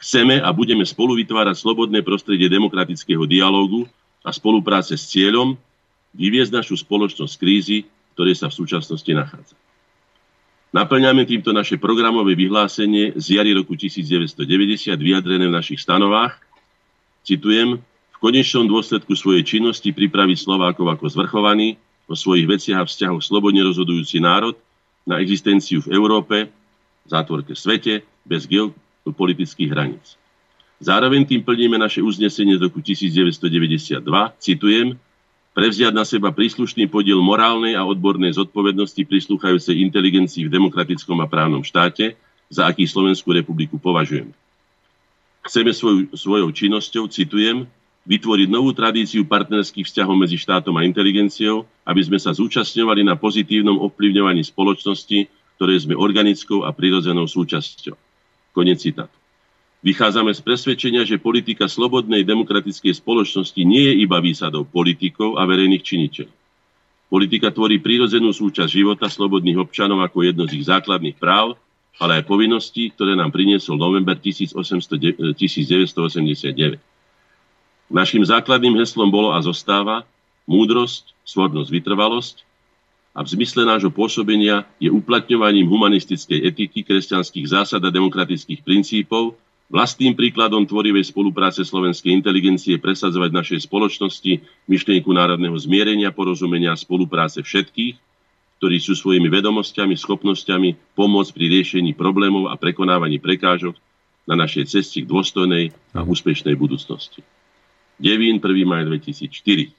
chceme 0.00 0.40
a 0.40 0.48
budeme 0.48 0.80
spolu 0.88 1.20
vytvárať 1.20 1.60
slobodné 1.60 2.00
prostredie 2.00 2.48
demokratického 2.48 3.28
dialógu 3.28 3.84
a 4.24 4.32
spolupráce 4.32 4.96
s 4.96 5.12
cieľom 5.12 5.60
vyviezť 6.16 6.56
našu 6.56 6.80
spoločnosť 6.80 7.32
z 7.36 7.40
krízy, 7.40 7.78
ktoré 8.16 8.32
sa 8.32 8.48
v 8.48 8.64
súčasnosti 8.64 9.12
nachádza. 9.12 9.59
Naplňame 10.70 11.26
týmto 11.26 11.50
naše 11.50 11.82
programové 11.82 12.38
vyhlásenie 12.38 13.18
z 13.18 13.42
jary 13.42 13.50
roku 13.58 13.74
1990 13.74 14.94
vyjadrené 14.94 15.50
v 15.50 15.56
našich 15.58 15.82
stanovách. 15.82 16.38
Citujem, 17.26 17.82
konečnom 18.20 18.68
dôsledku 18.68 19.16
svojej 19.16 19.42
činnosti 19.42 19.90
pripraviť 19.90 20.46
Slovákov 20.46 20.86
ako 20.92 21.10
zvrchovaný, 21.10 21.80
o 22.06 22.14
svojich 22.14 22.46
veciach 22.46 22.82
a 22.82 22.86
vzťahoch 22.86 23.22
slobodne 23.22 23.62
rozhodujúci 23.62 24.18
národ 24.18 24.58
na 25.06 25.22
existenciu 25.22 25.78
v 25.80 25.94
Európe, 25.94 26.50
v 27.06 27.08
zátvorke 27.08 27.54
svete, 27.54 28.02
bez 28.26 28.50
geopolitických 28.50 29.70
hraníc. 29.70 30.18
Zároveň 30.82 31.22
tým 31.26 31.42
plníme 31.46 31.78
naše 31.78 32.02
uznesenie 32.02 32.58
z 32.58 32.66
roku 32.66 32.82
1992, 32.82 34.02
citujem, 34.42 34.98
prevziať 35.52 35.92
na 35.94 36.06
seba 36.06 36.30
príslušný 36.30 36.86
podiel 36.86 37.18
morálnej 37.18 37.74
a 37.74 37.86
odbornej 37.86 38.34
zodpovednosti 38.38 39.02
prislúchajúcej 39.02 39.82
inteligencii 39.82 40.46
v 40.46 40.52
demokratickom 40.52 41.18
a 41.20 41.26
právnom 41.26 41.66
štáte, 41.66 42.14
za 42.50 42.66
aký 42.66 42.86
Slovenskú 42.86 43.30
republiku 43.30 43.78
považujeme. 43.78 44.34
Chceme 45.46 45.72
svoju, 45.72 46.12
svojou 46.12 46.48
činnosťou, 46.52 47.08
citujem, 47.08 47.64
vytvoriť 48.08 48.48
novú 48.48 48.72
tradíciu 48.72 49.28
partnerských 49.28 49.86
vzťahov 49.86 50.16
medzi 50.16 50.40
štátom 50.40 50.72
a 50.76 50.84
inteligenciou, 50.88 51.68
aby 51.84 52.00
sme 52.00 52.18
sa 52.18 52.32
zúčastňovali 52.32 53.04
na 53.04 53.14
pozitívnom 53.14 53.76
ovplyvňovaní 53.86 54.40
spoločnosti, 54.44 55.28
ktoré 55.60 55.74
sme 55.76 55.92
organickou 55.92 56.64
a 56.64 56.72
prirodzenou 56.72 57.28
súčasťou. 57.28 57.96
Konec 58.56 58.80
citátu. 58.80 59.19
Vychádzame 59.80 60.36
z 60.36 60.44
presvedčenia, 60.44 61.08
že 61.08 61.16
politika 61.16 61.64
slobodnej 61.64 62.20
demokratickej 62.20 63.00
spoločnosti 63.00 63.64
nie 63.64 63.88
je 63.88 63.94
iba 64.04 64.20
výsadou 64.20 64.68
politikov 64.68 65.40
a 65.40 65.48
verejných 65.48 65.80
činiteľov. 65.80 66.36
Politika 67.10 67.48
tvorí 67.50 67.80
prírodzenú 67.80 68.30
súčasť 68.30 68.70
života 68.70 69.08
slobodných 69.08 69.56
občanov 69.56 70.04
ako 70.04 70.30
jedno 70.30 70.44
z 70.46 70.60
ich 70.60 70.68
základných 70.68 71.16
práv, 71.16 71.56
ale 71.96 72.20
aj 72.20 72.28
povinností, 72.28 72.92
ktoré 72.92 73.16
nám 73.16 73.32
priniesol 73.32 73.80
november 73.80 74.20
1989. 74.20 75.34
Našim 77.90 78.22
základným 78.22 78.78
heslom 78.78 79.10
bolo 79.10 79.34
a 79.34 79.42
zostáva 79.42 80.06
múdrosť, 80.44 81.16
svornosť, 81.24 81.70
vytrvalosť 81.72 82.36
a 83.16 83.26
v 83.26 83.28
zmysle 83.32 83.66
nášho 83.66 83.90
pôsobenia 83.90 84.68
je 84.78 84.92
uplatňovaním 84.92 85.66
humanistickej 85.66 86.46
etiky, 86.46 86.86
kresťanských 86.86 87.48
zásad 87.48 87.82
a 87.82 87.90
demokratických 87.90 88.62
princípov 88.62 89.34
vlastným 89.70 90.18
príkladom 90.18 90.66
tvorivej 90.66 91.14
spolupráce 91.14 91.62
slovenskej 91.62 92.10
inteligencie 92.10 92.76
presadzovať 92.82 93.30
v 93.30 93.38
našej 93.38 93.60
spoločnosti 93.70 94.32
myšlienku 94.66 95.08
národného 95.14 95.54
zmierenia, 95.54 96.10
porozumenia 96.10 96.74
a 96.74 96.78
spolupráce 96.78 97.38
všetkých, 97.40 97.94
ktorí 98.58 98.76
sú 98.82 98.98
svojimi 98.98 99.30
vedomosťami, 99.30 99.94
schopnosťami 99.94 100.98
pomôcť 100.98 101.30
pri 101.32 101.46
riešení 101.48 101.94
problémov 101.94 102.50
a 102.50 102.58
prekonávaní 102.58 103.22
prekážok 103.22 103.78
na 104.26 104.36
našej 104.36 104.68
ceste 104.68 105.00
k 105.00 105.08
dôstojnej 105.08 105.72
a 105.96 106.02
úspešnej 106.04 106.58
budúcnosti. 106.58 107.24
Devín 107.96 108.42
1. 108.42 108.44
maj 108.66 108.84
2004. 108.84 109.70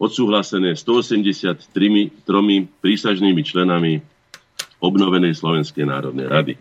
Odsúhlasené 0.00 0.72
183 0.78 2.24
tromi 2.24 2.56
prísažnými 2.64 3.42
členami 3.44 4.00
obnovenej 4.80 5.36
Slovenskej 5.36 5.84
národnej 5.84 6.24
rady. 6.24 6.54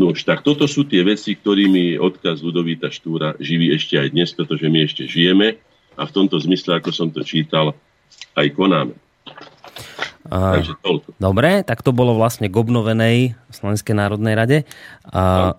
No 0.00 0.16
už 0.16 0.24
tak 0.24 0.40
toto 0.40 0.64
sú 0.64 0.88
tie 0.88 1.04
veci, 1.04 1.36
ktorými 1.36 2.00
odkaz 2.00 2.40
Ludovíta 2.40 2.88
Štúra 2.88 3.36
živí 3.36 3.68
ešte 3.68 4.00
aj 4.00 4.16
dnes, 4.16 4.32
pretože 4.32 4.64
my 4.64 4.88
ešte 4.88 5.04
žijeme 5.04 5.60
a 5.92 6.08
v 6.08 6.14
tomto 6.16 6.40
zmysle, 6.40 6.80
ako 6.80 6.88
som 6.88 7.12
to 7.12 7.20
čítal, 7.20 7.76
aj 8.32 8.48
konáme. 8.56 8.96
A, 10.32 10.56
Takže 10.56 10.80
toľko. 10.80 11.08
Dobre, 11.20 11.60
tak 11.68 11.84
to 11.84 11.92
bolo 11.92 12.16
vlastne 12.16 12.48
k 12.48 12.56
obnovenej 12.56 13.36
Slovenskej 13.52 13.92
národnej 13.92 14.32
rade. 14.32 14.58
A, 15.04 15.52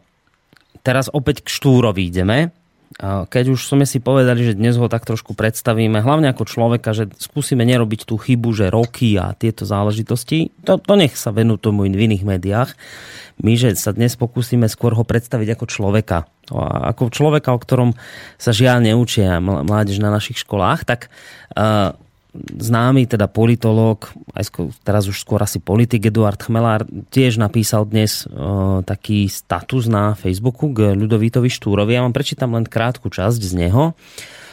teraz 0.82 1.06
opäť 1.14 1.46
k 1.46 1.54
Štúrovi 1.54 2.10
ideme. 2.10 2.50
Keď 3.00 3.56
už 3.56 3.72
sme 3.72 3.88
si 3.88 4.04
povedali, 4.04 4.44
že 4.44 4.60
dnes 4.60 4.76
ho 4.76 4.92
tak 4.92 5.08
trošku 5.08 5.32
predstavíme, 5.32 6.04
hlavne 6.04 6.28
ako 6.28 6.44
človeka, 6.44 6.92
že 6.92 7.08
skúsime 7.16 7.64
nerobiť 7.64 8.04
tú 8.04 8.20
chybu, 8.20 8.52
že 8.52 8.68
roky 8.68 9.16
a 9.16 9.32
tieto 9.32 9.64
záležitosti, 9.64 10.52
to, 10.68 10.76
to 10.76 10.94
nech 11.00 11.16
sa 11.16 11.32
venú 11.32 11.56
tomu 11.56 11.88
v 11.88 11.96
iných 11.96 12.24
médiách. 12.28 12.76
My, 13.42 13.58
že 13.58 13.74
sa 13.80 13.96
dnes 13.96 14.20
pokúsime 14.20 14.68
skôr 14.68 14.94
ho 14.94 15.08
predstaviť 15.08 15.56
ako 15.56 15.66
človeka. 15.66 16.30
Ako 16.92 17.10
človeka, 17.10 17.56
o 17.56 17.60
ktorom 17.64 17.96
sa 18.36 18.52
žiaľ 18.52 18.84
neučia 18.84 19.40
mládež 19.42 19.98
na 20.04 20.12
našich 20.12 20.44
školách, 20.44 20.84
tak 20.84 21.08
uh, 21.56 21.96
známy 22.36 23.12
teda 23.12 23.28
politológ, 23.28 24.16
aj 24.32 24.48
skôr, 24.48 24.66
teraz 24.88 25.04
už 25.12 25.20
skôr 25.20 25.44
asi 25.44 25.60
politik 25.60 26.08
Eduard 26.08 26.40
Chmelár, 26.40 26.88
tiež 27.12 27.36
napísal 27.36 27.84
dnes 27.84 28.24
uh, 28.24 28.80
taký 28.88 29.28
status 29.28 29.92
na 29.92 30.16
Facebooku 30.16 30.72
k 30.72 30.96
Ľudovítovi 30.96 31.52
Štúrovi. 31.52 32.00
Ja 32.00 32.08
vám 32.08 32.16
prečítam 32.16 32.56
len 32.56 32.64
krátku 32.64 33.12
časť 33.12 33.40
z 33.40 33.54
neho. 33.68 33.94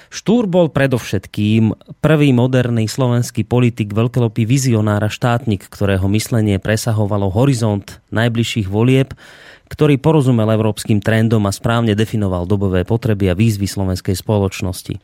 Štúr 0.08 0.48
bol 0.48 0.72
predovšetkým 0.72 1.76
prvý 2.00 2.32
moderný 2.32 2.88
slovenský 2.88 3.44
politik, 3.44 3.92
veľkelopý 3.92 4.48
vizionár 4.48 5.04
a 5.04 5.12
štátnik, 5.12 5.68
ktorého 5.68 6.08
myslenie 6.08 6.56
presahovalo 6.56 7.28
horizont 7.28 8.00
najbližších 8.08 8.72
volieb, 8.72 9.12
ktorý 9.68 10.00
porozumel 10.00 10.48
európskym 10.48 11.04
trendom 11.04 11.44
a 11.44 11.52
správne 11.52 11.92
definoval 11.92 12.48
dobové 12.48 12.82
potreby 12.88 13.30
a 13.32 13.38
výzvy 13.38 13.68
slovenskej 13.68 14.16
spoločnosti. 14.16 14.96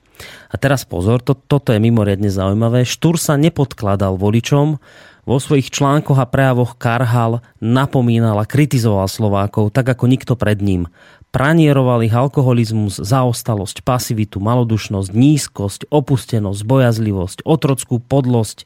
A 0.50 0.54
teraz 0.56 0.88
pozor, 0.88 1.20
to, 1.20 1.36
toto 1.36 1.70
je 1.70 1.80
mimoriadne 1.80 2.32
zaujímavé. 2.32 2.88
Štúr 2.88 3.20
sa 3.20 3.36
nepodkladal 3.36 4.16
voličom, 4.16 4.80
vo 5.24 5.40
svojich 5.40 5.72
článkoch 5.72 6.20
a 6.20 6.28
prejavoch 6.28 6.76
karhal, 6.76 7.40
napomínal 7.56 8.36
a 8.36 8.48
kritizoval 8.48 9.08
Slovákov, 9.08 9.72
tak 9.72 9.88
ako 9.88 10.04
nikto 10.04 10.36
pred 10.36 10.60
ním. 10.60 10.92
Pranieroval 11.32 12.06
ich 12.06 12.14
alkoholizmus, 12.14 13.02
zaostalosť, 13.02 13.82
pasivitu, 13.82 14.38
malodušnosť, 14.38 15.10
nízkosť, 15.10 15.80
opustenosť, 15.90 16.60
bojazlivosť, 16.62 17.42
otrockú 17.42 17.98
podlosť, 17.98 18.62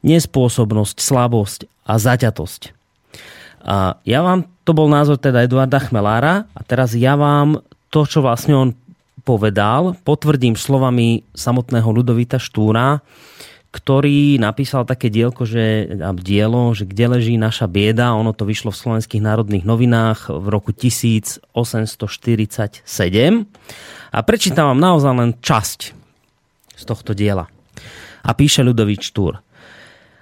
nespôsobnosť, 0.00 0.96
slabosť 0.96 1.60
a 1.84 2.00
zaťatosť. 2.00 2.81
Ja 4.02 4.20
vám, 4.26 4.46
to 4.66 4.74
bol 4.74 4.90
názor 4.90 5.22
teda 5.22 5.46
Eduarda 5.46 5.78
Chmelára 5.78 6.50
a 6.50 6.60
teraz 6.66 6.98
ja 6.98 7.14
vám 7.14 7.62
to, 7.94 8.02
čo 8.08 8.24
vlastne 8.24 8.54
on 8.58 8.70
povedal, 9.22 9.94
potvrdím 10.02 10.58
slovami 10.58 11.22
samotného 11.30 11.86
Ludovita 11.94 12.42
Štúra, 12.42 12.98
ktorý 13.72 14.36
napísal 14.36 14.84
také 14.84 15.08
dielko, 15.08 15.48
že, 15.48 15.88
dielo, 16.20 16.76
že 16.76 16.84
kde 16.84 17.16
leží 17.16 17.34
naša 17.40 17.64
bieda. 17.64 18.12
Ono 18.12 18.36
to 18.36 18.44
vyšlo 18.44 18.68
v 18.68 18.80
slovenských 18.84 19.24
národných 19.24 19.64
novinách 19.64 20.28
v 20.28 20.46
roku 20.52 20.76
1847. 20.76 21.48
A 24.12 24.18
prečítam 24.28 24.68
vám 24.76 24.80
naozaj 24.82 25.12
len 25.16 25.32
časť 25.40 25.80
z 26.76 26.84
tohto 26.84 27.16
diela. 27.16 27.48
A 28.26 28.30
píše 28.36 28.60
Ludovít 28.60 29.08
Štúr. 29.08 29.40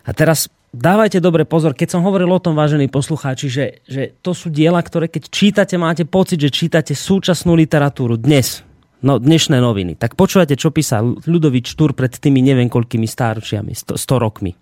A 0.06 0.10
teraz 0.14 0.46
dávajte 0.70 1.18
dobre 1.18 1.46
pozor, 1.46 1.74
keď 1.74 1.98
som 1.98 2.06
hovoril 2.06 2.30
o 2.30 2.42
tom, 2.42 2.54
vážení 2.54 2.86
poslucháči, 2.86 3.46
že, 3.50 3.66
že 3.86 4.14
to 4.22 4.34
sú 4.34 4.50
diela, 4.50 4.80
ktoré 4.80 5.10
keď 5.10 5.22
čítate, 5.30 5.74
máte 5.76 6.06
pocit, 6.06 6.38
že 6.38 6.50
čítate 6.50 6.94
súčasnú 6.94 7.54
literatúru 7.58 8.16
dnes, 8.16 8.62
no, 9.02 9.18
dnešné 9.18 9.58
noviny. 9.58 9.98
Tak 9.98 10.14
počúvate, 10.14 10.54
čo 10.54 10.70
písal 10.70 11.18
Ľudovič 11.26 11.74
Štúr 11.74 11.92
pred 11.92 12.14
tými 12.14 12.40
neviem 12.40 12.70
koľkými 12.70 13.06
stáročiami, 13.06 13.74
100, 13.74 13.98
100 13.98 14.24
rokmi. 14.24 14.54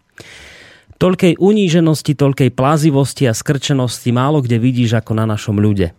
Toľkej 0.99 1.39
uníženosti, 1.39 2.19
toľkej 2.19 2.51
plazivosti 2.59 3.31
a 3.31 3.37
skrčenosti 3.37 4.11
málo 4.11 4.43
kde 4.43 4.59
vidíš 4.59 4.99
ako 4.99 5.15
na 5.15 5.31
našom 5.31 5.63
ľude. 5.63 5.95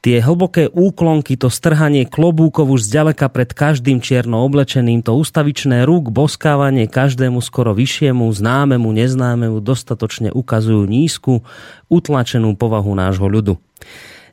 Tie 0.00 0.16
hlboké 0.16 0.72
úklonky, 0.72 1.36
to 1.36 1.52
strhanie 1.52 2.08
klobúkov 2.08 2.72
už 2.72 2.88
zďaleka 2.88 3.28
pred 3.28 3.52
každým 3.52 4.00
čierno 4.00 4.40
oblečeným, 4.48 5.04
to 5.04 5.12
ustavičné 5.12 5.84
rúk, 5.84 6.08
boskávanie 6.08 6.88
každému 6.88 7.44
skoro 7.44 7.76
vyššiemu, 7.76 8.24
známemu, 8.32 8.88
neznámemu, 8.96 9.60
dostatočne 9.60 10.32
ukazujú 10.32 10.88
nízku, 10.88 11.44
utlačenú 11.92 12.56
povahu 12.56 12.96
nášho 12.96 13.28
ľudu. 13.28 13.60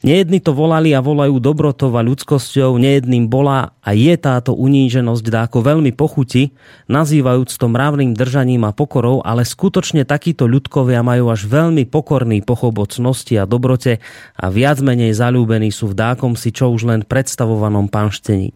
Nejedni 0.06 0.38
to 0.38 0.53
volali 0.53 0.94
a 0.94 1.02
volajú 1.02 1.41
dobrotou 1.41 1.90
ľudskosťou, 1.90 2.78
nejedným 2.78 3.26
bola 3.26 3.74
a 3.82 3.98
je 3.98 4.14
táto 4.18 4.53
uníženosť 4.53 5.26
dáko 5.26 5.65
veľmi 5.65 5.90
pochuti, 5.98 6.53
nazývajúc 6.86 7.49
to 7.49 7.65
mravným 7.65 8.14
držaním 8.14 8.69
a 8.69 8.76
pokorou, 8.76 9.26
ale 9.26 9.41
skutočne 9.41 10.06
takíto 10.06 10.45
ľudkovia 10.45 11.02
majú 11.02 11.34
až 11.34 11.49
veľmi 11.49 11.90
pokorný 11.90 12.45
pochop 12.45 12.78
cnosti 12.86 13.34
a 13.41 13.49
dobrote 13.49 13.98
a 14.38 14.45
viac 14.53 14.78
menej 14.86 15.18
zalúbení 15.18 15.74
sú 15.74 15.90
v 15.90 15.98
dákom 15.98 16.38
si 16.38 16.53
čo 16.53 16.69
už 16.69 16.86
len 16.86 17.02
predstavovanom 17.02 17.90
panštení. 17.90 18.53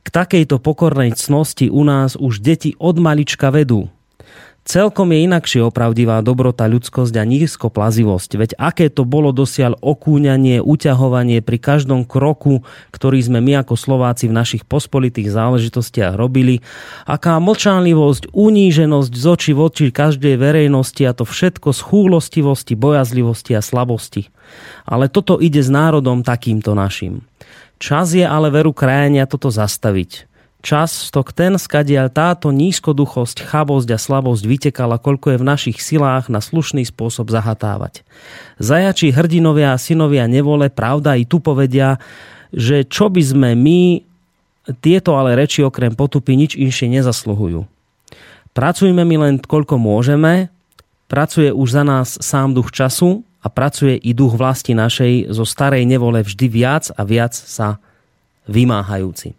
K 0.00 0.08
takejto 0.08 0.62
pokornej 0.62 1.12
cnosti 1.18 1.68
u 1.68 1.82
nás 1.84 2.14
už 2.16 2.40
deti 2.40 2.72
od 2.78 2.96
malička 3.02 3.52
vedú, 3.52 3.92
Celkom 4.60 5.10
je 5.10 5.24
inakšie 5.24 5.64
opravdivá 5.64 6.20
dobrota, 6.20 6.68
ľudskosť 6.68 7.14
a 7.16 7.24
nízko 7.24 7.72
plazivosť. 7.72 8.30
Veď 8.36 8.50
aké 8.60 8.86
to 8.92 9.08
bolo 9.08 9.32
dosiaľ 9.32 9.74
okúňanie, 9.80 10.60
uťahovanie 10.60 11.40
pri 11.40 11.58
každom 11.58 12.04
kroku, 12.06 12.62
ktorý 12.94 13.18
sme 13.24 13.40
my 13.40 13.64
ako 13.64 13.74
Slováci 13.74 14.28
v 14.28 14.36
našich 14.36 14.68
pospolitých 14.68 15.32
záležitostiach 15.32 16.14
robili. 16.14 16.62
Aká 17.08 17.40
mlčanlivosť, 17.42 18.30
uníženosť 18.30 19.12
z 19.16 19.24
očí 19.26 19.52
v 19.56 19.60
oči 19.64 19.86
každej 19.90 20.36
verejnosti 20.38 21.02
a 21.08 21.16
to 21.16 21.24
všetko 21.26 21.74
z 21.74 21.80
chúlostivosti, 21.80 22.76
bojazlivosti 22.76 23.56
a 23.56 23.64
slabosti. 23.64 24.30
Ale 24.86 25.10
toto 25.10 25.40
ide 25.42 25.64
s 25.64 25.72
národom 25.72 26.22
takýmto 26.22 26.78
našim. 26.78 27.26
Čas 27.80 28.12
je 28.12 28.28
ale 28.28 28.52
veru 28.52 28.76
krajania 28.76 29.24
toto 29.24 29.48
zastaviť 29.48 30.29
Čas 30.60 31.08
stok 31.08 31.32
ten, 31.32 31.56
skadiaľ 31.56 32.12
táto 32.12 32.52
nízkoduchosť, 32.52 33.48
chabosť 33.48 33.88
a 33.96 33.98
slabosť 33.98 34.44
vytekala, 34.44 35.00
koľko 35.00 35.32
je 35.32 35.40
v 35.40 35.48
našich 35.48 35.78
silách 35.80 36.28
na 36.28 36.44
slušný 36.44 36.84
spôsob 36.84 37.32
zahatávať. 37.32 38.04
Zajači 38.60 39.08
hrdinovia 39.08 39.72
a 39.72 39.80
synovia 39.80 40.28
nevole, 40.28 40.68
pravda 40.68 41.16
i 41.16 41.24
tu 41.24 41.40
povedia, 41.40 41.96
že 42.52 42.84
čo 42.84 43.08
by 43.08 43.22
sme 43.24 43.50
my, 43.56 44.04
tieto 44.84 45.16
ale 45.16 45.32
reči 45.32 45.64
okrem 45.64 45.96
potupy 45.96 46.36
nič 46.36 46.60
inšie 46.60 46.92
nezasluhujú. 46.92 47.64
Pracujme 48.52 49.00
mi 49.08 49.16
len 49.16 49.40
koľko 49.40 49.80
môžeme, 49.80 50.52
pracuje 51.08 51.48
už 51.48 51.68
za 51.72 51.82
nás 51.88 52.20
sám 52.20 52.52
duch 52.52 52.68
času 52.68 53.24
a 53.40 53.48
pracuje 53.48 53.96
i 53.96 54.12
duch 54.12 54.36
vlasti 54.36 54.76
našej 54.76 55.32
zo 55.32 55.48
starej 55.48 55.88
nevole 55.88 56.20
vždy 56.20 56.46
viac 56.52 56.92
a 56.92 57.00
viac 57.08 57.32
sa 57.32 57.80
vymáhajúci. 58.48 59.36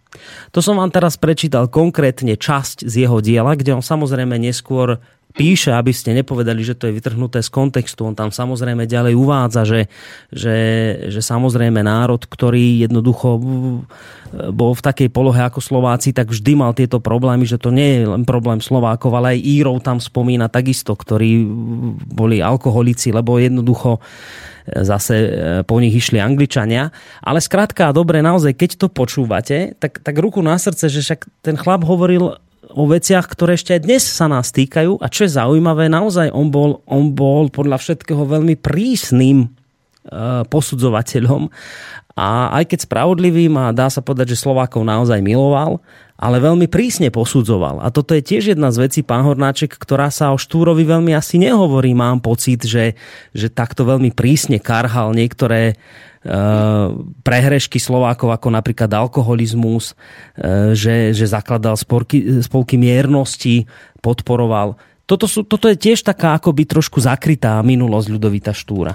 To 0.52 0.60
som 0.60 0.78
vám 0.78 0.91
teraz 0.91 1.15
prečítal 1.15 1.72
konkrétne 1.72 2.36
časť 2.36 2.86
z 2.86 3.07
jeho 3.07 3.23
diela, 3.23 3.56
kde 3.56 3.73
on 3.80 3.84
samozrejme 3.84 4.36
neskôr 4.38 4.99
píše, 5.32 5.72
aby 5.72 5.95
ste 5.95 6.11
nepovedali, 6.11 6.60
že 6.61 6.76
to 6.76 6.91
je 6.91 6.98
vytrhnuté 6.99 7.40
z 7.40 7.49
kontextu. 7.49 8.03
On 8.03 8.15
tam 8.15 8.30
samozrejme 8.30 8.84
ďalej 8.84 9.15
uvádza, 9.15 9.64
že, 9.64 9.82
že, 10.30 10.57
že 11.07 11.22
samozrejme 11.23 11.80
národ, 11.80 12.19
ktorý 12.19 12.84
jednoducho 12.84 13.40
bol 14.52 14.72
v 14.76 14.86
takej 14.86 15.10
polohe 15.11 15.40
ako 15.40 15.64
Slováci, 15.64 16.11
tak 16.11 16.32
vždy 16.32 16.52
mal 16.56 16.76
tieto 16.76 16.99
problémy, 16.99 17.48
že 17.48 17.60
to 17.60 17.72
nie 17.72 18.03
je 18.03 18.11
len 18.11 18.23
problém 18.28 18.60
Slovákov, 18.60 19.11
ale 19.15 19.40
aj 19.40 19.48
Írov 19.48 19.80
tam 19.80 20.03
spomína 20.03 20.52
takisto, 20.52 20.95
ktorí 20.95 21.48
boli 22.11 22.44
alkoholici, 22.44 23.15
lebo 23.15 23.40
jednoducho 23.40 24.03
zase 24.66 25.16
e, 25.16 25.28
po 25.66 25.82
nich 25.82 25.94
išli 25.94 26.22
Angličania. 26.22 26.94
Ale 27.22 27.42
skrátka, 27.42 27.94
dobre, 27.96 28.22
naozaj, 28.22 28.54
keď 28.54 28.72
to 28.82 28.88
počúvate, 28.88 29.74
tak, 29.78 30.02
tak 30.02 30.16
ruku 30.18 30.40
na 30.46 30.58
srdce, 30.58 30.90
že 30.90 31.02
však 31.02 31.22
ten 31.42 31.56
chlap 31.58 31.86
hovoril 31.86 32.38
o 32.72 32.84
veciach, 32.88 33.28
ktoré 33.28 33.60
ešte 33.60 33.76
aj 33.76 33.82
dnes 33.84 34.04
sa 34.06 34.32
nás 34.32 34.54
týkajú 34.56 35.04
a 35.04 35.12
čo 35.12 35.28
je 35.28 35.36
zaujímavé, 35.36 35.92
naozaj 35.92 36.32
on 36.32 36.48
bol, 36.48 36.80
on 36.88 37.12
bol 37.12 37.52
podľa 37.52 37.82
všetkého 37.82 38.24
veľmi 38.24 38.56
prísnym 38.56 39.44
e, 39.44 39.48
posudzovateľom 40.48 41.52
a 42.16 42.52
aj 42.60 42.72
keď 42.72 42.80
spravodlivým 42.88 43.56
a 43.60 43.76
dá 43.76 43.88
sa 43.88 44.04
povedať, 44.04 44.36
že 44.36 44.42
Slovákov 44.44 44.84
naozaj 44.84 45.24
miloval, 45.24 45.80
ale 46.22 46.38
veľmi 46.38 46.69
prísne 46.69 47.10
posudzoval. 47.10 47.81
A 47.81 47.89
toto 47.89 48.14
je 48.14 48.22
tiež 48.22 48.53
jedna 48.53 48.69
z 48.69 48.85
vecí, 48.85 48.99
pán 49.02 49.26
Hornáček, 49.26 49.73
ktorá 49.73 50.14
sa 50.14 50.30
o 50.30 50.38
Štúrovi 50.38 50.85
veľmi 50.85 51.18
asi 51.18 51.41
nehovorí. 51.41 51.98
Mám 51.98 52.22
pocit, 52.22 52.61
že, 52.61 52.93
že 53.34 53.49
takto 53.49 53.81
veľmi 53.89 54.14
prísne 54.14 54.61
karhal 54.61 55.18
niektoré 55.18 55.73
e, 55.73 55.76
prehrešky 57.26 57.81
Slovákov, 57.81 58.38
ako 58.38 58.53
napríklad 58.53 58.93
alkoholizmus, 58.93 59.98
e, 60.38 60.77
že, 60.77 61.18
že 61.18 61.26
zakladal 61.26 61.73
spolky, 61.73 62.45
spolky 62.45 62.77
miernosti, 62.77 63.65
podporoval. 64.06 64.77
Toto, 65.10 65.26
sú, 65.26 65.41
toto 65.41 65.65
je 65.73 65.76
tiež 65.76 66.06
taká 66.06 66.38
akoby 66.38 66.69
trošku 66.69 67.02
zakrytá 67.02 67.57
minulosť 67.65 68.07
Ľudovita 68.14 68.53
Štúra. 68.53 68.93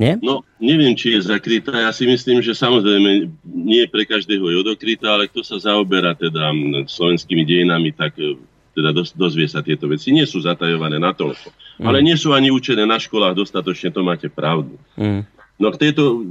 Nie? 0.00 0.16
No, 0.24 0.48
neviem, 0.56 0.96
či 0.96 1.12
je 1.12 1.28
zakrytá. 1.28 1.76
Ja 1.76 1.92
si 1.92 2.08
myslím, 2.08 2.40
že 2.40 2.56
samozrejme 2.56 3.28
nie 3.44 3.84
pre 3.84 4.08
každého 4.08 4.48
je 4.48 4.56
odokrytá, 4.64 5.12
ale 5.12 5.28
kto 5.28 5.44
sa 5.44 5.60
zaoberá 5.60 6.16
teda 6.16 6.56
slovenskými 6.88 7.44
dejinami, 7.44 7.92
tak 7.92 8.16
e, 8.16 8.40
teda 8.72 8.96
dozvie 8.96 9.44
sa 9.44 9.60
tieto 9.60 9.92
veci. 9.92 10.08
Nie 10.08 10.24
sú 10.24 10.40
zatajované 10.40 10.96
na 10.96 11.12
toľko. 11.12 11.52
Mm. 11.76 11.84
Ale 11.84 12.00
nie 12.00 12.16
sú 12.16 12.32
ani 12.32 12.48
učené 12.48 12.88
na 12.88 12.96
školách 12.96 13.36
dostatočne, 13.36 13.92
to 13.92 14.00
máte 14.00 14.32
pravdu. 14.32 14.80
Mm. 14.96 15.28
No 15.60 15.68
k 15.68 15.76
tejto, 15.76 16.24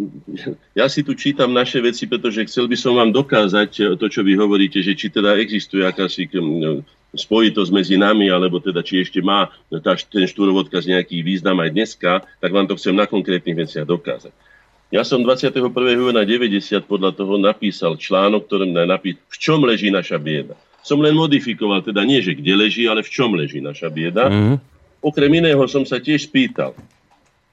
ja 0.74 0.90
si 0.90 1.06
tu 1.06 1.14
čítam 1.14 1.54
naše 1.54 1.78
veci, 1.78 2.10
pretože 2.10 2.50
chcel 2.50 2.66
by 2.66 2.74
som 2.74 2.98
vám 2.98 3.14
dokázať 3.14 4.02
to, 4.02 4.06
čo 4.10 4.26
vy 4.26 4.34
hovoríte, 4.34 4.82
že 4.82 4.98
či 4.98 5.14
teda 5.14 5.38
existuje 5.38 5.86
akási 5.86 6.26
spojitosť 7.16 7.72
medzi 7.74 7.96
nami, 7.98 8.30
alebo 8.30 8.62
teda 8.62 8.86
či 8.86 9.02
ešte 9.02 9.20
má 9.24 9.50
tá, 9.82 9.98
ten 9.98 10.30
štúrov 10.30 10.68
odkaz 10.68 10.86
nejaký 10.86 11.26
význam 11.26 11.58
aj 11.62 11.70
dneska, 11.74 12.12
tak 12.38 12.50
vám 12.54 12.70
to 12.70 12.78
chcem 12.78 12.94
na 12.94 13.10
konkrétnych 13.10 13.66
veciach 13.66 13.86
dokázať. 13.86 14.34
Ja 14.90 15.06
som 15.06 15.22
21. 15.22 15.70
júna 15.70 16.26
90 16.26 16.86
podľa 16.90 17.14
toho 17.14 17.38
napísal 17.38 17.98
článok, 17.98 18.50
ktorým 18.50 18.74
napísal, 18.74 19.22
v 19.30 19.38
čom 19.38 19.60
leží 19.62 19.94
naša 19.94 20.18
bieda. 20.18 20.58
Som 20.82 21.06
len 21.06 21.14
modifikoval, 21.14 21.86
teda 21.86 22.02
nie, 22.02 22.22
že 22.26 22.34
kde 22.34 22.54
leží, 22.58 22.90
ale 22.90 23.06
v 23.06 23.10
čom 23.14 23.38
leží 23.38 23.62
naša 23.62 23.94
bieda. 23.94 24.30
Mm-hmm. 24.30 24.58
Okrem 25.06 25.32
iného 25.32 25.62
som 25.70 25.86
sa 25.86 26.02
tiež 26.02 26.26
spýtal, 26.26 26.74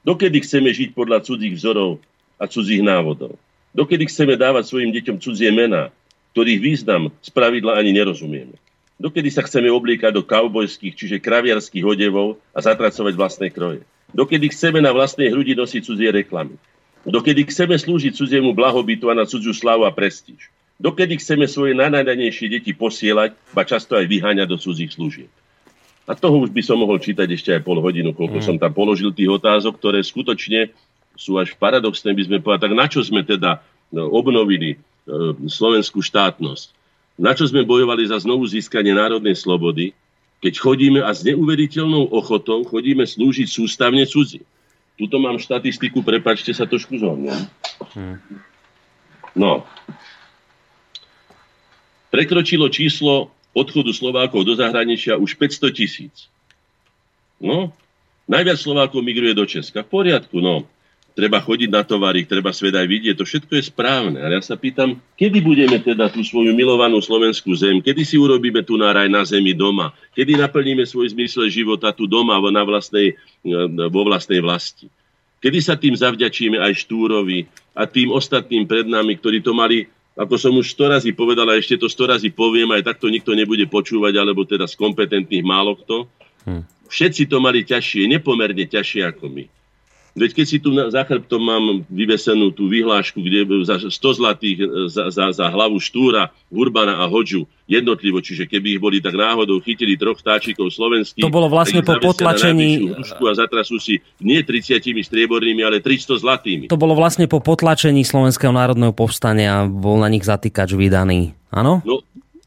Dokedy 0.07 0.39
chceme 0.39 0.71
žiť 0.71 0.95
podľa 0.95 1.19
cudzích 1.19 1.59
vzorov 1.59 1.99
a 2.39 2.47
cudzích 2.47 2.79
návodov? 2.79 3.35
Dokedy 3.75 4.07
chceme 4.07 4.39
dávať 4.39 4.71
svojim 4.71 4.95
deťom 4.95 5.19
cudzie 5.19 5.51
mená, 5.51 5.91
ktorých 6.31 6.63
význam 6.63 7.11
z 7.19 7.27
pravidla 7.35 7.75
ani 7.75 7.91
nerozumieme? 7.91 8.55
Dokedy 8.97 9.29
sa 9.29 9.45
chceme 9.45 9.69
obliekať 9.69 10.09
do 10.09 10.25
kaubojských, 10.25 10.97
čiže 10.97 11.21
kraviarských 11.21 11.85
odevov 11.85 12.41
a 12.49 12.65
zatracovať 12.65 13.13
vlastné 13.13 13.47
kroje? 13.53 13.85
Dokedy 14.09 14.49
chceme 14.49 14.81
na 14.81 14.89
vlastnej 14.89 15.29
hrudi 15.29 15.53
nosiť 15.53 15.81
cudzie 15.85 16.09
reklamy? 16.09 16.57
Dokedy 17.05 17.45
chceme 17.45 17.77
slúžiť 17.77 18.17
cudziemu 18.17 18.57
blahobytu 18.57 19.07
a 19.07 19.15
na 19.15 19.29
cudziu 19.29 19.53
slavu 19.53 19.85
a 19.85 19.93
prestíž? 19.93 20.49
Dokedy 20.81 21.21
chceme 21.21 21.45
svoje 21.45 21.77
najnajdanejšie 21.77 22.53
deti 22.53 22.73
posielať, 22.73 23.37
ba 23.53 23.65
často 23.65 23.97
aj 23.97 24.05
vyháňať 24.09 24.47
do 24.49 24.57
cudzích 24.57 24.93
služieb? 24.93 25.29
A 26.07 26.15
toho 26.15 26.39
už 26.39 26.55
by 26.55 26.61
som 26.63 26.79
mohol 26.79 26.97
čítať 27.03 27.27
ešte 27.27 27.49
aj 27.51 27.65
pol 27.67 27.83
hodinu, 27.83 28.15
koľko 28.15 28.39
mm. 28.39 28.45
som 28.45 28.55
tam 28.55 28.71
položil 28.71 29.11
tých 29.11 29.27
otázok, 29.27 29.75
ktoré 29.75 29.99
skutočne 29.99 30.71
sú 31.17 31.35
až 31.35 31.57
paradoxné, 31.57 32.13
by 32.13 32.23
sme 32.23 32.37
povedali, 32.39 32.63
tak 32.63 32.73
na 32.77 32.85
čo 32.87 33.01
sme 33.01 33.25
teda 33.25 33.59
no, 33.91 34.07
obnovili 34.13 34.77
e, 34.77 34.77
slovenskú 35.49 35.99
štátnosť? 35.99 36.76
Na 37.17 37.33
čo 37.33 37.49
sme 37.49 37.65
bojovali 37.65 38.05
za 38.05 38.21
znovu 38.21 38.45
získanie 38.45 38.93
národnej 38.93 39.33
slobody, 39.33 39.97
keď 40.37 40.53
chodíme 40.61 41.01
a 41.01 41.09
s 41.09 41.25
neuveriteľnou 41.25 42.13
ochotou 42.13 42.61
chodíme 42.61 43.01
slúžiť 43.01 43.49
sústavne 43.49 44.05
cudzi? 44.05 44.45
Tuto 44.97 45.17
mám 45.17 45.41
štatistiku, 45.41 46.05
prepačte 46.05 46.53
sa 46.53 46.69
trošku 46.69 47.01
zhodnem. 47.01 47.37
Mm. 47.97 48.17
No. 49.37 49.65
Prekročilo 52.13 52.69
číslo 52.69 53.33
odchodu 53.53 53.89
Slovákov 53.93 54.45
do 54.45 54.53
zahraničia 54.53 55.17
už 55.17 55.37
500 55.37 55.73
tisíc. 55.73 56.29
No, 57.37 57.73
najviac 58.25 58.57
Slovákov 58.57 59.01
migruje 59.05 59.33
do 59.33 59.45
Česka. 59.45 59.85
V 59.85 59.89
poriadku, 59.89 60.37
no. 60.41 60.65
Treba 61.17 61.41
chodiť 61.41 61.73
na 61.73 61.81
tovary, 61.81 62.29
treba 62.29 62.53
svet 62.53 62.77
aj 62.77 62.85
vidieť, 62.85 63.17
to 63.17 63.25
všetko 63.25 63.57
je 63.57 63.63
správne. 63.65 64.21
Ale 64.21 64.37
ja 64.37 64.43
sa 64.45 64.53
pýtam, 64.53 65.01
kedy 65.17 65.41
budeme 65.41 65.81
teda 65.81 66.13
tú 66.13 66.21
svoju 66.21 66.53
milovanú 66.53 67.01
slovenskú 67.01 67.57
zem, 67.57 67.81
kedy 67.81 68.05
si 68.05 68.21
urobíme 68.21 68.61
tu 68.61 68.77
náraj 68.77 69.09
na 69.09 69.25
zemi 69.25 69.57
doma, 69.57 69.97
kedy 70.13 70.37
naplníme 70.37 70.85
svoj 70.85 71.17
zmysel 71.17 71.49
života 71.49 71.89
tu 71.89 72.05
doma 72.05 72.37
na 72.53 72.61
vlastnej, 72.61 73.17
vo 73.89 74.05
vlastnej 74.05 74.45
vlasti. 74.45 74.93
Kedy 75.41 75.57
sa 75.57 75.73
tým 75.73 75.97
zavďačíme 75.97 76.61
aj 76.61 76.85
Štúrovi 76.85 77.49
a 77.73 77.89
tým 77.89 78.13
ostatným 78.13 78.69
pred 78.69 78.85
nami, 78.85 79.17
ktorí 79.17 79.41
to 79.41 79.57
mali 79.57 79.89
ako 80.17 80.33
som 80.33 80.53
už 80.57 80.73
sto 80.73 80.89
razy 80.89 81.13
povedal 81.13 81.45
a 81.45 81.57
ešte 81.61 81.77
to 81.77 81.85
sto 81.85 82.09
razy 82.09 82.33
poviem, 82.33 82.73
aj 82.73 82.89
takto 82.89 83.05
nikto 83.05 83.37
nebude 83.37 83.69
počúvať, 83.69 84.17
alebo 84.17 84.49
teda 84.49 84.65
z 84.65 84.73
kompetentných 84.73 85.45
málo 85.45 85.77
kto. 85.77 86.09
Hm. 86.49 86.65
Všetci 86.89 87.29
to 87.29 87.37
mali 87.37 87.61
ťažšie, 87.61 88.09
nepomerne 88.09 88.65
ťažšie 88.65 89.01
ako 89.13 89.29
my. 89.29 89.45
Veď 90.17 90.31
keď 90.33 90.45
si 90.49 90.57
tu 90.57 90.73
za 90.73 91.05
chrbtom 91.05 91.37
mám 91.37 91.65
vyvesenú 91.93 92.49
tú 92.49 92.65
vyhlášku, 92.65 93.21
kde 93.21 93.45
za 93.61 93.77
100 93.77 93.93
zlatých 94.17 94.57
e, 94.57 94.65
za, 94.89 95.13
za, 95.13 95.29
za 95.29 95.45
hlavu 95.53 95.77
Štúra, 95.77 96.33
Urbana 96.49 96.97
a 96.97 97.05
Hodžu 97.05 97.45
jednotlivo, 97.69 98.17
čiže 98.17 98.49
keby 98.49 98.79
ich 98.79 98.81
boli 98.81 98.97
tak 98.97 99.13
náhodou 99.13 99.61
chytili 99.61 99.93
troch 99.93 100.17
táčikov 100.17 100.73
slovenských. 100.73 101.21
To 101.21 101.29
bolo 101.29 101.51
vlastne 101.51 101.85
po 101.85 101.99
potlačení... 102.01 102.97
A 102.97 103.33
zatrasú 103.37 103.77
si 103.77 104.01
nie 104.23 104.41
30 104.41 104.81
striebornými, 105.05 105.61
ale 105.61 105.83
300 105.83 106.23
zlatými. 106.23 106.65
To 106.71 106.79
bolo 106.79 106.97
vlastne 106.97 107.29
po 107.29 107.43
potlačení 107.43 108.01
Slovenského 108.01 108.55
národného 108.55 108.95
povstania, 108.95 109.67
bol 109.67 109.99
na 110.01 110.09
nich 110.09 110.23
zatýkač 110.23 110.73
vydaný, 110.73 111.35
áno? 111.51 111.83
No, 111.83 112.01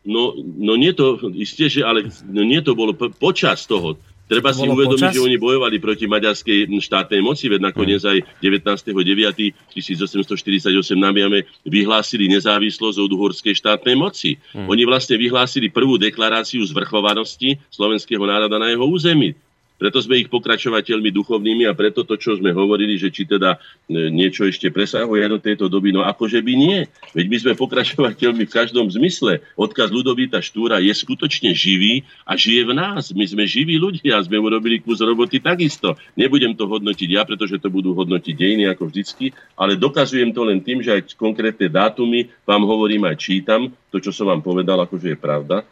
no, 0.08 0.32
no 0.40 0.72
nie 0.74 0.96
to, 0.96 1.20
isté, 1.36 1.68
že 1.68 1.84
ale 1.84 2.08
no 2.26 2.42
nie 2.42 2.64
to 2.64 2.72
bolo 2.72 2.96
počas 2.96 3.68
toho. 3.68 4.00
Treba 4.30 4.54
si 4.54 4.62
uvedomiť, 4.62 5.10
počas? 5.10 5.18
že 5.18 5.26
oni 5.26 5.42
bojovali 5.42 5.82
proti 5.82 6.06
maďarskej 6.06 6.70
štátnej 6.70 7.18
moci, 7.18 7.50
veď 7.50 7.66
nakoniec 7.66 7.98
aj 8.06 8.22
19.9.1848 8.38 10.70
namiame 10.94 11.50
vyhlásili 11.66 12.30
nezávislosť 12.30 13.02
od 13.02 13.10
uhorskej 13.10 13.58
štátnej 13.58 13.98
moci. 13.98 14.38
Hmm. 14.54 14.70
Oni 14.70 14.86
vlastne 14.86 15.18
vyhlásili 15.18 15.66
prvú 15.66 15.98
deklaráciu 15.98 16.62
zvrchovanosti 16.62 17.58
slovenského 17.74 18.22
národa 18.22 18.54
na 18.54 18.70
jeho 18.70 18.86
území. 18.86 19.34
Preto 19.80 19.96
sme 20.04 20.20
ich 20.20 20.28
pokračovateľmi 20.28 21.08
duchovnými 21.08 21.64
a 21.64 21.72
preto 21.72 22.04
to, 22.04 22.20
čo 22.20 22.36
sme 22.36 22.52
hovorili, 22.52 23.00
že 23.00 23.08
či 23.08 23.24
teda 23.24 23.56
e, 23.88 24.12
niečo 24.12 24.44
ešte 24.44 24.68
presahuje 24.68 25.24
do 25.24 25.40
tejto 25.40 25.72
doby, 25.72 25.96
no 25.96 26.04
akože 26.04 26.44
by 26.44 26.52
nie. 26.52 26.84
Veď 27.16 27.26
my 27.32 27.36
sme 27.40 27.52
pokračovateľmi 27.56 28.44
v 28.44 28.52
každom 28.52 28.92
zmysle. 28.92 29.40
Odkaz 29.56 29.88
Ludovita 29.88 30.44
Štúra 30.44 30.84
je 30.84 30.92
skutočne 30.92 31.56
živý 31.56 32.04
a 32.28 32.36
žije 32.36 32.68
v 32.68 32.76
nás. 32.76 33.08
My 33.16 33.24
sme 33.24 33.48
živí 33.48 33.80
ľudia 33.80 34.20
a 34.20 34.24
sme 34.28 34.36
urobili 34.36 34.84
kus 34.84 35.00
roboty 35.00 35.40
takisto. 35.40 35.96
Nebudem 36.12 36.52
to 36.52 36.68
hodnotiť 36.68 37.08
ja, 37.08 37.24
pretože 37.24 37.56
to 37.56 37.72
budú 37.72 37.96
hodnotiť 37.96 38.36
dejiny 38.36 38.68
ako 38.68 38.92
vždycky, 38.92 39.32
ale 39.56 39.80
dokazujem 39.80 40.36
to 40.36 40.44
len 40.44 40.60
tým, 40.60 40.84
že 40.84 41.00
aj 41.00 41.16
konkrétne 41.16 41.72
dátumy 41.72 42.28
vám 42.44 42.68
hovorím 42.68 43.08
aj 43.08 43.16
čítam, 43.16 43.72
to, 43.88 43.96
čo 43.96 44.12
som 44.12 44.28
vám 44.28 44.44
povedal, 44.44 44.76
akože 44.84 45.16
je 45.16 45.18
pravda. 45.18 45.64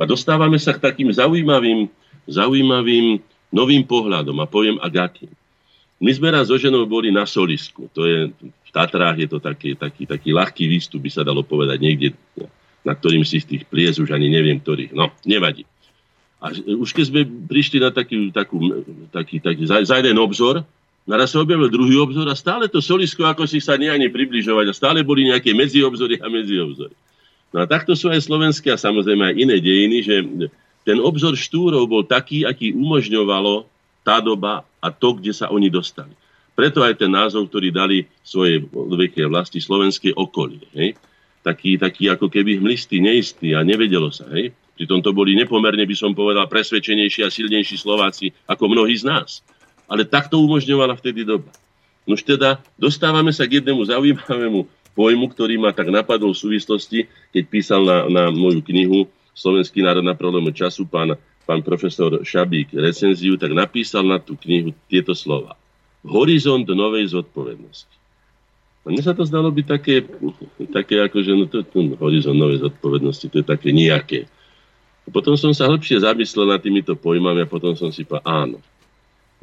A 0.00 0.08
dostávame 0.08 0.56
sa 0.56 0.72
k 0.72 0.80
takým 0.80 1.12
zaujímavým, 1.12 1.84
zaujímavým 2.24 3.20
novým 3.52 3.84
pohľadom 3.84 4.34
a 4.40 4.48
poviem 4.48 4.80
akým. 4.80 5.30
My 6.02 6.10
sme 6.10 6.34
raz 6.34 6.50
so 6.50 6.58
ženou 6.58 6.82
boli 6.88 7.14
na 7.14 7.22
solisku. 7.22 7.86
To 7.94 8.02
je, 8.02 8.34
v 8.42 8.70
Tatrách 8.74 9.22
je 9.22 9.28
to 9.30 9.38
taký, 9.38 9.78
taký, 9.78 10.02
taký 10.02 10.34
ľahký 10.34 10.66
výstup, 10.66 10.98
by 10.98 11.10
sa 11.14 11.22
dalo 11.22 11.46
povedať 11.46 11.78
niekde, 11.78 12.08
na 12.82 12.98
ktorým 12.98 13.22
si 13.22 13.38
z 13.38 13.46
tých 13.46 13.62
plies 13.70 14.02
už 14.02 14.10
ani 14.10 14.26
neviem 14.26 14.58
ktorých. 14.58 14.90
No, 14.98 15.14
nevadí. 15.22 15.62
A 16.42 16.50
už 16.50 16.90
keď 16.90 17.04
sme 17.06 17.22
prišli 17.22 17.78
na 17.78 17.94
taký, 17.94 18.34
takú, 18.34 18.82
taký, 19.14 19.38
taký 19.38 19.62
za, 19.62 19.78
za 19.86 20.02
jeden 20.02 20.18
obzor, 20.18 20.66
naraz 21.06 21.30
sa 21.30 21.38
objavil 21.38 21.70
druhý 21.70 21.94
obzor 22.02 22.26
a 22.26 22.34
stále 22.34 22.66
to 22.66 22.82
solisko 22.82 23.22
ako 23.22 23.46
si 23.46 23.62
sa 23.62 23.78
nie 23.78 23.86
ani 23.86 24.10
približovať 24.10 24.66
a 24.66 24.74
stále 24.74 25.06
boli 25.06 25.30
nejaké 25.30 25.54
medziobzory 25.54 26.18
a 26.18 26.26
medziobzory. 26.26 26.98
No 27.54 27.62
a 27.62 27.70
takto 27.70 27.94
sú 27.94 28.10
aj 28.10 28.26
slovenské 28.26 28.74
a 28.74 28.80
samozrejme 28.80 29.22
aj 29.22 29.34
iné 29.38 29.56
dejiny, 29.62 29.98
že 30.02 30.14
ten 30.82 30.98
obzor 30.98 31.38
štúrov 31.38 31.86
bol 31.86 32.02
taký, 32.02 32.42
aký 32.42 32.74
umožňovalo 32.74 33.66
tá 34.02 34.18
doba 34.18 34.66
a 34.82 34.90
to, 34.90 35.14
kde 35.18 35.30
sa 35.30 35.50
oni 35.50 35.70
dostali. 35.70 36.10
Preto 36.52 36.84
aj 36.84 37.00
ten 37.00 37.08
názov, 37.08 37.48
ktorý 37.48 37.72
dali 37.72 38.04
svojej 38.20 38.66
veľkej 38.68 39.24
vlasti 39.30 39.58
slovenské 39.62 40.12
okolie. 40.12 40.68
Hej? 40.76 40.98
Taký, 41.42 41.80
taký 41.80 42.12
ako 42.12 42.28
keby 42.28 42.60
hmlistý, 42.60 43.00
neistý 43.00 43.56
a 43.56 43.64
nevedelo 43.64 44.12
sa. 44.12 44.28
Hej? 44.34 44.52
Pritom 44.76 45.00
to 45.00 45.16
boli 45.16 45.32
nepomerne, 45.38 45.86
by 45.86 45.96
som 45.96 46.12
povedal, 46.12 46.50
presvedčenejší 46.50 47.24
a 47.24 47.32
silnejší 47.32 47.78
Slováci 47.78 48.34
ako 48.44 48.68
mnohí 48.68 48.98
z 48.98 49.08
nás. 49.08 49.40
Ale 49.88 50.04
takto 50.04 50.42
umožňovala 50.42 50.98
vtedy 50.98 51.24
doba. 51.24 51.48
Nož 52.02 52.26
teda 52.26 52.58
dostávame 52.74 53.30
sa 53.30 53.46
k 53.46 53.62
jednému 53.62 53.86
zaujímavému 53.86 54.66
pojmu, 54.92 55.26
ktorý 55.32 55.56
ma 55.56 55.70
tak 55.72 55.88
napadol 55.88 56.34
v 56.34 56.42
súvislosti, 56.42 57.06
keď 57.32 57.44
písal 57.48 57.80
na, 57.86 57.98
na 58.10 58.24
moju 58.28 58.60
knihu 58.60 59.08
Slovenský 59.32 59.80
národ 59.80 60.04
na 60.04 60.12
problému 60.12 60.52
času, 60.52 60.84
pán, 60.84 61.16
pán 61.48 61.64
profesor 61.64 62.20
Šabík 62.20 62.76
recenziu, 62.76 63.40
tak 63.40 63.56
napísal 63.56 64.04
na 64.04 64.20
tú 64.20 64.36
knihu 64.36 64.76
tieto 64.86 65.16
slova. 65.16 65.56
Horizont 66.04 66.68
novej 66.68 67.16
zodpovednosti. 67.16 67.96
A 68.82 68.90
mne 68.90 69.02
sa 69.02 69.14
to 69.14 69.22
zdalo 69.22 69.54
byť 69.54 69.66
také, 69.66 70.02
také 70.74 70.98
ako, 70.98 71.18
že 71.22 71.32
no 71.38 71.46
to, 71.46 71.62
to 71.62 71.94
horizont 72.02 72.34
novej 72.34 72.66
zodpovednosti, 72.66 73.30
to 73.30 73.36
je 73.40 73.46
také 73.46 73.70
nejaké. 73.70 74.26
Potom 75.06 75.38
som 75.38 75.54
sa 75.54 75.70
lepšie 75.70 76.02
zamyslel 76.02 76.50
nad 76.50 76.62
týmito 76.62 76.98
pojmami 76.98 77.46
a 77.46 77.50
potom 77.50 77.78
som 77.78 77.94
si 77.94 78.02
povedal, 78.02 78.26
áno. 78.26 78.58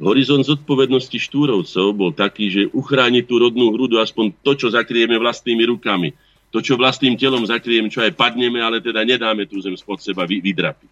Horizont 0.00 0.44
zodpovednosti 0.44 1.20
štúrovcov 1.20 1.86
bol 1.92 2.12
taký, 2.12 2.48
že 2.48 2.62
uchrániť 2.72 3.24
tú 3.28 3.36
rodnú 3.36 3.68
hrudu 3.76 4.00
aspoň 4.00 4.32
to, 4.40 4.56
čo 4.56 4.72
zakrieme 4.72 5.16
vlastnými 5.20 5.68
rukami 5.68 6.16
to, 6.50 6.58
čo 6.58 6.74
vlastným 6.74 7.14
telom 7.14 7.46
zakriem, 7.46 7.86
čo 7.86 8.02
aj 8.02 8.18
padneme, 8.18 8.58
ale 8.58 8.82
teda 8.82 9.06
nedáme 9.06 9.46
tú 9.46 9.62
zem 9.62 9.74
spod 9.78 10.02
seba 10.02 10.26
vydrapiť. 10.26 10.90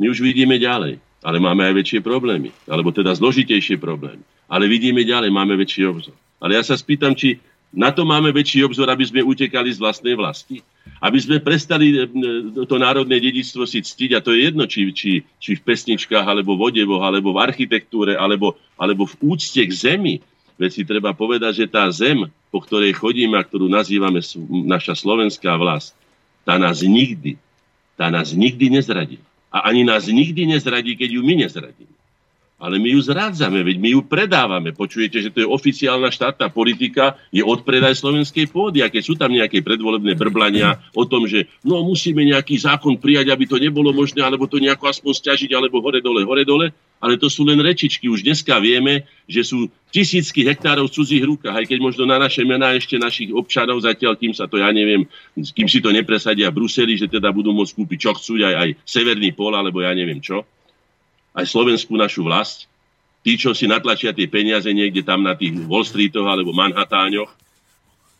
My 0.00 0.08
už 0.08 0.24
vidíme 0.24 0.56
ďalej, 0.56 0.96
ale 1.20 1.36
máme 1.36 1.68
aj 1.68 1.84
väčšie 1.84 2.00
problémy, 2.00 2.48
alebo 2.64 2.88
teda 2.88 3.12
zložitejšie 3.12 3.76
problémy. 3.76 4.24
Ale 4.48 4.64
vidíme 4.66 5.04
ďalej, 5.04 5.28
máme 5.28 5.54
väčší 5.60 5.84
obzor. 5.84 6.16
Ale 6.40 6.56
ja 6.56 6.64
sa 6.64 6.74
spýtam, 6.74 7.12
či 7.12 7.36
na 7.70 7.94
to 7.94 8.02
máme 8.02 8.34
väčší 8.34 8.66
obzor, 8.66 8.90
aby 8.90 9.06
sme 9.06 9.22
utekali 9.22 9.70
z 9.70 9.78
vlastnej 9.78 10.18
vlasti. 10.18 10.58
Aby 10.98 11.22
sme 11.22 11.38
prestali 11.38 11.94
e, 11.94 12.08
to 12.66 12.76
národné 12.80 13.22
dedictvo 13.22 13.62
si 13.62 13.78
ctiť, 13.78 14.10
a 14.16 14.24
to 14.24 14.34
je 14.34 14.50
jedno, 14.50 14.66
či, 14.66 14.90
či, 14.90 15.22
či 15.38 15.50
v 15.54 15.62
pesničkách, 15.62 16.26
alebo 16.26 16.58
v 16.58 16.72
odevoch, 16.72 17.04
alebo 17.04 17.36
v 17.36 17.46
architektúre, 17.46 18.18
alebo, 18.18 18.58
alebo 18.74 19.06
v 19.06 19.14
úcte 19.22 19.62
k 19.62 19.70
zemi, 19.70 20.18
Veď 20.60 20.70
si 20.76 20.82
treba 20.84 21.16
povedať, 21.16 21.64
že 21.64 21.66
tá 21.72 21.88
zem, 21.88 22.28
po 22.52 22.60
ktorej 22.60 22.92
chodíme 22.92 23.32
a 23.32 23.46
ktorú 23.46 23.72
nazývame 23.72 24.20
naša 24.68 24.92
slovenská 24.92 25.56
vlast, 25.56 25.96
tá 26.44 26.60
nás 26.60 26.84
nikdy, 26.84 27.40
tá 27.96 28.12
nás 28.12 28.36
nikdy 28.36 28.68
nezradí. 28.68 29.16
A 29.48 29.64
ani 29.72 29.88
nás 29.88 30.04
nikdy 30.04 30.44
nezradí, 30.44 31.00
keď 31.00 31.16
ju 31.16 31.24
my 31.24 31.48
nezradíme. 31.48 31.99
Ale 32.60 32.76
my 32.76 32.92
ju 32.92 33.00
zrádzame, 33.00 33.64
veď 33.64 33.76
my 33.80 33.90
ju 33.96 34.00
predávame. 34.04 34.76
Počujete, 34.76 35.24
že 35.24 35.32
to 35.32 35.40
je 35.40 35.48
oficiálna 35.48 36.12
štátna 36.12 36.52
politika, 36.52 37.16
je 37.32 37.40
odpredaj 37.40 37.96
slovenskej 37.96 38.52
pôdy. 38.52 38.84
A 38.84 38.92
keď 38.92 39.02
sú 39.02 39.16
tam 39.16 39.32
nejaké 39.32 39.64
predvolebné 39.64 40.12
brblania 40.12 40.76
o 40.92 41.08
tom, 41.08 41.24
že 41.24 41.48
no 41.64 41.80
musíme 41.80 42.20
nejaký 42.20 42.60
zákon 42.60 43.00
prijať, 43.00 43.32
aby 43.32 43.48
to 43.48 43.56
nebolo 43.56 43.96
možné, 43.96 44.20
alebo 44.20 44.44
to 44.44 44.60
nejako 44.60 44.92
aspoň 44.92 45.12
stiažiť, 45.16 45.50
alebo 45.56 45.80
hore-dole, 45.80 46.20
hore-dole, 46.28 46.68
ale 47.00 47.16
to 47.16 47.32
sú 47.32 47.48
len 47.48 47.56
rečičky. 47.64 48.12
Už 48.12 48.20
dneska 48.28 48.60
vieme, 48.60 49.08
že 49.24 49.40
sú 49.40 49.72
tisícky 49.88 50.44
hektárov 50.44 50.92
v 50.92 50.94
cudzích 51.00 51.24
rukách, 51.24 51.64
aj 51.64 51.66
keď 51.66 51.78
možno 51.80 52.04
na 52.04 52.20
naše 52.20 52.44
mená 52.44 52.76
ešte 52.76 53.00
našich 53.00 53.32
občanov 53.32 53.80
zatiaľ, 53.80 54.20
kým 54.20 54.36
sa 54.36 54.44
to, 54.44 54.60
ja 54.60 54.68
neviem, 54.68 55.08
kým 55.32 55.64
si 55.64 55.80
to 55.80 55.88
nepresadia 55.96 56.52
v 56.52 56.60
Bruseli, 56.60 57.00
že 57.00 57.08
teda 57.08 57.32
budú 57.32 57.56
môcť 57.56 57.72
kúpiť 57.72 57.98
čo 58.04 58.12
chcú, 58.12 58.44
aj, 58.44 58.54
aj 58.54 58.68
Severný 58.84 59.32
pol, 59.32 59.56
alebo 59.56 59.80
ja 59.80 59.96
neviem 59.96 60.20
čo 60.20 60.44
aj 61.34 61.46
Slovensku 61.46 61.94
našu 61.94 62.26
vlast, 62.26 62.66
tí, 63.22 63.36
čo 63.36 63.52
si 63.52 63.68
natlačia 63.68 64.16
tie 64.16 64.26
peniaze 64.26 64.68
niekde 64.72 65.04
tam 65.04 65.22
na 65.22 65.36
tých 65.36 65.54
Wall 65.68 65.84
Streetoch 65.84 66.26
alebo 66.26 66.56
Manhattáňoch, 66.56 67.30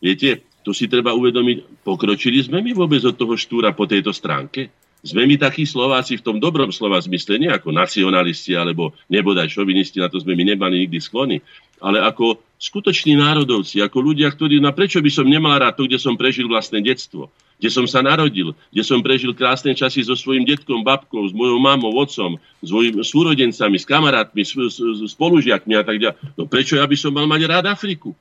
viete, 0.00 0.44
to 0.60 0.76
si 0.76 0.86
treba 0.86 1.16
uvedomiť, 1.16 1.82
pokročili 1.84 2.44
sme 2.44 2.60
my 2.60 2.76
vôbec 2.76 3.00
od 3.04 3.16
toho 3.16 3.34
štúra 3.34 3.72
po 3.72 3.88
tejto 3.88 4.12
stránke? 4.12 4.68
Sme 5.00 5.24
my 5.24 5.40
takí 5.40 5.64
Slováci 5.64 6.20
v 6.20 6.24
tom 6.24 6.36
dobrom 6.36 6.68
slova 6.68 7.00
zmysle, 7.00 7.40
nie 7.40 7.48
ako 7.48 7.72
nacionalisti 7.72 8.52
alebo 8.52 8.92
nebodaj 9.08 9.48
šovinisti, 9.48 9.96
na 9.96 10.12
to 10.12 10.20
sme 10.20 10.36
my 10.36 10.52
nemali 10.52 10.84
nikdy 10.84 11.00
sklony, 11.00 11.40
ale 11.80 12.04
ako 12.04 12.36
skutoční 12.60 13.16
národovci, 13.16 13.80
ako 13.80 14.12
ľudia, 14.12 14.28
ktorí, 14.28 14.60
no 14.60 14.68
prečo 14.76 15.00
by 15.00 15.08
som 15.08 15.24
nemal 15.24 15.56
rád 15.56 15.80
to, 15.80 15.88
kde 15.88 15.96
som 15.96 16.20
prežil 16.20 16.44
vlastné 16.44 16.84
detstvo? 16.84 17.32
Kde 17.60 17.68
som 17.68 17.84
sa 17.84 18.00
narodil, 18.00 18.56
kde 18.72 18.82
som 18.82 19.04
prežil 19.04 19.36
krásne 19.36 19.76
časy 19.76 20.00
so 20.00 20.16
svojím 20.16 20.48
detkom, 20.48 20.80
babkou, 20.80 21.28
s 21.28 21.36
mojou 21.36 21.60
mamou, 21.60 21.92
otcom, 22.00 22.40
s 22.64 22.66
svojimi 22.72 23.04
súrodencami, 23.04 23.76
s 23.76 23.84
kamarátmi, 23.84 24.40
s, 24.40 24.56
s, 24.56 24.80
s 24.80 25.00
spolužiakmi 25.12 25.76
a 25.76 25.84
tak 25.84 26.00
ďalej. 26.00 26.16
No 26.40 26.48
prečo 26.48 26.80
ja 26.80 26.88
by 26.88 26.96
som 26.96 27.12
mal 27.12 27.28
mať 27.28 27.44
rád 27.44 27.68
Afriku? 27.68 28.16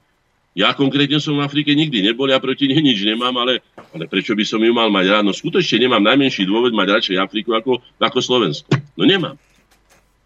Ja 0.60 0.76
konkrétne 0.76 1.24
som 1.24 1.40
v 1.40 1.45
Afrike 1.48 1.72
nikdy 1.72 2.03
nebol, 2.03 2.28
ja 2.28 2.41
proti 2.41 2.68
nej 2.68 2.84
nič 2.84 2.99
nemám, 3.07 3.32
ale, 3.40 3.64
ale 3.95 4.11
prečo 4.11 4.36
by 4.36 4.44
som 4.44 4.60
ju 4.60 4.76
mal 4.76 4.91
mať 4.91 5.06
rád? 5.07 5.24
No 5.24 5.32
skutočne 5.32 5.88
nemám 5.88 6.03
najmenší 6.03 6.44
dôvod 6.44 6.76
mať 6.76 6.88
radšej 6.99 7.16
Afriku 7.16 7.56
ako, 7.56 7.80
ako 7.95 8.20
Slovensko. 8.20 8.76
No 8.99 9.07
nemám. 9.07 9.40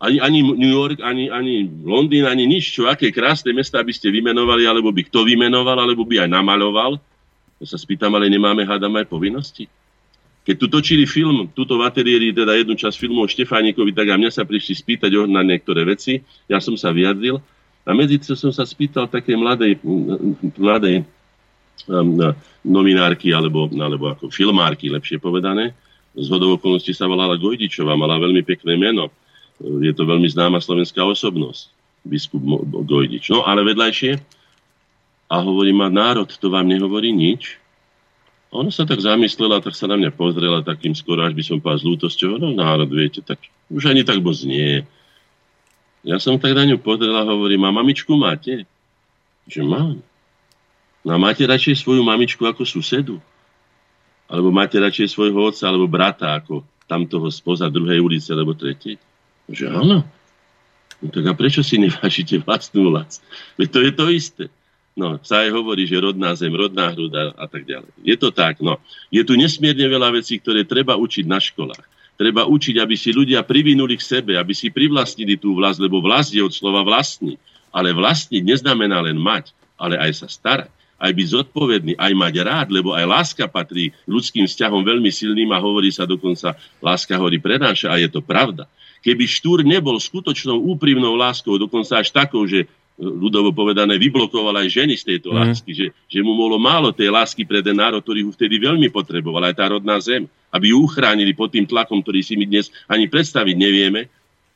Ani, 0.02 0.18
ani 0.20 0.42
New 0.42 0.74
York, 0.74 1.00
ani, 1.06 1.30
ani 1.30 1.70
Londýn, 1.86 2.26
ani 2.26 2.50
nič, 2.50 2.76
čo 2.76 2.90
aké 2.90 3.14
krásne 3.14 3.54
mesta 3.56 3.80
by 3.80 3.94
ste 3.94 4.12
vymenovali, 4.12 4.68
alebo 4.68 4.90
by 4.92 5.06
kto 5.06 5.22
vymenoval, 5.24 5.80
alebo 5.80 6.04
by 6.04 6.28
aj 6.28 6.30
namaloval, 6.34 7.00
ja 7.64 7.66
sa 7.72 7.80
spýtam, 7.80 8.12
ale 8.20 8.28
nemáme, 8.28 8.68
hádam, 8.68 8.92
aj 9.00 9.08
povinnosti. 9.08 9.72
Keď 10.44 10.56
tu 10.60 10.68
točili 10.68 11.08
film, 11.08 11.48
túto 11.56 11.80
v 11.80 11.88
ateliéri, 11.88 12.36
teda 12.36 12.60
jednu 12.60 12.76
časť 12.76 13.00
filmu 13.00 13.24
o 13.24 13.32
Štefánikovi, 13.32 13.96
tak 13.96 14.12
a 14.12 14.20
mňa 14.20 14.28
sa 14.36 14.44
prišli 14.44 14.76
spýtať 14.76 15.16
na 15.32 15.40
niektoré 15.40 15.88
veci. 15.88 16.20
Ja 16.52 16.60
som 16.60 16.76
sa 16.76 16.92
vyjadril. 16.92 17.40
A 17.88 17.96
medzi 17.96 18.20
som 18.36 18.52
sa 18.52 18.68
spýtal 18.68 19.08
také 19.08 19.40
mladej, 19.40 19.80
mladej 20.60 21.08
um, 21.88 22.36
novinárky, 22.68 23.32
alebo, 23.32 23.72
alebo 23.72 24.12
ako 24.12 24.28
filmárky, 24.28 24.92
lepšie 24.92 25.24
povedané. 25.24 25.72
Z 26.12 26.28
hodou 26.28 26.60
okolností 26.60 26.92
sa 26.92 27.08
volala 27.08 27.40
Gojdičová, 27.40 27.96
mala 27.96 28.20
veľmi 28.20 28.44
pekné 28.44 28.76
meno. 28.76 29.08
Je 29.64 29.96
to 29.96 30.04
veľmi 30.04 30.28
známa 30.28 30.60
slovenská 30.60 31.00
osobnosť, 31.08 31.72
biskup 32.04 32.44
Gojdič. 32.68 33.32
No 33.32 33.48
ale 33.48 33.64
vedľajšie, 33.64 34.43
a 35.34 35.42
hovorí 35.42 35.74
ma, 35.74 35.90
národ, 35.90 36.30
to 36.30 36.48
vám 36.54 36.70
nehovorí 36.70 37.10
nič? 37.10 37.58
A 38.54 38.62
ona 38.62 38.70
sa 38.70 38.86
tak 38.86 39.02
zamyslela, 39.02 39.66
tak 39.66 39.74
sa 39.74 39.90
na 39.90 39.98
mňa 39.98 40.14
pozrela 40.14 40.62
takým 40.62 40.94
skoro, 40.94 41.26
až 41.26 41.34
by 41.34 41.42
som 41.42 41.58
povedal 41.58 41.82
s 41.82 41.88
lútosťou, 41.90 42.38
no 42.38 42.54
národ, 42.54 42.86
viete, 42.94 43.26
tak 43.26 43.42
už 43.74 43.90
ani 43.90 44.06
tak 44.06 44.22
moc 44.22 44.38
nie. 44.46 44.86
Ja 46.06 46.22
som 46.22 46.38
tak 46.38 46.54
na 46.54 46.70
ňu 46.70 46.78
pozrela 46.78 47.26
a 47.26 47.30
hovorím, 47.34 47.66
a 47.66 47.74
mamičku 47.74 48.14
máte? 48.14 48.70
Že 49.50 49.66
mám. 49.66 49.98
No 51.02 51.10
a 51.10 51.18
máte 51.18 51.50
radšej 51.50 51.82
svoju 51.82 52.06
mamičku 52.06 52.46
ako 52.46 52.62
susedu? 52.62 53.18
Alebo 54.30 54.54
máte 54.54 54.78
radšej 54.78 55.18
svojho 55.18 55.50
otca 55.50 55.66
alebo 55.66 55.90
brata 55.90 56.38
ako 56.38 56.62
tamtoho 56.86 57.28
spoza 57.34 57.74
druhej 57.74 58.00
ulice 58.00 58.32
alebo 58.32 58.54
tretej? 58.54 59.02
Že 59.50 59.66
áno. 59.74 59.98
No 61.02 61.08
tak 61.12 61.26
a 61.28 61.34
prečo 61.36 61.66
si 61.66 61.76
nevážite 61.82 62.40
vlastnú 62.40 62.94
vlast? 62.94 63.26
Veď 63.60 63.68
to 63.68 63.80
je 63.82 63.92
to 63.92 64.06
isté. 64.14 64.44
No, 64.94 65.18
sa 65.26 65.42
aj 65.42 65.50
hovorí, 65.50 65.90
že 65.90 65.98
rodná 65.98 66.38
zem, 66.38 66.54
rodná 66.54 66.94
hruda 66.94 67.34
a 67.34 67.50
tak 67.50 67.66
ďalej. 67.66 67.90
Je 68.06 68.14
to 68.14 68.30
tak, 68.30 68.62
no. 68.62 68.78
Je 69.10 69.26
tu 69.26 69.34
nesmierne 69.34 69.90
veľa 69.90 70.14
vecí, 70.14 70.38
ktoré 70.38 70.62
treba 70.62 70.94
učiť 70.94 71.26
na 71.26 71.42
školách. 71.42 71.82
Treba 72.14 72.46
učiť, 72.46 72.78
aby 72.78 72.94
si 72.94 73.10
ľudia 73.10 73.42
privinuli 73.42 73.98
k 73.98 74.06
sebe, 74.06 74.38
aby 74.38 74.54
si 74.54 74.70
privlastnili 74.70 75.34
tú 75.34 75.58
vlast, 75.58 75.82
lebo 75.82 75.98
vlast 75.98 76.30
je 76.30 76.46
od 76.46 76.54
slova 76.54 76.86
vlastní. 76.86 77.42
Ale 77.74 77.90
vlastniť 77.90 78.46
neznamená 78.46 79.02
len 79.02 79.18
mať, 79.18 79.50
ale 79.82 79.98
aj 79.98 80.12
sa 80.14 80.28
starať 80.30 80.70
aj 81.04 81.12
byť 81.12 81.28
zodpovedný, 81.36 81.94
aj 82.00 82.14
mať 82.16 82.34
rád, 82.48 82.68
lebo 82.72 82.96
aj 82.96 83.04
láska 83.04 83.44
patrí 83.52 83.92
ľudským 84.08 84.48
vzťahom 84.48 84.88
veľmi 84.88 85.12
silným 85.12 85.52
a 85.52 85.60
hovorí 85.60 85.92
sa 85.92 86.08
dokonca, 86.08 86.56
láska 86.80 87.20
horí 87.20 87.44
prenáša 87.44 87.92
a 87.92 88.00
je 88.00 88.08
to 88.08 88.24
pravda. 88.24 88.72
Keby 89.04 89.28
Štúr 89.28 89.68
nebol 89.68 90.00
skutočnou 90.00 90.64
úprimnou 90.64 91.20
láskou, 91.20 91.60
dokonca 91.60 92.00
až 92.00 92.16
takou, 92.16 92.48
že 92.48 92.72
ľudovo 93.04 93.52
povedané, 93.52 94.00
vyblokoval 94.00 94.64
aj 94.64 94.68
ženy 94.72 94.96
z 94.96 95.16
tejto 95.16 95.30
mm. 95.32 95.36
lásky, 95.36 95.72
že, 95.76 95.88
že 96.08 96.20
mu 96.24 96.40
bolo 96.40 96.56
málo 96.56 96.96
tej 96.96 97.12
lásky 97.12 97.44
pre 97.44 97.60
ten 97.60 97.76
národ, 97.76 98.00
ktorý 98.00 98.24
ho 98.24 98.32
vtedy 98.32 98.58
veľmi 98.64 98.88
potreboval, 98.88 99.44
aj 99.52 99.56
tá 99.60 99.66
rodná 99.68 100.00
zem, 100.00 100.26
aby 100.50 100.72
ju 100.72 100.82
uchránili 100.82 101.36
pod 101.36 101.52
tým 101.52 101.68
tlakom, 101.68 102.00
ktorý 102.00 102.24
si 102.24 102.40
my 102.40 102.48
dnes 102.48 102.72
ani 102.88 103.12
predstaviť 103.12 103.56
nevieme. 103.60 104.08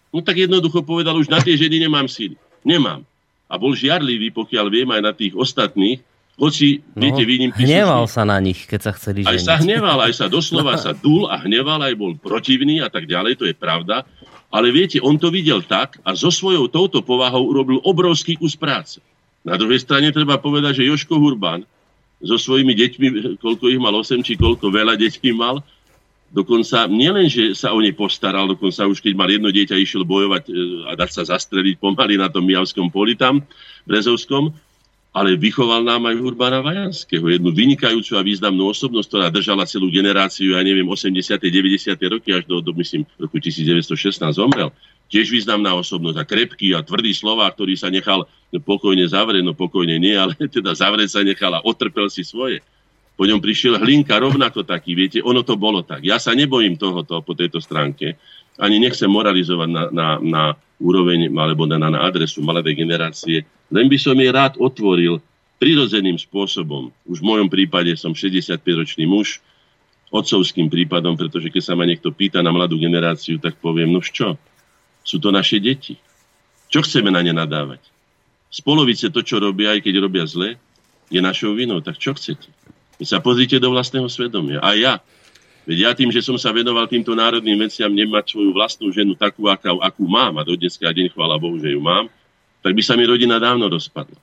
No 0.09 0.23
tak 0.23 0.39
jednoducho 0.39 0.81
povedal, 0.81 1.19
už 1.19 1.27
na 1.27 1.43
tie 1.43 1.59
ženy 1.59 1.83
nemám 1.83 2.07
síly. 2.07 2.39
Nemám. 2.63 3.03
A 3.47 3.55
bol 3.55 3.75
žiarlivý, 3.75 4.31
pokiaľ 4.31 4.65
viem, 4.71 4.89
aj 4.91 5.01
na 5.03 5.13
tých 5.15 5.35
ostatných, 5.35 6.03
hoci, 6.37 6.85
no, 6.93 7.01
viete, 7.01 7.25
výnimky 7.25 7.65
Hneval 7.65 8.05
sa 8.05 8.21
na 8.21 8.37
nich, 8.37 8.69
keď 8.69 8.79
sa 8.85 8.91
chceli 8.93 9.25
ženiť. 9.25 9.33
Aj 9.33 9.39
sa 9.41 9.55
hneval, 9.57 9.97
aj 10.05 10.13
sa 10.13 10.27
doslova 10.29 10.77
sa 10.77 10.93
dul 11.03 11.25
a 11.25 11.41
hneval, 11.41 11.81
aj 11.81 11.97
bol 11.97 12.13
protivný 12.13 12.77
a 12.85 12.93
tak 12.93 13.09
ďalej, 13.09 13.41
to 13.41 13.45
je 13.49 13.57
pravda. 13.57 14.05
Ale 14.53 14.71
viete, 14.71 15.01
on 15.01 15.17
to 15.17 15.33
videl 15.33 15.65
tak 15.65 15.97
a 16.05 16.13
so 16.13 16.31
svojou 16.31 16.69
touto 16.69 17.03
povahou 17.03 17.51
urobil 17.51 17.81
obrovský 17.83 18.37
kus 18.37 18.55
práce. 18.55 19.01
Na 19.43 19.57
druhej 19.57 19.81
strane 19.81 20.13
treba 20.13 20.37
povedať, 20.37 20.83
že 20.83 20.87
Joško 20.87 21.17
Hurban 21.17 21.65
so 22.21 22.37
svojimi 22.37 22.73
deťmi, 22.73 23.07
koľko 23.41 23.65
ich 23.73 23.81
mal, 23.81 23.93
8 23.97 24.21
či 24.21 24.37
koľko 24.37 24.69
veľa 24.69 24.93
detí 24.97 25.33
mal, 25.33 25.61
dokonca 26.33 26.89
nielen, 26.89 27.31
že 27.31 27.55
sa 27.55 27.71
o 27.71 27.79
ne 27.79 27.93
postaral, 27.93 28.49
dokonca 28.49 28.89
už 28.89 28.99
keď 28.99 29.13
mal 29.15 29.29
jedno 29.29 29.49
dieťa, 29.53 29.77
išiel 29.77 30.03
bojovať 30.03 30.43
e, 30.49 30.51
a 30.89 30.91
dať 30.97 31.09
sa 31.13 31.23
zastreliť 31.37 31.79
pomaly 31.79 32.19
na 32.19 32.27
tom 32.27 32.43
Mijavskom 32.43 32.91
poli 32.91 33.15
tam, 33.15 33.45
Brezovskom, 33.87 34.51
ale 35.17 35.33
vychoval 35.33 35.81
nám 35.81 36.05
aj 36.13 36.21
Urbana 36.21 36.61
Vajanského, 36.61 37.25
jednu 37.25 37.49
vynikajúcu 37.49 38.13
a 38.13 38.21
významnú 38.21 38.69
osobnosť, 38.69 39.07
ktorá 39.09 39.27
držala 39.33 39.65
celú 39.65 39.89
generáciu, 39.89 40.53
ja 40.53 40.61
neviem, 40.61 40.85
80. 40.85 41.41
90. 41.41 41.97
roky 42.05 42.37
až 42.37 42.45
do, 42.45 42.61
do 42.61 42.69
myslím, 42.77 43.01
roku 43.17 43.41
1916 43.41 44.13
zomrel. 44.37 44.69
Tiež 45.09 45.33
významná 45.33 45.73
osobnosť 45.73 46.17
a 46.21 46.23
krepký 46.27 46.77
a 46.77 46.85
tvrdý 46.85 47.17
slova, 47.17 47.49
ktorý 47.49 47.73
sa 47.73 47.89
nechal 47.89 48.29
pokojne 48.61 49.09
zavrieť, 49.09 49.41
no 49.41 49.57
pokojne 49.57 49.97
nie, 49.97 50.13
ale 50.13 50.37
teda 50.61 50.77
zavrieť 50.77 51.09
sa 51.17 51.25
nechal 51.25 51.49
a 51.57 51.65
otrpel 51.65 52.13
si 52.13 52.21
svoje. 52.21 52.61
Po 53.17 53.25
ňom 53.25 53.41
prišiel 53.41 53.81
Hlinka 53.81 54.21
rovnako 54.21 54.61
taký, 54.61 54.93
viete, 54.93 55.17
ono 55.25 55.41
to 55.41 55.57
bolo 55.57 55.81
tak. 55.81 56.05
Ja 56.05 56.21
sa 56.21 56.37
nebojím 56.37 56.77
tohoto 56.77 57.25
po 57.25 57.33
tejto 57.33 57.57
stránke, 57.57 58.21
ani 58.61 58.77
nechcem 58.77 59.09
moralizovať 59.09 59.69
na, 59.73 59.83
na, 59.89 60.07
na 60.21 60.43
úroveň 60.77 61.33
alebo 61.33 61.65
na, 61.65 61.81
na 61.81 62.05
adresu 62.05 62.45
mladej 62.45 62.77
generácie, 62.77 63.41
len 63.71 63.85
by 63.91 63.97
som 63.99 64.15
jej 64.15 64.31
rád 64.31 64.55
otvoril 64.57 65.19
prirodzeným 65.57 66.15
spôsobom. 66.15 66.93
Už 67.09 67.19
v 67.19 67.27
mojom 67.27 67.49
prípade 67.49 67.93
som 67.97 68.13
65-ročný 68.13 69.09
muž, 69.09 69.41
otcovským 70.13 70.71
prípadom, 70.71 71.19
pretože 71.19 71.51
keď 71.51 71.63
sa 71.63 71.73
ma 71.75 71.83
niekto 71.83 72.13
pýta 72.13 72.39
na 72.39 72.53
mladú 72.53 72.79
generáciu, 72.79 73.41
tak 73.41 73.59
poviem, 73.59 73.91
no 73.91 73.99
čo, 73.99 74.39
sú 75.03 75.17
to 75.19 75.33
naše 75.33 75.59
deti. 75.59 75.99
Čo 76.71 76.83
chceme 76.83 77.11
na 77.11 77.19
ne 77.19 77.35
nadávať? 77.35 77.83
Z 78.47 78.63
polovice 78.63 79.11
to, 79.11 79.19
čo 79.19 79.43
robia, 79.43 79.75
aj 79.75 79.83
keď 79.83 79.93
robia 79.99 80.23
zle, 80.23 80.55
je 81.11 81.19
našou 81.19 81.55
vinou. 81.55 81.83
Tak 81.83 81.99
čo 81.99 82.15
chcete? 82.15 82.47
Vy 82.99 83.05
sa 83.07 83.19
pozrite 83.19 83.59
do 83.59 83.71
vlastného 83.71 84.07
svedomia. 84.07 84.63
A 84.63 84.75
ja, 84.75 84.93
Veď 85.67 85.77
ja 85.83 85.91
tým, 85.91 86.07
že 86.15 86.23
som 86.23 86.39
sa 86.39 86.55
venoval 86.55 86.87
týmto 86.87 87.11
národným 87.11 87.59
veciam, 87.67 87.91
nemať 87.91 88.31
svoju 88.31 88.55
vlastnú 88.55 88.87
ženu 88.87 89.19
takú, 89.19 89.51
akú, 89.51 89.83
akú 89.83 90.07
mám, 90.07 90.39
a 90.39 90.47
do 90.47 90.55
dneska 90.55 90.87
deň, 90.87 91.11
chvála 91.11 91.35
Bohu, 91.35 91.59
že 91.59 91.75
ju 91.75 91.83
mám, 91.83 92.07
tak 92.61 92.73
by 92.73 92.81
sa 92.83 92.93
mi 92.97 93.05
rodina 93.05 93.37
dávno 93.37 93.69
rozpadla. 93.69 94.17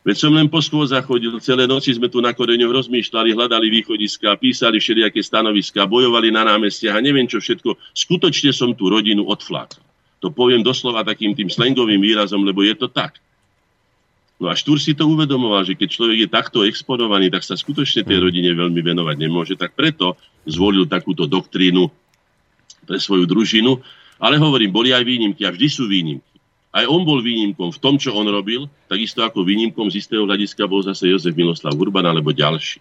Veď 0.00 0.16
som 0.16 0.32
len 0.32 0.48
po 0.48 0.64
schôdzach 0.64 1.04
chodil, 1.04 1.36
celé 1.44 1.68
noci 1.68 1.92
sme 1.92 2.08
tu 2.08 2.24
na 2.24 2.32
koreňoch 2.32 2.72
rozmýšľali, 2.72 3.36
hľadali 3.36 3.68
východiska, 3.68 4.40
písali 4.40 4.80
všelijaké 4.80 5.20
stanoviska, 5.20 5.84
bojovali 5.84 6.32
na 6.32 6.48
námestiach 6.48 6.96
a 6.96 7.04
neviem 7.04 7.28
čo 7.28 7.36
všetko. 7.36 7.76
Skutočne 7.92 8.48
som 8.56 8.72
tú 8.72 8.88
rodinu 8.88 9.28
odflákal. 9.28 9.84
To 10.24 10.32
poviem 10.32 10.64
doslova 10.64 11.04
takým 11.04 11.36
tým 11.36 11.52
slangovým 11.52 12.00
výrazom, 12.00 12.44
lebo 12.44 12.64
je 12.64 12.76
to 12.76 12.88
tak. 12.88 13.20
No 14.40 14.48
a 14.48 14.56
Štúr 14.56 14.80
si 14.80 14.96
to 14.96 15.04
uvedomoval, 15.04 15.68
že 15.68 15.76
keď 15.76 15.88
človek 16.00 16.18
je 16.24 16.28
takto 16.32 16.64
exponovaný, 16.64 17.28
tak 17.28 17.44
sa 17.44 17.60
skutočne 17.60 18.08
tej 18.08 18.24
rodine 18.24 18.56
veľmi 18.56 18.80
venovať 18.80 19.16
nemôže. 19.20 19.52
Tak 19.52 19.76
preto 19.76 20.16
zvolil 20.48 20.88
takúto 20.88 21.28
doktrínu 21.28 21.92
pre 22.88 22.96
svoju 22.96 23.28
družinu. 23.28 23.76
Ale 24.16 24.40
hovorím, 24.40 24.72
boli 24.72 24.96
aj 24.96 25.04
výnimky 25.04 25.44
a 25.44 25.52
vždy 25.52 25.68
sú 25.68 25.84
výnimky. 25.88 26.29
Aj 26.70 26.86
on 26.86 27.02
bol 27.02 27.18
výnimkom 27.18 27.74
v 27.74 27.82
tom, 27.82 27.98
čo 27.98 28.14
on 28.14 28.30
robil, 28.30 28.70
takisto 28.86 29.26
ako 29.26 29.42
výnimkom 29.42 29.90
z 29.90 30.06
istého 30.06 30.22
hľadiska 30.22 30.70
bol 30.70 30.86
zase 30.86 31.10
Jozef 31.10 31.34
Miloslav 31.34 31.74
Urban 31.74 32.06
alebo 32.06 32.30
ďalší. 32.30 32.78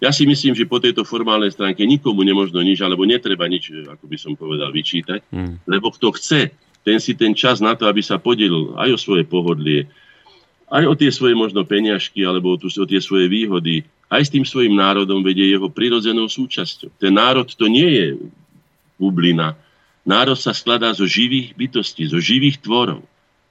Ja 0.00 0.10
si 0.10 0.24
myslím, 0.24 0.56
že 0.56 0.66
po 0.66 0.80
tejto 0.80 1.04
formálnej 1.04 1.52
stránke 1.52 1.84
nikomu 1.84 2.24
nemožno 2.24 2.64
nič, 2.64 2.80
alebo 2.80 3.04
netreba 3.04 3.44
nič, 3.46 3.70
ako 3.84 4.04
by 4.08 4.16
som 4.16 4.32
povedal, 4.32 4.72
vyčítať, 4.72 5.28
hmm. 5.28 5.68
lebo 5.68 5.92
kto 5.92 6.16
chce, 6.16 6.50
ten 6.80 6.98
si 6.98 7.12
ten 7.12 7.36
čas 7.36 7.60
na 7.60 7.76
to, 7.76 7.84
aby 7.84 8.00
sa 8.00 8.16
podelil 8.16 8.74
aj 8.80 8.96
o 8.96 8.98
svoje 8.98 9.28
pohodlie, 9.28 9.86
aj 10.72 10.88
o 10.88 10.96
tie 10.96 11.12
svoje 11.12 11.36
možno 11.36 11.68
peniažky 11.68 12.24
alebo 12.24 12.54
o, 12.54 12.56
tu, 12.56 12.72
o 12.72 12.86
tie 12.88 12.98
svoje 12.98 13.28
výhody, 13.28 13.84
aj 14.08 14.26
s 14.26 14.32
tým 14.32 14.42
svojim 14.48 14.74
národom 14.74 15.20
vedie 15.20 15.46
jeho 15.52 15.68
prirodzenou 15.68 16.26
súčasťou. 16.26 16.96
Ten 16.96 17.14
národ 17.14 17.46
to 17.46 17.68
nie 17.68 17.86
je 17.86 18.06
bublina. 18.96 19.54
Národ 20.02 20.40
sa 20.40 20.56
skladá 20.56 20.96
zo 20.96 21.04
živých 21.04 21.52
bytostí, 21.54 22.08
zo 22.08 22.18
živých 22.18 22.64
tvorov. 22.64 23.04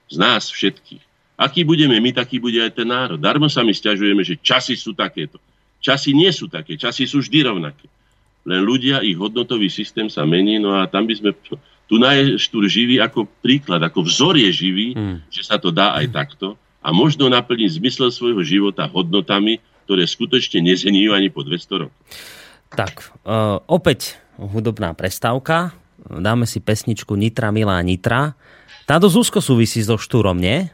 Z 0.10 0.18
nás 0.18 0.50
všetkých. 0.50 1.04
Aký 1.40 1.64
budeme 1.64 1.96
my, 2.04 2.12
taký 2.12 2.42
bude 2.42 2.60
aj 2.60 2.76
ten 2.76 2.90
národ. 2.90 3.16
Darmo 3.16 3.48
sa 3.48 3.64
my 3.64 3.72
stiažujeme, 3.72 4.26
že 4.28 4.36
časy 4.42 4.76
sú 4.76 4.92
takéto. 4.92 5.40
Časy 5.80 6.12
nie 6.12 6.28
sú 6.36 6.52
také, 6.52 6.76
časy 6.76 7.08
sú 7.08 7.24
vždy 7.24 7.48
rovnaké. 7.48 7.88
Len 8.44 8.60
ľudia, 8.60 9.00
ich 9.00 9.16
hodnotový 9.16 9.72
systém 9.72 10.12
sa 10.12 10.28
mení, 10.28 10.60
no 10.60 10.76
a 10.76 10.90
tam 10.90 11.08
by 11.08 11.16
sme... 11.16 11.32
Tu 11.90 11.98
je 11.98 12.38
Štúr 12.38 12.70
živý 12.70 13.02
ako 13.02 13.26
príklad, 13.42 13.82
ako 13.82 14.06
vzor 14.06 14.38
je 14.38 14.54
živý, 14.54 14.94
hmm. 14.94 15.26
že 15.34 15.42
sa 15.42 15.58
to 15.58 15.74
dá 15.74 15.98
aj 15.98 16.14
takto 16.14 16.54
a 16.80 16.94
možno 16.94 17.28
naplniť 17.28 17.82
zmysel 17.82 18.14
svojho 18.14 18.46
života 18.46 18.86
hodnotami, 18.86 19.58
ktoré 19.90 20.06
skutočne 20.06 20.62
nezeníjú 20.62 21.18
ani 21.18 21.34
po 21.34 21.42
200 21.42 21.82
rokov. 21.82 21.98
Tak, 22.70 23.10
uh, 23.26 23.58
opäť 23.66 24.22
hudobná 24.38 24.94
prestávka. 24.94 25.74
Dáme 26.06 26.46
si 26.46 26.62
pesničku 26.62 27.18
Nitra 27.18 27.50
milá 27.50 27.82
Nitra. 27.82 28.38
Tá 28.90 28.98
dosť 28.98 29.16
úzko 29.22 29.38
súvisí 29.38 29.86
so 29.86 30.02
štúrom, 30.02 30.34
nie? 30.34 30.66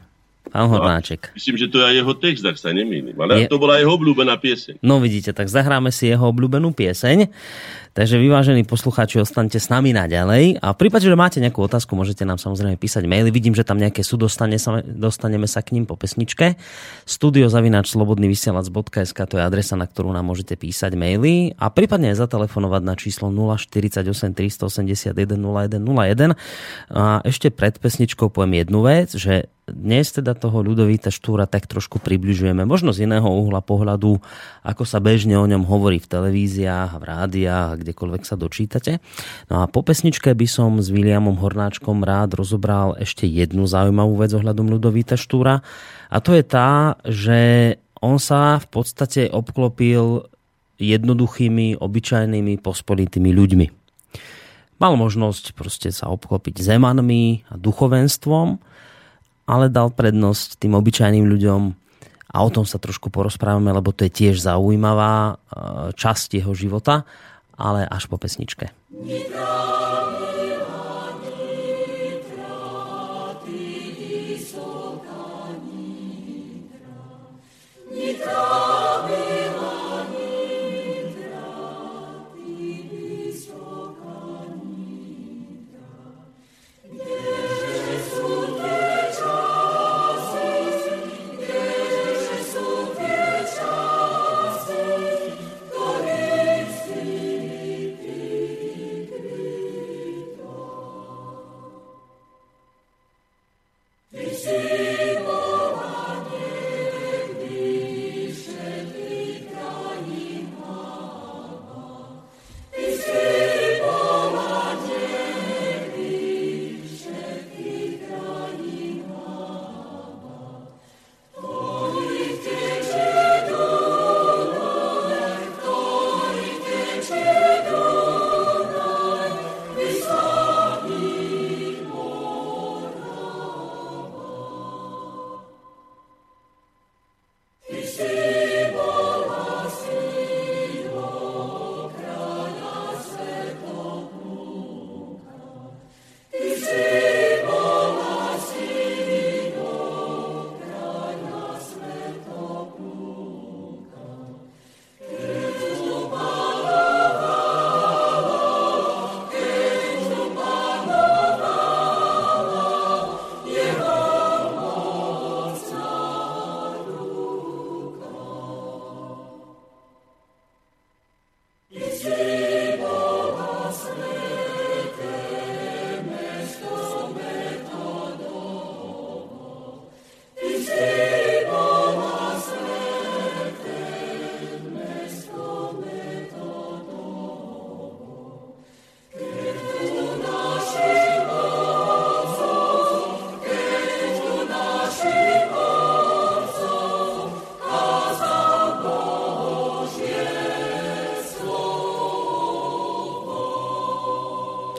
Pán 0.48 0.72
no, 0.72 0.72
Hornáček. 0.72 1.36
Myslím, 1.36 1.60
že 1.60 1.68
to 1.68 1.84
je 1.84 2.00
jeho 2.00 2.16
text, 2.16 2.40
ak 2.48 2.56
sa 2.56 2.72
nemýlim. 2.72 3.12
Ale 3.12 3.44
je... 3.44 3.52
to 3.52 3.60
bola 3.60 3.76
jeho 3.76 3.92
obľúbená 3.92 4.40
pieseň. 4.40 4.80
No 4.80 5.04
vidíte, 5.04 5.36
tak 5.36 5.52
zahráme 5.52 5.92
si 5.92 6.08
jeho 6.08 6.24
obľúbenú 6.32 6.72
pieseň. 6.72 7.28
Takže 7.96 8.20
vyvážení 8.20 8.60
poslucháči, 8.68 9.24
ostaňte 9.24 9.56
s 9.56 9.72
nami 9.72 9.96
naďalej. 9.96 10.60
A 10.60 10.76
v 10.76 10.80
prípade, 10.84 11.08
že 11.08 11.16
máte 11.16 11.40
nejakú 11.40 11.64
otázku, 11.64 11.96
môžete 11.96 12.28
nám 12.28 12.36
samozrejme 12.36 12.76
písať 12.76 13.08
maily. 13.08 13.32
Vidím, 13.32 13.56
že 13.56 13.64
tam 13.64 13.80
nejaké 13.80 14.04
sú, 14.04 14.20
dostane 14.20 14.60
sa, 14.60 14.84
dostaneme 14.84 15.48
sa 15.48 15.64
k 15.64 15.72
ním 15.72 15.88
po 15.88 15.96
pesničke. 15.96 16.60
Studiozavinač 17.08 17.88
slobodnyvysielac.sk 17.96 19.16
to 19.24 19.40
je 19.40 19.42
adresa, 19.48 19.80
na 19.80 19.88
ktorú 19.88 20.12
nám 20.12 20.28
môžete 20.28 20.60
písať 20.60 20.92
maily 20.92 21.56
a 21.56 21.72
prípadne 21.72 22.12
aj 22.12 22.20
zatelefonovať 22.20 22.82
na 22.84 23.00
číslo 23.00 23.32
048 23.32 24.04
381 24.04 25.16
0101. 25.16 26.36
A 26.92 27.24
ešte 27.24 27.48
pred 27.48 27.80
pesničkou 27.80 28.28
poviem 28.28 28.60
jednu 28.60 28.84
vec, 28.84 29.16
že 29.16 29.48
dnes 29.66 30.14
teda 30.14 30.38
toho 30.38 30.62
Ľudovíta 30.62 31.10
Štúra 31.10 31.50
tak 31.50 31.66
trošku 31.66 31.98
približujeme, 31.98 32.62
možno 32.62 32.94
z 32.94 33.10
iného 33.10 33.26
uhla 33.26 33.58
pohľadu, 33.58 34.22
ako 34.62 34.82
sa 34.86 35.02
bežne 35.02 35.34
o 35.34 35.42
ňom 35.42 35.66
hovorí 35.66 35.98
v 35.98 36.06
televíziách, 36.06 36.94
v 36.94 37.02
rádiách, 37.02 37.82
kdekoľvek 37.86 38.22
sa 38.26 38.34
dočítate. 38.34 38.98
No 39.46 39.62
a 39.62 39.70
po 39.70 39.86
pesničke 39.86 40.34
by 40.34 40.46
som 40.50 40.82
s 40.82 40.90
Williamom 40.90 41.38
Hornáčkom 41.38 42.02
rád 42.02 42.34
rozobral 42.34 42.98
ešte 42.98 43.30
jednu 43.30 43.70
zaujímavú 43.70 44.18
vec 44.18 44.34
ohľadom 44.34 44.66
Ľudovíta 44.66 45.14
Štúra. 45.14 45.62
A 46.10 46.18
to 46.18 46.34
je 46.34 46.42
tá, 46.42 46.98
že 47.06 47.38
on 48.02 48.18
sa 48.18 48.58
v 48.58 48.66
podstate 48.66 49.30
obklopil 49.30 50.26
jednoduchými, 50.76 51.78
obyčajnými, 51.78 52.60
pospolitými 52.60 53.30
ľuďmi. 53.32 53.66
Mal 54.76 54.92
možnosť 54.92 55.56
proste 55.56 55.88
sa 55.88 56.12
obklopiť 56.12 56.60
zemanmi 56.60 57.48
a 57.48 57.56
duchovenstvom, 57.56 58.60
ale 59.48 59.72
dal 59.72 59.88
prednosť 59.94 60.60
tým 60.60 60.76
obyčajným 60.76 61.24
ľuďom 61.24 61.86
a 62.36 62.44
o 62.44 62.52
tom 62.52 62.68
sa 62.68 62.76
trošku 62.76 63.08
porozprávame, 63.08 63.72
lebo 63.72 63.96
to 63.96 64.04
je 64.04 64.12
tiež 64.12 64.44
zaujímavá 64.44 65.14
e, 65.16 65.34
časť 65.96 66.42
jeho 66.42 66.52
života, 66.52 67.08
ale 67.58 67.88
až 67.88 68.06
po 68.06 68.20
pesničke. 68.20 68.68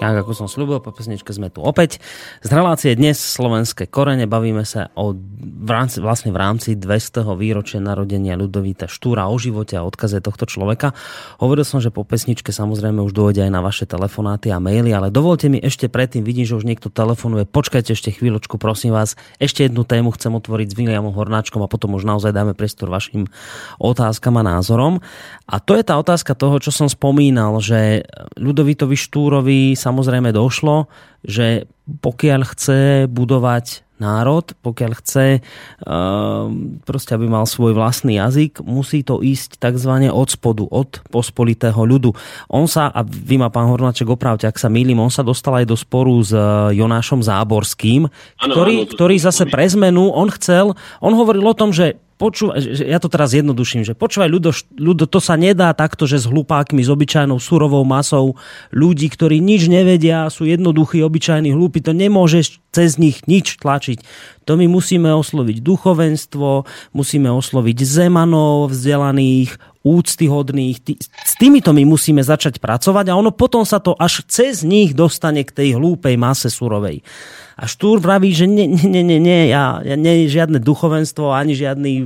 Tak 0.08 0.24
ako 0.24 0.32
som 0.32 0.48
slúbil, 0.48 0.80
po 0.80 0.96
pesničke 0.96 1.36
sme 1.36 1.52
tu 1.52 1.60
opäť. 1.60 2.00
Z 2.40 2.56
relácie 2.56 2.96
dnes 2.96 3.20
slovenské 3.20 3.92
korene 3.92 4.24
bavíme 4.24 4.64
sa 4.64 4.88
o, 4.96 5.12
v 5.68 5.72
rámci, 5.76 6.00
vlastne 6.00 6.32
v 6.32 6.40
rámci 6.40 6.80
200. 6.80 7.28
výročia 7.36 7.84
narodenia 7.84 8.40
Ľudovíta 8.40 8.88
Štúra 8.88 9.28
o 9.28 9.36
živote 9.36 9.76
a 9.76 9.84
odkaze 9.84 10.24
tohto 10.24 10.48
človeka. 10.48 10.96
Hovoril 11.44 11.68
som, 11.68 11.84
že 11.84 11.92
po 11.92 12.08
pesničke 12.08 12.56
samozrejme 12.56 13.04
už 13.04 13.12
dôjde 13.12 13.44
aj 13.44 13.52
na 13.52 13.60
vaše 13.60 13.84
telefonáty 13.84 14.48
a 14.48 14.64
maily, 14.64 14.96
ale 14.96 15.12
dovolte 15.12 15.52
mi 15.52 15.60
ešte 15.60 15.92
predtým, 15.92 16.24
vidím, 16.24 16.48
že 16.48 16.56
už 16.56 16.64
niekto 16.64 16.88
telefonuje, 16.88 17.44
počkajte 17.44 17.92
ešte 17.92 18.16
chvíľočku, 18.16 18.56
prosím 18.56 18.96
vás. 18.96 19.20
Ešte 19.44 19.68
jednu 19.68 19.84
tému 19.84 20.16
chcem 20.16 20.32
otvoriť 20.32 20.72
s 20.72 20.78
Williamom 20.80 21.12
Hornáčkom 21.12 21.60
a 21.60 21.68
potom 21.68 22.00
už 22.00 22.08
naozaj 22.08 22.32
dáme 22.32 22.56
priestor 22.56 22.88
vašim 22.88 23.28
otázkam 23.76 24.40
a 24.40 24.48
názorom. 24.48 25.04
A 25.52 25.60
to 25.60 25.76
je 25.76 25.84
tá 25.84 26.00
otázka 26.00 26.32
toho, 26.32 26.64
čo 26.64 26.72
som 26.72 26.88
spomínal, 26.88 27.60
že 27.60 28.08
Ľudovítovi 28.40 28.96
Štúrovi 28.96 29.76
samozrejme 29.76 30.32
došlo, 30.32 30.88
že 31.26 31.68
pokiaľ 31.88 32.42
chce 32.46 32.80
budovať 33.12 33.87
národ, 33.98 34.46
pokiaľ 34.62 34.92
chce 35.02 35.42
uh, 35.42 36.48
proste, 36.86 37.12
aby 37.18 37.26
mal 37.26 37.50
svoj 37.50 37.74
vlastný 37.74 38.22
jazyk, 38.22 38.62
musí 38.62 39.02
to 39.02 39.22
ísť 39.22 39.58
tzv. 39.58 40.10
od 40.14 40.30
spodu, 40.30 40.64
od 40.70 41.02
pospolitého 41.10 41.78
ľudu. 41.78 42.14
On 42.54 42.70
sa, 42.70 42.90
a 42.94 43.02
vy 43.02 43.42
ma 43.42 43.50
pán 43.50 43.70
Hornáček 43.70 44.10
opravte, 44.10 44.46
ak 44.46 44.62
sa 44.62 44.70
mýlim, 44.70 45.02
on 45.02 45.14
sa 45.14 45.26
dostal 45.26 45.62
aj 45.62 45.66
do 45.70 45.78
sporu 45.78 46.22
s 46.22 46.32
eh, 46.32 46.78
Jonášom 46.78 47.26
Záborským, 47.26 48.06
ano, 48.08 48.54
ktorý, 48.54 48.76
ano, 48.86 48.90
ktorý 48.94 49.16
zase 49.18 49.50
pre 49.50 49.66
zmenu, 49.66 50.14
on 50.14 50.30
chcel, 50.34 50.78
on 51.02 51.14
hovoril 51.18 51.44
o 51.46 51.58
tom, 51.58 51.74
že 51.74 51.98
počúvaj, 52.18 52.58
ja 52.82 52.98
to 52.98 53.08
teraz 53.08 53.32
jednoduším, 53.38 53.86
že 53.86 53.94
počúvaj, 53.94 54.30
ľudo, 54.30 54.52
ľudo, 54.74 55.06
to 55.06 55.22
sa 55.22 55.38
nedá 55.38 55.70
takto, 55.78 56.10
že 56.10 56.18
s 56.18 56.26
hlupákmi, 56.26 56.82
s 56.82 56.90
obyčajnou 56.90 57.38
surovou 57.38 57.86
masou 57.86 58.36
ľudí, 58.74 59.08
ktorí 59.08 59.38
nič 59.38 59.70
nevedia, 59.70 60.26
sú 60.34 60.50
jednoduchí, 60.50 61.00
obyčajní, 61.06 61.54
hlúpi, 61.54 61.80
to 61.86 61.94
nemôžeš 61.94 62.58
cez 62.72 63.02
nich 63.02 63.26
nič 63.26 63.58
tlačiť. 63.58 64.04
To 64.46 64.56
my 64.56 64.70
musíme 64.70 65.10
osloviť 65.12 65.60
duchovenstvo, 65.60 66.64
musíme 66.94 67.30
osloviť 67.32 67.78
zemanov, 67.84 68.72
vzdelaných, 68.72 69.58
úctyhodných. 69.88 70.78
Tý, 70.84 70.94
s 71.00 71.34
týmito 71.40 71.72
my 71.72 71.88
musíme 71.88 72.20
začať 72.20 72.60
pracovať 72.60 73.08
a 73.08 73.18
ono 73.18 73.32
potom 73.32 73.64
sa 73.64 73.80
to 73.80 73.96
až 73.96 74.28
cez 74.28 74.68
nich 74.68 74.92
dostane 74.92 75.48
k 75.48 75.56
tej 75.56 75.70
hlúpej 75.80 76.20
mase 76.20 76.52
surovej. 76.52 77.00
A 77.58 77.66
Štúr 77.66 77.98
vraví, 77.98 78.36
že 78.36 78.46
nie, 78.46 78.70
nie, 78.70 79.02
nie, 79.02 79.18
nie, 79.18 79.50
ja, 79.50 79.82
ja 79.82 79.96
nie 79.98 80.30
žiadne 80.30 80.62
duchovenstvo, 80.62 81.34
ani 81.34 81.58
žiadny 81.58 82.06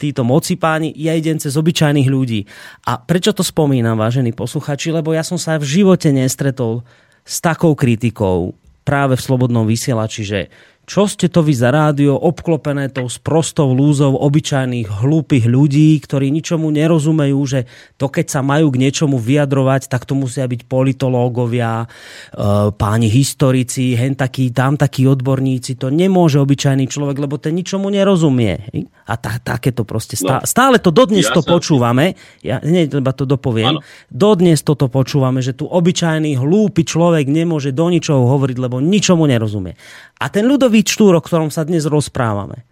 títo 0.00 0.26
moci 0.26 0.58
páni, 0.58 0.90
ja 0.96 1.14
idem 1.14 1.38
cez 1.38 1.54
obyčajných 1.54 2.08
ľudí. 2.10 2.48
A 2.88 2.98
prečo 2.98 3.30
to 3.30 3.46
spomínam, 3.46 3.94
vážení 3.94 4.34
posluchači? 4.34 4.90
Lebo 4.90 5.14
ja 5.14 5.22
som 5.22 5.38
sa 5.38 5.60
v 5.60 5.68
živote 5.68 6.10
nestretol 6.10 6.82
s 7.22 7.38
takou 7.38 7.78
kritikou 7.78 8.58
práve 8.82 9.14
v 9.14 9.24
Slobodnom 9.24 9.66
vysielači, 9.66 10.22
že 10.26 10.40
čo 10.82 11.06
ste 11.06 11.30
to 11.30 11.46
vy 11.46 11.54
za 11.54 11.70
rádio 11.70 12.18
obklopené 12.18 12.90
tou 12.90 13.06
sprostou 13.06 13.70
lúzou 13.70 14.18
obyčajných 14.18 14.90
hlúpych 14.90 15.46
ľudí, 15.46 15.94
ktorí 16.02 16.34
ničomu 16.34 16.74
nerozumejú, 16.74 17.38
že 17.46 17.70
to 17.94 18.10
keď 18.10 18.26
sa 18.26 18.40
majú 18.42 18.74
k 18.74 18.82
niečomu 18.82 19.14
vyjadrovať, 19.14 19.86
tak 19.86 20.10
to 20.10 20.18
musia 20.18 20.42
byť 20.42 20.66
politológovia, 20.66 21.86
e, 21.86 22.74
páni 22.74 23.06
historici, 23.06 23.94
hen 23.94 24.18
takí, 24.18 24.50
tam 24.50 24.74
takí 24.74 25.06
odborníci. 25.06 25.78
To 25.78 25.86
nemôže 25.86 26.42
obyčajný 26.42 26.90
človek, 26.90 27.14
lebo 27.14 27.38
ten 27.38 27.54
ničomu 27.54 27.86
nerozumie. 27.86 28.58
A 29.06 29.14
tá, 29.14 29.38
takéto 29.38 29.86
proste 29.86 30.18
stále, 30.18 30.42
no. 30.42 30.50
stále 30.50 30.76
to 30.82 30.90
dodnes 30.90 31.30
ja 31.30 31.34
to 31.34 31.46
som... 31.46 31.58
počúvame. 31.58 32.18
Ja 32.42 32.58
hneď 32.58 32.98
to 33.14 33.22
dopoviem. 33.22 33.78
Ano. 33.78 33.80
Dodnes 34.10 34.66
toto 34.66 34.90
počúvame, 34.90 35.46
že 35.46 35.54
tu 35.54 35.70
obyčajný 35.70 36.34
hlúpy 36.42 36.82
človek 36.82 37.30
nemôže 37.30 37.70
do 37.70 37.86
ničoho 37.86 38.26
hovoriť, 38.26 38.56
lebo 38.58 38.82
ničomu 38.82 39.30
nerozumie. 39.30 39.78
A 40.22 40.30
ten 40.30 40.46
ľudový 40.46 40.71
štúr, 40.80 41.12
o 41.12 41.20
ktorom 41.20 41.52
sa 41.52 41.68
dnes 41.68 41.84
rozprávame, 41.84 42.64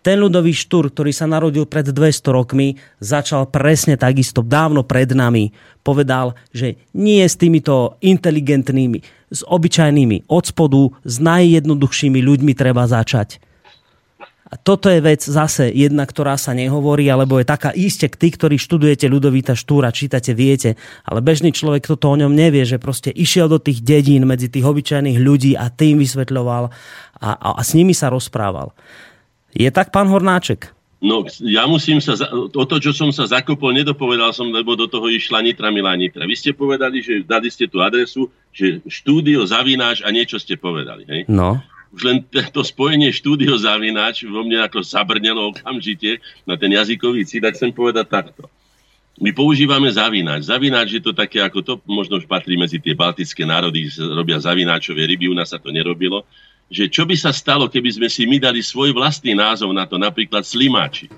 ten 0.00 0.16
ľudový 0.16 0.56
štúr, 0.56 0.88
ktorý 0.88 1.12
sa 1.12 1.28
narodil 1.28 1.68
pred 1.68 1.84
200 1.84 2.32
rokmi, 2.32 2.80
začal 3.04 3.44
presne 3.52 4.00
takisto 4.00 4.40
dávno 4.40 4.80
pred 4.80 5.12
nami. 5.12 5.52
Povedal, 5.84 6.32
že 6.56 6.80
nie 6.96 7.20
s 7.20 7.36
týmito 7.36 8.00
inteligentnými, 8.00 9.04
s 9.28 9.44
obyčajnými 9.44 10.24
od 10.24 10.44
spodu, 10.48 10.88
s 11.04 11.20
najjednoduchšími 11.20 12.16
ľuďmi 12.16 12.52
treba 12.56 12.88
začať. 12.88 13.44
A 14.50 14.58
toto 14.58 14.90
je 14.90 14.98
vec 14.98 15.22
zase 15.22 15.70
jedna, 15.70 16.02
ktorá 16.02 16.34
sa 16.34 16.50
nehovorí, 16.50 17.06
alebo 17.06 17.38
je 17.38 17.46
taká 17.46 17.70
iste, 17.70 18.10
tí, 18.10 18.34
ktorí 18.34 18.58
študujete 18.58 19.06
ľudovita 19.06 19.54
Štúra, 19.54 19.94
čítate, 19.94 20.34
viete, 20.34 20.74
ale 21.06 21.22
bežný 21.22 21.54
človek 21.54 21.86
toto 21.86 22.10
o 22.10 22.18
ňom 22.18 22.34
nevie, 22.34 22.66
že 22.66 22.82
proste 22.82 23.14
išiel 23.14 23.46
do 23.46 23.62
tých 23.62 23.78
dedín 23.86 24.26
medzi 24.26 24.50
tých 24.50 24.66
obyčajných 24.66 25.22
ľudí 25.22 25.54
a 25.54 25.70
tým 25.70 26.02
vysvetľoval 26.02 26.66
a, 26.66 27.28
a, 27.30 27.48
a 27.54 27.62
s 27.62 27.78
nimi 27.78 27.94
sa 27.94 28.10
rozprával. 28.10 28.74
Je 29.54 29.70
tak, 29.70 29.94
pán 29.94 30.10
Hornáček? 30.10 30.74
No, 31.00 31.24
ja 31.46 31.64
musím 31.70 32.02
sa, 32.02 32.12
o 32.34 32.64
to, 32.66 32.76
čo 32.76 32.90
som 32.90 33.08
sa 33.14 33.24
zakopol, 33.30 33.72
nedopovedal 33.72 34.34
som, 34.36 34.50
lebo 34.52 34.76
do 34.76 34.90
toho 34.90 35.08
išla 35.08 35.46
Nitra 35.46 35.70
Milá 35.70 35.94
Nitra. 35.94 36.26
Vy 36.26 36.36
ste 36.36 36.50
povedali, 36.52 37.00
že 37.00 37.22
dali 37.24 37.48
ste 37.48 37.70
tú 37.70 37.80
adresu, 37.80 38.28
že 38.50 38.82
štúdio 38.84 39.46
zavináš 39.46 40.02
a 40.04 40.10
niečo 40.12 40.36
ste 40.42 40.58
povedali. 40.58 41.06
Hej? 41.06 41.20
No 41.30 41.62
už 41.90 42.00
len 42.06 42.22
to 42.54 42.62
spojenie 42.62 43.10
štúdio 43.10 43.58
zavináč 43.58 44.22
vo 44.22 44.46
mne 44.46 44.62
ako 44.62 44.78
zabrnelo 44.86 45.50
okamžite 45.50 46.22
na 46.46 46.54
ten 46.54 46.70
jazykový 46.70 47.26
cít, 47.26 47.42
tak 47.42 47.58
chcem 47.58 47.74
povedať 47.74 48.06
takto. 48.06 48.46
My 49.20 49.36
používame 49.36 49.90
zavináč. 49.92 50.48
Zavináč 50.48 50.96
je 50.96 51.02
to 51.04 51.12
také, 51.12 51.44
ako 51.44 51.60
to 51.60 51.72
možno 51.84 52.16
už 52.16 52.24
patrí 52.24 52.56
medzi 52.56 52.80
tie 52.80 52.96
baltické 52.96 53.44
národy, 53.44 53.90
robia 54.16 54.40
zavináčové 54.40 55.04
ryby, 55.04 55.28
u 55.28 55.36
nás 55.36 55.52
sa 55.52 55.60
to 55.60 55.68
nerobilo. 55.68 56.24
Že 56.70 56.84
čo 56.88 57.02
by 57.04 57.16
sa 57.18 57.34
stalo, 57.34 57.66
keby 57.66 57.90
sme 58.00 58.08
si 58.08 58.24
my 58.24 58.38
dali 58.38 58.62
svoj 58.62 58.94
vlastný 58.94 59.34
názov 59.36 59.74
na 59.74 59.84
to, 59.84 59.98
napríklad 60.00 60.46
slimáčik. 60.46 61.12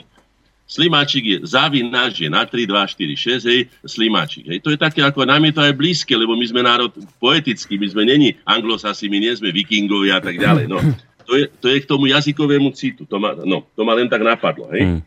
Slimáčik 0.73 1.24
je 1.28 1.36
závináč, 1.44 2.24
je 2.24 2.32
na 2.32 2.49
3, 2.49 2.65
2, 2.65 2.73
4, 2.73 3.44
6, 3.44 3.44
hej, 3.53 3.61
slimáčik. 3.85 4.49
Hej. 4.49 4.65
To 4.65 4.73
je 4.73 4.81
také, 4.81 5.05
ako 5.05 5.28
nám 5.28 5.44
je 5.44 5.53
to 5.53 5.61
aj 5.61 5.77
blízke, 5.77 6.16
lebo 6.16 6.32
my 6.32 6.47
sme 6.49 6.65
národ 6.65 6.89
poetický, 7.20 7.77
my 7.77 7.93
sme 7.93 8.09
není 8.09 8.32
anglosasi, 8.49 9.12
my 9.12 9.20
nie 9.20 9.36
sme 9.36 9.53
vikingovia 9.53 10.16
a 10.16 10.23
tak 10.24 10.40
ďalej. 10.40 10.73
No, 10.73 10.81
to, 11.28 11.36
je, 11.36 11.44
to 11.61 11.69
je 11.69 11.77
k 11.85 11.85
tomu 11.85 12.09
jazykovému 12.09 12.73
citu. 12.73 13.05
To 13.05 13.20
ma, 13.20 13.36
no, 13.44 13.69
to 13.77 13.85
ma 13.85 13.93
len 13.93 14.09
tak 14.09 14.24
napadlo. 14.24 14.73
Hej. 14.73 14.97
Hmm. 14.97 15.01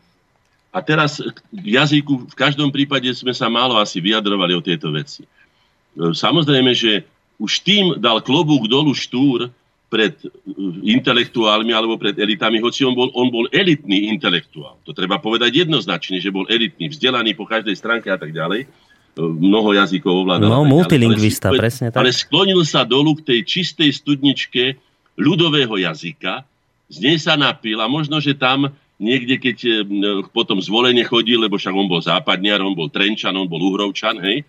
A 0.70 0.78
teraz 0.84 1.18
k 1.34 1.66
jazyku, 1.66 2.30
v 2.30 2.36
každom 2.38 2.70
prípade 2.70 3.10
sme 3.10 3.34
sa 3.34 3.50
málo 3.50 3.74
asi 3.74 3.98
vyjadrovali 3.98 4.54
o 4.54 4.62
tieto 4.62 4.94
veci. 4.94 5.26
Samozrejme, 5.98 6.76
že 6.76 7.02
už 7.42 7.64
tým 7.66 7.84
dal 7.98 8.22
klobúk 8.22 8.68
dolu 8.70 8.92
štúr, 8.94 9.50
pred 9.86 10.18
uh, 10.18 10.30
intelektuálmi 10.82 11.70
alebo 11.70 11.94
pred 11.94 12.14
elitami, 12.18 12.58
hoci 12.58 12.82
on 12.82 12.94
bol, 12.94 13.08
on 13.14 13.30
bol 13.30 13.46
elitný 13.54 14.10
intelektuál. 14.10 14.78
To 14.82 14.90
treba 14.90 15.22
povedať 15.22 15.66
jednoznačne, 15.66 16.18
že 16.18 16.34
bol 16.34 16.46
elitný, 16.50 16.90
vzdelaný 16.90 17.38
po 17.38 17.46
každej 17.46 17.74
stránke 17.78 18.10
a 18.10 18.18
tak 18.18 18.34
ďalej. 18.34 18.66
Uh, 19.16 19.30
mnoho 19.30 19.78
jazykov 19.78 20.26
ovládal. 20.26 20.50
No, 20.50 20.66
multilingvista, 20.66 21.54
ale, 21.54 21.62
presne 21.62 21.94
tak. 21.94 22.02
Ale 22.02 22.10
sklonil 22.10 22.60
sa 22.66 22.82
dolu 22.82 23.14
k 23.22 23.34
tej 23.34 23.40
čistej 23.46 23.90
studničke 23.94 24.76
ľudového 25.16 25.78
jazyka, 25.80 26.44
z 26.86 26.96
nej 27.02 27.16
sa 27.18 27.34
napil 27.34 27.82
a 27.82 27.86
možno, 27.90 28.22
že 28.22 28.36
tam 28.36 28.70
niekde, 28.98 29.38
keď 29.38 29.58
uh, 29.62 29.80
potom 30.34 30.58
zvolenie 30.58 31.06
chodil, 31.06 31.38
lebo 31.38 31.56
však 31.56 31.74
on 31.74 31.86
bol 31.86 32.02
západniar, 32.02 32.58
on 32.58 32.74
bol 32.74 32.90
Trenčan, 32.90 33.38
on 33.38 33.46
bol 33.46 33.62
Uhrovčan, 33.62 34.18
hej, 34.18 34.42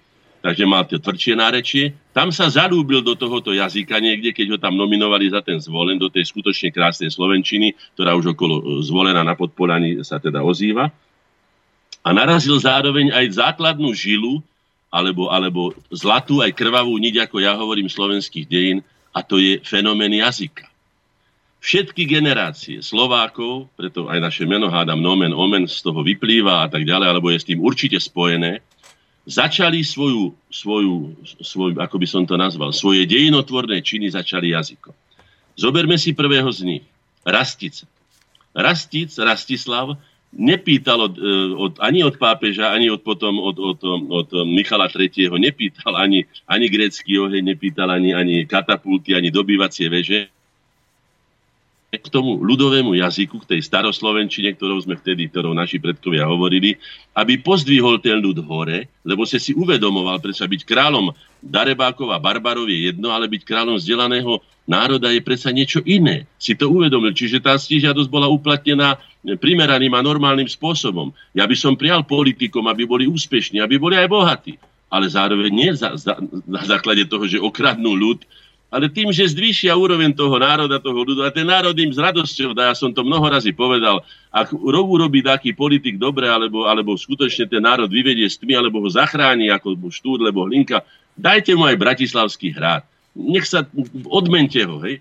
takže 0.48 0.64
mal 0.64 0.88
to 0.88 0.96
tvrdšie 0.96 1.36
nárečie. 1.36 1.92
Tam 2.16 2.32
sa 2.32 2.48
zalúbil 2.48 3.04
do 3.04 3.20
tohoto 3.20 3.52
jazyka 3.52 4.00
niekde, 4.00 4.32
keď 4.32 4.56
ho 4.56 4.58
tam 4.58 4.80
nominovali 4.80 5.28
za 5.28 5.44
ten 5.44 5.60
zvolen, 5.60 6.00
do 6.00 6.08
tej 6.08 6.24
skutočne 6.24 6.72
krásnej 6.72 7.12
Slovenčiny, 7.12 7.76
ktorá 8.00 8.16
už 8.16 8.32
okolo 8.32 8.56
e, 8.56 8.64
zvolená 8.80 9.28
na 9.28 9.36
podpolaní 9.36 10.00
sa 10.08 10.24
teda 10.24 10.48
ozýva. 10.48 10.88
A 12.00 12.10
narazil 12.16 12.56
zároveň 12.64 13.12
aj 13.12 13.44
základnú 13.44 13.92
žilu, 13.92 14.40
alebo, 14.88 15.28
alebo 15.28 15.76
zlatú 15.92 16.40
aj 16.40 16.56
krvavú 16.56 16.96
niť, 16.96 17.28
ako 17.28 17.44
ja 17.44 17.52
hovorím, 17.60 17.92
slovenských 17.92 18.48
dejín, 18.48 18.80
a 19.12 19.20
to 19.20 19.44
je 19.44 19.60
fenomén 19.68 20.16
jazyka. 20.16 20.64
Všetky 21.60 22.08
generácie 22.08 22.80
Slovákov, 22.80 23.68
preto 23.76 24.08
aj 24.08 24.24
naše 24.24 24.48
meno 24.48 24.72
hádam 24.72 25.04
nomen 25.04 25.36
omen 25.36 25.68
z 25.68 25.84
toho 25.84 26.00
vyplýva 26.08 26.64
a 26.64 26.68
tak 26.72 26.88
ďalej, 26.88 27.08
alebo 27.12 27.28
je 27.36 27.44
s 27.44 27.50
tým 27.52 27.60
určite 27.60 28.00
spojené, 28.00 28.64
začali 29.28 29.84
svoju, 29.84 30.32
svoju, 30.48 31.20
svoju, 31.44 31.76
ako 31.76 31.96
by 32.00 32.08
som 32.08 32.24
to 32.24 32.40
nazval, 32.40 32.72
svoje 32.72 33.04
dejinotvorné 33.04 33.84
činy 33.84 34.08
začali 34.08 34.56
jazykom. 34.56 34.96
Zoberme 35.60 36.00
si 36.00 36.16
prvého 36.16 36.48
z 36.48 36.64
nich. 36.64 36.86
Rastica. 37.28 37.84
Rastic, 38.56 39.12
Rastislav, 39.20 40.00
nepýtal 40.32 41.12
od, 41.12 41.16
e, 41.20 41.34
od, 41.60 41.74
ani 41.84 42.08
od 42.08 42.16
pápeža, 42.16 42.72
ani 42.72 42.88
od 42.88 43.04
potom 43.04 43.36
od, 43.38 43.60
od, 43.60 43.80
od 44.08 44.30
Michala 44.48 44.88
III. 44.88 45.36
nepýtal 45.36 45.94
ani, 46.00 46.24
ani 46.48 46.66
grécky 46.72 47.20
oheň, 47.20 47.44
nepýtal 47.44 47.92
ani, 47.92 48.16
ani 48.16 48.48
katapulty, 48.48 49.12
ani 49.12 49.28
dobývacie 49.28 49.92
veže 49.92 50.32
k 51.88 52.08
tomu 52.12 52.36
ľudovému 52.44 53.00
jazyku, 53.00 53.48
k 53.48 53.56
tej 53.56 53.62
staroslovenčine, 53.64 54.60
ktorou 54.60 54.76
sme 54.84 55.00
vtedy, 55.00 55.32
ktorou 55.32 55.56
naši 55.56 55.80
predkovia 55.80 56.28
hovorili, 56.28 56.76
aby 57.16 57.40
pozdvihol 57.40 58.04
ten 58.04 58.20
ľud 58.20 58.44
hore, 58.44 58.92
lebo 59.08 59.24
sa 59.24 59.40
si 59.40 59.56
uvedomoval, 59.56 60.20
prečo 60.20 60.44
byť 60.44 60.62
kráľom 60.68 61.16
Darebákov 61.40 62.12
a 62.12 62.20
Barbarov 62.20 62.68
je 62.68 62.92
jedno, 62.92 63.16
ale 63.16 63.32
byť 63.32 63.42
kráľom 63.48 63.80
vzdelaného 63.80 64.44
národa 64.68 65.16
je 65.16 65.24
predsa 65.24 65.56
niečo 65.56 65.80
iné. 65.88 66.28
Si 66.36 66.60
to 66.60 66.68
uvedomil. 66.68 67.16
Čiže 67.16 67.40
tá 67.40 67.56
stížiadosť 67.56 68.12
bola 68.12 68.28
uplatnená 68.28 69.00
primeraným 69.40 69.96
a 69.96 70.04
normálnym 70.04 70.50
spôsobom. 70.50 71.16
Ja 71.32 71.48
by 71.48 71.56
som 71.56 71.80
prial 71.80 72.04
politikom, 72.04 72.68
aby 72.68 72.84
boli 72.84 73.08
úspešní, 73.08 73.64
aby 73.64 73.80
boli 73.80 73.96
aj 73.96 74.12
bohatí. 74.12 74.60
Ale 74.92 75.08
zároveň 75.08 75.52
nie 75.52 75.72
za, 75.72 75.96
za, 75.96 76.20
na 76.48 76.64
základe 76.68 77.08
toho, 77.08 77.28
že 77.28 77.40
okradnú 77.40 77.96
ľud, 77.96 78.28
ale 78.68 78.92
tým, 78.92 79.16
že 79.16 79.32
zvýšia 79.32 79.72
úroveň 79.80 80.12
toho 80.12 80.36
národa, 80.36 80.84
toho 80.84 81.00
ľudu. 81.00 81.24
A 81.24 81.32
ten 81.32 81.48
národ 81.48 81.72
im 81.72 81.88
s 81.88 81.96
radosťou 81.96 82.52
dá, 82.52 82.72
ja 82.72 82.76
som 82.76 82.92
to 82.92 83.00
mnoho 83.00 83.24
razy 83.32 83.56
povedal, 83.56 84.04
ak 84.28 84.52
urobí 84.52 85.24
taký 85.24 85.56
politik 85.56 85.96
dobre, 85.96 86.28
alebo, 86.28 86.68
alebo 86.68 87.00
skutočne 87.00 87.48
ten 87.48 87.64
národ 87.64 87.88
vyvedie 87.88 88.28
s 88.28 88.36
tmy, 88.36 88.60
alebo 88.60 88.84
ho 88.84 88.90
zachráni, 88.92 89.48
ako 89.48 89.80
Štúr, 89.88 90.20
lebo 90.20 90.44
Hlinka, 90.44 90.84
dajte 91.16 91.56
mu 91.56 91.64
aj 91.64 91.80
Bratislavský 91.80 92.52
hrad. 92.52 92.84
Nech 93.16 93.48
sa, 93.48 93.64
odmente 94.12 94.60
ho, 94.68 94.84
hej. 94.84 95.00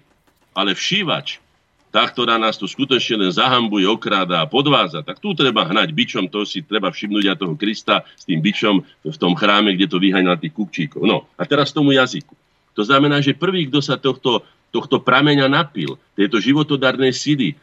Ale 0.55 0.73
všívač, 0.73 1.43
tá, 1.91 2.07
ktorá 2.07 2.39
nás 2.39 2.55
tu 2.55 2.71
skutočne 2.71 3.27
len 3.27 3.33
zahambuje, 3.35 3.83
okráda 3.89 4.47
a 4.47 4.49
podváza, 4.49 5.03
tak 5.03 5.19
tu 5.19 5.35
treba 5.35 5.67
hnať 5.67 5.91
bičom, 5.91 6.25
to 6.31 6.47
si 6.47 6.63
treba 6.63 6.95
všimnúť 6.95 7.35
aj 7.35 7.37
toho 7.43 7.55
Krista 7.59 8.07
s 8.15 8.29
tým 8.29 8.39
bičom 8.39 8.85
v 9.03 9.17
tom 9.19 9.35
chráme, 9.35 9.75
kde 9.75 9.91
to 9.91 9.99
vyhaňa 9.99 10.39
tých 10.39 10.55
kupčíkov. 10.55 11.03
No, 11.03 11.27
a 11.35 11.43
teraz 11.49 11.75
tomu 11.75 11.93
jazyku. 11.97 12.46
To 12.77 12.85
znamená, 12.85 13.25
že 13.25 13.33
prvý, 13.33 13.67
kto 13.67 13.81
sa 13.81 13.97
tohto, 13.97 14.45
tohto 14.69 15.01
prameňa 15.01 15.49
napil, 15.49 15.97
tejto 16.13 16.39
životodarnej 16.39 17.11
síly 17.17 17.53
e, 17.53 17.55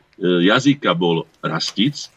jazyka 0.50 0.92
bol 0.98 1.30
Rastic 1.40 2.10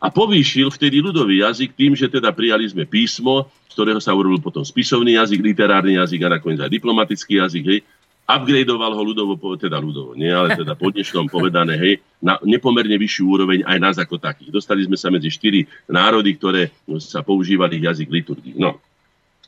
a 0.00 0.08
povýšil 0.08 0.72
vtedy 0.72 1.04
ľudový 1.04 1.44
jazyk 1.44 1.76
tým, 1.76 1.92
že 1.92 2.08
teda 2.08 2.32
prijali 2.32 2.64
sme 2.64 2.88
písmo, 2.88 3.52
z 3.68 3.72
ktorého 3.76 4.00
sa 4.00 4.16
urobil 4.16 4.40
potom 4.40 4.64
spisovný 4.64 5.20
jazyk, 5.20 5.44
literárny 5.44 6.00
jazyk 6.00 6.24
a 6.24 6.40
nakoniec 6.40 6.64
aj 6.64 6.72
diplomatický 6.72 7.44
jazyk, 7.44 7.64
hej, 7.68 7.80
upgradeoval 8.28 8.92
ho 8.92 9.02
ľudovo, 9.02 9.34
teda 9.56 9.80
ľudovo, 9.80 10.12
nie, 10.12 10.28
ale 10.28 10.52
teda 10.52 10.76
po 10.76 10.92
dnešnom 10.92 11.32
povedané, 11.32 11.80
hej, 11.80 11.94
na 12.20 12.36
nepomerne 12.44 12.92
vyššiu 13.00 13.24
úroveň 13.24 13.58
aj 13.64 13.78
nás 13.80 13.96
ako 13.96 14.20
takých. 14.20 14.52
Dostali 14.52 14.84
sme 14.84 15.00
sa 15.00 15.08
medzi 15.08 15.32
štyri 15.32 15.64
národy, 15.88 16.36
ktoré 16.36 16.68
sa 17.00 17.24
používali 17.24 17.80
jazyk 17.80 18.08
liturgii. 18.12 18.60
No, 18.60 18.76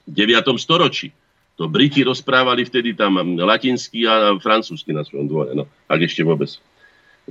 v 0.08 0.12
9. 0.16 0.56
storočí 0.56 1.12
to 1.60 1.68
Briti 1.68 2.00
rozprávali 2.00 2.64
vtedy 2.64 2.96
tam 2.96 3.20
latinsky 3.36 4.08
a 4.08 4.32
francúzsky 4.40 4.96
na 4.96 5.04
svojom 5.04 5.28
dvore, 5.28 5.52
no, 5.52 5.68
ak 5.92 6.00
ešte 6.08 6.24
vôbec. 6.24 6.48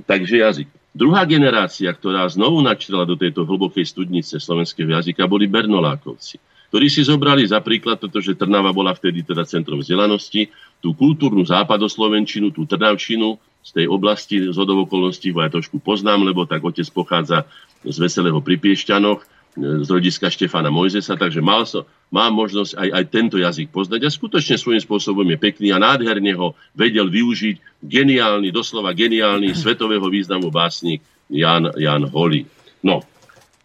Takže 0.06 0.38
jazyk. 0.38 0.68
Druhá 0.94 1.26
generácia, 1.26 1.90
ktorá 1.90 2.30
znovu 2.30 2.62
načrela 2.62 3.02
do 3.02 3.18
tejto 3.18 3.42
hlbokej 3.42 3.82
studnice 3.82 4.38
slovenského 4.38 4.86
jazyka, 4.86 5.26
boli 5.26 5.50
Bernolákovci, 5.50 6.38
ktorí 6.70 6.86
si 6.86 7.02
zobrali 7.02 7.42
za 7.42 7.58
príklad, 7.58 7.98
pretože 7.98 8.38
Trnava 8.38 8.70
bola 8.70 8.94
vtedy 8.94 9.26
teda 9.26 9.42
centrom 9.42 9.82
vzdelanosti, 9.82 10.46
tú 10.78 10.94
kultúrnu 10.94 11.42
západoslovenčinu, 11.42 12.54
tú 12.54 12.70
Trnavčinu 12.70 13.34
z 13.66 13.70
tej 13.82 13.86
oblasti 13.90 14.46
z 14.46 14.54
okolností 14.54 15.34
aj 15.34 15.58
trošku 15.58 15.82
poznám, 15.82 16.22
lebo 16.22 16.46
tak 16.46 16.62
otec 16.62 16.86
pochádza 16.94 17.50
z 17.82 17.98
Veselého 17.98 18.38
pri 18.38 18.62
Piešťanoch, 18.62 19.26
z 19.58 19.88
rodiska 19.90 20.30
Štefana 20.30 20.70
Mojzesa, 20.70 21.18
takže 21.18 21.42
mal 21.42 21.66
so, 21.66 21.82
mám 22.10 22.34
možnosť 22.34 22.74
aj, 22.74 22.88
aj 22.90 23.04
tento 23.08 23.36
jazyk 23.38 23.70
poznať 23.70 24.02
a 24.04 24.10
skutočne 24.10 24.58
svojím 24.58 24.82
spôsobom 24.82 25.24
je 25.30 25.38
pekný 25.38 25.70
a 25.70 25.78
nádherne 25.78 26.34
ho 26.34 26.58
vedel 26.74 27.06
využiť 27.06 27.82
geniálny, 27.86 28.50
doslova 28.50 28.92
geniálny 28.92 29.54
svetového 29.62 30.04
významu 30.10 30.50
básnik 30.50 31.00
Jan, 31.30 31.70
Jan 31.78 32.10
Holý. 32.10 32.44
No, 32.82 33.06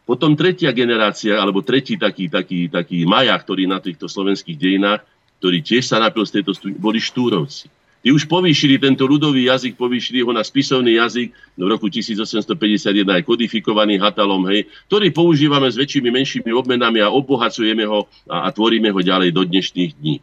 potom 0.05 0.37
tretia 0.37 0.69
generácia, 0.69 1.41
alebo 1.41 1.65
tretí 1.65 1.97
taký, 1.97 2.29
taký, 2.29 2.69
taký 2.69 3.09
maja, 3.09 3.33
ktorý 3.33 3.65
na 3.65 3.81
týchto 3.81 4.05
slovenských 4.05 4.53
dejinách, 4.53 5.01
ktorý 5.41 5.65
tiež 5.65 5.89
sa 5.89 5.97
napil 5.97 6.23
z 6.29 6.39
tejto 6.39 6.53
stúdi, 6.53 6.77
boli 6.77 7.01
Štúrovci. 7.01 7.67
Tí 8.05 8.13
už 8.13 8.29
povýšili 8.29 8.77
tento 8.77 9.09
ľudový 9.09 9.49
jazyk, 9.49 9.81
povýšili 9.81 10.21
ho 10.21 10.29
na 10.29 10.45
spisovný 10.45 11.01
jazyk, 11.01 11.33
v 11.57 11.65
roku 11.65 11.89
1851 11.89 13.01
aj 13.01 13.25
kodifikovaný 13.25 13.97
Hatalom, 13.97 14.45
hej, 14.45 14.69
ktorý 14.85 15.09
používame 15.09 15.65
s 15.65 15.73
väčšími, 15.73 16.13
menšími 16.13 16.53
obmenami 16.53 17.01
a 17.01 17.09
obohacujeme 17.09 17.81
ho 17.89 18.05
a, 18.29 18.45
a 18.45 18.53
tvoríme 18.53 18.93
ho 18.93 19.01
ďalej 19.01 19.33
do 19.33 19.41
dnešných 19.41 19.91
dní. 19.97 20.21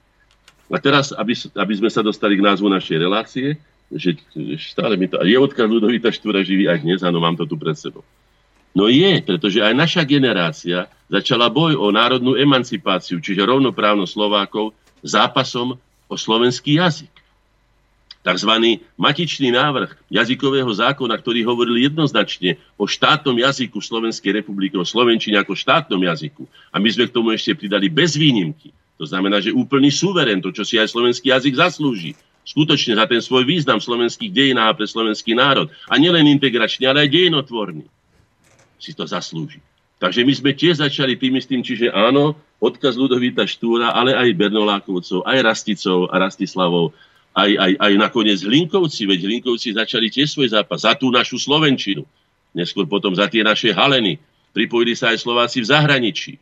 A 0.71 0.79
teraz, 0.79 1.11
aby, 1.11 1.35
aby 1.35 1.75
sme 1.75 1.91
sa 1.91 2.07
dostali 2.07 2.39
k 2.39 2.47
názvu 2.47 2.71
našej 2.71 3.03
relácie, 3.03 3.59
že, 3.91 4.15
stále 4.63 4.95
mi 4.95 5.11
to... 5.11 5.19
Je 5.27 5.35
odkaz 5.35 5.67
Ludovita 5.67 6.15
Štúra 6.15 6.47
živý 6.47 6.71
aj 6.71 6.87
dnes, 6.87 7.03
áno, 7.03 7.19
mám 7.19 7.35
to 7.35 7.51
tu 7.51 7.59
pred 7.59 7.75
sebou. 7.75 8.07
No 8.79 8.87
je, 8.87 9.27
pretože 9.27 9.59
aj 9.59 9.75
naša 9.75 10.07
generácia 10.07 10.87
začala 11.11 11.51
boj 11.51 11.75
o 11.75 11.91
národnú 11.91 12.39
emancipáciu, 12.39 13.19
čiže 13.19 13.43
rovnoprávnosť 13.43 14.13
Slovákov 14.15 14.71
zápasom 15.03 15.83
o 16.07 16.15
slovenský 16.15 16.79
jazyk 16.79 17.22
tzv. 18.23 18.79
matičný 18.95 19.51
návrh 19.51 19.99
jazykového 20.09 20.71
zákona, 20.71 21.19
ktorý 21.19 21.43
hovoril 21.43 21.83
jednoznačne 21.83 22.57
o 22.79 22.87
štátnom 22.87 23.35
jazyku 23.35 23.83
Slovenskej 23.83 24.39
republiky, 24.39 24.79
o 24.79 24.87
Slovenčine 24.87 25.43
ako 25.43 25.59
štátnom 25.59 25.99
jazyku. 25.99 26.47
A 26.71 26.79
my 26.79 26.89
sme 26.89 27.11
k 27.11 27.15
tomu 27.15 27.35
ešte 27.35 27.59
pridali 27.59 27.91
bez 27.91 28.15
výnimky. 28.15 28.71
To 29.03 29.05
znamená, 29.11 29.43
že 29.43 29.51
úplný 29.51 29.91
suverén, 29.91 30.39
to, 30.39 30.55
čo 30.55 30.63
si 30.63 30.79
aj 30.79 30.95
slovenský 30.95 31.35
jazyk 31.35 31.59
zaslúži. 31.59 32.15
Skutočne 32.47 32.99
za 32.99 33.07
ten 33.11 33.19
svoj 33.19 33.43
význam 33.47 33.83
slovenských 33.83 34.31
dejinách 34.31 34.75
a 34.75 34.77
pre 34.79 34.87
slovenský 34.87 35.35
národ. 35.35 35.71
A 35.91 35.99
nielen 35.99 36.31
integračný, 36.31 36.87
ale 36.87 37.07
aj 37.07 37.11
dejinotvorný. 37.11 37.87
Si 38.79 38.95
to 38.95 39.07
zaslúži. 39.07 39.63
Takže 40.03 40.27
my 40.27 40.35
sme 40.35 40.51
tiež 40.51 40.83
začali 40.83 41.15
tým 41.15 41.39
istým, 41.39 41.63
čiže 41.63 41.95
áno, 41.95 42.35
odkaz 42.59 42.99
Ludovita 42.99 43.47
Štúra, 43.47 43.95
ale 43.95 44.19
aj 44.19 44.35
Bernolákovcov, 44.35 45.23
aj 45.23 45.39
Rasticov 45.47 46.11
a 46.11 46.19
Rastislavov 46.19 46.91
aj, 47.33 47.51
aj, 47.57 47.73
aj 47.81 47.93
nakoniec 47.97 48.41
Hlinkovci, 48.45 49.09
veď 49.09 49.25
Hlinkovci 49.25 49.73
začali 49.73 50.13
tiež 50.13 50.37
svoj 50.37 50.53
zápas 50.53 50.85
za 50.85 50.93
tú 50.93 51.09
našu 51.09 51.41
Slovenčinu. 51.41 52.05
Neskôr 52.53 52.85
potom 52.85 53.17
za 53.17 53.29
tie 53.33 53.41
naše 53.41 53.73
haleny. 53.73 54.21
Pripojili 54.53 54.93
sa 54.93 55.17
aj 55.17 55.25
Slováci 55.25 55.65
v 55.65 55.71
zahraničí. 55.73 56.37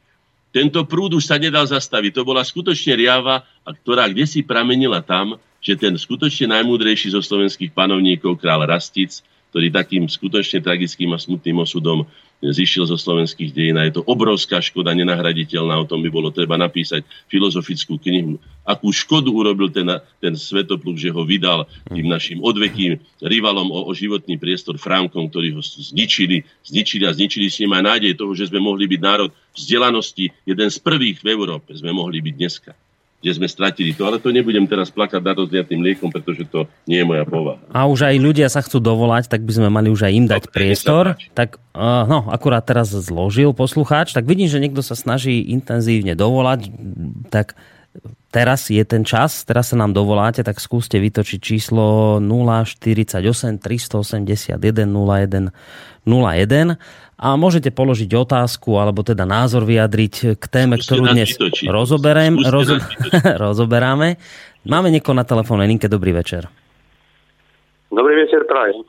Tento 0.51 0.83
prúd 0.83 1.15
už 1.15 1.31
sa 1.31 1.39
nedal 1.39 1.63
zastaviť. 1.63 2.11
To 2.19 2.23
bola 2.27 2.43
skutočne 2.43 2.99
riava, 2.99 3.47
ktorá 3.63 4.11
kde 4.11 4.27
si 4.27 4.43
pramenila 4.43 4.99
tam, 4.99 5.39
že 5.63 5.79
ten 5.79 5.95
skutočne 5.95 6.51
najmúdrejší 6.59 7.15
zo 7.15 7.23
slovenských 7.23 7.71
panovníkov, 7.71 8.43
král 8.43 8.67
Rastic, 8.67 9.23
ktorý 9.55 9.71
takým 9.71 10.11
skutočne 10.11 10.59
tragickým 10.59 11.15
a 11.15 11.23
smutným 11.23 11.63
osudom 11.63 12.03
zišiel 12.41 12.89
zo 12.89 12.97
slovenských 12.97 13.53
dejín 13.53 13.77
a 13.77 13.85
je 13.85 14.01
to 14.01 14.03
obrovská 14.09 14.65
škoda, 14.65 14.97
nenahraditeľná, 14.97 15.77
o 15.77 15.89
tom 15.89 16.01
by 16.01 16.09
bolo 16.09 16.33
treba 16.33 16.57
napísať 16.57 17.05
filozofickú 17.29 18.01
knihu. 18.01 18.41
Akú 18.65 18.89
škodu 18.89 19.29
urobil 19.29 19.69
ten, 19.69 19.89
ten 20.25 20.33
svetopluk, 20.33 20.97
že 20.97 21.13
ho 21.13 21.23
vydal 21.25 21.69
tým 21.93 22.09
našim 22.09 22.41
odvekým 22.41 22.97
rivalom 23.21 23.69
o, 23.69 23.85
o 23.85 23.93
životný 23.93 24.41
priestor 24.41 24.81
Frankom, 24.81 25.29
ktorí 25.29 25.53
ho 25.53 25.61
zničili, 25.61 26.41
zničili 26.65 27.05
a 27.05 27.13
zničili 27.13 27.53
s 27.53 27.61
ním 27.61 27.77
aj 27.77 27.83
nádej 27.85 28.13
toho, 28.17 28.33
že 28.33 28.49
sme 28.49 28.65
mohli 28.65 28.89
byť 28.89 29.01
národ 29.05 29.31
vzdelanosti, 29.53 30.33
jeden 30.49 30.69
z 30.73 30.79
prvých 30.81 31.21
v 31.21 31.37
Európe 31.37 31.77
sme 31.77 31.93
mohli 31.93 32.25
byť 32.25 32.35
dneska 32.37 32.73
kde 33.21 33.31
sme 33.37 33.47
stratili 33.47 33.93
to. 33.93 34.09
Ale 34.09 34.17
to 34.17 34.33
nebudem 34.33 34.65
teraz 34.65 34.89
plakať 34.89 35.21
nad 35.21 35.37
rozliatým 35.37 35.81
liekom, 35.85 36.09
pretože 36.09 36.49
to 36.49 36.65
nie 36.89 37.05
je 37.05 37.07
moja 37.07 37.25
povaha. 37.29 37.61
A 37.71 37.85
už 37.85 38.09
aj 38.09 38.17
ľudia 38.17 38.49
sa 38.49 38.65
chcú 38.65 38.81
dovolať, 38.81 39.29
tak 39.29 39.45
by 39.45 39.53
sme 39.53 39.69
mali 39.69 39.93
už 39.93 40.09
aj 40.09 40.13
im 40.17 40.27
dať 40.27 40.43
no, 40.49 40.53
priestor. 40.53 41.05
Tak 41.37 41.61
uh, 41.77 42.09
no, 42.09 42.33
akurát 42.33 42.65
teraz 42.65 42.91
zložil 42.91 43.53
poslucháč, 43.53 44.17
tak 44.17 44.25
vidím, 44.25 44.49
že 44.49 44.59
niekto 44.59 44.81
sa 44.81 44.97
snaží 44.97 45.45
intenzívne 45.53 46.17
dovolať, 46.17 46.73
tak 47.29 47.55
teraz 48.31 48.71
je 48.71 48.83
ten 48.87 49.03
čas, 49.03 49.43
teraz 49.43 49.75
sa 49.75 49.77
nám 49.77 49.93
dovoláte, 49.93 50.41
tak 50.47 50.63
skúste 50.63 51.03
vytočiť 51.03 51.39
číslo 51.43 52.17
048 52.23 53.59
381 53.59 54.57
01 54.57 55.51
01 56.07 56.81
a 57.21 57.27
môžete 57.37 57.69
položiť 57.75 58.11
otázku 58.17 58.81
alebo 58.81 59.05
teda 59.05 59.29
názor 59.29 59.69
vyjadriť 59.69 60.41
k 60.41 60.45
téme, 60.49 60.81
Skúste 60.81 60.97
ktorú 60.97 61.03
dnes 61.13 61.37
rozoberiem, 61.69 62.41
rozo, 62.49 62.81
rozoberáme. 63.45 64.17
Máme 64.65 64.89
niekoho 64.89 65.13
na 65.13 65.29
telefónnej 65.29 65.69
linke. 65.69 65.91
Dobrý 65.91 66.17
večer. 66.17 66.49
Dobrý 67.93 68.15
večer, 68.25 68.47
prajem. 68.49 68.87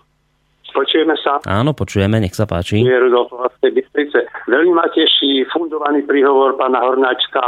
Počujeme 0.72 1.20
sa? 1.20 1.44
Áno, 1.44 1.76
počujeme, 1.76 2.24
nech 2.24 2.32
sa 2.32 2.48
páči. 2.48 2.80
Je 2.80 2.96
Rudolf 2.96 3.36
Bystrice. 3.92 4.24
Veľmi 4.48 4.72
ma 4.72 4.88
teší 4.88 5.44
fundovaný 5.52 6.08
príhovor 6.08 6.56
pána 6.56 6.80
Hornáčka 6.80 7.44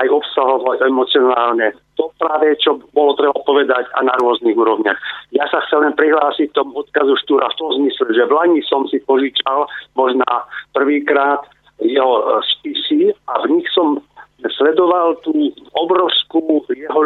aj 0.00 0.08
obsahovo, 0.08 0.72
emocionálne. 0.80 1.76
To 2.00 2.08
práve, 2.16 2.56
čo 2.56 2.80
bolo 2.96 3.12
treba 3.12 3.36
povedať 3.44 3.84
a 3.92 4.00
na 4.00 4.16
rôznych 4.16 4.56
úrovniach. 4.56 4.96
Ja 5.36 5.44
sa 5.52 5.60
chcem 5.68 5.84
len 5.84 5.92
prihlásiť 5.92 6.56
tomu 6.56 6.80
odkazu 6.80 7.12
Štúra 7.20 7.52
v 7.52 7.58
tom 7.60 7.70
zmysle, 7.76 8.08
že 8.16 8.24
v 8.24 8.32
Lani 8.32 8.64
som 8.64 8.88
si 8.88 9.04
požičal 9.04 9.68
možná 9.92 10.48
prvýkrát 10.72 11.44
jeho 11.84 12.24
e, 12.24 12.40
spisy 12.56 13.12
a 13.28 13.44
v 13.44 13.60
nich 13.60 13.68
som 13.76 14.00
sledoval 14.42 15.20
tú 15.22 15.52
obrovskú 15.76 16.64
jeho 16.72 17.00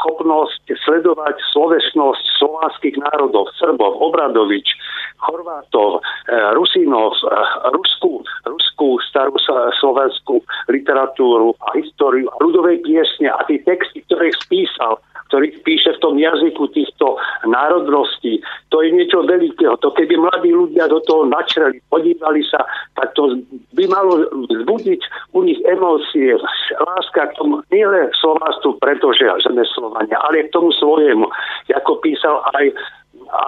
schopnosť 0.00 0.64
sledovať 0.88 1.36
slovesnosť 1.52 2.24
slovanských 2.40 2.96
národov, 3.04 3.52
Srbov, 3.60 4.00
Obradovič, 4.00 4.72
Chorvátov, 5.20 6.00
e, 6.00 6.34
Rusinov, 6.56 7.12
e, 7.20 7.28
Rusku, 7.76 8.24
Rusku 8.48 8.96
starú 9.04 9.36
slovenskú 9.76 10.40
literatúru 10.72 11.52
a 11.60 11.76
históriu 11.76 12.32
a 12.32 12.40
ľudové 12.40 12.80
piesne 12.80 13.28
a 13.28 13.44
tie 13.44 13.60
texty, 13.60 14.00
ktoré 14.08 14.32
spísal, 14.40 14.96
ktorý 15.30 15.54
píše 15.62 15.94
v 15.94 16.02
tom 16.02 16.14
jazyku 16.18 16.74
týchto 16.74 17.14
národností. 17.46 18.42
To 18.74 18.82
je 18.82 18.90
niečo 18.90 19.22
veľkého. 19.22 19.78
To 19.78 19.94
keby 19.94 20.18
mladí 20.18 20.50
ľudia 20.50 20.90
do 20.90 20.98
toho 21.06 21.22
načreli, 21.30 21.78
podívali 21.86 22.42
sa, 22.50 22.66
tak 22.98 23.14
to 23.14 23.38
by 23.78 23.86
malo 23.86 24.26
vzbudiť 24.50 25.00
u 25.30 25.40
nich 25.46 25.62
emócie, 25.70 26.34
láska 26.82 27.30
k 27.30 27.36
tomu, 27.38 27.62
nielen 27.70 28.10
Slovánstvu, 28.18 28.82
pretože 28.82 29.22
sme 29.46 29.62
Slovania, 29.90 30.18
ale 30.22 30.46
k 30.46 30.54
tomu 30.54 30.70
svojemu. 30.78 31.26
Ako 31.74 31.98
písal 31.98 32.38
aj 32.54 32.70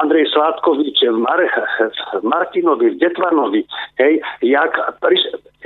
Andrej 0.02 0.26
Sládkovič 0.34 1.06
Mar- 1.22 1.54
Martinovi, 2.22 2.98
Detvanovi, 2.98 3.62
hej, 4.02 4.18
jak, 4.42 4.74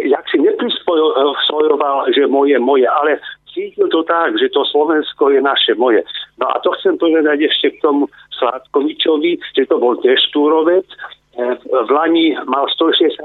jak 0.04 0.24
si 0.28 0.36
neprispojoval, 0.36 2.12
že 2.12 2.28
moje, 2.28 2.60
moje, 2.60 2.84
ale 2.84 3.20
cítil 3.48 3.88
to 3.88 4.04
tak, 4.04 4.36
že 4.36 4.52
to 4.52 4.64
Slovensko 4.68 5.32
je 5.32 5.40
naše, 5.40 5.72
moje. 5.80 6.04
No 6.36 6.48
a 6.52 6.60
to 6.60 6.76
chcem 6.80 7.00
povedať 7.00 7.48
ešte 7.48 7.76
k 7.76 7.80
tomu 7.80 8.08
Sládkovičovi, 8.36 9.40
že 9.56 9.64
to 9.64 9.80
bol 9.80 9.96
tiež 10.00 10.20
túrovec. 10.32 10.84
E, 10.84 11.56
v 11.64 11.90
Lani 11.92 12.36
mal 12.44 12.68
160. 12.68 13.16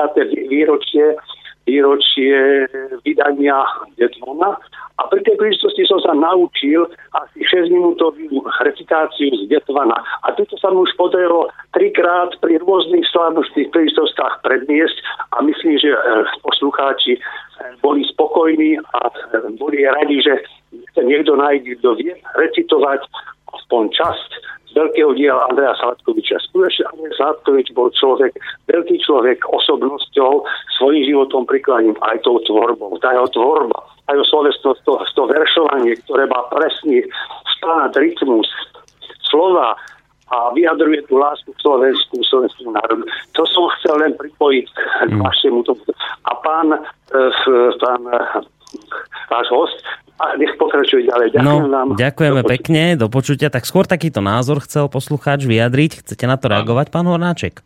výročie 0.47 1.19
výročie 1.65 2.67
vydania 3.05 3.61
Detvona 3.97 4.57
a 4.97 5.01
pri 5.09 5.21
tej 5.25 5.35
príležitosti 5.37 5.85
som 5.89 5.97
sa 6.01 6.13
naučil 6.13 6.85
asi 7.17 7.41
6 7.41 7.73
minútovú 7.73 8.45
recitáciu 8.61 9.33
z 9.33 9.49
Detvana 9.49 9.97
a 10.25 10.33
toto 10.37 10.57
sa 10.57 10.69
mu 10.69 10.85
už 10.85 10.93
podarilo 10.97 11.49
trikrát 11.73 12.37
pri 12.41 12.61
rôznych 12.61 13.05
slávnostných 13.09 13.69
príležitostách 13.73 14.45
predniesť. 14.45 14.97
A 15.33 15.41
myslím, 15.41 15.79
že 15.79 15.89
e, 15.95 15.99
poslucháči 16.45 17.17
boli 17.81 18.05
spokojní 18.09 18.77
a 18.77 18.99
boli 19.57 19.85
radi, 19.85 20.21
že 20.21 20.33
niekto 21.01 21.37
nájde, 21.37 21.77
kto 21.81 21.97
vie 21.97 22.13
recitovať 22.37 23.05
aspoň 23.53 23.83
časť 23.93 24.29
veľkého 24.75 25.11
diela 25.15 25.47
Andreja 25.51 25.75
Sladkoviča. 25.79 26.41
Skutočne 26.49 26.87
Andrej 26.91 27.13
Sladkovič 27.19 27.67
bol 27.75 27.91
človek, 27.95 28.35
veľký 28.67 28.95
človek 29.03 29.43
osobnosťou, 29.47 30.43
svojím 30.79 31.03
životom 31.07 31.43
prikladím 31.47 31.95
aj 32.03 32.23
tou 32.23 32.39
tvorbou. 32.47 32.95
Tá 32.99 33.13
jeho 33.15 33.27
tvorba, 33.31 33.79
aj 34.07 34.15
jeho 34.19 34.27
slovesnosť, 34.31 34.79
to, 34.87 34.93
to 35.15 35.23
veršovanie, 35.27 35.93
ktoré 36.07 36.27
má 36.27 36.41
presný 36.49 37.03
spád, 37.57 37.95
rytmus, 37.99 38.47
slova, 39.27 39.75
a 40.31 40.47
vyjadruje 40.55 41.03
tú 41.11 41.19
lásku 41.19 41.51
k 41.51 41.59
Slovensku, 41.59 42.23
slovenskému 42.23 42.71
národu. 42.71 43.03
To 43.35 43.43
som 43.43 43.67
chcel 43.75 43.99
len 43.99 44.15
pripojiť 44.15 44.65
k 44.71 45.11
mm. 45.11 45.19
vašemu 45.19 45.59
tomu. 45.67 45.83
A 46.23 46.31
pán, 46.39 46.71
e, 46.71 46.79
pán 47.83 48.01
váš 49.31 49.47
host, 49.51 49.79
a 50.21 50.37
nech 50.37 50.53
pokračuje 50.61 51.09
ďalej. 51.09 51.33
Ďakujem 51.33 51.65
no, 51.65 51.73
vám. 51.73 51.87
Ďakujeme 51.97 52.39
do 52.45 52.45
pekne, 52.45 52.83
do 52.93 53.07
počutia. 53.09 53.49
Tak 53.49 53.65
skôr 53.65 53.89
takýto 53.89 54.21
názor 54.21 54.61
chcel 54.61 54.85
poslucháč 54.85 55.49
vyjadriť. 55.49 56.05
Chcete 56.05 56.29
na 56.29 56.37
to 56.37 56.45
reagovať, 56.53 56.93
pán 56.93 57.09
Hornáček? 57.09 57.65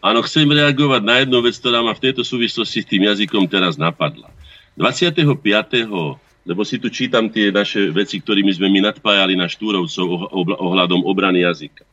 Áno, 0.00 0.24
chcem 0.24 0.48
reagovať 0.48 1.02
na 1.04 1.20
jednu 1.20 1.44
vec, 1.44 1.54
ktorá 1.60 1.84
ma 1.84 1.92
v 1.92 2.08
tejto 2.08 2.24
súvislosti 2.24 2.80
s 2.80 2.88
tým 2.88 3.04
jazykom 3.06 3.44
teraz 3.44 3.76
napadla. 3.76 4.32
25 4.80 5.36
lebo 6.42 6.66
si 6.66 6.82
tu 6.82 6.90
čítam 6.90 7.30
tie 7.30 7.54
naše 7.54 7.92
veci, 7.94 8.18
ktorými 8.18 8.50
sme 8.50 8.66
my 8.66 8.90
nadpájali 8.90 9.38
na 9.38 9.46
štúrovcov 9.46 10.34
ohľadom 10.58 11.06
obrany 11.06 11.46
jazyka. 11.46 11.86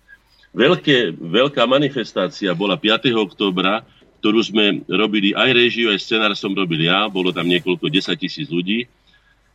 Veľké, 0.49 1.13
veľká 1.13 1.69
manifestácia 1.69 2.49
bola 2.57 2.73
5. 2.73 3.13
oktobra, 3.13 3.85
ktorú 4.19 4.39
sme 4.43 4.83
robili 4.85 5.31
aj 5.31 5.49
režiu, 5.55 5.89
aj 5.89 6.03
scenár 6.03 6.35
som 6.35 6.51
robil 6.51 6.85
ja, 6.85 7.07
bolo 7.07 7.31
tam 7.31 7.47
niekoľko 7.47 7.87
10 7.87 8.13
tisíc 8.19 8.51
ľudí. 8.51 8.85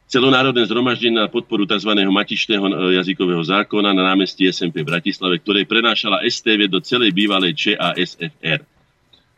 Celonárodné 0.04 0.68
zhromaždenie 0.68 1.16
na 1.16 1.32
podporu 1.32 1.64
tzv. 1.64 1.96
matičného 1.96 2.92
jazykového 2.92 3.40
zákona 3.40 3.96
na 3.96 4.04
námestí 4.12 4.44
SMP 4.48 4.84
v 4.84 4.92
Bratislave, 4.92 5.40
ktoré 5.40 5.64
prenášala 5.64 6.24
STV 6.24 6.68
do 6.68 6.80
celej 6.84 7.12
bývalej 7.16 7.56
ČASFR. 7.56 8.60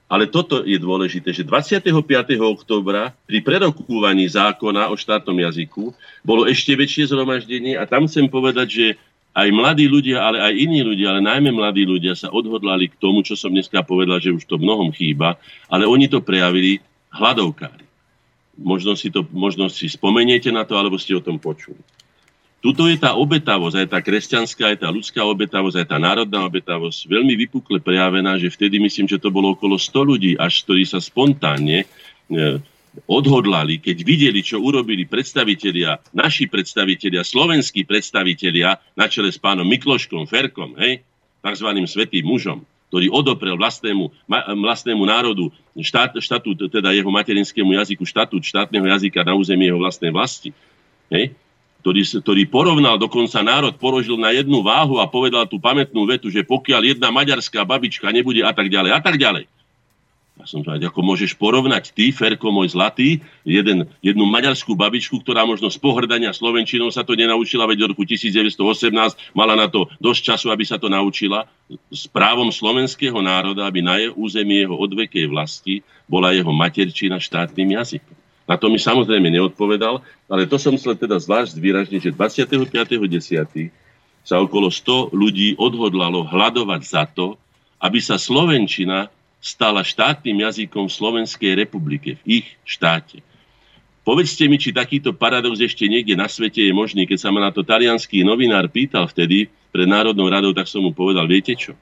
Ale 0.06 0.30
toto 0.30 0.62
je 0.62 0.78
dôležité, 0.78 1.34
že 1.34 1.42
25. 1.42 1.90
oktobra 2.38 3.10
pri 3.26 3.42
prerokúvaní 3.42 4.30
zákona 4.30 4.86
o 4.90 4.94
štátnom 4.94 5.34
jazyku 5.34 5.90
bolo 6.22 6.46
ešte 6.46 6.78
väčšie 6.78 7.10
zhromaždenie 7.10 7.74
a 7.74 7.90
tam 7.90 8.06
chcem 8.06 8.30
povedať, 8.30 8.68
že 8.70 8.86
aj 9.36 9.48
mladí 9.52 9.84
ľudia, 9.84 10.24
ale 10.24 10.40
aj 10.40 10.52
iní 10.56 10.80
ľudia, 10.80 11.12
ale 11.12 11.20
najmä 11.20 11.52
mladí 11.52 11.84
ľudia 11.84 12.16
sa 12.16 12.32
odhodlali 12.32 12.88
k 12.88 12.96
tomu, 12.96 13.20
čo 13.20 13.36
som 13.36 13.52
dneska 13.52 13.84
povedal, 13.84 14.16
že 14.16 14.32
už 14.32 14.48
to 14.48 14.56
mnohom 14.56 14.88
chýba, 14.96 15.36
ale 15.68 15.84
oni 15.84 16.08
to 16.08 16.24
prejavili 16.24 16.80
hladovkári. 17.12 17.84
Možno 18.56 18.96
si, 18.96 19.12
to, 19.12 19.28
možno 19.36 19.68
si 19.68 19.92
spomeniete 19.92 20.48
na 20.48 20.64
to, 20.64 20.80
alebo 20.80 20.96
ste 20.96 21.12
o 21.12 21.20
tom 21.20 21.36
počuli. 21.36 21.76
Tuto 22.64 22.88
je 22.88 22.96
tá 22.96 23.12
obetavosť, 23.12 23.84
aj 23.84 23.88
tá 23.92 24.00
kresťanská, 24.00 24.72
aj 24.72 24.78
tá 24.80 24.88
ľudská 24.88 25.20
obetavosť, 25.28 25.84
aj 25.84 25.86
tá 25.92 26.00
národná 26.00 26.40
obetavosť 26.48 27.04
veľmi 27.04 27.36
vypukle 27.46 27.84
prejavená, 27.84 28.40
že 28.40 28.48
vtedy 28.48 28.80
myslím, 28.80 29.04
že 29.04 29.20
to 29.20 29.28
bolo 29.28 29.52
okolo 29.52 29.76
100 29.76 29.92
ľudí, 30.00 30.32
až 30.40 30.64
ktorí 30.64 30.88
sa 30.88 30.96
spontánne 30.96 31.84
e, 31.84 31.86
odhodlali, 33.04 33.76
keď 33.76 33.96
videli, 34.00 34.40
čo 34.40 34.56
urobili 34.56 35.04
predstavitelia, 35.04 36.00
naši 36.16 36.48
predstavitelia, 36.48 37.20
slovenskí 37.20 37.84
predstavitelia 37.84 38.80
na 38.96 39.06
čele 39.12 39.28
s 39.28 39.36
pánom 39.36 39.68
Mikloškom, 39.68 40.24
Ferkom, 40.24 40.72
hej, 40.80 41.04
takzvaným 41.44 41.84
svetým 41.84 42.24
mužom, 42.24 42.64
ktorý 42.88 43.12
odoprel 43.12 43.60
vlastnému, 43.60 44.08
vlastnému 44.64 45.04
národu 45.04 45.52
štát, 45.76 46.16
štatút, 46.16 46.72
teda 46.72 46.96
jeho 46.96 47.12
materinskému 47.12 47.76
jazyku, 47.76 48.08
štatút 48.08 48.42
štátneho 48.42 48.86
jazyka 48.88 49.20
na 49.20 49.36
území 49.36 49.68
jeho 49.68 49.76
vlastnej 49.76 50.08
vlasti, 50.08 50.56
hej, 51.12 51.36
ktorý, 51.84 52.02
ktorý 52.02 52.42
porovnal 52.50 52.98
dokonca 52.98 53.46
národ, 53.46 53.74
položil 53.78 54.18
na 54.18 54.34
jednu 54.34 54.58
váhu 54.64 54.98
a 54.98 55.06
povedal 55.06 55.46
tú 55.46 55.62
pamätnú 55.62 56.02
vetu, 56.02 56.32
že 56.34 56.42
pokiaľ 56.42 56.96
jedna 56.98 57.14
maďarská 57.14 57.62
babička 57.62 58.10
nebude 58.10 58.42
a 58.42 58.50
tak 58.50 58.66
ďalej, 58.66 58.90
a 58.90 59.00
tak 59.02 59.14
ďalej, 59.20 59.46
ja 60.36 60.44
som 60.44 60.60
povedal, 60.60 60.92
ako 60.92 61.00
môžeš 61.00 61.32
porovnať 61.40 61.96
ty, 61.96 62.12
Ferko 62.12 62.52
môj 62.52 62.76
zlatý, 62.76 63.24
jeden, 63.40 63.88
jednu 64.04 64.28
maďarskú 64.28 64.76
babičku, 64.76 65.24
ktorá 65.24 65.48
možno 65.48 65.72
z 65.72 65.80
pohrdania 65.80 66.28
Slovenčinou 66.36 66.92
sa 66.92 67.00
to 67.08 67.16
nenaučila, 67.16 67.64
veď 67.64 67.88
od 67.88 67.90
roku 67.96 68.04
1918 68.04 68.92
mala 69.32 69.56
na 69.56 69.64
to 69.64 69.88
dosť 69.96 70.20
času, 70.36 70.46
aby 70.52 70.64
sa 70.68 70.76
to 70.76 70.92
naučila, 70.92 71.48
s 71.88 72.04
právom 72.04 72.52
slovenského 72.52 73.16
národa, 73.24 73.64
aby 73.64 73.80
na 73.80 73.96
jeho 73.96 74.12
území 74.12 74.60
jeho 74.60 74.76
odvekej 74.76 75.24
vlasti 75.32 75.80
bola 76.04 76.36
jeho 76.36 76.52
materčina 76.52 77.16
štátnym 77.16 77.72
jazykom. 77.80 78.14
Na 78.46 78.54
to 78.60 78.70
mi 78.70 78.78
samozrejme 78.78 79.26
neodpovedal, 79.32 80.04
ale 80.30 80.46
to 80.46 80.60
som 80.60 80.78
chcel 80.78 80.94
teda 80.94 81.18
zvlášť 81.18 81.58
zvýražniť, 81.58 82.00
že 82.00 82.14
25.10. 82.14 83.72
sa 84.22 84.36
okolo 84.38 84.70
100 84.70 85.16
ľudí 85.16 85.58
odhodlalo 85.58 86.28
hľadovať 86.28 86.82
za 86.84 87.08
to, 87.10 87.34
aby 87.82 87.98
sa 87.98 88.20
Slovenčina 88.20 89.10
stala 89.46 89.86
štátnym 89.86 90.42
jazykom 90.42 90.90
Slovenskej 90.90 91.54
republike, 91.54 92.18
v 92.26 92.42
ich 92.42 92.46
štáte. 92.66 93.22
Povedzte 94.02 94.50
mi, 94.50 94.58
či 94.58 94.74
takýto 94.74 95.14
paradox 95.14 95.62
ešte 95.62 95.86
niekde 95.86 96.18
na 96.18 96.26
svete 96.26 96.66
je 96.66 96.74
možný. 96.74 97.06
Keď 97.06 97.18
sa 97.18 97.30
ma 97.30 97.42
na 97.42 97.54
to 97.54 97.62
talianský 97.62 98.26
novinár 98.26 98.66
pýtal 98.66 99.06
vtedy 99.06 99.46
pred 99.70 99.86
Národnou 99.86 100.26
radou, 100.26 100.50
tak 100.50 100.66
som 100.66 100.82
mu 100.82 100.90
povedal, 100.90 101.30
viete 101.30 101.54
čo? 101.54 101.78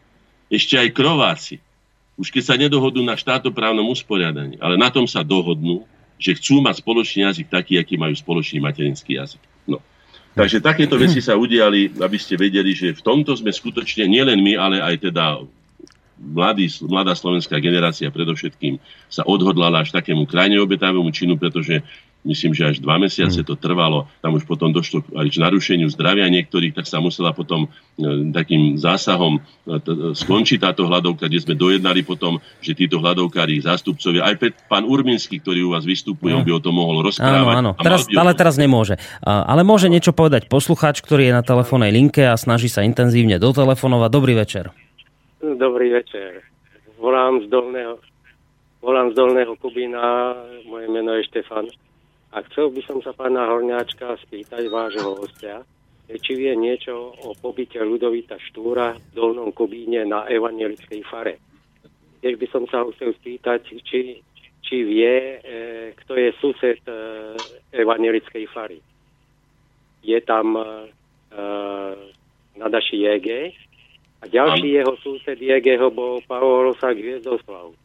Ešte 0.53 0.77
aj 0.77 0.93
krováci, 0.93 1.57
už 2.21 2.29
keď 2.29 2.43
sa 2.45 2.55
nedohodnú 2.61 3.01
na 3.01 3.17
štátoprávnom 3.17 3.89
usporiadaní, 3.89 4.61
ale 4.61 4.77
na 4.77 4.93
tom 4.93 5.09
sa 5.09 5.25
dohodnú, 5.25 5.89
že 6.21 6.37
chcú 6.37 6.61
mať 6.61 6.85
spoločný 6.85 7.29
jazyk 7.29 7.49
taký, 7.49 7.81
aký 7.81 7.97
majú 7.97 8.13
spoločný 8.13 8.61
materinský 8.61 9.21
jazyk. 9.21 9.43
No. 9.69 9.81
Takže 10.37 10.65
takéto 10.65 10.97
veci 10.97 11.21
sa 11.21 11.37
udiali, 11.37 11.93
aby 11.97 12.19
ste 12.21 12.41
vedeli, 12.41 12.73
že 12.73 12.93
v 12.93 13.05
tomto 13.05 13.37
sme 13.37 13.53
skutočne, 13.53 14.09
nielen 14.09 14.41
my, 14.41 14.53
ale 14.57 14.77
aj 14.81 15.13
teda 15.13 15.45
mladý, 16.25 16.73
mladá 16.89 17.13
slovenská 17.13 17.61
generácia 17.61 18.09
predovšetkým 18.09 18.81
sa 19.13 19.23
odhodlala 19.29 19.85
až 19.85 19.93
takému 19.93 20.25
krajne 20.25 20.57
obetavému 20.65 21.13
činu, 21.13 21.37
pretože 21.37 21.85
myslím, 22.25 22.57
že 22.57 22.75
až 22.75 22.77
dva 22.81 22.97
mesiace 22.97 23.45
hmm. 23.45 23.49
to 23.49 23.55
trvalo. 23.55 24.09
Tam 24.25 24.33
už 24.35 24.49
potom 24.49 24.73
došlo 24.73 25.05
aj 25.13 25.29
k 25.29 25.41
narušeniu 25.45 25.87
zdravia 25.93 26.27
niektorých, 26.33 26.73
tak 26.73 26.89
sa 26.89 26.99
musela 26.99 27.37
potom 27.37 27.69
e, 27.69 28.33
takým 28.33 28.81
zásahom 28.81 29.39
e, 29.39 29.41
skončiť 30.17 30.59
táto 30.65 30.89
hľadovka, 30.89 31.29
kde 31.29 31.45
sme 31.45 31.55
dojednali 31.55 32.01
potom, 32.03 32.41
že 32.65 32.73
títo 32.73 32.99
hľadovkári, 32.99 33.61
zástupcovia, 33.61 34.25
aj 34.25 34.41
pán 34.67 34.89
Urminský, 34.89 35.39
ktorý 35.39 35.69
u 35.69 35.71
vás 35.77 35.85
vystupuje, 35.85 36.33
on 36.33 36.43
by 36.43 36.57
o 36.57 36.65
tom 36.65 36.81
mohol 36.81 37.05
rozprávať. 37.05 37.45
Áno, 37.45 37.49
áno. 37.53 37.71
Teraz, 37.77 38.09
ale 38.09 38.33
teraz 38.33 38.57
nemôže. 38.57 38.97
Ale 39.23 39.61
môže 39.63 39.93
niečo 39.93 40.17
povedať 40.17 40.49
poslucháč, 40.49 41.05
ktorý 41.05 41.29
je 41.29 41.33
na 41.37 41.45
telefónnej 41.45 41.93
linke 41.93 42.25
a 42.25 42.35
snaží 42.41 42.73
sa 42.73 42.81
intenzívne 42.83 43.37
dotelefonovať. 43.37 44.11
Dobrý 44.11 44.33
večer. 44.33 44.73
Dobrý 45.45 45.93
večer. 45.93 46.41
Volám 46.97 47.45
z 47.45 47.53
Dolného, 47.53 48.01
volám 48.81 49.13
z 49.13 49.15
Dolného 49.15 49.57
Kubína, 49.61 50.33
moje 50.65 50.89
meno 50.89 51.13
je 51.21 51.29
Štefan. 51.29 51.69
A 52.33 52.41
chcel 52.49 52.73
by 52.73 52.81
som 52.89 53.05
sa 53.05 53.13
pána 53.13 53.45
Horňáčka 53.53 54.17
spýtať 54.25 54.73
vášho 54.73 55.13
hostia, 55.21 55.61
či 56.09 56.33
vie 56.33 56.57
niečo 56.57 57.13
o 57.29 57.37
pobyte 57.37 57.77
Ludovita 57.77 58.41
Štúra 58.41 58.97
v 58.97 59.13
Dolnom 59.13 59.53
Kubíne 59.53 60.09
na 60.09 60.25
evangelickej 60.25 61.05
fare. 61.13 61.37
Tiež 62.25 62.41
by 62.41 62.47
som 62.49 62.65
sa 62.65 62.81
chcel 62.97 63.13
spýtať, 63.13 63.69
či, 63.85 64.25
či 64.65 64.77
vie, 64.81 65.45
e, 65.45 65.93
to 66.09 66.17
je 66.17 66.33
sused 66.41 66.81
e, 66.89 66.97
evangelickej 67.69 68.49
fary. 68.49 68.81
Je 70.01 70.17
tam 70.25 70.57
e, 70.57 70.65
nadaší 72.57 72.97
JG 73.05 73.29
a 74.25 74.29
ďalší 74.33 74.69
Am. 74.73 74.77
jeho 74.81 74.95
sused 75.05 75.37
JG 75.37 75.77
bol 75.93 76.25
Paolo 76.25 76.73
Rosák 76.73 76.97
Hviezdoslav. 76.97 77.77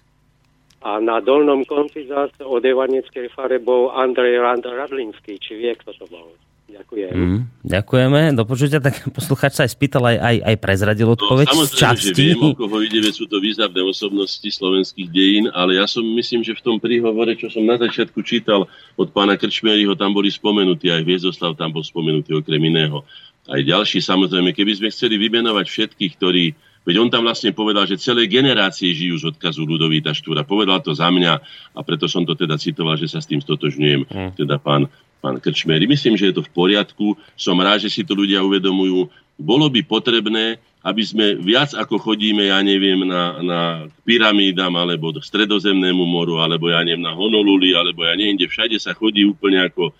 A 0.79 1.03
na 1.03 1.19
dolnom 1.19 1.67
konci 1.67 2.07
zase 2.07 2.39
od 2.39 2.63
evangelickej 2.63 3.35
fare 3.35 3.59
bol 3.59 3.91
Andrej 3.91 4.39
Radlinský, 4.63 5.35
či 5.35 5.59
vie, 5.59 5.75
kto 5.75 5.91
to 5.99 6.07
bol. 6.07 6.31
Ďakujem. 6.69 7.13
Mm, 7.17 7.41
ďakujeme. 7.65 8.19
Do 8.37 8.45
počutia, 8.45 8.79
tak 8.79 9.01
posluchač 9.17 9.57
sa 9.57 9.67
aj 9.67 9.75
spýtal, 9.75 10.05
aj, 10.05 10.17
aj, 10.21 10.35
aj 10.47 10.55
prezradil 10.61 11.09
odpoveď 11.11 11.51
no, 11.51 11.65
časti. 11.65 12.13
že 12.13 12.15
viem, 12.15 12.39
o 12.39 12.55
koho 12.55 12.79
ide, 12.85 13.03
sú 13.09 13.25
to 13.25 13.41
významné 13.41 13.81
osobnosti 13.83 14.45
slovenských 14.45 15.09
dejín, 15.09 15.45
ale 15.51 15.81
ja 15.81 15.89
som 15.89 16.05
myslím, 16.05 16.45
že 16.45 16.55
v 16.55 16.63
tom 16.63 16.77
príhovore, 16.77 17.35
čo 17.35 17.49
som 17.51 17.65
na 17.65 17.75
začiatku 17.75 18.21
čítal 18.21 18.69
od 18.95 19.07
pána 19.09 19.35
Krčmeriho, 19.35 19.97
tam 19.97 20.13
boli 20.13 20.29
spomenutí, 20.29 20.93
aj 20.93 21.03
Viezoslav 21.03 21.57
tam 21.57 21.73
bol 21.73 21.81
spomenutý 21.81 22.37
okrem 22.37 22.61
iného. 22.61 23.03
Aj 23.49 23.61
ďalší, 23.65 23.99
samozrejme, 23.99 24.53
keby 24.53 24.77
sme 24.77 24.93
chceli 24.93 25.17
vymenovať 25.17 25.65
všetkých, 25.65 26.13
ktorí 26.15 26.45
Veď 26.87 26.95
on 27.05 27.11
tam 27.11 27.27
vlastne 27.27 27.51
povedal, 27.53 27.85
že 27.85 28.01
celé 28.01 28.25
generácie 28.25 28.95
žijú 28.95 29.19
z 29.19 29.35
odkazu 29.35 29.67
Ludovíta 29.67 30.15
Štúra. 30.15 30.47
Povedal 30.47 30.79
to 30.81 30.95
za 30.95 31.11
mňa 31.11 31.33
a 31.75 31.79
preto 31.85 32.07
som 32.07 32.23
to 32.23 32.33
teda 32.33 32.55
citoval, 32.55 32.95
že 32.95 33.11
sa 33.11 33.19
s 33.19 33.29
tým 33.29 33.43
stotožňujem. 33.43 34.09
Mm. 34.09 34.31
Teda 34.33 34.57
pán 34.57 34.87
pán 35.19 35.37
Krčmery. 35.37 35.85
Myslím, 35.85 36.15
že 36.15 36.31
je 36.31 36.39
to 36.39 36.43
v 36.47 36.51
poriadku. 36.55 37.19
Som 37.35 37.59
rád, 37.59 37.83
že 37.83 37.91
si 37.91 38.01
to 38.07 38.15
ľudia 38.15 38.39
uvedomujú. 38.39 39.11
Bolo 39.39 39.67
by 39.67 39.83
potrebné, 39.83 40.59
aby 40.83 41.03
sme 41.03 41.35
viac 41.39 41.75
ako 41.75 41.99
chodíme, 41.99 42.47
ja 42.47 42.59
neviem, 42.63 43.03
na, 43.03 43.39
na 43.43 43.61
pyramídam, 44.03 44.71
alebo 44.79 45.11
do 45.11 45.19
stredozemnému 45.19 46.03
moru, 46.07 46.39
alebo 46.39 46.71
ja 46.71 46.79
neviem, 46.83 47.03
na 47.03 47.15
Honoluli, 47.15 47.75
alebo 47.75 48.03
ja 48.07 48.15
neviem, 48.15 48.39
kde 48.39 48.51
všade 48.51 48.77
sa 48.79 48.95
chodí 48.95 49.27
úplne 49.27 49.67
ako 49.67 49.91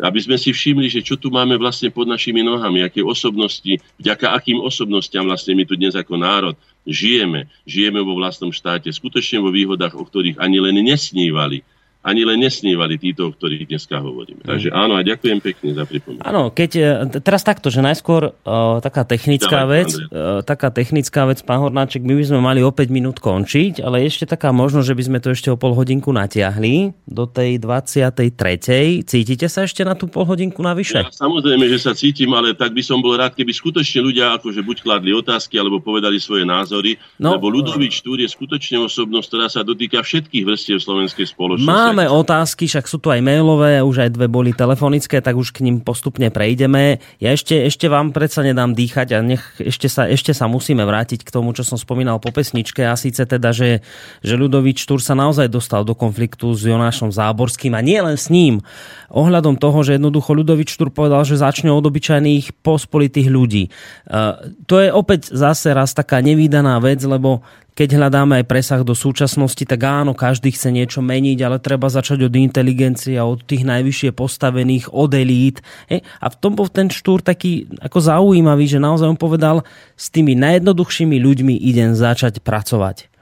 aby 0.00 0.18
sme 0.24 0.40
si 0.40 0.56
všimli, 0.56 0.88
že 0.88 1.04
čo 1.04 1.20
tu 1.20 1.28
máme 1.28 1.60
vlastne 1.60 1.92
pod 1.92 2.08
našimi 2.08 2.40
nohami, 2.40 2.80
aké 2.80 3.04
osobnosti, 3.04 3.76
vďaka 4.00 4.32
akým 4.32 4.60
osobnostiam 4.64 5.28
vlastne 5.28 5.52
my 5.52 5.64
tu 5.68 5.76
dnes 5.76 5.92
ako 5.92 6.16
národ 6.16 6.56
žijeme. 6.88 7.50
Žijeme 7.68 8.00
vo 8.00 8.16
vlastnom 8.16 8.48
štáte, 8.54 8.88
skutočne 8.88 9.42
vo 9.42 9.52
výhodách, 9.52 9.92
o 9.92 10.04
ktorých 10.06 10.40
ani 10.40 10.58
len 10.62 10.80
nesnívali 10.80 11.60
ani 12.06 12.22
len 12.22 12.38
nesnívali 12.38 12.94
títo, 13.02 13.28
o 13.28 13.34
ktorých 13.34 13.66
dneska 13.66 13.98
hovoríme. 13.98 14.46
Mm. 14.46 14.48
Takže 14.48 14.68
áno, 14.70 14.94
a 14.94 15.02
ďakujem 15.02 15.42
pekne 15.42 15.74
za 15.74 15.82
pripomienku. 15.82 16.22
Áno, 16.22 16.54
keď, 16.54 16.70
e, 16.78 17.18
teraz 17.18 17.42
takto, 17.42 17.66
že 17.66 17.82
najskôr 17.82 18.30
uh, 18.30 18.78
taká 18.78 19.02
technická 19.02 19.66
Dávaj, 19.66 19.74
vec, 19.74 19.90
uh, 19.90 20.38
taká 20.46 20.70
technická 20.70 21.26
vec, 21.26 21.42
pán 21.42 21.58
Hornáček, 21.58 22.06
my 22.06 22.14
by 22.14 22.24
sme 22.30 22.38
mali 22.38 22.62
o 22.62 22.70
5 22.70 22.94
minút 22.94 23.18
končiť, 23.18 23.82
ale 23.82 24.06
ešte 24.06 24.30
taká 24.30 24.54
možnosť, 24.54 24.86
že 24.86 24.94
by 24.94 25.02
sme 25.02 25.18
to 25.18 25.34
ešte 25.34 25.50
o 25.50 25.58
pol 25.58 25.74
hodinku 25.74 26.14
natiahli 26.14 26.94
do 27.10 27.26
tej 27.26 27.58
23. 27.58 29.02
Cítite 29.02 29.50
sa 29.50 29.66
ešte 29.66 29.82
na 29.82 29.98
tú 29.98 30.06
pol 30.06 30.22
hodinku 30.22 30.62
navyše? 30.62 31.02
Ja, 31.02 31.10
samozrejme, 31.10 31.66
že 31.66 31.82
sa 31.82 31.90
cítim, 31.90 32.30
ale 32.38 32.54
tak 32.54 32.70
by 32.70 32.86
som 32.86 33.02
bol 33.02 33.18
rád, 33.18 33.34
keby 33.34 33.50
skutočne 33.50 34.06
ľudia 34.06 34.38
akože 34.38 34.62
buď 34.62 34.76
kladli 34.86 35.10
otázky, 35.10 35.58
alebo 35.58 35.82
povedali 35.82 36.22
svoje 36.22 36.46
názory, 36.46 36.94
no, 37.18 37.34
lebo 37.34 37.50
Ludovič 37.50 37.98
Túr 38.06 38.22
je 38.22 38.30
skutočne 38.30 38.78
osobnosť, 38.86 39.26
ktorá 39.26 39.46
sa 39.50 39.66
dotýka 39.66 40.06
všetkých 40.06 40.46
vrstiev 40.46 40.78
slovenskej 40.78 41.26
spoločnosti. 41.34 41.66
Mám 41.66 41.95
máme 41.96 42.12
otázky, 42.12 42.68
však 42.68 42.84
sú 42.84 43.00
tu 43.00 43.08
aj 43.08 43.24
mailové, 43.24 43.80
už 43.80 44.04
aj 44.04 44.10
dve 44.12 44.28
boli 44.28 44.52
telefonické, 44.52 45.24
tak 45.24 45.32
už 45.32 45.56
k 45.56 45.64
ním 45.64 45.80
postupne 45.80 46.28
prejdeme. 46.28 47.00
Ja 47.24 47.32
ešte, 47.32 47.56
ešte 47.64 47.88
vám 47.88 48.12
predsa 48.12 48.44
nedám 48.44 48.76
dýchať 48.76 49.16
a 49.16 49.24
nech 49.24 49.40
ešte 49.56 49.88
sa, 49.88 50.04
ešte 50.04 50.36
sa 50.36 50.44
musíme 50.44 50.84
vrátiť 50.84 51.24
k 51.24 51.32
tomu, 51.32 51.56
čo 51.56 51.64
som 51.64 51.80
spomínal 51.80 52.20
po 52.20 52.28
pesničke 52.28 52.84
a 52.84 52.92
síce 53.00 53.24
teda, 53.24 53.56
že, 53.56 53.80
že 54.20 54.36
Ľudovič 54.36 54.84
Štúr 54.84 55.00
sa 55.00 55.16
naozaj 55.16 55.48
dostal 55.48 55.88
do 55.88 55.96
konfliktu 55.96 56.52
s 56.52 56.68
Jonášom 56.68 57.08
Záborským 57.08 57.72
a 57.72 57.80
nie 57.80 57.96
len 57.96 58.20
s 58.20 58.28
ním. 58.28 58.60
Ohľadom 59.08 59.56
toho, 59.56 59.80
že 59.80 59.96
jednoducho 59.96 60.36
Ľudovič 60.36 60.76
Štúr 60.76 60.92
povedal, 60.92 61.24
že 61.24 61.40
začne 61.40 61.72
od 61.72 61.80
obyčajných 61.80 62.60
pospolitých 62.60 63.32
ľudí. 63.32 63.72
Uh, 64.04 64.52
to 64.68 64.84
je 64.84 64.92
opäť 64.92 65.32
zase 65.32 65.72
raz 65.72 65.96
taká 65.96 66.20
nevýdaná 66.20 66.76
vec, 66.84 67.00
lebo 67.00 67.40
keď 67.76 68.00
hľadáme 68.00 68.40
aj 68.40 68.48
presah 68.48 68.80
do 68.80 68.96
súčasnosti, 68.96 69.60
tak 69.68 69.84
áno, 69.84 70.16
každý 70.16 70.48
chce 70.48 70.72
niečo 70.72 71.04
meniť, 71.04 71.38
ale 71.44 71.60
treba 71.60 71.92
začať 71.92 72.24
od 72.24 72.32
inteligencie 72.32 73.20
a 73.20 73.28
od 73.28 73.44
tých 73.44 73.68
najvyššie 73.68 74.16
postavených, 74.16 74.96
od 74.96 75.12
elít. 75.12 75.60
Hej? 75.92 76.00
A 76.24 76.32
v 76.32 76.36
tom 76.40 76.56
bol 76.56 76.72
ten 76.72 76.88
štúr 76.88 77.20
taký 77.20 77.68
ako 77.84 78.00
zaujímavý, 78.00 78.64
že 78.64 78.80
naozaj 78.80 79.12
on 79.12 79.20
povedal, 79.20 79.60
s 79.92 80.08
tými 80.08 80.32
najjednoduchšími 80.40 81.20
ľuďmi 81.20 81.54
idem 81.68 81.92
začať 81.92 82.40
pracovať. 82.40 83.12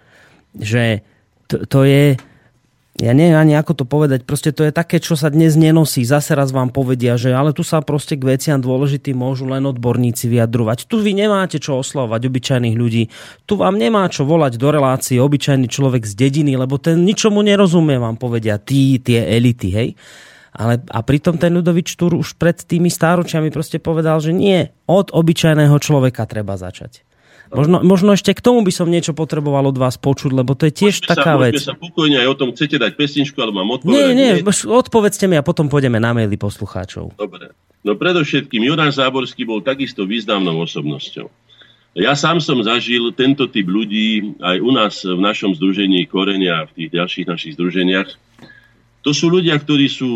Že 0.55 1.03
to, 1.51 1.67
to 1.67 1.81
je 1.83 2.15
ja 2.95 3.11
neviem 3.11 3.35
ani 3.35 3.59
ako 3.59 3.83
to 3.83 3.85
povedať, 3.91 4.23
proste 4.23 4.55
to 4.55 4.63
je 4.63 4.71
také, 4.71 5.03
čo 5.03 5.19
sa 5.19 5.27
dnes 5.27 5.59
nenosí. 5.59 6.07
Zase 6.07 6.39
raz 6.39 6.55
vám 6.55 6.71
povedia, 6.71 7.19
že 7.19 7.35
ale 7.35 7.51
tu 7.51 7.67
sa 7.67 7.83
proste 7.83 8.15
k 8.15 8.39
veciam 8.39 8.63
dôležitým 8.63 9.19
môžu 9.19 9.51
len 9.51 9.67
odborníci 9.67 10.31
vyjadrovať. 10.31 10.87
Tu 10.87 11.03
vy 11.03 11.11
nemáte 11.11 11.59
čo 11.59 11.83
oslovať 11.83 12.31
obyčajných 12.31 12.79
ľudí. 12.79 13.11
Tu 13.51 13.55
vám 13.59 13.75
nemá 13.75 14.07
čo 14.07 14.23
volať 14.23 14.55
do 14.63 14.71
relácie 14.71 15.19
obyčajný 15.19 15.67
človek 15.67 16.07
z 16.07 16.15
dediny, 16.15 16.55
lebo 16.55 16.79
ten 16.79 17.03
ničomu 17.03 17.43
nerozumie, 17.43 17.99
vám 17.99 18.15
povedia 18.15 18.63
tí, 18.63 19.03
tie 19.03 19.27
elity, 19.27 19.69
hej. 19.75 19.89
Ale, 20.55 20.79
a 20.87 21.03
pritom 21.03 21.35
ten 21.35 21.51
Ľudovič 21.51 21.99
Túr 21.99 22.15
už 22.15 22.39
pred 22.39 22.55
tými 22.55 22.87
stáročiami 22.87 23.51
proste 23.51 23.83
povedal, 23.83 24.23
že 24.23 24.31
nie, 24.31 24.71
od 24.87 25.11
obyčajného 25.11 25.75
človeka 25.83 26.31
treba 26.31 26.55
začať. 26.55 27.03
Možno, 27.53 27.85
možno 27.85 28.11
ešte 28.17 28.33
k 28.33 28.41
tomu 28.41 28.65
by 28.65 28.73
som 28.73 28.89
niečo 28.89 29.13
potreboval 29.13 29.69
od 29.69 29.77
vás 29.77 30.01
počuť, 30.01 30.33
lebo 30.33 30.57
to 30.57 30.71
je 30.71 30.73
tiež 30.73 31.05
poďme 31.05 31.11
taká 31.13 31.33
sa, 31.37 31.41
vec. 31.41 31.55
sa 31.61 31.77
pokojne 31.77 32.17
aj 32.25 32.29
o 32.33 32.37
tom, 32.37 32.49
chcete 32.57 32.81
dať 32.81 32.93
pesničku, 32.97 33.37
alebo 33.37 33.61
mám 33.61 33.77
odpovedať? 33.81 33.95
Nie, 33.95 34.07
nie, 34.17 34.31
nie, 34.41 34.45
odpovedzte 34.49 35.29
mi 35.29 35.37
a 35.37 35.45
potom 35.45 35.69
pôjdeme 35.69 36.01
na 36.01 36.17
maily 36.17 36.41
poslucháčov. 36.41 37.15
Dobre. 37.21 37.53
No 37.85 38.01
predovšetkým, 38.01 38.65
Jonáš 38.65 38.97
Záborský 38.97 39.45
bol 39.45 39.61
takisto 39.61 40.09
významnou 40.09 40.57
osobnosťou. 40.65 41.29
Ja 41.95 42.19
sám 42.19 42.43
som 42.43 42.59
zažil 42.65 43.15
tento 43.15 43.47
typ 43.47 43.71
ľudí 43.71 44.35
aj 44.43 44.57
u 44.59 44.71
nás 44.75 44.95
v 45.07 45.21
našom 45.21 45.55
združení 45.55 46.11
Korenia 46.11 46.65
a 46.65 46.67
v 46.67 46.75
tých 46.75 46.91
ďalších 46.91 47.27
našich 47.31 47.55
združeniach. 47.55 48.11
To 49.05 49.13
sú 49.13 49.29
ľudia, 49.31 49.55
ktorí 49.55 49.87
sú 49.87 50.09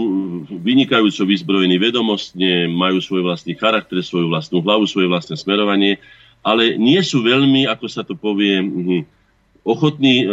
vynikajúco 0.49 1.29
vyzbrojení 1.29 1.77
vedomostne, 1.77 2.67
majú 2.73 2.99
svoj 2.99 3.31
vlastný 3.31 3.55
charakter, 3.55 4.01
svoju 4.01 4.33
vlastnú 4.33 4.65
hlavu, 4.65 4.89
svoje 4.89 5.07
vlastné 5.07 5.37
smerovanie 5.37 6.01
ale 6.43 6.79
nie 6.79 7.01
sú 7.03 7.23
veľmi, 7.23 7.67
ako 7.67 7.87
sa 7.91 8.03
to 8.07 8.15
povie, 8.15 8.59
hm, 8.61 9.03
ochotní 9.69 10.25
eh, 10.25 10.31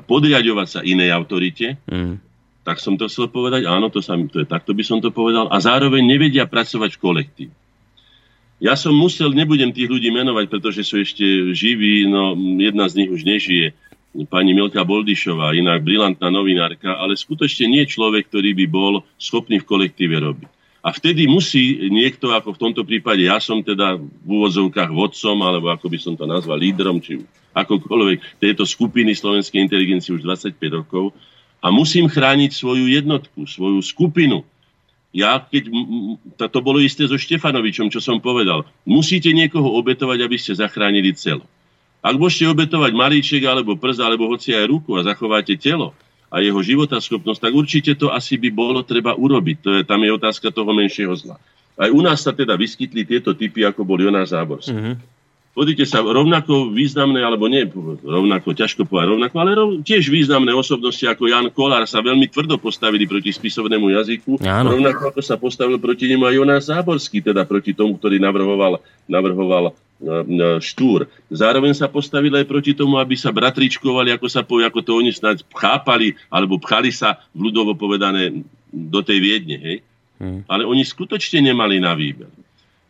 podriadovať 0.00 0.68
sa 0.68 0.80
inej 0.80 1.12
autorite. 1.12 1.78
Mm. 1.86 2.18
Tak 2.62 2.78
som 2.78 2.94
to 2.94 3.10
chcel 3.10 3.26
povedať. 3.26 3.66
Áno, 3.66 3.90
to, 3.90 3.98
sa, 3.98 4.14
to 4.16 4.42
je, 4.42 4.46
takto 4.46 4.72
by 4.72 4.82
som 4.86 5.02
to 5.02 5.10
povedal. 5.10 5.50
A 5.50 5.58
zároveň 5.58 6.00
nevedia 6.06 6.46
pracovať 6.46 6.96
v 6.96 7.02
kolektív. 7.02 7.50
Ja 8.62 8.78
som 8.78 8.94
musel, 8.94 9.34
nebudem 9.34 9.74
tých 9.74 9.90
ľudí 9.90 10.14
menovať, 10.14 10.46
pretože 10.46 10.86
sú 10.86 11.02
ešte 11.02 11.50
živí, 11.50 12.06
no 12.06 12.38
jedna 12.62 12.86
z 12.86 13.02
nich 13.02 13.10
už 13.10 13.26
nežije, 13.26 13.74
pani 14.30 14.54
Milka 14.54 14.86
Boldišová, 14.86 15.50
inak 15.58 15.82
brilantná 15.82 16.30
novinárka, 16.30 16.94
ale 16.94 17.18
skutočne 17.18 17.66
nie 17.66 17.82
človek, 17.90 18.30
ktorý 18.30 18.54
by 18.54 18.66
bol 18.70 18.94
schopný 19.18 19.58
v 19.58 19.66
kolektíve 19.66 20.14
robiť. 20.14 20.61
A 20.82 20.90
vtedy 20.90 21.30
musí 21.30 21.78
niekto, 21.94 22.34
ako 22.34 22.58
v 22.58 22.60
tomto 22.68 22.82
prípade 22.82 23.22
ja 23.22 23.38
som 23.38 23.62
teda 23.62 24.02
v 24.02 24.28
úvodzovkách 24.28 24.90
vodcom, 24.90 25.38
alebo 25.46 25.70
ako 25.70 25.86
by 25.86 25.98
som 26.02 26.14
to 26.18 26.26
nazval, 26.26 26.58
lídrom, 26.58 26.98
či 26.98 27.22
akokoľvek 27.54 28.42
tejto 28.42 28.66
skupiny 28.66 29.14
slovenskej 29.14 29.62
inteligencie 29.62 30.10
už 30.10 30.26
25 30.26 30.58
rokov 30.82 31.14
a 31.62 31.70
musím 31.70 32.10
chrániť 32.10 32.50
svoju 32.50 32.90
jednotku, 32.90 33.46
svoju 33.46 33.78
skupinu. 33.78 34.42
Ja, 35.14 35.38
keď, 35.38 35.70
to 36.50 36.58
bolo 36.64 36.82
isté 36.82 37.06
so 37.06 37.14
Štefanovičom, 37.14 37.92
čo 37.92 38.02
som 38.02 38.18
povedal, 38.18 38.66
musíte 38.82 39.30
niekoho 39.30 39.70
obetovať, 39.78 40.18
aby 40.24 40.36
ste 40.40 40.58
zachránili 40.58 41.14
celo. 41.14 41.46
Ak 42.02 42.18
môžete 42.18 42.50
obetovať 42.50 42.90
malíček, 42.90 43.46
alebo 43.46 43.78
prst, 43.78 44.02
alebo 44.02 44.26
hoci 44.26 44.56
aj 44.56 44.66
ruku 44.66 44.98
a 44.98 45.06
zachováte 45.06 45.54
telo, 45.54 45.94
a 46.32 46.40
jeho 46.40 46.64
životaschopnosť, 46.64 47.40
tak 47.44 47.52
určite 47.52 47.92
to 47.92 48.08
asi 48.08 48.40
by 48.40 48.48
bolo 48.48 48.80
treba 48.80 49.12
urobiť. 49.12 49.56
To 49.60 49.70
je, 49.76 49.82
tam 49.84 50.00
je 50.00 50.16
otázka 50.16 50.48
toho 50.48 50.72
menšieho 50.72 51.12
zla. 51.12 51.36
Aj 51.76 51.92
u 51.92 52.00
nás 52.00 52.24
sa 52.24 52.32
teda 52.32 52.56
vyskytli 52.56 53.04
tieto 53.04 53.36
typy, 53.36 53.68
ako 53.68 53.84
bol 53.84 54.00
Jonáš 54.00 54.32
Záborský. 54.32 54.72
Mm-hmm. 54.72 54.96
Pozrite 55.52 55.84
sa, 55.84 56.00
rovnako 56.00 56.72
významné, 56.72 57.20
alebo 57.20 57.44
nie, 57.44 57.68
rovnako, 58.00 58.56
ťažko 58.56 58.88
povedať 58.88 59.08
rovnako, 59.12 59.36
ale 59.36 59.50
rov, 59.52 59.68
tiež 59.84 60.08
významné 60.08 60.48
osobnosti 60.56 61.04
ako 61.04 61.28
Jan 61.28 61.52
Kolár 61.52 61.84
sa 61.84 62.00
veľmi 62.00 62.24
tvrdo 62.32 62.56
postavili 62.56 63.04
proti 63.04 63.36
spisovnému 63.36 63.92
jazyku. 63.92 64.40
Áno. 64.40 64.72
Rovnako 64.72 65.12
ako 65.12 65.20
sa 65.20 65.36
postavil 65.36 65.76
proti 65.76 66.08
nemu 66.08 66.24
aj 66.24 66.34
Jonáš 66.40 66.62
Záborský, 66.72 67.20
teda 67.20 67.44
proti 67.44 67.76
tomu, 67.76 68.00
ktorý 68.00 68.16
navrhoval, 68.16 68.80
navrhoval 69.04 69.76
štúr. 70.58 71.06
Zároveň 71.30 71.72
sa 71.78 71.86
postavili 71.86 72.34
aj 72.42 72.46
proti 72.50 72.74
tomu, 72.74 72.98
aby 72.98 73.14
sa 73.14 73.30
bratričkovali, 73.30 74.10
ako 74.14 74.26
sa 74.26 74.42
povie, 74.42 74.66
ako 74.66 74.80
to 74.82 74.92
oni 74.98 75.14
snáď 75.14 75.46
chápali, 75.54 76.18
alebo 76.26 76.58
pchali 76.58 76.90
sa 76.90 77.22
v 77.30 77.50
ľudovo 77.50 77.78
povedané 77.78 78.42
do 78.72 79.00
tej 79.00 79.18
Viedne. 79.22 79.56
Hej? 79.62 79.76
Hmm. 80.18 80.42
Ale 80.50 80.66
oni 80.66 80.82
skutočne 80.82 81.42
nemali 81.42 81.78
na 81.78 81.94
výber. 81.94 82.30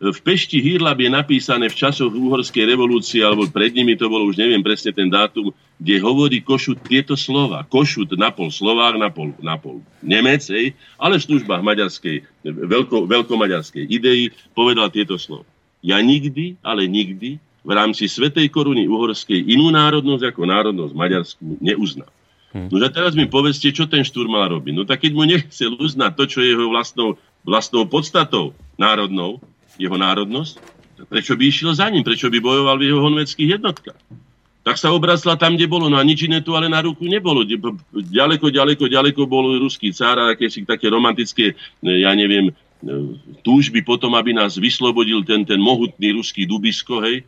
v 0.03 0.19
Pešti 0.19 0.59
Hírlab 0.59 0.99
je 0.99 1.07
napísané 1.07 1.71
v 1.71 1.79
časoch 1.79 2.11
uhorskej 2.11 2.67
revolúcie, 2.67 3.23
alebo 3.23 3.47
pred 3.47 3.71
nimi 3.71 3.95
to 3.95 4.11
bolo, 4.11 4.27
už 4.27 4.35
neviem 4.35 4.59
presne 4.59 4.91
ten 4.91 5.07
dátum, 5.07 5.55
kde 5.79 5.95
hovorí 6.03 6.43
Košut 6.43 6.81
tieto 6.83 7.15
slova. 7.15 7.63
Košut 7.63 8.11
napol 8.19 8.51
Slovák, 8.51 8.99
napol, 8.99 9.31
napol 9.39 9.79
Nemec, 10.03 10.43
ej, 10.51 10.75
ale 10.99 11.21
v 11.21 11.25
službách 11.29 11.63
maďarskej, 11.63 12.43
veľko, 12.43 13.07
veľkomaďarskej 13.07 13.83
idei 13.87 14.27
povedal 14.51 14.91
tieto 14.91 15.15
slova. 15.15 15.47
Ja 15.83 15.99
nikdy, 15.99 16.57
ale 16.63 16.87
nikdy 16.87 17.37
v 17.63 17.71
rámci 17.71 18.07
Svetej 18.07 18.47
koruny 18.51 18.87
uhorskej 18.87 19.39
inú 19.51 19.67
národnosť 19.71 20.23
ako 20.31 20.41
národnosť 20.47 20.93
maďarskú 20.95 21.43
neuznám. 21.59 22.11
Hmm. 22.53 22.69
No 22.69 22.77
a 22.79 22.89
teraz 22.91 23.17
mi 23.17 23.25
povedzte, 23.25 23.73
čo 23.73 23.89
ten 23.89 24.05
štúr 24.05 24.29
mal 24.29 24.47
robiť. 24.47 24.73
No 24.77 24.83
tak 24.87 25.03
keď 25.03 25.11
mu 25.11 25.23
nechcel 25.25 25.73
uznať 25.75 26.11
to, 26.15 26.23
čo 26.29 26.39
je 26.39 26.53
jeho 26.53 26.69
vlastnou, 26.69 27.17
vlastnou 27.41 27.83
podstatou 27.89 28.53
národnou, 28.77 29.41
jeho 29.75 29.97
národnosť, 29.97 30.61
prečo 31.09 31.33
by 31.33 31.43
išiel 31.49 31.73
za 31.73 31.89
ním, 31.89 32.05
prečo 32.05 32.29
by 32.29 32.37
bojoval 32.37 32.77
v 32.77 32.87
jeho 32.93 33.01
honveckých 33.01 33.59
jednotkách. 33.59 33.99
Tak 34.63 34.79
sa 34.79 34.95
obracla 34.95 35.35
tam, 35.35 35.59
kde 35.59 35.67
bolo. 35.67 35.91
No 35.91 35.99
a 35.99 36.07
nič 36.07 36.23
iné 36.23 36.39
tu 36.39 36.55
ale 36.55 36.71
na 36.71 36.79
ruku 36.79 37.03
nebolo. 37.03 37.43
Ďaleko, 37.91 38.47
ďaleko, 38.47 38.87
ďaleko 38.87 39.27
bol 39.27 39.59
ruský 39.59 39.91
cár 39.91 40.15
a 40.23 40.31
akési 40.31 40.63
také 40.63 40.87
romantické, 40.87 41.51
ja 41.83 42.15
neviem, 42.15 42.55
túžby 43.41 43.81
potom, 43.81 44.13
aby 44.15 44.35
nás 44.35 44.59
vyslobodil 44.59 45.23
ten, 45.23 45.47
ten 45.47 45.59
mohutný 45.59 46.15
ruský 46.15 46.43
dubisko, 46.43 46.99
hej, 47.03 47.23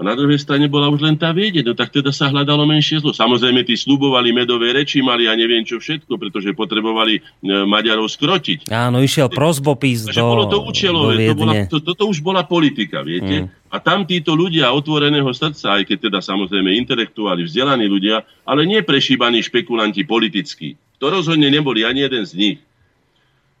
a 0.00 0.02
na 0.02 0.16
druhej 0.16 0.40
strane 0.40 0.64
bola 0.64 0.88
už 0.88 1.04
len 1.04 1.12
tá 1.12 1.28
viedeť, 1.28 1.60
no 1.60 1.76
tak 1.76 1.92
teda 1.92 2.08
sa 2.08 2.32
hľadalo 2.32 2.64
menšie 2.64 3.04
zlo. 3.04 3.12
Samozrejme, 3.12 3.68
tí 3.68 3.76
slubovali 3.76 4.32
medové 4.32 4.72
reči, 4.72 5.04
mali 5.04 5.28
a 5.28 5.36
neviem 5.36 5.60
čo 5.60 5.76
všetko, 5.76 6.16
pretože 6.16 6.56
potrebovali 6.56 7.20
e, 7.20 7.68
Maďarov 7.68 8.08
skrotiť. 8.08 8.72
Áno, 8.72 9.04
išiel 9.04 9.28
prosbopis 9.28 10.08
do 10.08 10.24
bolo 10.24 10.48
to 10.48 10.64
účelové, 10.64 11.20
to 11.28 11.36
bola, 11.36 11.52
to, 11.68 11.84
toto 11.84 12.08
už 12.08 12.24
bola 12.24 12.48
politika, 12.48 13.04
viete? 13.04 13.44
Mm. 13.44 13.46
A 13.68 13.76
tam 13.76 14.08
títo 14.08 14.32
ľudia 14.32 14.72
otvoreného 14.72 15.28
srdca, 15.36 15.76
aj 15.76 15.84
keď 15.84 16.08
teda 16.08 16.24
samozrejme 16.24 16.72
intelektuáli, 16.80 17.44
vzdelaní 17.44 17.84
ľudia, 17.84 18.24
ale 18.48 18.64
nie 18.64 18.80
prešíbaní 18.80 19.44
špekulanti 19.44 20.08
politickí. 20.08 20.80
To 20.96 21.12
rozhodne 21.12 21.52
neboli 21.52 21.84
ani 21.84 22.08
jeden 22.08 22.24
z 22.24 22.32
nich 22.40 22.56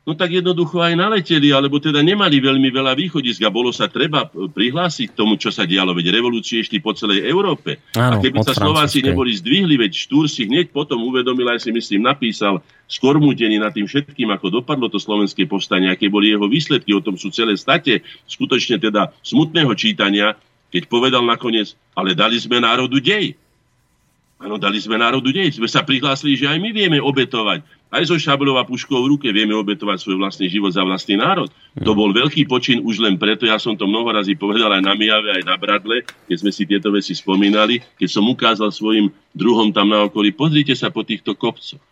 no 0.08 0.16
tak 0.16 0.32
jednoducho 0.32 0.80
aj 0.80 0.96
naleteli, 0.96 1.52
alebo 1.52 1.76
teda 1.76 2.00
nemali 2.00 2.40
veľmi 2.40 2.68
veľa 2.72 2.96
východisk 2.96 3.44
a 3.44 3.52
bolo 3.52 3.68
sa 3.70 3.86
treba 3.86 4.26
prihlásiť 4.26 5.12
k 5.12 5.16
tomu, 5.16 5.36
čo 5.36 5.52
sa 5.52 5.68
dialo, 5.68 5.92
veď 5.92 6.16
revolúcie 6.16 6.64
ešte 6.64 6.80
po 6.80 6.96
celej 6.96 7.28
Európe. 7.28 7.78
Áno, 7.94 8.16
a 8.16 8.22
keby 8.22 8.40
sa 8.40 8.56
Slováci 8.56 9.04
neboli 9.04 9.36
zdvihli, 9.36 9.76
veď 9.76 9.92
Štúr 9.92 10.26
si 10.26 10.48
hneď 10.48 10.72
potom 10.72 11.04
uvedomil, 11.04 11.52
aj 11.52 11.68
si 11.68 11.70
myslím 11.70 12.08
napísal, 12.08 12.64
skormútený 12.90 13.60
nad 13.60 13.70
tým 13.70 13.86
všetkým, 13.86 14.32
ako 14.34 14.62
dopadlo 14.62 14.90
to 14.90 14.98
slovenské 14.98 15.46
povstanie, 15.46 15.92
aké 15.92 16.10
boli 16.10 16.32
jeho 16.32 16.48
výsledky, 16.48 16.90
o 16.96 17.04
tom 17.04 17.14
sú 17.20 17.30
celé 17.30 17.54
state, 17.54 18.02
skutočne 18.26 18.80
teda 18.80 19.14
smutného 19.22 19.70
čítania, 19.78 20.34
keď 20.74 20.90
povedal 20.90 21.22
nakoniec, 21.22 21.76
ale 21.94 22.16
dali 22.16 22.38
sme 22.40 22.58
národu 22.58 22.98
dej. 22.98 23.38
Áno, 24.40 24.56
dali 24.56 24.80
sme 24.80 24.96
národu 24.96 25.28
dej. 25.28 25.60
Sme 25.60 25.68
sa 25.68 25.84
prihlásili, 25.84 26.32
že 26.32 26.48
aj 26.48 26.56
my 26.56 26.72
vieme 26.72 26.98
obetovať 26.98 27.60
aj 27.90 28.06
so 28.06 28.16
šablou 28.16 28.54
a 28.54 28.62
puškou 28.62 29.02
v 29.02 29.10
ruke 29.14 29.28
vieme 29.34 29.50
obetovať 29.58 29.98
svoj 29.98 30.22
vlastný 30.22 30.46
život 30.46 30.70
za 30.70 30.86
vlastný 30.86 31.18
národ. 31.18 31.50
Hmm. 31.50 31.82
To 31.82 31.92
bol 31.92 32.14
veľký 32.14 32.46
počin 32.46 32.78
už 32.86 33.02
len 33.02 33.18
preto, 33.18 33.50
ja 33.50 33.58
som 33.58 33.74
to 33.74 33.90
mnoho 33.90 34.14
razy 34.14 34.38
povedal 34.38 34.70
aj 34.70 34.82
na 34.86 34.94
Mijave, 34.94 35.34
aj 35.34 35.42
na 35.42 35.58
Bradle, 35.58 36.06
keď 36.30 36.36
sme 36.38 36.50
si 36.54 36.62
tieto 36.70 36.94
veci 36.94 37.18
spomínali, 37.18 37.82
keď 37.98 38.08
som 38.08 38.24
ukázal 38.30 38.70
svojim 38.70 39.10
druhom 39.34 39.74
tam 39.74 39.90
na 39.90 40.06
okolí, 40.06 40.30
pozrite 40.30 40.72
sa 40.78 40.94
po 40.94 41.02
týchto 41.02 41.34
kopcoch. 41.34 41.82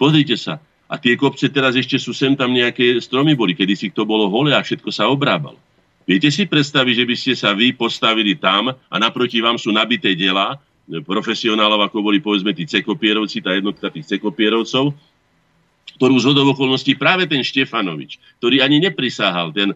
Pozrite 0.00 0.40
sa. 0.40 0.56
A 0.86 0.96
tie 0.96 1.18
kopce 1.18 1.50
teraz 1.52 1.76
ešte 1.76 2.00
sú 2.00 2.16
sem 2.16 2.32
tam 2.32 2.54
nejaké 2.54 2.96
stromy 3.02 3.36
boli, 3.36 3.52
kedy 3.52 3.74
si 3.76 3.86
to 3.92 4.08
bolo 4.08 4.30
hole 4.32 4.54
a 4.56 4.64
všetko 4.64 4.88
sa 4.88 5.10
obrábalo. 5.10 5.60
Viete 6.06 6.30
si 6.30 6.46
predstaviť, 6.46 6.94
že 7.02 7.04
by 7.04 7.16
ste 7.18 7.32
sa 7.34 7.50
vy 7.50 7.74
postavili 7.74 8.38
tam 8.38 8.70
a 8.70 8.94
naproti 8.94 9.42
vám 9.42 9.58
sú 9.58 9.74
nabité 9.74 10.14
diela 10.14 10.54
profesionálov, 10.86 11.90
ako 11.90 11.98
boli 12.02 12.22
povedzme 12.22 12.54
tí 12.54 12.62
cekopierovci, 12.66 13.42
tá 13.42 13.58
jednotka 13.58 13.90
tých 13.90 14.16
cekopierovcov, 14.16 14.94
ktorú 15.96 16.14
z 16.20 16.28
okolností 16.28 16.92
práve 17.00 17.24
ten 17.24 17.40
Štefanovič, 17.40 18.20
ktorý 18.38 18.60
ani 18.60 18.84
neprisahal, 18.84 19.48
ten, 19.56 19.72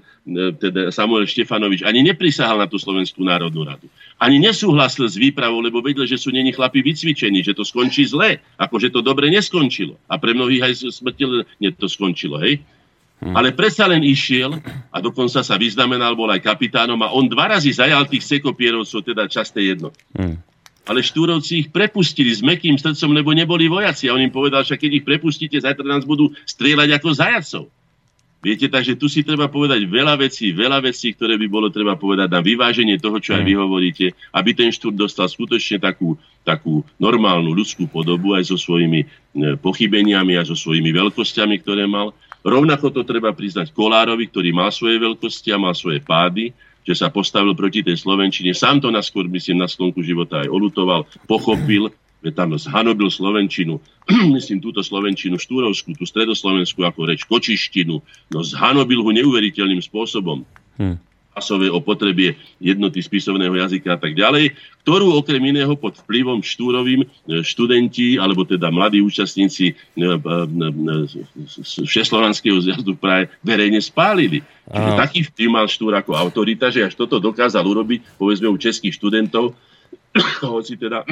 teda 0.60 0.92
Samuel 0.92 1.24
Štefanovič, 1.24 1.80
ani 1.80 2.04
neprisahal 2.04 2.60
na 2.60 2.68
tú 2.68 2.76
Slovenskú 2.76 3.24
národnú 3.24 3.64
radu. 3.64 3.88
Ani 4.20 4.36
nesúhlasil 4.36 5.08
s 5.08 5.16
výpravou, 5.16 5.64
lebo 5.64 5.80
vedel, 5.80 6.04
že 6.04 6.20
sú 6.20 6.28
není 6.28 6.52
chlapi 6.52 6.84
vycvičení, 6.84 7.40
že 7.40 7.56
to 7.56 7.64
skončí 7.64 8.04
zle, 8.04 8.36
ako 8.60 8.76
že 8.76 8.92
to 8.92 9.00
dobre 9.00 9.32
neskončilo. 9.32 9.96
A 10.12 10.20
pre 10.20 10.36
mnohých 10.36 10.62
aj 10.68 10.72
smrteľne 10.92 11.72
to 11.80 11.88
skončilo, 11.88 12.36
hej? 12.44 12.60
Hmm. 13.20 13.36
Ale 13.36 13.52
predsa 13.52 13.84
len 13.84 14.00
išiel 14.00 14.60
a 14.92 14.96
dokonca 15.00 15.44
sa 15.44 15.56
vyznamenal, 15.60 16.16
bol 16.16 16.28
aj 16.32 16.40
kapitánom 16.40 17.00
a 17.04 17.12
on 17.12 17.28
dva 17.28 17.52
razy 17.52 17.72
zajal 17.72 18.08
tých 18.08 18.24
sekopierovcov, 18.24 19.04
teda 19.04 19.28
časté 19.28 19.72
jedno. 19.72 19.92
Hmm 20.12 20.40
ale 20.88 21.04
štúrovci 21.04 21.66
ich 21.66 21.68
prepustili 21.68 22.32
s 22.32 22.40
mekým 22.40 22.80
srdcom, 22.80 23.12
lebo 23.12 23.30
neboli 23.36 23.68
vojaci. 23.68 24.08
A 24.08 24.16
on 24.16 24.24
im 24.24 24.32
povedal, 24.32 24.64
že 24.64 24.80
keď 24.80 25.00
ich 25.00 25.04
prepustíte, 25.04 25.60
zajtra 25.60 25.84
nás 25.84 26.08
budú 26.08 26.32
strieľať 26.48 26.88
ako 26.96 27.08
zajacov. 27.12 27.64
Viete, 28.40 28.72
takže 28.72 28.96
tu 28.96 29.04
si 29.04 29.20
treba 29.20 29.52
povedať 29.52 29.84
veľa 29.84 30.16
vecí, 30.16 30.48
veľa 30.56 30.80
vecí, 30.80 31.12
ktoré 31.12 31.36
by 31.36 31.44
bolo 31.44 31.68
treba 31.68 32.00
povedať 32.00 32.32
na 32.32 32.40
vyváženie 32.40 32.96
toho, 32.96 33.20
čo 33.20 33.36
aj 33.36 33.44
vy 33.44 33.52
mm. 33.52 33.60
hovoríte, 33.60 34.06
aby 34.32 34.56
ten 34.56 34.72
štúr 34.72 34.96
dostal 34.96 35.28
skutočne 35.28 35.76
takú, 35.76 36.16
takú 36.40 36.80
normálnu 36.96 37.52
ľudskú 37.52 37.84
podobu 37.84 38.32
aj 38.32 38.48
so 38.48 38.56
svojimi 38.56 39.04
e, 39.04 39.06
pochybeniami 39.60 40.40
a 40.40 40.48
so 40.48 40.56
svojimi 40.56 40.88
veľkosťami, 40.88 41.60
ktoré 41.60 41.84
mal. 41.84 42.16
Rovnako 42.40 42.88
to 42.88 43.04
treba 43.04 43.36
priznať 43.36 43.76
Kolárovi, 43.76 44.32
ktorý 44.32 44.56
mal 44.56 44.72
svoje 44.72 44.96
veľkosti 44.96 45.52
a 45.52 45.60
mal 45.60 45.76
svoje 45.76 46.00
pády, 46.00 46.56
že 46.90 46.98
sa 46.98 47.06
postavil 47.06 47.54
proti 47.54 47.86
tej 47.86 48.02
Slovenčine. 48.02 48.50
Sám 48.50 48.82
to 48.82 48.90
naskôr, 48.90 49.30
myslím, 49.30 49.62
na 49.62 49.70
sklonku 49.70 50.02
života 50.02 50.42
aj 50.42 50.50
olutoval, 50.50 51.06
pochopil, 51.30 51.94
že 52.18 52.34
tam 52.34 52.58
zhanobil 52.58 53.06
Slovenčinu, 53.06 53.78
myslím 54.36 54.58
túto 54.58 54.82
Slovenčinu 54.82 55.38
štúrovskú, 55.38 55.94
tú 55.94 56.02
stredoslovenskú 56.02 56.82
ako 56.82 57.06
reč 57.06 57.22
kočištinu, 57.30 58.02
no 58.34 58.38
zhanobil 58.42 59.06
ho 59.06 59.10
neuveriteľným 59.14 59.78
spôsobom. 59.78 60.42
Hmm 60.74 60.98
pasové 61.30 61.70
o 61.70 61.78
potrebe 61.80 62.34
jednoty 62.58 62.98
spisovného 63.00 63.54
jazyka 63.54 63.94
a 63.94 63.98
tak 63.98 64.18
ďalej, 64.18 64.52
ktorú 64.82 65.14
okrem 65.14 65.40
iného 65.40 65.72
pod 65.78 65.96
vplyvom 66.02 66.42
štúrovým 66.42 67.06
e, 67.06 67.40
študenti, 67.46 68.18
alebo 68.18 68.42
teda 68.42 68.68
mladí 68.68 68.98
účastníci 68.98 69.72
e, 69.72 69.74
e, 70.02 70.16
Všeslovanského 71.86 72.58
zjazdu 72.58 72.98
práve 72.98 73.30
verejne 73.46 73.78
spálili. 73.78 74.42
Čiže 74.70 74.90
taký 74.94 75.20
vplyv 75.26 75.48
mal 75.50 75.66
štúr 75.66 75.98
ako 75.98 76.14
autorita, 76.14 76.70
že 76.70 76.86
až 76.86 76.94
toto 76.94 77.18
dokázal 77.18 77.66
urobiť, 77.66 78.14
povedzme 78.14 78.46
u 78.46 78.54
českých 78.54 78.94
študentov, 78.94 79.58
hoci 80.54 80.78
teda 80.78 81.02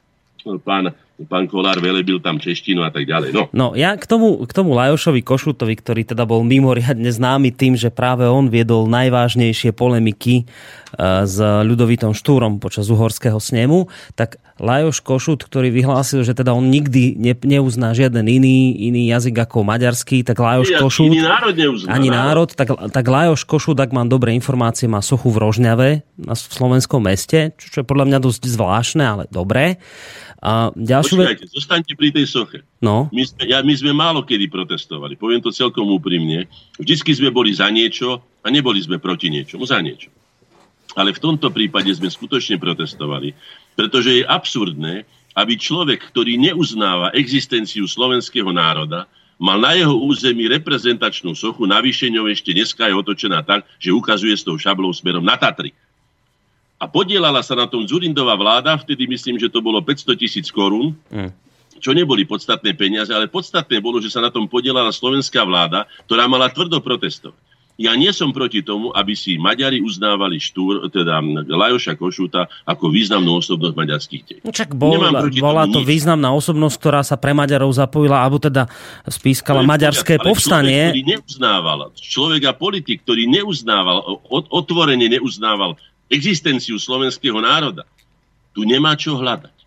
pán, 0.68 0.96
pán 1.26 1.50
Kolár 1.50 1.78
velebil 1.82 2.22
tam 2.22 2.38
češtinu 2.38 2.86
a 2.86 2.90
tak 2.90 3.08
ďalej. 3.08 3.34
No, 3.34 3.48
no 3.52 3.66
ja 3.78 3.94
k 3.98 4.04
tomu, 4.04 4.42
k 4.44 4.52
tomu 4.52 4.76
Lajošovi 4.76 5.20
Košutovi, 5.24 5.74
ktorý 5.76 6.02
teda 6.06 6.28
bol 6.28 6.46
mimoriadne 6.46 7.08
známy 7.08 7.54
tým, 7.54 7.74
že 7.74 7.90
práve 7.90 8.28
on 8.28 8.52
viedol 8.52 8.86
najvážnejšie 8.90 9.74
polemiky 9.74 10.42
e, 10.42 10.44
s 11.26 11.36
ľudovitom 11.40 12.12
Štúrom 12.12 12.60
počas 12.62 12.90
uhorského 12.92 13.40
snemu, 13.40 13.90
tak 14.14 14.42
Lajoš 14.62 15.02
Košut, 15.02 15.42
ktorý 15.42 15.74
vyhlásil, 15.74 16.22
že 16.22 16.38
teda 16.38 16.54
on 16.54 16.70
nikdy 16.70 17.18
ne, 17.18 17.34
neuzná 17.34 17.96
žiaden 17.98 18.22
iný, 18.30 18.76
iný 18.76 19.10
jazyk 19.10 19.48
ako 19.48 19.66
maďarský, 19.66 20.22
tak 20.22 20.38
Lajoš 20.38 20.70
ja, 20.70 20.78
Košut... 20.78 21.10
Iný 21.10 21.26
národ 21.26 21.54
neuzná. 21.58 21.88
Ani 21.90 22.08
národ, 22.14 22.52
tak, 22.54 22.70
tak 22.94 23.04
Lajoš 23.08 23.42
Košut, 23.42 23.74
ak 23.80 23.90
mám 23.90 24.06
dobré 24.06 24.36
informácie, 24.38 24.86
má 24.86 25.02
sochu 25.02 25.34
v 25.34 25.42
Rožňave 25.42 25.90
v 26.14 26.52
slovenskom 26.54 27.02
meste, 27.02 27.56
čo 27.58 27.82
je 27.82 27.86
podľa 27.86 28.12
mňa 28.12 28.18
dosť 28.22 28.42
zvláštne, 28.46 29.02
ale 29.02 29.24
dobré. 29.34 29.82
A 30.42 30.74
Počkajte, 31.18 31.44
ve... 31.48 31.52
zostaňte 31.52 31.92
pri 31.98 32.08
tej 32.14 32.26
soche. 32.28 32.58
No. 32.80 33.12
My 33.12 33.22
sme, 33.26 33.42
ja, 33.44 33.58
my 33.60 33.74
sme 33.76 33.92
málo 33.92 34.24
kedy 34.24 34.48
protestovali. 34.48 35.20
Poviem 35.20 35.44
to 35.44 35.52
celkom 35.52 35.88
úprimne. 35.92 36.48
Vždycky 36.80 37.12
sme 37.12 37.28
boli 37.28 37.52
za 37.52 37.68
niečo 37.68 38.24
a 38.40 38.46
neboli 38.48 38.80
sme 38.80 38.96
proti 38.96 39.28
niečomu. 39.28 39.68
Za 39.68 39.80
niečo. 39.84 40.08
Ale 40.92 41.16
v 41.16 41.22
tomto 41.22 41.48
prípade 41.48 41.88
sme 41.92 42.12
skutočne 42.12 42.60
protestovali, 42.60 43.32
pretože 43.76 44.20
je 44.20 44.28
absurdné, 44.28 45.08
aby 45.32 45.56
človek, 45.56 46.12
ktorý 46.12 46.36
neuznáva 46.36 47.16
existenciu 47.16 47.88
slovenského 47.88 48.52
národa, 48.52 49.08
mal 49.40 49.56
na 49.56 49.72
jeho 49.72 49.96
území 49.96 50.44
reprezentačnú 50.52 51.32
sochu, 51.32 51.64
navýšeňou 51.64 52.28
ešte 52.28 52.52
dneska 52.52 52.86
je 52.86 52.94
otočená 52.94 53.40
tak, 53.40 53.64
že 53.80 53.90
ukazuje 53.96 54.36
s 54.36 54.44
tou 54.44 54.60
šablou 54.60 54.92
smerom 54.92 55.24
na 55.24 55.40
Tatry 55.40 55.72
a 56.82 56.90
podielala 56.90 57.46
sa 57.46 57.54
na 57.54 57.70
tom 57.70 57.86
Zurindová 57.86 58.34
vláda, 58.34 58.74
vtedy 58.74 59.06
myslím, 59.06 59.38
že 59.38 59.46
to 59.46 59.62
bolo 59.62 59.78
500 59.78 60.18
tisíc 60.18 60.50
korún, 60.50 60.98
mm. 61.14 61.30
čo 61.78 61.94
neboli 61.94 62.26
podstatné 62.26 62.74
peniaze, 62.74 63.14
ale 63.14 63.30
podstatné 63.30 63.78
bolo, 63.78 64.02
že 64.02 64.10
sa 64.10 64.18
na 64.18 64.34
tom 64.34 64.50
podielala 64.50 64.90
slovenská 64.90 65.46
vláda, 65.46 65.86
ktorá 66.10 66.26
mala 66.26 66.50
tvrdo 66.50 66.82
protestovať. 66.82 67.38
Ja 67.80 67.96
nie 67.96 68.12
som 68.12 68.36
proti 68.36 68.60
tomu, 68.60 68.92
aby 68.92 69.16
si 69.16 69.40
Maďari 69.40 69.80
uznávali 69.80 70.36
štúr, 70.36 70.92
teda 70.92 71.24
Lajoša 71.48 71.96
Košuta 71.96 72.44
ako 72.68 72.92
významnú 72.92 73.40
osobnosť 73.40 73.74
maďarských 73.74 74.22
dejí. 74.28 74.40
No 74.44 74.52
čak 74.52 74.76
bol, 74.76 75.00
bola 75.40 75.64
to 75.64 75.80
nič. 75.80 75.88
významná 75.88 76.36
osobnosť, 76.36 76.76
ktorá 76.76 77.00
sa 77.00 77.16
pre 77.16 77.32
Maďarov 77.32 77.72
zapojila, 77.72 78.20
alebo 78.20 78.36
teda 78.36 78.68
spískala 79.08 79.64
maďarské 79.64 80.20
ale 80.20 80.26
povstanie. 80.30 80.82
Človek, 80.84 80.92
ktorý 80.92 81.04
neuznával, 81.16 81.78
človek 81.96 82.42
a 82.44 82.52
politik, 82.52 82.98
ktorý 83.08 83.22
neuznával, 83.24 84.20
otvorene 84.52 85.08
neuznával 85.08 85.80
existenciu 86.12 86.76
slovenského 86.76 87.40
národa, 87.40 87.88
tu 88.52 88.68
nemá 88.68 88.92
čo 88.94 89.16
hľadať 89.16 89.62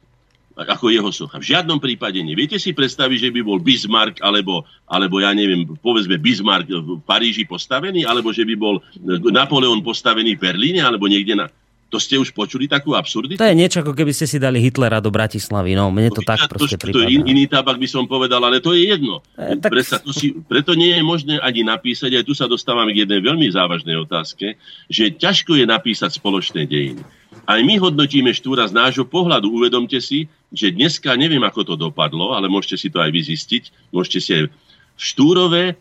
ako 0.55 0.87
jeho 0.87 1.11
socha. 1.11 1.35
V 1.35 1.51
žiadnom 1.51 1.83
prípade 1.83 2.15
nie. 2.23 2.31
Viete 2.31 2.55
si 2.55 2.71
predstaviť, 2.71 3.27
že 3.27 3.29
by 3.35 3.41
bol 3.43 3.59
Bismarck 3.59 4.23
alebo, 4.23 4.63
alebo 4.87 5.19
ja 5.19 5.35
neviem, 5.35 5.67
povedzme 5.83 6.15
Bismarck 6.15 6.71
v 6.71 7.03
Paríži 7.03 7.43
postavený, 7.43 8.07
alebo 8.07 8.31
že 8.31 8.47
by 8.47 8.55
bol 8.55 8.79
Napoleon 9.27 9.83
postavený 9.83 10.39
v 10.39 10.43
Berlíne, 10.47 10.79
alebo 10.79 11.11
niekde 11.11 11.35
na... 11.35 11.51
To 11.93 12.01
ste 12.01 12.17
už 12.17 12.33
počuli 12.33 12.65
takú 12.65 12.97
absurditu? 12.97 13.37
To 13.37 13.45
je 13.45 13.55
niečo, 13.55 13.85
ako 13.85 13.93
keby 13.93 14.09
ste 14.09 14.25
si 14.25 14.41
dali 14.41 14.57
Hitlera 14.57 14.97
do 14.97 15.13
Bratislavy. 15.13 15.77
No, 15.77 15.93
mne 15.93 16.09
to 16.09 16.25
no, 16.25 16.27
tak 16.27 16.49
proste 16.49 16.81
to, 16.81 16.89
to 16.89 17.05
je 17.05 17.13
in, 17.13 17.23
iný 17.29 17.45
tabak 17.45 17.77
by 17.77 17.85
som 17.85 18.09
povedal, 18.09 18.41
ale 18.41 18.57
to 18.57 18.73
je 18.73 18.89
jedno. 18.89 19.21
E, 19.37 19.53
tak... 19.61 19.69
Presa, 19.69 20.01
to 20.01 20.09
si, 20.09 20.33
preto 20.33 20.73
nie 20.73 20.97
je 20.97 21.03
možné 21.05 21.37
ani 21.39 21.61
napísať, 21.61 22.17
aj 22.17 22.23
tu 22.25 22.33
sa 22.33 22.49
dostávame 22.49 22.89
k 22.91 23.05
jednej 23.05 23.21
veľmi 23.21 23.45
závažnej 23.53 24.01
otázke, 24.01 24.57
že 24.89 25.13
ťažko 25.13 25.61
je 25.61 25.65
napísať 25.69 26.17
spoločné 26.17 26.65
dejiny. 26.65 27.05
Aj 27.45 27.61
my 27.61 27.77
hodnotíme 27.77 28.33
Štúra 28.33 28.65
z 28.65 28.73
nášho 28.73 29.05
pohľadu. 29.05 29.53
Uvedomte 29.53 30.01
si, 30.01 30.25
že 30.49 30.73
dneska 30.73 31.13
neviem, 31.13 31.43
ako 31.45 31.61
to 31.61 31.75
dopadlo, 31.77 32.33
ale 32.33 32.49
môžete 32.49 32.81
si 32.81 32.87
to 32.89 32.97
aj 32.97 33.13
vyzistiť. 33.13 33.93
Môžete 33.93 34.19
si 34.19 34.31
aj 34.33 34.43
v 34.49 34.51
Štúrove, 34.97 35.63
e, 35.69 35.73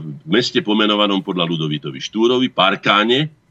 v 0.00 0.04
meste 0.24 0.64
pomenovanom 0.64 1.20
podľa 1.20 1.44
Ludovitovi 1.44 2.00
Štúrovi, 2.00 2.48
Parkáne, 2.48 3.43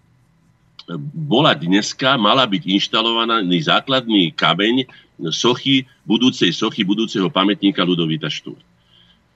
bola 1.13 1.55
dneska, 1.55 2.19
mala 2.19 2.43
byť 2.43 2.63
inštalovaný 2.67 3.57
základný 3.63 4.35
kameň 4.35 4.87
sochy, 5.31 5.87
budúcej 6.03 6.51
sochy, 6.51 6.83
budúceho 6.83 7.31
pamätníka 7.31 7.85
Ludovita 7.85 8.27
Štúr. 8.27 8.59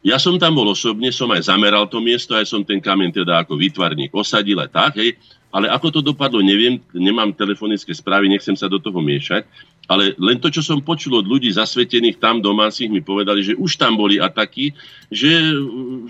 Ja 0.05 0.21
som 0.21 0.37
tam 0.39 0.55
bol 0.55 0.71
osobne, 0.71 1.11
som 1.11 1.27
aj 1.33 1.49
zameral 1.51 1.89
to 1.89 1.99
miesto, 1.99 2.37
aj 2.37 2.47
som 2.47 2.61
ten 2.63 2.79
kameň 2.79 3.23
teda 3.23 3.43
ako 3.43 3.59
výtvarník 3.59 4.13
osadil 4.13 4.61
aj 4.61 4.69
tak, 4.71 4.93
hej. 5.01 5.17
Ale 5.47 5.71
ako 5.71 5.99
to 5.99 5.99
dopadlo, 6.03 6.43
neviem, 6.43 6.77
nemám 6.91 7.31
telefonické 7.31 7.95
správy, 7.95 8.27
nechcem 8.27 8.53
sa 8.53 8.67
do 8.67 8.77
toho 8.83 8.99
miešať. 8.99 9.47
Ale 9.87 10.11
len 10.19 10.37
to, 10.43 10.51
čo 10.51 10.59
som 10.59 10.83
počul 10.83 11.23
od 11.23 11.25
ľudí 11.25 11.47
zasvetených 11.47 12.19
tam 12.19 12.43
domácich, 12.43 12.91
mi 12.91 12.99
povedali, 12.99 13.39
že 13.39 13.53
už 13.55 13.79
tam 13.79 13.95
boli 13.95 14.19
ataky, 14.19 14.75
že 15.07 15.55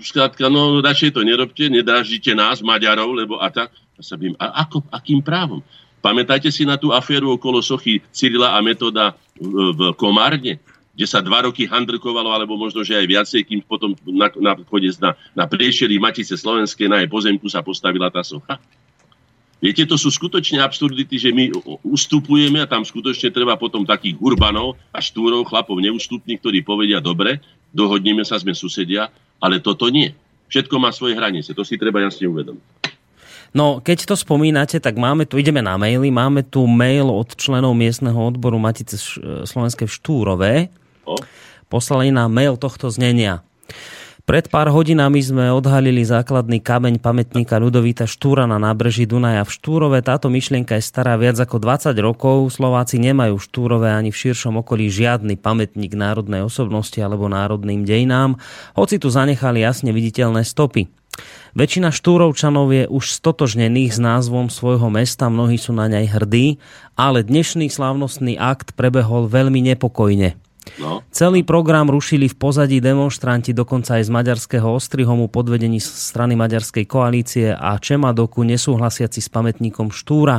skrátka, 0.02 0.50
no 0.50 0.82
radšej 0.82 1.14
to 1.14 1.22
nerobte, 1.22 1.70
nedráždite 1.70 2.34
nás, 2.34 2.58
Maďarov, 2.58 3.14
lebo 3.14 3.38
a 3.38 3.46
tak. 3.54 3.70
Sa 3.98 4.14
bym, 4.14 4.38
a 4.38 4.62
ako, 4.62 4.86
akým 4.94 5.18
právom? 5.18 5.58
Pamätáte 5.98 6.48
si 6.54 6.62
na 6.62 6.78
tú 6.78 6.94
aféru 6.94 7.34
okolo 7.34 7.58
sochy 7.58 7.98
Cyrila 8.14 8.54
a 8.54 8.62
Metoda 8.62 9.18
v, 9.34 9.74
v 9.74 9.80
Komárne? 9.98 10.62
kde 10.98 11.06
sa 11.06 11.22
dva 11.22 11.46
roky 11.46 11.62
handrkovalo, 11.62 12.34
alebo 12.34 12.58
možno, 12.58 12.82
že 12.82 12.98
aj 12.98 13.06
viacej, 13.06 13.46
kým 13.46 13.62
potom 13.62 13.94
na, 14.02 14.34
na, 14.34 14.58
na, 14.58 15.10
na 15.14 15.44
priešeri 15.46 15.94
Matice 15.94 16.34
Slovenskej 16.34 16.90
na 16.90 16.98
jej 16.98 17.06
pozemku 17.06 17.46
sa 17.46 17.62
postavila 17.62 18.10
tá 18.10 18.18
socha. 18.26 18.58
Viete, 19.62 19.86
to 19.86 19.94
sú 19.94 20.10
skutočne 20.10 20.58
absurdity, 20.58 21.14
že 21.14 21.30
my 21.30 21.54
ustupujeme 21.86 22.58
a 22.58 22.66
tam 22.66 22.82
skutočne 22.82 23.30
treba 23.30 23.54
potom 23.54 23.86
takých 23.86 24.18
urbanov 24.18 24.74
a 24.90 24.98
štúrov, 24.98 25.46
chlapov 25.46 25.78
neústupných, 25.78 26.42
ktorí 26.42 26.66
povedia, 26.66 26.98
dobre, 26.98 27.38
dohodneme 27.70 28.26
sa, 28.26 28.34
sme 28.34 28.50
susedia, 28.50 29.06
ale 29.38 29.62
toto 29.62 29.86
nie. 29.94 30.10
Všetko 30.50 30.82
má 30.82 30.90
svoje 30.90 31.14
hranice, 31.14 31.54
to 31.54 31.62
si 31.62 31.78
treba 31.78 32.02
jasne 32.02 32.26
uvedomiť. 32.26 32.66
No, 33.56 33.80
keď 33.80 34.12
to 34.12 34.14
spomínate, 34.14 34.76
tak 34.76 35.00
máme 35.00 35.24
tu, 35.24 35.40
ideme 35.40 35.64
na 35.64 35.80
maily, 35.80 36.12
máme 36.12 36.44
tu 36.44 36.68
mail 36.68 37.08
od 37.08 37.32
členov 37.32 37.72
miestneho 37.72 38.16
odboru 38.16 38.60
Matice 38.60 39.00
Slovenskej 39.48 39.88
v 39.88 39.96
Štúrove. 39.96 40.52
Poslali 41.72 42.12
nám 42.12 42.32
mail 42.32 42.60
tohto 42.60 42.92
znenia. 42.92 43.40
Pred 44.28 44.52
pár 44.52 44.68
hodinami 44.68 45.24
sme 45.24 45.48
odhalili 45.48 46.04
základný 46.04 46.60
kameň 46.60 47.00
pamätníka 47.00 47.56
Ľudovíta 47.56 48.04
Štúra 48.04 48.44
na 48.44 48.60
nábreží 48.60 49.08
Dunaja 49.08 49.40
v 49.40 49.56
Štúrove. 49.56 50.04
Táto 50.04 50.28
myšlienka 50.28 50.76
je 50.76 50.84
stará 50.84 51.16
viac 51.16 51.40
ako 51.40 51.56
20 51.56 51.96
rokov. 52.04 52.52
Slováci 52.52 53.00
nemajú 53.00 53.40
v 53.40 53.46
Štúrove 53.48 53.88
ani 53.88 54.12
v 54.12 54.20
širšom 54.28 54.60
okolí 54.60 54.92
žiadny 54.92 55.40
pamätník 55.40 55.96
národnej 55.96 56.44
osobnosti 56.44 57.00
alebo 57.00 57.24
národným 57.32 57.88
dejinám, 57.88 58.36
hoci 58.76 59.00
tu 59.00 59.08
zanechali 59.08 59.64
jasne 59.64 59.96
viditeľné 59.96 60.44
stopy. 60.44 60.92
Väčšina 61.58 61.90
štúrovčanov 61.90 62.70
je 62.70 62.86
už 62.86 63.18
stotožnených 63.18 63.90
s 63.90 63.98
názvom 63.98 64.46
svojho 64.46 64.86
mesta, 64.94 65.26
mnohí 65.26 65.58
sú 65.58 65.74
na 65.74 65.90
nej 65.90 66.06
hrdí, 66.06 66.62
ale 66.94 67.26
dnešný 67.26 67.66
slávnostný 67.66 68.38
akt 68.38 68.78
prebehol 68.78 69.26
veľmi 69.26 69.58
nepokojne. 69.74 70.38
No. 70.78 71.02
Celý 71.10 71.42
program 71.42 71.90
rušili 71.90 72.30
v 72.30 72.38
pozadí 72.38 72.78
demonstranti 72.78 73.50
dokonca 73.50 73.98
aj 73.98 74.06
z 74.06 74.10
maďarského 74.14 74.70
Ostrihomu 74.70 75.26
pod 75.26 75.50
vedení 75.50 75.82
strany 75.82 76.38
Maďarskej 76.38 76.86
koalície 76.86 77.50
a 77.50 77.74
Čemadoku 77.74 78.46
nesúhlasiaci 78.46 79.18
s 79.18 79.26
pamätníkom 79.26 79.90
Štúra. 79.90 80.38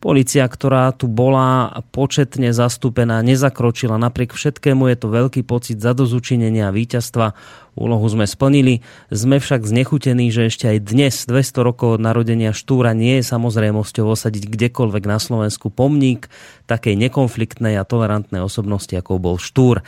Polícia, 0.00 0.48
ktorá 0.48 0.96
tu 0.96 1.12
bola 1.12 1.76
početne 1.92 2.56
zastúpená, 2.56 3.20
nezakročila. 3.20 4.00
Napriek 4.00 4.32
všetkému 4.32 4.88
je 4.88 4.96
to 4.96 5.12
veľký 5.12 5.44
pocit 5.44 5.76
zadozučinenia 5.76 6.72
a 6.72 6.74
víťazstva. 6.74 7.36
Úlohu 7.76 8.08
sme 8.08 8.24
splnili. 8.24 8.80
Sme 9.12 9.36
však 9.44 9.60
znechutení, 9.68 10.32
že 10.32 10.48
ešte 10.48 10.72
aj 10.72 10.78
dnes, 10.88 11.28
200 11.28 11.68
rokov 11.68 11.88
od 11.96 12.00
narodenia 12.00 12.56
Štúra, 12.56 12.96
nie 12.96 13.20
je 13.20 13.28
samozrejmosťou 13.28 14.08
osadiť 14.08 14.48
kdekoľvek 14.48 15.04
na 15.04 15.20
Slovensku 15.20 15.68
pomník 15.68 16.32
takej 16.64 16.96
nekonfliktnej 16.96 17.76
a 17.76 17.84
tolerantnej 17.84 18.40
osobnosti, 18.40 18.96
ako 18.96 19.20
bol 19.20 19.36
Štúr. 19.36 19.84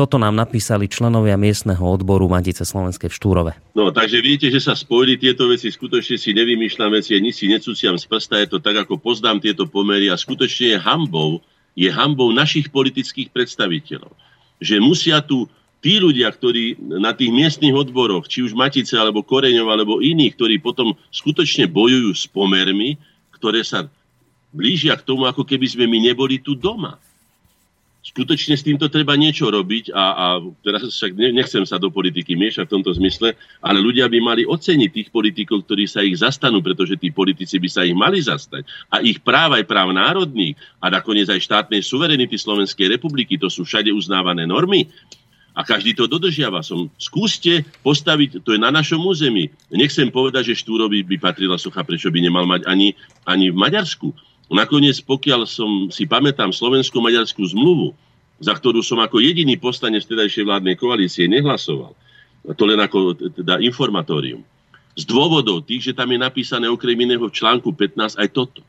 Toto 0.00 0.16
nám 0.16 0.32
napísali 0.32 0.88
členovia 0.88 1.36
miestneho 1.36 1.84
odboru 1.84 2.24
Matice 2.24 2.64
Slovenskej 2.64 3.12
v 3.12 3.16
Štúrove. 3.20 3.52
No, 3.76 3.92
takže 3.92 4.24
viete, 4.24 4.48
že 4.48 4.56
sa 4.56 4.72
spojili 4.72 5.20
tieto 5.20 5.44
veci, 5.44 5.68
skutočne 5.68 6.16
si 6.16 6.32
nevymýšľam 6.32 6.96
veci, 6.96 7.20
ani 7.20 7.36
si 7.36 7.52
necúciam 7.52 8.00
z 8.00 8.08
prsta, 8.08 8.40
je 8.40 8.56
to 8.56 8.64
tak, 8.64 8.80
ako 8.80 8.96
poznám 8.96 9.44
tieto 9.44 9.68
pomery 9.68 10.08
a 10.08 10.16
skutočne 10.16 10.72
je 10.72 10.78
hambou, 10.80 11.44
je 11.76 11.92
hambou 11.92 12.32
našich 12.32 12.72
politických 12.72 13.28
predstaviteľov. 13.28 14.16
Že 14.64 14.80
musia 14.80 15.20
tu 15.20 15.44
tí 15.84 16.00
ľudia, 16.00 16.32
ktorí 16.32 16.80
na 16.80 17.12
tých 17.12 17.28
miestnych 17.28 17.76
odboroch, 17.76 18.24
či 18.24 18.40
už 18.40 18.56
Matice, 18.56 18.96
alebo 18.96 19.20
Koreňov, 19.20 19.68
alebo 19.68 20.00
iných, 20.00 20.32
ktorí 20.32 20.64
potom 20.64 20.96
skutočne 21.12 21.68
bojujú 21.68 22.16
s 22.16 22.24
pomermi, 22.24 22.96
ktoré 23.36 23.60
sa 23.60 23.84
blížia 24.48 24.96
k 24.96 25.04
tomu, 25.04 25.28
ako 25.28 25.44
keby 25.44 25.68
sme 25.68 25.84
my 25.84 26.08
neboli 26.08 26.40
tu 26.40 26.56
doma 26.56 26.96
skutočne 28.10 28.58
s 28.58 28.66
týmto 28.66 28.90
treba 28.90 29.14
niečo 29.14 29.46
robiť 29.46 29.94
a, 29.94 30.04
a 30.10 30.26
teraz 30.66 30.90
však 30.90 31.14
nechcem 31.14 31.62
sa 31.62 31.78
do 31.78 31.94
politiky 31.94 32.34
miešať 32.34 32.66
v 32.66 32.74
tomto 32.78 32.90
zmysle, 32.98 33.38
ale 33.62 33.78
ľudia 33.78 34.10
by 34.10 34.18
mali 34.18 34.42
oceniť 34.42 34.90
tých 34.90 35.08
politikov, 35.14 35.62
ktorí 35.62 35.86
sa 35.86 36.02
ich 36.02 36.18
zastanú, 36.18 36.58
pretože 36.58 36.98
tí 36.98 37.14
politici 37.14 37.62
by 37.62 37.68
sa 37.70 37.86
ich 37.86 37.94
mali 37.94 38.18
zastať. 38.18 38.66
A 38.90 38.98
ich 38.98 39.22
práv 39.22 39.54
aj 39.54 39.64
práv 39.70 39.94
národných 39.94 40.58
a 40.82 40.90
nakoniec 40.90 41.30
aj 41.30 41.38
štátnej 41.38 41.86
suverenity 41.86 42.34
Slovenskej 42.34 42.90
republiky, 42.90 43.38
to 43.38 43.46
sú 43.46 43.62
všade 43.62 43.94
uznávané 43.94 44.42
normy. 44.42 44.90
A 45.50 45.66
každý 45.66 45.98
to 45.98 46.06
dodržiava. 46.06 46.62
Som, 46.62 46.94
skúste 46.94 47.66
postaviť, 47.82 48.46
to 48.46 48.54
je 48.54 48.60
na 48.62 48.70
našom 48.70 49.02
území. 49.02 49.50
Nechcem 49.74 50.06
povedať, 50.06 50.54
že 50.54 50.62
Štúrovi 50.62 51.02
by 51.02 51.18
patrila 51.18 51.58
socha, 51.58 51.82
prečo 51.82 52.06
by 52.06 52.22
nemal 52.22 52.46
mať 52.46 52.70
ani, 52.70 52.94
ani 53.26 53.50
v 53.50 53.58
Maďarsku 53.58 54.14
Nakoniec, 54.50 54.98
pokiaľ 55.06 55.46
som 55.46 55.70
si 55.94 56.10
pamätám 56.10 56.50
slovensko-maďarskú 56.50 57.46
zmluvu, 57.54 57.94
za 58.42 58.50
ktorú 58.50 58.82
som 58.82 58.98
ako 58.98 59.22
jediný 59.22 59.54
postane 59.54 60.02
vtedajšej 60.02 60.42
vládnej 60.42 60.74
koalície 60.74 61.30
nehlasoval, 61.30 61.94
to 62.58 62.62
len 62.66 62.82
ako 62.82 63.14
teda 63.14 63.62
informatórium, 63.62 64.42
z 64.98 65.06
dôvodov 65.06 65.62
tých, 65.62 65.92
že 65.92 65.96
tam 65.96 66.10
je 66.10 66.18
napísané 66.18 66.66
okrem 66.66 66.98
iného 66.98 67.22
v 67.22 67.36
článku 67.36 67.70
15 67.70 68.18
aj 68.18 68.28
toto, 68.34 68.66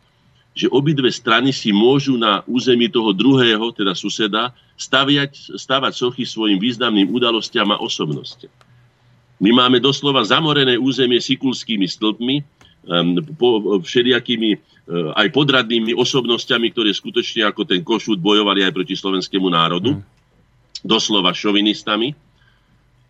že 0.53 0.70
obidve 0.70 1.10
strany 1.10 1.49
si 1.56 1.72
môžu 1.72 2.20
na 2.20 2.44
území 2.45 2.91
toho 2.91 3.16
druhého, 3.16 3.72
teda 3.74 3.95
suseda, 3.95 4.52
staviať, 4.76 5.56
stavať 5.56 5.94
sochy 5.95 6.28
svojim 6.28 6.60
významným 6.60 7.10
udalostiam 7.10 7.72
a 7.72 7.80
osobnostiam. 7.80 8.52
My 9.41 9.49
máme 9.49 9.82
doslova 9.82 10.22
zamorené 10.22 10.78
územie 10.78 11.18
sikulskými 11.18 11.90
stĺpmi, 11.90 12.36
po, 13.38 13.82
všelijakými 13.82 14.58
aj 14.90 15.28
podradnými 15.30 15.94
osobnosťami, 15.94 16.74
ktoré 16.74 16.90
skutočne 16.91 17.45
ako 17.45 17.64
ten 17.64 17.86
Košút 17.86 18.18
bojovali 18.18 18.66
aj 18.66 18.74
proti 18.74 18.98
slovenskému 18.98 19.48
národu. 19.48 19.98
Mm. 19.98 20.03
Doslova 20.82 21.32
šovinistami. 21.32 22.12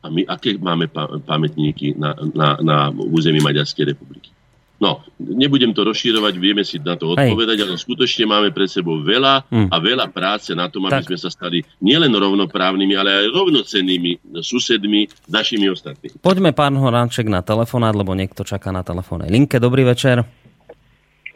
A 0.02 0.10
my 0.10 0.26
aké 0.26 0.58
máme 0.58 0.90
pamätníky 1.24 1.94
na, 1.94 2.18
na, 2.34 2.58
na 2.60 2.78
území 2.90 3.38
Maďarskej 3.38 3.94
republiky? 3.94 4.34
No, 4.82 5.06
nebudem 5.22 5.78
to 5.78 5.86
rozširovať, 5.86 6.34
vieme 6.42 6.66
si 6.66 6.82
na 6.82 6.98
to 6.98 7.14
odpovedať, 7.14 7.62
Hej. 7.62 7.66
ale 7.70 7.78
skutočne 7.78 8.26
máme 8.26 8.50
pred 8.50 8.66
sebou 8.66 8.98
veľa 8.98 9.46
hmm. 9.46 9.70
a 9.70 9.78
veľa 9.78 10.10
práce 10.10 10.58
na 10.58 10.74
tom, 10.74 10.90
aby 10.90 11.06
tak. 11.06 11.14
sme 11.14 11.22
sa 11.22 11.30
stali 11.30 11.62
nielen 11.86 12.10
rovnoprávnymi, 12.10 12.98
ale 12.98 13.10
aj 13.14 13.26
rovnocennými 13.30 14.42
susedmi 14.42 15.06
s 15.06 15.30
našimi 15.30 15.70
ostatnými. 15.70 16.18
Poďme, 16.18 16.50
pán 16.58 16.74
Horánček, 16.82 17.30
na 17.30 17.46
telefonát, 17.46 17.94
lebo 17.94 18.18
niekto 18.18 18.42
čaká 18.42 18.74
na 18.74 18.82
telefónnej 18.82 19.30
linke. 19.30 19.62
Dobrý 19.62 19.86
večer. 19.86 20.26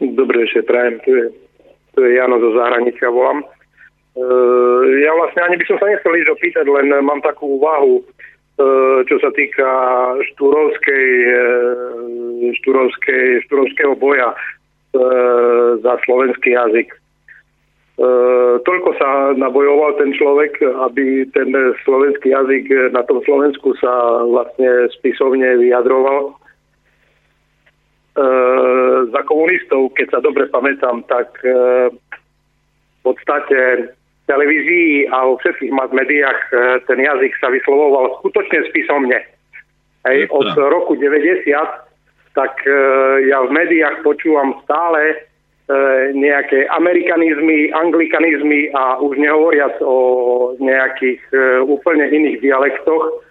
Dobrý 0.00 0.44
večer, 0.44 0.62
prajem. 0.68 1.00
Tu 1.04 1.10
je, 1.10 1.24
tu 1.94 1.98
je 2.04 2.14
Jano 2.16 2.40
zo 2.40 2.52
zahraničia, 2.52 3.08
volám. 3.08 3.44
Uh, 4.16 4.80
ja 4.96 5.12
vlastne 5.12 5.44
ani 5.44 5.60
by 5.60 5.64
som 5.68 5.76
sa 5.76 5.92
nechcel 5.92 6.16
ísť 6.16 6.32
opýtať, 6.32 6.64
len 6.72 6.88
mám 7.04 7.20
takú 7.20 7.60
úvahu 7.60 8.00
Eh, 8.56 9.00
čo 9.04 9.20
sa 9.20 9.28
týka 9.36 9.68
štúrovskej, 10.32 11.08
eh, 11.28 12.56
štúrovskej, 12.56 13.44
štúrovského 13.44 13.92
boja 14.00 14.32
eh, 14.32 15.76
za 15.84 15.92
slovenský 16.08 16.56
jazyk. 16.56 16.88
Toľko 18.60 18.92
sa 19.00 19.32
nabojoval 19.40 19.96
ten 19.96 20.12
človek, 20.12 20.60
aby 20.60 21.24
ten 21.32 21.48
slovenský 21.80 22.28
jazyk 22.28 22.92
na 22.92 23.00
tom 23.08 23.24
Slovensku 23.24 23.72
sa 23.80 24.20
vlastne 24.20 24.92
spisovne 25.00 25.56
vyjadroval. 25.56 26.36
Za 29.12 29.20
komunistov, 29.28 29.92
keď 29.92 30.06
sa 30.08 30.20
dobre 30.24 30.48
pamätám, 30.48 31.04
tak 31.04 31.36
v 31.44 33.00
podstate 33.04 33.92
televízii 34.26 35.08
a 35.08 35.26
vo 35.26 35.38
všetkých 35.38 35.72
mass 35.72 35.90
médiách 35.94 36.40
e, 36.50 36.54
ten 36.90 36.98
jazyk 36.98 37.32
sa 37.38 37.48
vyslovoval 37.50 38.18
skutočne 38.22 38.66
spisomne. 38.70 39.18
Hej, 40.06 40.30
od 40.30 40.46
roku 40.70 40.94
90 40.98 41.46
tak 42.34 42.54
e, 42.66 42.78
ja 43.30 43.42
v 43.46 43.50
médiách 43.54 44.02
počúvam 44.02 44.58
stále 44.66 45.14
e, 45.14 45.16
nejaké 46.14 46.66
amerikanizmy, 46.74 47.70
anglikanizmy 47.70 48.74
a 48.74 48.98
už 48.98 49.14
nehovoriac 49.18 49.78
o 49.82 49.96
nejakých 50.58 51.22
úplne 51.64 52.10
iných 52.10 52.42
dialektoch 52.42 53.22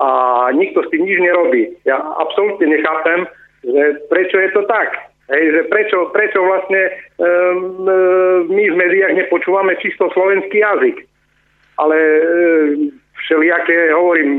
a 0.00 0.10
nikto 0.52 0.84
s 0.84 0.90
tým 0.92 1.08
nič 1.08 1.18
nerobí. 1.24 1.72
Ja 1.88 1.98
absolútne 2.20 2.68
nechápem, 2.68 3.24
že 3.64 3.82
prečo 4.12 4.36
je 4.38 4.50
to 4.52 4.62
tak. 4.68 4.92
Hej, 5.32 5.56
že 5.56 5.60
prečo, 5.72 6.12
prečo 6.12 6.44
vlastne 6.44 6.82
um, 7.16 7.88
my 8.52 8.64
v 8.68 8.76
médiách 8.76 9.16
nepočúvame 9.24 9.72
čisto 9.80 10.12
slovenský 10.12 10.60
jazyk. 10.60 11.00
Ale 11.80 11.96
um, 11.96 12.92
všelijaké, 13.24 13.96
hovorím, 13.96 14.36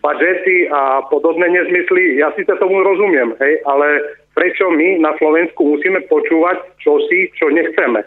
budžety 0.00 0.68
a 0.72 1.02
podobné 1.10 1.48
nezmysly, 1.48 2.16
ja 2.16 2.32
si 2.32 2.44
to 2.44 2.56
tomu 2.56 2.78
rozumiem, 2.80 3.34
hej, 3.42 3.58
ale 3.66 4.00
prečo 4.38 4.70
my 4.70 5.02
na 5.02 5.12
Slovensku 5.18 5.66
musíme 5.66 6.00
počúvať 6.06 6.62
čosi, 6.78 7.32
čo 7.34 7.50
nechceme? 7.50 8.04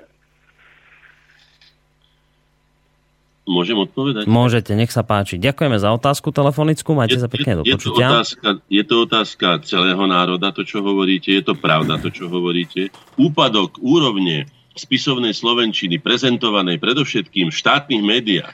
Môžem 3.49 3.81
odpovedať? 3.81 4.29
Môžete, 4.29 4.77
nech 4.77 4.93
sa 4.93 5.01
páči. 5.01 5.41
Ďakujeme 5.41 5.81
za 5.81 5.89
otázku 5.89 6.29
telefonickú, 6.29 6.93
majte 6.93 7.17
je, 7.17 7.23
sa 7.25 7.29
pekne 7.33 7.57
do 7.57 7.61
je. 7.65 7.73
Je 7.73 7.81
to, 7.81 7.97
otázka, 7.97 8.47
je 8.69 8.83
to 8.85 8.95
otázka 9.09 9.47
celého 9.65 10.03
národa, 10.05 10.53
to, 10.53 10.61
čo 10.61 10.85
hovoríte, 10.85 11.33
je 11.33 11.41
to 11.41 11.57
pravda, 11.57 11.97
to, 11.97 12.13
čo 12.13 12.29
hovoríte. 12.29 12.93
Úpadok 13.17 13.81
úrovne 13.81 14.45
spisovnej 14.77 15.33
slovenčiny, 15.33 15.97
prezentovanej 15.97 16.77
predovšetkým 16.77 17.49
v 17.49 17.57
štátnych 17.57 18.05
médiách, 18.05 18.53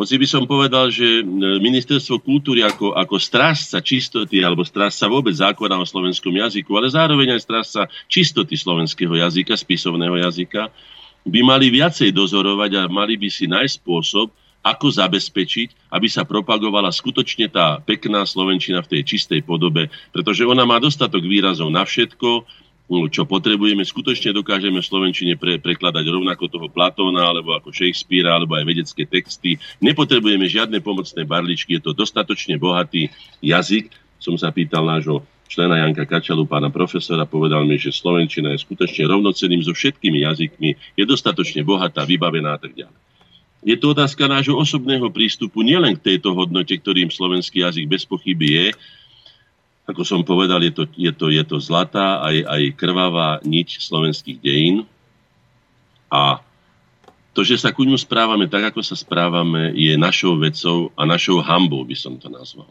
hoci 0.00 0.16
by 0.16 0.26
som 0.26 0.48
povedal, 0.48 0.88
že 0.88 1.20
ministerstvo 1.60 2.24
kultúry 2.24 2.64
ako, 2.64 2.96
ako 2.96 3.20
strážca 3.20 3.84
čistoty 3.84 4.40
alebo 4.40 4.64
strážca 4.64 5.04
vôbec 5.12 5.36
zákona 5.36 5.76
o 5.76 5.84
slovenskom 5.84 6.32
jazyku, 6.32 6.72
ale 6.72 6.88
zároveň 6.88 7.36
aj 7.36 7.44
strážca 7.44 7.82
čistoty 8.08 8.56
slovenského 8.56 9.12
jazyka, 9.12 9.52
spisovného 9.60 10.16
jazyka, 10.24 10.72
by 11.26 11.40
mali 11.44 11.68
viacej 11.68 12.12
dozorovať 12.12 12.70
a 12.80 12.82
mali 12.88 13.16
by 13.20 13.28
si 13.28 13.44
nájsť 13.48 13.74
spôsob, 13.80 14.32
ako 14.60 14.92
zabezpečiť, 14.92 15.88
aby 15.88 16.04
sa 16.04 16.28
propagovala 16.28 16.92
skutočne 16.92 17.48
tá 17.48 17.80
pekná 17.80 18.28
Slovenčina 18.28 18.84
v 18.84 18.92
tej 18.92 19.16
čistej 19.16 19.40
podobe, 19.40 19.88
pretože 20.12 20.44
ona 20.44 20.68
má 20.68 20.76
dostatok 20.76 21.24
výrazov 21.24 21.72
na 21.72 21.80
všetko, 21.80 22.44
čo 23.08 23.22
potrebujeme, 23.22 23.86
skutočne 23.86 24.34
dokážeme 24.34 24.82
v 24.82 24.90
Slovenčine 24.90 25.38
pre, 25.38 25.62
prekladať 25.62 26.04
rovnako 26.10 26.50
toho 26.50 26.66
Platóna, 26.66 27.30
alebo 27.30 27.54
ako 27.54 27.70
Shakespearea, 27.70 28.34
alebo 28.34 28.58
aj 28.58 28.66
vedecké 28.66 29.06
texty. 29.06 29.56
Nepotrebujeme 29.78 30.44
žiadne 30.50 30.82
pomocné 30.82 31.22
barličky, 31.22 31.78
je 31.78 31.86
to 31.86 31.92
dostatočne 31.94 32.58
bohatý 32.58 33.08
jazyk. 33.40 33.94
Som 34.18 34.34
sa 34.36 34.50
pýtal 34.50 34.84
nášho 34.84 35.22
člena 35.50 35.82
Janka 35.82 36.06
Kačalu, 36.06 36.46
pána 36.46 36.70
profesora, 36.70 37.26
povedal 37.26 37.66
mi, 37.66 37.74
že 37.74 37.90
Slovenčina 37.90 38.54
je 38.54 38.62
skutočne 38.62 39.10
rovnocenným 39.10 39.66
so 39.66 39.74
všetkými 39.74 40.22
jazykmi, 40.22 40.70
je 40.94 41.04
dostatočne 41.04 41.66
bohatá, 41.66 42.06
vybavená 42.06 42.54
a 42.54 42.60
tak 42.62 42.78
ďalej. 42.78 42.94
Je 43.60 43.76
to 43.76 43.92
otázka 43.92 44.24
nášho 44.24 44.56
osobného 44.56 45.10
prístupu 45.12 45.60
nielen 45.60 45.98
k 45.98 46.14
tejto 46.14 46.32
hodnote, 46.32 46.72
ktorým 46.72 47.12
slovenský 47.12 47.60
jazyk 47.66 47.90
bez 47.90 48.08
pochyby 48.08 48.46
je. 48.56 48.66
Ako 49.84 50.06
som 50.06 50.24
povedal, 50.24 50.64
je 50.64 50.72
to, 50.72 50.84
je 50.96 51.12
to, 51.12 51.28
je 51.28 51.42
to 51.44 51.60
zlatá 51.60 52.24
aj, 52.24 52.46
aj 52.46 52.62
krvavá 52.78 53.42
niť 53.44 53.84
slovenských 53.84 54.38
dejín. 54.40 54.88
A 56.08 56.40
to, 57.36 57.44
že 57.44 57.60
sa 57.60 57.74
ku 57.74 57.84
ňu 57.84 58.00
správame 58.00 58.48
tak, 58.48 58.72
ako 58.72 58.80
sa 58.80 58.96
správame, 58.96 59.76
je 59.76 59.92
našou 59.98 60.40
vecou 60.40 60.88
a 60.96 61.04
našou 61.04 61.44
hambou, 61.44 61.84
by 61.84 61.96
som 61.98 62.16
to 62.16 62.32
nazval. 62.32 62.70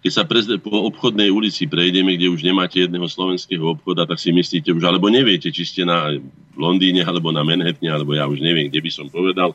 Keď 0.00 0.12
sa 0.12 0.24
prez, 0.24 0.48
po 0.64 0.88
obchodnej 0.88 1.28
ulici 1.28 1.68
prejdeme, 1.68 2.16
kde 2.16 2.32
už 2.32 2.40
nemáte 2.40 2.80
jedného 2.80 3.04
slovenského 3.04 3.76
obchoda, 3.76 4.08
tak 4.08 4.16
si 4.16 4.32
myslíte 4.32 4.72
už, 4.72 4.80
alebo 4.80 5.12
neviete, 5.12 5.52
či 5.52 5.68
ste 5.68 5.82
na 5.84 6.16
Londýne, 6.56 7.04
alebo 7.04 7.28
na 7.28 7.44
Manhattane, 7.44 7.92
alebo 7.92 8.16
ja 8.16 8.24
už 8.24 8.40
neviem, 8.40 8.72
kde 8.72 8.80
by 8.80 8.90
som 8.90 9.12
povedal. 9.12 9.52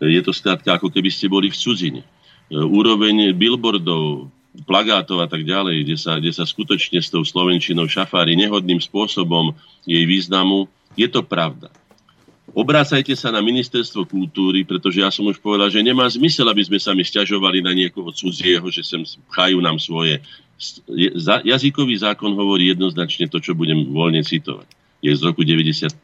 Je 0.00 0.20
to 0.24 0.32
skrátka, 0.32 0.80
ako 0.80 0.88
keby 0.88 1.12
ste 1.12 1.28
boli 1.28 1.52
v 1.52 1.60
cudzine. 1.60 2.00
Úroveň 2.48 3.36
billboardov, 3.36 4.32
plagátov 4.64 5.20
a 5.22 5.28
tak 5.28 5.44
ďalej, 5.44 5.84
kde 5.84 5.96
sa, 6.00 6.16
kde 6.16 6.32
sa 6.32 6.48
skutočne 6.48 6.98
s 6.98 7.12
tou 7.12 7.20
slovenčinou 7.20 7.84
šafári 7.84 8.34
nehodným 8.40 8.80
spôsobom 8.80 9.52
jej 9.84 10.02
významu, 10.08 10.66
je 10.96 11.06
to 11.06 11.20
pravda. 11.20 11.68
Obrácajte 12.50 13.14
sa 13.14 13.30
na 13.30 13.38
ministerstvo 13.38 14.10
kultúry, 14.10 14.66
pretože 14.66 14.98
ja 14.98 15.10
som 15.14 15.22
už 15.30 15.38
povedal, 15.38 15.70
že 15.70 15.86
nemá 15.86 16.10
zmysel, 16.10 16.50
aby 16.50 16.66
sme 16.66 16.78
sa 16.82 16.90
mi 16.98 17.06
stiažovali 17.06 17.62
na 17.62 17.70
niekoho 17.70 18.10
cudzieho, 18.10 18.66
že 18.74 18.82
sem 18.82 19.06
chajú 19.30 19.62
nám 19.62 19.78
svoje. 19.78 20.18
Jazykový 21.46 21.94
zákon 22.02 22.34
hovorí 22.34 22.74
jednoznačne 22.74 23.30
to, 23.30 23.38
čo 23.38 23.54
budem 23.54 23.94
voľne 23.94 24.26
citovať. 24.26 24.66
Je 25.00 25.14
z 25.14 25.22
roku 25.22 25.46
95. 25.46 25.94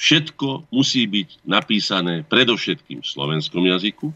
Všetko 0.00 0.72
musí 0.72 1.04
byť 1.04 1.44
napísané 1.44 2.24
predovšetkým 2.24 3.04
v 3.04 3.10
slovenskom 3.10 3.60
jazyku 3.68 4.08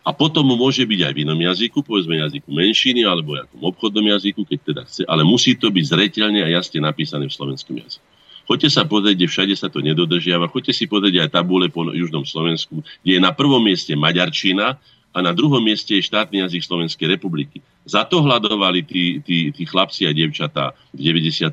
a 0.00 0.16
potom 0.16 0.48
môže 0.48 0.80
byť 0.88 1.00
aj 1.04 1.12
v 1.12 1.22
inom 1.28 1.36
jazyku, 1.36 1.84
povedzme 1.84 2.16
jazyku 2.16 2.48
menšiny 2.48 3.04
alebo 3.04 3.36
v 3.36 3.62
obchodnom 3.68 4.06
jazyku, 4.16 4.48
keď 4.48 4.58
teda 4.64 4.82
chce, 4.88 5.02
ale 5.04 5.28
musí 5.28 5.52
to 5.60 5.68
byť 5.68 5.84
zreteľne 5.84 6.40
a 6.40 6.48
jasne 6.48 6.80
napísané 6.80 7.28
v 7.28 7.36
slovenskom 7.36 7.76
jazyku. 7.76 8.09
Choďte 8.50 8.66
sa 8.66 8.82
pozrieť, 8.82 9.14
kde 9.14 9.30
všade 9.30 9.54
sa 9.54 9.70
to 9.70 9.78
nedodržiava. 9.78 10.50
Choďte 10.50 10.74
si 10.74 10.90
pozrieť 10.90 11.22
aj 11.22 11.38
tabule 11.38 11.70
po 11.70 11.86
Južnom 11.86 12.26
Slovensku, 12.26 12.82
kde 13.06 13.12
je 13.14 13.22
na 13.22 13.30
prvom 13.30 13.62
mieste 13.62 13.94
Maďarčina 13.94 14.74
a 15.14 15.18
na 15.22 15.30
druhom 15.30 15.62
mieste 15.62 15.94
je 15.94 16.02
štátny 16.02 16.42
jazyk 16.42 16.66
Slovenskej 16.66 17.14
republiky. 17.14 17.62
Za 17.86 18.02
to 18.10 18.26
hľadovali 18.26 18.82
tí, 18.82 19.22
tí, 19.22 19.54
tí 19.54 19.62
chlapci 19.62 20.02
a 20.02 20.10
devčatá 20.10 20.74
v 20.90 20.98
90. 20.98 21.46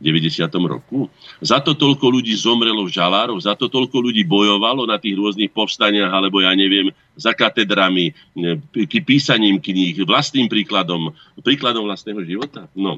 90. 0.00 0.48
roku. 0.64 1.12
Za 1.44 1.60
to 1.60 1.76
toľko 1.76 2.08
ľudí 2.08 2.32
zomrelo 2.32 2.88
v 2.88 2.94
žalároch, 2.96 3.36
za 3.44 3.52
to 3.52 3.68
toľko 3.68 4.00
ľudí 4.00 4.24
bojovalo 4.24 4.88
na 4.88 4.96
tých 4.96 5.12
rôznych 5.12 5.52
povstaniach, 5.52 6.08
alebo 6.08 6.40
ja 6.40 6.56
neviem, 6.56 6.88
za 7.20 7.36
katedrami, 7.36 8.16
písaním 9.04 9.60
kníh, 9.60 10.00
vlastným 10.08 10.48
príkladom, 10.48 11.12
príkladom 11.44 11.84
vlastného 11.84 12.24
života. 12.24 12.64
No, 12.72 12.96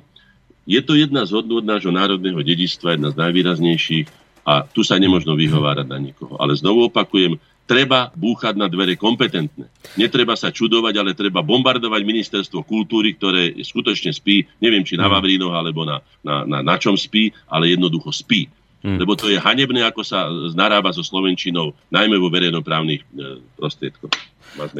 je 0.67 0.81
to 0.83 0.95
jedna 0.95 1.27
z 1.27 1.35
hodnôt 1.35 1.65
nášho 1.65 1.91
národného 1.91 2.39
dedičstva, 2.39 2.95
jedna 2.95 3.11
z 3.11 3.19
najvýraznejších 3.19 4.07
a 4.43 4.67
tu 4.67 4.83
sa 4.83 4.99
nemožno 4.99 5.39
vyhovárať 5.39 5.87
na 5.87 5.99
nikoho. 5.99 6.35
Ale 6.39 6.59
znovu 6.59 6.91
opakujem, 6.91 7.39
treba 7.67 8.11
búchať 8.19 8.59
na 8.59 8.67
dvere 8.67 8.99
kompetentné. 8.99 9.71
Netreba 9.95 10.35
sa 10.35 10.51
čudovať, 10.51 10.95
ale 10.99 11.15
treba 11.15 11.47
bombardovať 11.47 12.03
ministerstvo 12.03 12.67
kultúry, 12.67 13.15
ktoré 13.15 13.55
skutočne 13.63 14.11
spí, 14.11 14.47
neviem 14.59 14.83
či 14.83 14.99
na 14.99 15.07
hmm. 15.07 15.15
Vavrínoch 15.15 15.55
alebo 15.55 15.87
na, 15.87 16.03
na, 16.27 16.43
na, 16.43 16.59
na 16.63 16.77
čom 16.77 16.99
spí, 16.99 17.31
ale 17.47 17.71
jednoducho 17.71 18.11
spí. 18.11 18.51
Hmm. 18.83 18.99
Lebo 18.99 19.15
to 19.15 19.31
je 19.31 19.39
hanebné, 19.39 19.87
ako 19.87 20.03
sa 20.03 20.27
narába 20.59 20.91
so 20.91 21.07
Slovenčinou, 21.07 21.71
najmä 21.95 22.19
vo 22.19 22.27
verejnoprávnych 22.35 22.99
e, 22.99 23.39
prostriedkoch. 23.55 24.11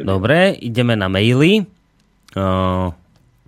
Dobre, 0.03 0.59
ideme 0.59 0.99
na 0.99 1.07
maily. 1.07 1.63
Uh, 2.35 2.91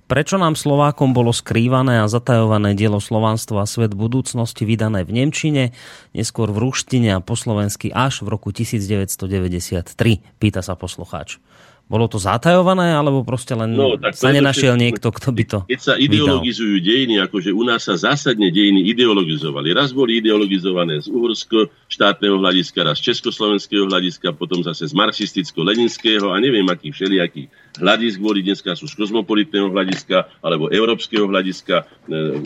Prečo 0.06 0.38
nám 0.38 0.54
Slovákom 0.54 1.18
bolo 1.18 1.34
skrývané 1.34 1.98
a 1.98 2.06
zatajované 2.06 2.78
dielo 2.78 3.02
Slovanstva 3.02 3.66
a 3.66 3.70
svet 3.70 3.98
budúcnosti 3.98 4.62
vydané 4.62 5.02
v 5.02 5.18
Nemčine, 5.18 5.74
neskôr 6.14 6.54
v 6.54 6.62
ruštine 6.62 7.18
a 7.18 7.26
po 7.26 7.34
slovensky 7.34 7.90
až 7.90 8.22
v 8.22 8.38
roku 8.38 8.54
1993, 8.54 9.90
pýta 10.38 10.62
sa 10.62 10.78
poslucháč. 10.78 11.42
Bolo 11.86 12.10
to 12.10 12.18
zatajované, 12.18 12.98
alebo 12.98 13.22
proste 13.22 13.54
len 13.54 13.78
no, 13.78 13.94
tak 13.94 14.18
sa 14.18 14.34
nenašiel 14.34 14.74
niekto, 14.74 15.14
kto 15.14 15.30
by 15.30 15.44
to 15.46 15.60
Keď 15.70 15.80
sa 15.80 15.94
ideologizujú 15.94 16.82
vydal. 16.82 16.88
dejiny, 16.90 17.16
akože 17.22 17.54
u 17.54 17.62
nás 17.62 17.86
sa 17.86 17.94
zásadne 17.94 18.50
dejiny 18.50 18.90
ideologizovali. 18.90 19.70
Raz 19.70 19.94
boli 19.94 20.18
ideologizované 20.18 20.98
z 21.06 21.14
uhorsko 21.14 21.70
štátneho 21.86 22.42
hľadiska, 22.42 22.82
raz 22.82 22.98
z 22.98 23.14
československého 23.14 23.86
hľadiska, 23.86 24.34
potom 24.34 24.66
zase 24.66 24.90
z 24.90 24.98
marxisticko-leninského 24.98 26.34
a 26.34 26.42
neviem 26.42 26.66
akých 26.66 27.06
všelijakých 27.06 27.48
hľadisk 27.78 28.18
boli 28.18 28.42
dneska 28.42 28.74
sú 28.74 28.90
z 28.90 28.98
kozmopolitného 28.98 29.70
hľadiska 29.70 30.42
alebo 30.42 30.74
európskeho 30.74 31.30
hľadiska 31.30 31.86
e, 31.86 31.86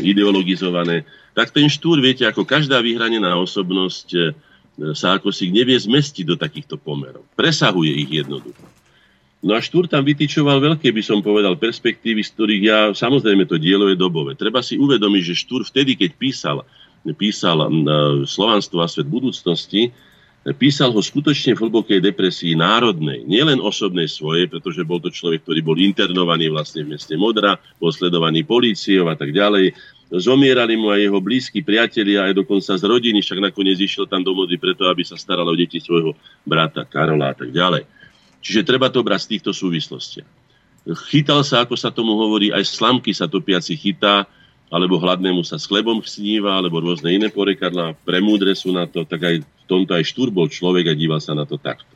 ideologizované. 0.03 1.07
Tak 1.31 1.55
ten 1.55 1.71
štúr, 1.71 2.03
viete, 2.03 2.27
ako 2.27 2.43
každá 2.43 2.83
vyhranená 2.83 3.39
osobnosť 3.39 4.07
e, 4.11 4.19
sa 4.91 5.15
ako 5.15 5.31
si 5.31 5.47
nevie 5.47 5.79
zmestiť 5.79 6.27
do 6.27 6.35
takýchto 6.35 6.75
pomerov. 6.75 7.23
Presahuje 7.39 7.95
ich 8.03 8.11
jednoducho. 8.19 8.78
No 9.39 9.55
a 9.55 9.63
Štúr 9.63 9.87
tam 9.87 10.03
vytýčoval 10.03 10.59
veľké, 10.59 10.91
by 10.91 10.99
som 10.99 11.23
povedal, 11.23 11.55
perspektívy, 11.55 12.19
z 12.19 12.31
ktorých 12.35 12.63
ja, 12.63 12.79
samozrejme 12.91 13.47
to 13.47 13.55
dielo 13.55 13.87
je 13.87 13.95
dobové. 13.95 14.35
Treba 14.35 14.59
si 14.59 14.75
uvedomiť, 14.75 15.31
že 15.31 15.41
Štúr 15.47 15.63
vtedy, 15.63 15.95
keď 15.95 16.11
písal, 16.19 16.57
písal 17.15 17.63
Slovanstvo 18.27 18.83
a 18.83 18.91
svet 18.91 19.07
budúcnosti, 19.07 19.95
písal 20.59 20.91
ho 20.91 20.99
skutočne 20.99 21.55
v 21.55 21.67
hlbokej 21.67 22.03
depresii 22.03 22.55
národnej, 22.55 23.23
nielen 23.23 23.63
osobnej 23.63 24.11
svojej, 24.11 24.51
pretože 24.51 24.83
bol 24.83 24.99
to 24.99 25.07
človek, 25.07 25.47
ktorý 25.47 25.63
bol 25.63 25.79
internovaný 25.79 26.51
vlastne 26.51 26.83
v 26.83 26.99
meste 26.99 27.15
Modra, 27.15 27.55
bol 27.79 27.95
sledovaný 27.95 28.43
políciou 28.43 29.07
a 29.07 29.15
tak 29.15 29.31
ďalej. 29.31 29.71
Zomierali 30.09 30.75
mu 30.75 30.91
aj 30.91 30.99
jeho 31.05 31.19
blízki 31.23 31.63
priatelia, 31.63 32.27
aj 32.27 32.43
dokonca 32.43 32.75
z 32.75 32.83
rodiny, 32.83 33.23
však 33.23 33.39
nakoniec 33.39 33.79
išiel 33.79 34.03
tam 34.03 34.19
do 34.19 34.35
Modry 34.35 34.59
preto, 34.59 34.83
aby 34.89 35.07
sa 35.07 35.15
staral 35.15 35.47
o 35.47 35.55
deti 35.55 35.79
svojho 35.79 36.11
brata 36.43 36.83
Karola 36.83 37.31
a 37.31 37.35
tak 37.39 37.55
ďalej. 37.55 37.98
Čiže 38.39 38.67
treba 38.67 38.87
to 38.87 39.03
brať 39.03 39.27
z 39.27 39.29
týchto 39.35 39.51
súvislostiach. 39.51 40.29
Chytal 41.11 41.43
sa, 41.43 41.67
ako 41.67 41.75
sa 41.75 41.91
tomu 41.91 42.15
hovorí, 42.15 42.49
aj 42.55 42.65
slamky 42.65 43.11
sa 43.11 43.27
topiaci 43.27 43.75
chytá, 43.75 44.25
alebo 44.69 45.01
hladnému 45.01 45.41
sa 45.41 45.57
s 45.57 45.65
chlebom 45.65 45.99
sníva, 46.05 46.55
alebo 46.55 46.79
rôzne 46.79 47.09
iné 47.09 47.27
porekadlá, 47.33 47.97
premúdre 48.05 48.53
sú 48.53 48.69
na 48.69 48.85
to, 48.85 49.01
tak 49.01 49.21
aj 49.25 49.35
v 49.41 49.63
tomto 49.65 49.97
aj 49.97 50.05
Štúr 50.05 50.29
bol 50.29 50.45
človek 50.45 50.93
a 50.93 50.97
díval 50.97 51.17
sa 51.17 51.33
na 51.33 51.43
to 51.43 51.57
takto. 51.57 51.89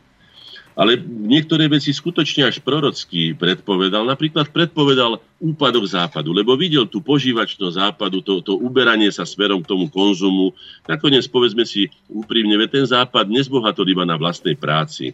Ale 0.74 0.98
niektoré 1.06 1.70
veci 1.70 1.94
skutočne 1.94 2.50
až 2.50 2.58
prorocky 2.58 3.38
predpovedal. 3.38 4.10
Napríklad 4.10 4.50
predpovedal 4.50 5.22
úpadok 5.38 5.86
západu, 5.86 6.34
lebo 6.34 6.58
videl 6.58 6.90
tú 6.90 6.98
požívačnosť 6.98 7.78
západu, 7.78 8.26
to, 8.26 8.42
to 8.42 8.58
uberanie 8.58 9.14
sa 9.14 9.22
smerom 9.22 9.62
k 9.62 9.70
tomu 9.70 9.86
konzumu. 9.94 10.58
Nakoniec 10.90 11.30
povedzme 11.30 11.62
si 11.62 11.94
úprimne, 12.10 12.58
ten 12.66 12.90
západ 12.90 13.30
nezbohatol 13.30 13.86
iba 13.86 14.02
na 14.02 14.18
vlastnej 14.18 14.58
práci. 14.58 15.14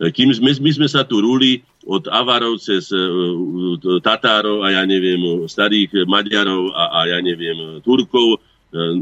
Kým 0.00 0.34
sme, 0.34 0.50
my 0.50 0.70
sme 0.74 0.88
sa 0.90 1.06
tu 1.06 1.22
ruli 1.22 1.62
od 1.86 2.10
Avarov 2.10 2.58
cez 2.58 2.90
uh, 2.90 4.00
Tatárov 4.02 4.66
a 4.66 4.74
ja 4.74 4.82
neviem, 4.82 5.46
starých 5.46 6.08
Maďarov 6.08 6.74
a, 6.74 6.84
a 6.90 7.00
ja 7.14 7.18
neviem, 7.22 7.78
Turkov 7.84 8.42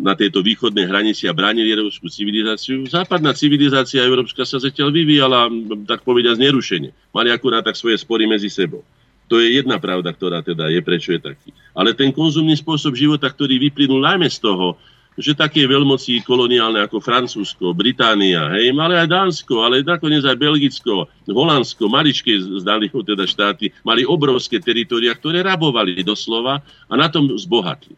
na 0.05 0.13
tejto 0.13 0.45
východnej 0.45 0.85
hranici 0.85 1.25
a 1.25 1.33
bránili 1.33 1.73
európsku 1.73 2.05
civilizáciu. 2.13 2.85
Západná 2.85 3.33
civilizácia 3.33 4.05
európska 4.05 4.45
sa 4.45 4.61
zatiaľ 4.61 4.93
vyvíjala, 4.93 5.49
tak 5.89 6.05
povediať, 6.05 6.37
nerušenie. 6.37 6.93
Mali 7.17 7.33
akurát 7.33 7.65
tak 7.65 7.81
svoje 7.81 7.97
spory 7.97 8.29
medzi 8.29 8.53
sebou. 8.53 8.85
To 9.33 9.41
je 9.41 9.57
jedna 9.57 9.81
pravda, 9.81 10.13
ktorá 10.13 10.45
teda 10.45 10.69
je, 10.69 10.85
prečo 10.85 11.17
je 11.17 11.25
taký. 11.25 11.57
Ale 11.73 11.97
ten 11.97 12.13
konzumný 12.13 12.53
spôsob 12.53 12.93
života, 12.93 13.33
ktorý 13.33 13.57
vyplynul 13.57 14.05
najmä 14.05 14.29
z 14.29 14.45
toho, 14.45 14.77
že 15.21 15.37
také 15.37 15.69
veľmoci 15.69 16.25
koloniálne 16.25 16.81
ako 16.89 16.97
Francúzsko, 17.05 17.77
Británia, 17.77 18.49
hej, 18.57 18.73
ale 18.73 18.97
aj 18.97 19.09
Dánsko, 19.13 19.61
ale 19.61 19.85
nakoniec 19.85 20.25
aj 20.25 20.41
Belgicko, 20.41 21.05
Holandsko, 21.29 21.85
maličké 21.93 22.41
zdali 22.41 22.89
teda 22.89 23.29
štáty, 23.29 23.69
mali 23.85 24.09
obrovské 24.09 24.57
teritoria, 24.57 25.13
ktoré 25.13 25.45
rabovali 25.45 26.01
doslova 26.01 26.65
a 26.65 26.95
na 26.97 27.13
tom 27.13 27.29
zbohatli. 27.37 27.93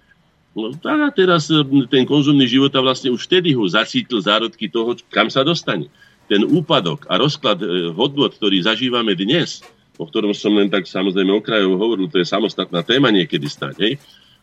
No, 0.55 0.71
a 0.71 1.11
teraz 1.11 1.51
e, 1.51 1.59
ten 1.91 2.07
konzumný 2.07 2.47
život 2.47 2.71
a 2.79 2.81
vlastne 2.83 3.11
už 3.11 3.27
vtedy 3.27 3.59
ho 3.59 3.67
zacítil 3.67 4.23
zárodky 4.23 4.71
toho, 4.71 4.95
kam 5.11 5.27
sa 5.27 5.43
dostane. 5.43 5.91
Ten 6.31 6.47
úpadok 6.47 7.11
a 7.11 7.19
rozklad 7.19 7.59
e, 7.59 7.91
hodnot, 7.91 8.39
ktorý 8.39 8.63
zažívame 8.63 9.19
dnes, 9.19 9.67
o 9.99 10.07
ktorom 10.07 10.31
som 10.31 10.55
len 10.55 10.71
tak 10.71 10.87
samozrejme 10.87 11.31
okrajovo 11.43 11.75
hovoril, 11.79 12.07
to 12.07 12.23
je 12.23 12.27
samostatná 12.27 12.87
téma 12.87 13.11
niekedy 13.11 13.51
stať, 13.51 13.75
hej, 13.83 13.95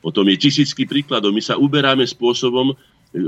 O 0.01 0.09
tom 0.09 0.25
je 0.33 0.49
tisícky 0.49 0.89
príkladov. 0.89 1.31
My 1.31 1.41
sa 1.45 1.61
uberáme 1.61 2.03
spôsobom, 2.09 2.73
e, 2.73 2.75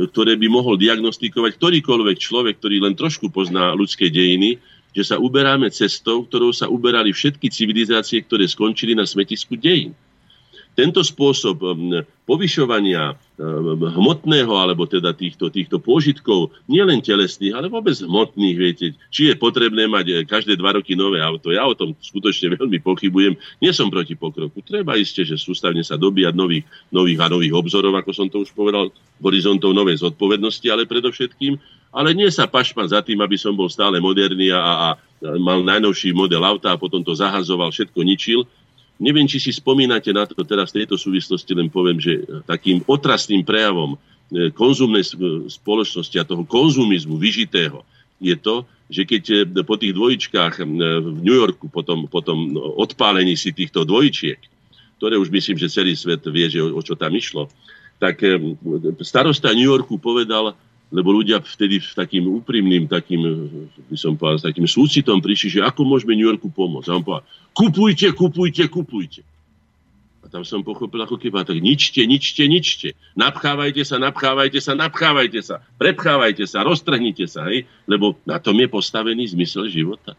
ktoré 0.10 0.34
by 0.36 0.48
mohol 0.50 0.76
diagnostikovať 0.76 1.58
ktorýkoľvek 1.58 2.18
človek, 2.18 2.58
ktorý 2.58 2.82
len 2.82 2.98
trošku 2.98 3.30
pozná 3.30 3.78
ľudské 3.78 4.10
dejiny, 4.10 4.58
že 4.94 5.14
sa 5.14 5.18
uberáme 5.18 5.70
cestou, 5.74 6.26
ktorou 6.26 6.54
sa 6.54 6.70
uberali 6.70 7.10
všetky 7.14 7.50
civilizácie, 7.50 8.22
ktoré 8.22 8.46
skončili 8.46 8.94
na 8.94 9.10
smetisku 9.10 9.58
dejín. 9.58 9.98
Tento 10.74 11.06
spôsob 11.06 11.62
um, 11.62 12.02
povyšovania 12.26 13.14
um, 13.14 13.78
hmotného, 13.78 14.50
alebo 14.50 14.90
teda 14.90 15.14
týchto, 15.14 15.54
týchto 15.54 15.78
pôžitkov, 15.78 16.50
nielen 16.66 16.98
telesných, 16.98 17.54
ale 17.54 17.70
vôbec 17.70 17.94
hmotných, 17.94 18.58
viete, 18.58 18.86
či 19.14 19.30
je 19.30 19.36
potrebné 19.38 19.86
mať 19.86 20.06
eh, 20.10 20.16
každé 20.26 20.58
dva 20.58 20.74
roky 20.74 20.98
nové 20.98 21.22
auto. 21.22 21.54
Ja 21.54 21.70
o 21.70 21.78
tom 21.78 21.94
skutočne 22.02 22.54
veľmi 22.58 22.82
pochybujem. 22.82 23.38
Nie 23.62 23.70
som 23.70 23.94
proti 23.94 24.18
pokroku. 24.18 24.66
Treba 24.66 24.98
isté, 24.98 25.22
že 25.22 25.38
sústavne 25.38 25.86
sa 25.86 25.94
dobíjať 25.94 26.34
nových, 26.34 26.66
nových 26.90 27.20
a 27.22 27.30
nových 27.30 27.54
obzorov, 27.54 27.94
ako 27.94 28.10
som 28.10 28.28
to 28.34 28.42
už 28.42 28.50
povedal, 28.58 28.90
horizontov 29.22 29.78
novej 29.78 30.02
zodpovednosti, 30.02 30.66
ale 30.74 30.90
predovšetkým 30.90 31.62
ale 31.94 32.18
nie 32.18 32.26
sa 32.34 32.50
pašman 32.50 32.90
za 32.90 33.06
tým, 33.06 33.22
aby 33.22 33.38
som 33.38 33.54
bol 33.54 33.70
stále 33.70 34.02
moderný 34.02 34.50
a, 34.50 34.58
a 34.66 34.88
mal 35.38 35.62
najnovší 35.62 36.10
model 36.10 36.42
auta 36.42 36.74
a 36.74 36.82
potom 36.82 37.06
to 37.06 37.14
zahazoval, 37.14 37.70
všetko 37.70 38.02
ničil 38.02 38.50
Neviem, 39.02 39.26
či 39.26 39.42
si 39.42 39.52
spomínate 39.52 40.14
na 40.14 40.30
to, 40.30 40.38
teraz 40.46 40.70
v 40.70 40.84
tejto 40.84 40.96
súvislosti 41.02 41.58
len 41.58 41.68
poviem, 41.68 41.98
že 41.98 42.24
takým 42.46 42.86
otrasným 42.86 43.42
prejavom 43.42 43.98
e, 43.98 44.54
konzumnej 44.54 45.02
spoločnosti 45.50 46.16
a 46.22 46.28
toho 46.28 46.46
konzumizmu 46.46 47.18
vyžitého 47.18 47.82
je 48.22 48.36
to, 48.38 48.64
že 48.94 49.04
keď 49.10 49.24
e, 49.34 49.66
po 49.66 49.76
tých 49.82 49.98
dvojičkách 49.98 50.54
e, 50.62 50.64
v 51.02 51.20
New 51.26 51.34
Yorku, 51.34 51.74
potom, 51.74 52.06
potom 52.06 52.54
odpálení 52.58 53.34
si 53.34 53.50
týchto 53.50 53.82
dvojčiek, 53.82 54.38
ktoré 55.02 55.18
už 55.18 55.34
myslím, 55.34 55.58
že 55.58 55.74
celý 55.74 55.98
svet 55.98 56.22
vie, 56.30 56.46
že 56.54 56.62
o, 56.62 56.78
o 56.78 56.82
čo 56.86 56.94
tam 56.94 57.18
išlo, 57.18 57.50
tak 57.98 58.20
starosta 59.00 59.56
New 59.56 59.70
Yorku 59.70 59.96
povedal, 59.96 60.54
lebo 60.94 61.10
ľudia 61.10 61.42
vtedy 61.42 61.82
s 61.82 61.98
takým 61.98 62.30
úprimným, 62.30 62.86
takým, 62.86 63.50
by 63.90 63.98
som 63.98 64.14
povedal, 64.14 64.38
s 64.38 64.46
takým 64.46 64.70
súcitom 64.70 65.18
prišli, 65.18 65.58
že 65.58 65.66
ako 65.66 65.90
môžeme 65.90 66.14
New 66.14 66.30
Yorku 66.30 66.54
pomôcť. 66.54 66.88
A 66.94 66.94
on 66.94 67.04
povedal, 67.04 67.26
kupujte, 67.58 68.08
kupujte, 68.14 68.64
kupujte. 68.70 69.22
A 70.24 70.30
tam 70.30 70.46
som 70.46 70.62
pochopil 70.62 71.02
ako 71.02 71.18
keby, 71.18 71.44
tak 71.44 71.58
ničte, 71.58 72.06
ničte, 72.06 72.46
ničte. 72.46 72.88
Napchávajte 73.18 73.82
sa, 73.82 73.98
napchávajte 73.98 74.60
sa, 74.62 74.72
napchávajte 74.78 75.42
sa. 75.42 75.56
Prepchávajte 75.82 76.46
sa, 76.46 76.62
roztrhnite 76.62 77.26
sa, 77.26 77.50
hej? 77.50 77.66
Lebo 77.90 78.16
na 78.24 78.38
tom 78.38 78.56
je 78.62 78.70
postavený 78.70 79.34
zmysel 79.34 79.68
života. 79.74 80.14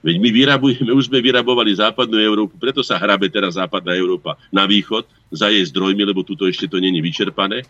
Veď 0.00 0.16
my 0.16 0.30
vyrabujeme, 0.32 0.90
už 0.96 1.12
sme 1.12 1.20
vyrabovali 1.20 1.76
západnú 1.76 2.16
Európu, 2.16 2.56
preto 2.56 2.80
sa 2.80 2.96
hrabe 2.96 3.28
teraz 3.28 3.60
západná 3.60 3.92
Európa 3.92 4.40
na 4.48 4.64
východ 4.64 5.04
za 5.28 5.52
jej 5.52 5.60
zdrojmi, 5.68 6.08
lebo 6.08 6.24
tuto 6.24 6.48
ešte 6.48 6.64
to 6.64 6.80
není 6.80 7.04
vyčerpané. 7.04 7.68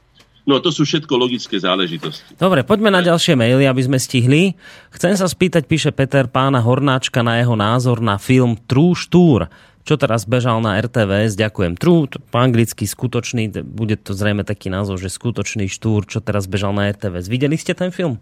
No 0.49 0.57
to 0.59 0.73
sú 0.73 0.89
všetko 0.89 1.13
logické 1.21 1.61
záležitosti. 1.61 2.37
Dobre, 2.41 2.65
poďme 2.65 2.89
na 2.89 3.05
ďalšie 3.05 3.37
maily, 3.37 3.69
aby 3.69 3.83
sme 3.85 3.99
stihli. 4.01 4.57
Chcem 4.93 5.13
sa 5.15 5.29
spýtať, 5.29 5.69
píše 5.69 5.91
Peter 5.93 6.27
pána 6.27 6.65
Hornáčka 6.65 7.21
na 7.21 7.37
jeho 7.39 7.55
názor 7.55 8.01
na 8.01 8.17
film 8.17 8.57
True 8.69 8.97
Tour 9.09 9.53
čo 9.81 9.97
teraz 9.97 10.29
bežal 10.29 10.61
na 10.61 10.77
RTVS, 10.77 11.41
ďakujem. 11.41 11.73
True, 11.75 12.07
po 12.07 12.37
anglicky 12.37 12.85
skutočný, 12.85 13.65
bude 13.65 13.97
to 13.97 14.13
zrejme 14.13 14.45
taký 14.45 14.69
názov, 14.69 15.01
že 15.01 15.09
skutočný 15.09 15.67
štúr, 15.73 16.05
čo 16.05 16.21
teraz 16.21 16.45
bežal 16.45 16.77
na 16.77 16.93
RTVS. 16.93 17.33
Videli 17.33 17.57
ste 17.57 17.73
ten 17.73 17.89
film? 17.91 18.21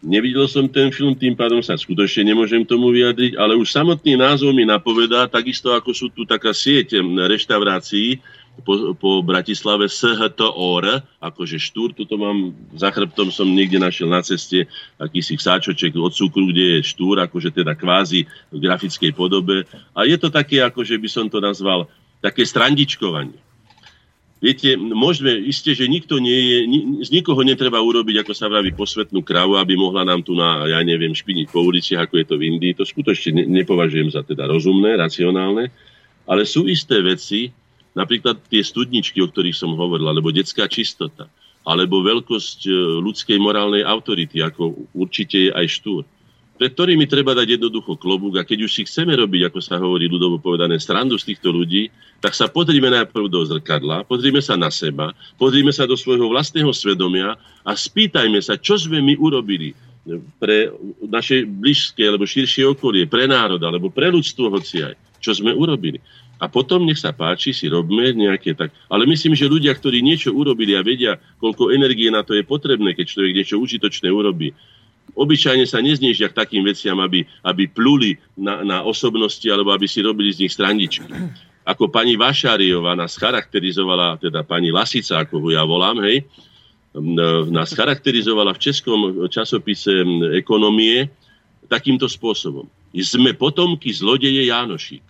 Nevidel 0.00 0.48
som 0.48 0.64
ten 0.64 0.88
film, 0.88 1.12
tým 1.12 1.36
pádom 1.36 1.60
sa 1.60 1.76
skutočne 1.76 2.32
nemôžem 2.32 2.64
tomu 2.64 2.88
vyjadriť, 2.88 3.36
ale 3.36 3.52
už 3.52 3.68
samotný 3.68 4.16
názov 4.16 4.56
mi 4.56 4.64
napovedá, 4.64 5.28
takisto 5.28 5.76
ako 5.76 5.92
sú 5.92 6.08
tu 6.08 6.24
taká 6.24 6.56
sieť 6.56 7.04
reštaurácií, 7.04 8.16
po, 8.60 8.92
po 8.94 9.10
Bratislave 9.24 9.88
SHTOR, 9.88 11.02
akože 11.18 11.56
štúr, 11.56 11.96
tuto 11.96 12.20
mám, 12.20 12.52
za 12.76 12.92
chrbtom 12.92 13.32
som 13.32 13.48
niekde 13.48 13.80
našiel 13.80 14.10
na 14.12 14.20
ceste 14.20 14.68
akýsi 15.00 15.40
sáčoček 15.40 15.96
od 15.96 16.12
cukru, 16.12 16.52
kde 16.52 16.78
je 16.78 16.88
štúr, 16.90 17.24
akože 17.24 17.50
teda 17.50 17.72
kvázi 17.74 18.28
v 18.52 18.58
grafickej 18.60 19.12
podobe. 19.16 19.64
A 19.96 20.04
je 20.04 20.16
to 20.20 20.28
také, 20.28 20.60
akože 20.60 21.00
by 21.00 21.08
som 21.08 21.26
to 21.26 21.40
nazval, 21.40 21.88
také 22.20 22.44
strandičkovanie. 22.44 23.38
Viete, 24.40 24.72
môžeme, 24.80 25.36
isté, 25.36 25.76
že 25.76 25.84
nikto 25.84 26.16
nie 26.16 26.32
je, 26.32 26.58
z 27.04 27.12
nikoho 27.12 27.44
netreba 27.44 27.76
urobiť, 27.76 28.24
ako 28.24 28.32
sa 28.32 28.48
vraví, 28.48 28.72
posvetnú 28.72 29.20
kravu, 29.20 29.60
aby 29.60 29.76
mohla 29.76 30.00
nám 30.00 30.24
tu 30.24 30.32
na, 30.32 30.64
ja 30.64 30.80
neviem, 30.80 31.12
špiniť 31.12 31.52
po 31.52 31.60
uliciach, 31.60 32.08
ako 32.08 32.14
je 32.16 32.24
to 32.24 32.34
v 32.40 32.48
Indii. 32.48 32.72
To 32.72 32.88
skutočne 32.88 33.36
ne, 33.36 33.44
nepovažujem 33.60 34.08
za 34.08 34.24
teda 34.24 34.48
rozumné, 34.48 34.96
racionálne. 34.96 35.68
Ale 36.24 36.48
sú 36.48 36.64
isté 36.64 37.04
veci, 37.04 37.52
Napríklad 37.94 38.38
tie 38.46 38.62
studničky, 38.62 39.18
o 39.18 39.30
ktorých 39.30 39.56
som 39.56 39.74
hovoril, 39.74 40.06
alebo 40.06 40.30
detská 40.30 40.70
čistota, 40.70 41.26
alebo 41.66 42.00
veľkosť 42.00 42.66
e, 42.66 42.72
ľudskej 43.02 43.38
morálnej 43.42 43.82
autority, 43.82 44.40
ako 44.40 44.88
určite 44.94 45.48
je 45.48 45.50
aj 45.52 45.66
štúr. 45.68 46.02
pred 46.60 46.76
ktorými 46.76 47.08
treba 47.08 47.32
dať 47.32 47.56
jednoducho 47.56 47.96
klobúk 47.96 48.36
a 48.36 48.44
keď 48.44 48.68
už 48.68 48.72
si 48.72 48.82
chceme 48.84 49.16
robiť, 49.16 49.48
ako 49.48 49.58
sa 49.64 49.80
hovorí 49.80 50.12
ľudovo 50.12 50.36
povedané, 50.36 50.76
strandu 50.76 51.16
z 51.16 51.32
týchto 51.32 51.48
ľudí, 51.48 51.88
tak 52.20 52.36
sa 52.36 52.52
pozrime 52.52 52.92
najprv 52.92 53.32
do 53.32 53.40
zrkadla, 53.48 54.04
pozrime 54.04 54.44
sa 54.44 54.60
na 54.60 54.68
seba, 54.68 55.16
pozrime 55.40 55.72
sa 55.72 55.88
do 55.88 55.96
svojho 55.96 56.28
vlastného 56.28 56.68
svedomia 56.76 57.40
a 57.64 57.72
spýtajme 57.72 58.44
sa, 58.44 58.60
čo 58.60 58.76
sme 58.76 59.00
my 59.00 59.16
urobili 59.16 59.72
pre 60.40 60.72
naše 61.00 61.48
blízke 61.48 62.04
alebo 62.04 62.28
širšie 62.28 62.64
okolie, 62.68 63.08
pre 63.08 63.24
národ 63.28 63.60
alebo 63.60 63.88
pre 63.88 64.12
ľudstvo 64.12 64.52
hociaj, 64.52 64.96
čo 65.20 65.32
sme 65.36 65.52
urobili. 65.52 66.00
A 66.40 66.48
potom 66.48 66.88
nech 66.88 66.96
sa 66.96 67.12
páči, 67.12 67.52
si 67.52 67.68
robme 67.68 68.16
nejaké 68.16 68.56
tak. 68.56 68.72
Ale 68.88 69.04
myslím, 69.04 69.36
že 69.36 69.44
ľudia, 69.44 69.76
ktorí 69.76 70.00
niečo 70.00 70.32
urobili 70.32 70.72
a 70.72 70.80
vedia, 70.80 71.20
koľko 71.36 71.68
energie 71.68 72.08
na 72.08 72.24
to 72.24 72.32
je 72.32 72.40
potrebné, 72.40 72.96
keď 72.96 73.06
človek 73.12 73.32
niečo 73.36 73.60
užitočné 73.60 74.08
urobí, 74.08 74.56
obyčajne 75.12 75.68
sa 75.68 75.84
nezniežia 75.84 76.32
k 76.32 76.38
takým 76.40 76.64
veciam, 76.64 76.96
aby, 77.04 77.28
aby 77.44 77.68
pluli 77.68 78.16
na, 78.40 78.64
na 78.64 78.78
osobnosti 78.80 79.44
alebo 79.52 79.76
aby 79.76 79.84
si 79.84 80.00
robili 80.00 80.32
z 80.32 80.48
nich 80.48 80.52
strandičky. 80.56 81.12
Ako 81.68 81.92
pani 81.92 82.16
Vašáriová 82.16 82.96
nás 82.96 83.20
charakterizovala, 83.20 84.16
teda 84.16 84.40
pani 84.48 84.72
Lasica, 84.72 85.20
ako 85.20 85.44
ho 85.44 85.48
ja 85.52 85.60
volám, 85.60 86.00
hej, 86.08 86.24
nás 87.52 87.70
charakterizovala 87.70 88.56
v 88.56 88.62
českom 88.64 88.98
časopise 89.30 90.02
ekonomie 90.34 91.06
takýmto 91.70 92.10
spôsobom. 92.10 92.66
Sme 92.98 93.30
potomky 93.38 93.94
zlodeje 93.94 94.50
Jánošík. 94.50 95.09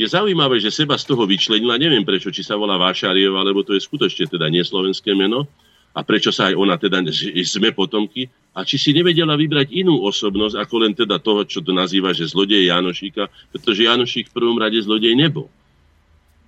Je 0.00 0.08
zaujímavé, 0.08 0.56
že 0.56 0.72
seba 0.72 0.96
z 0.96 1.04
toho 1.04 1.28
vyčlenila, 1.28 1.76
neviem 1.76 2.00
prečo, 2.00 2.32
či 2.32 2.40
sa 2.40 2.56
volá 2.56 2.80
Vášariová, 2.80 3.44
lebo 3.44 3.60
to 3.60 3.76
je 3.76 3.84
skutočne 3.84 4.32
teda 4.32 4.48
neslovenské 4.48 5.12
meno, 5.12 5.44
a 5.92 6.00
prečo 6.00 6.32
sa 6.32 6.48
aj 6.48 6.56
ona 6.56 6.80
teda, 6.80 7.04
sme 7.44 7.76
potomky, 7.76 8.24
a 8.56 8.64
či 8.64 8.80
si 8.80 8.96
nevedela 8.96 9.36
vybrať 9.36 9.68
inú 9.76 10.00
osobnosť, 10.08 10.56
ako 10.56 10.74
len 10.80 10.96
teda 10.96 11.20
toho, 11.20 11.44
čo 11.44 11.60
to 11.60 11.76
nazýva, 11.76 12.16
že 12.16 12.32
zlodej 12.32 12.72
Janošíka, 12.72 13.28
pretože 13.52 13.84
Janošík 13.84 14.32
v 14.32 14.36
prvom 14.40 14.56
rade 14.56 14.80
zlodej 14.80 15.12
nebol. 15.12 15.52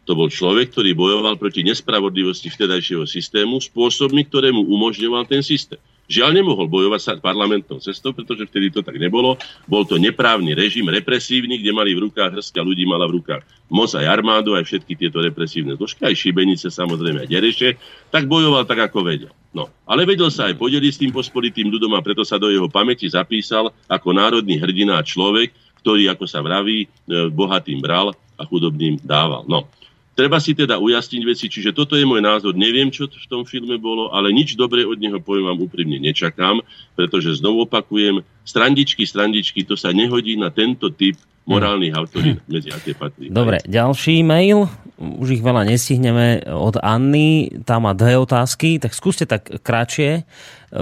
To 0.08 0.16
bol 0.16 0.32
človek, 0.32 0.72
ktorý 0.72 0.96
bojoval 0.96 1.36
proti 1.36 1.60
nespravodlivosti 1.60 2.48
vtedajšieho 2.48 3.04
systému 3.04 3.60
spôsobmi, 3.60 4.26
ktoré 4.32 4.48
mu 4.48 4.64
umožňoval 4.64 5.28
ten 5.28 5.44
systém. 5.44 5.78
Žiaľ 6.10 6.30
nemohol 6.34 6.66
bojovať 6.68 7.00
sa 7.00 7.12
parlamentnou 7.16 7.78
cestou, 7.78 8.12
pretože 8.12 8.44
vtedy 8.50 8.74
to 8.74 8.80
tak 8.82 8.98
nebolo. 8.98 9.38
Bol 9.70 9.86
to 9.86 9.96
neprávny 9.96 10.52
režim, 10.52 10.84
represívny, 10.90 11.62
kde 11.62 11.72
mali 11.72 11.94
v 11.94 12.10
rukách 12.10 12.36
hrstka 12.36 12.60
ľudí, 12.60 12.84
mala 12.84 13.06
v 13.08 13.22
rukách 13.22 13.42
moc 13.72 13.88
aj 13.96 14.04
armádu, 14.04 14.52
aj 14.52 14.68
všetky 14.68 14.92
tieto 15.00 15.24
represívne 15.24 15.72
zložky, 15.80 16.04
aj 16.04 16.12
šibenice, 16.12 16.68
samozrejme 16.68 17.24
aj 17.24 17.28
dereše, 17.32 17.68
tak 18.12 18.28
bojoval 18.28 18.68
tak, 18.68 18.92
ako 18.92 19.00
vedel. 19.00 19.32
No, 19.56 19.72
ale 19.88 20.04
vedel 20.04 20.28
sa 20.28 20.52
aj 20.52 20.60
podeliť 20.60 20.92
s 20.92 21.00
tým 21.00 21.12
pospolitým 21.12 21.72
ľudom 21.72 21.96
a 21.96 22.04
preto 22.04 22.20
sa 22.20 22.36
do 22.36 22.52
jeho 22.52 22.68
pamäti 22.68 23.08
zapísal 23.08 23.72
ako 23.88 24.12
národný 24.12 24.60
hrdina 24.60 25.00
človek, 25.00 25.56
ktorý, 25.80 26.12
ako 26.12 26.24
sa 26.28 26.44
vraví, 26.44 26.84
e, 26.84 26.88
bohatým 27.32 27.80
bral 27.80 28.12
a 28.36 28.42
chudobným 28.44 29.00
dával. 29.02 29.48
No, 29.48 29.66
Treba 30.12 30.36
si 30.36 30.52
teda 30.52 30.76
ujasniť 30.76 31.22
veci, 31.24 31.48
čiže 31.48 31.72
toto 31.72 31.96
je 31.96 32.04
môj 32.04 32.20
názor. 32.20 32.52
Neviem, 32.52 32.92
čo 32.92 33.08
v 33.08 33.28
tom 33.32 33.48
filme 33.48 33.80
bolo, 33.80 34.12
ale 34.12 34.28
nič 34.28 34.60
dobré 34.60 34.84
od 34.84 35.00
neho 35.00 35.16
poviem 35.24 35.48
vám 35.48 35.64
úprimne 35.64 35.96
nečakám, 35.96 36.60
pretože 36.92 37.40
znovu 37.40 37.64
opakujem, 37.64 38.20
strandičky, 38.44 39.08
strandičky, 39.08 39.64
to 39.64 39.72
sa 39.72 39.88
nehodí 39.88 40.36
na 40.36 40.52
tento 40.52 40.92
typ 40.92 41.16
morálnych 41.42 41.94
autorí, 41.98 42.38
medzi 42.46 42.70
aké 42.70 42.94
patrí. 42.94 43.26
Dobre, 43.26 43.58
ďalší 43.66 44.22
e-mail, 44.22 44.70
už 45.02 45.38
ich 45.38 45.42
veľa 45.42 45.66
nestihneme, 45.66 46.46
od 46.46 46.78
Anny, 46.78 47.50
tá 47.66 47.82
má 47.82 47.90
dve 47.90 48.14
otázky, 48.14 48.78
tak 48.78 48.94
skúste 48.94 49.26
tak 49.26 49.50
kratšie. 49.50 50.22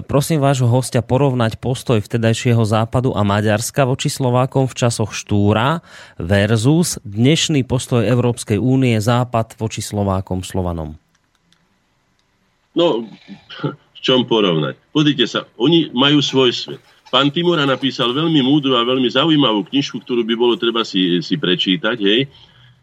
Prosím 0.07 0.39
vášho 0.39 0.71
hostia 0.71 1.03
porovnať 1.03 1.59
postoj 1.59 1.99
vtedajšieho 1.99 2.63
západu 2.63 3.11
a 3.17 3.27
Maďarska 3.27 3.89
voči 3.89 4.13
Slovákom 4.13 4.71
v 4.71 4.77
časoch 4.77 5.17
Štúra 5.17 5.83
versus 6.21 7.01
dnešný 7.03 7.67
postoj 7.67 8.05
Európskej 8.05 8.61
únie 8.61 9.01
západ 9.01 9.57
voči 9.59 9.83
Slovákom 9.83 10.45
Slovanom. 10.45 10.95
No, 12.77 13.03
v 13.97 13.99
čom 13.99 14.29
porovnať? 14.29 14.79
Pozrite 14.95 15.25
sa, 15.27 15.49
oni 15.59 15.91
majú 15.91 16.21
svoj 16.23 16.55
svet 16.55 16.83
Pán 17.11 17.35
Timura 17.35 17.67
napísal 17.67 18.15
veľmi 18.15 18.39
múdru 18.39 18.79
a 18.79 18.87
veľmi 18.87 19.11
zaujímavú 19.11 19.67
knižku, 19.67 19.99
ktorú 19.99 20.23
by 20.23 20.35
bolo 20.39 20.55
treba 20.55 20.87
si, 20.87 21.19
si 21.27 21.35
prečítať, 21.35 21.99
hej, 21.99 22.31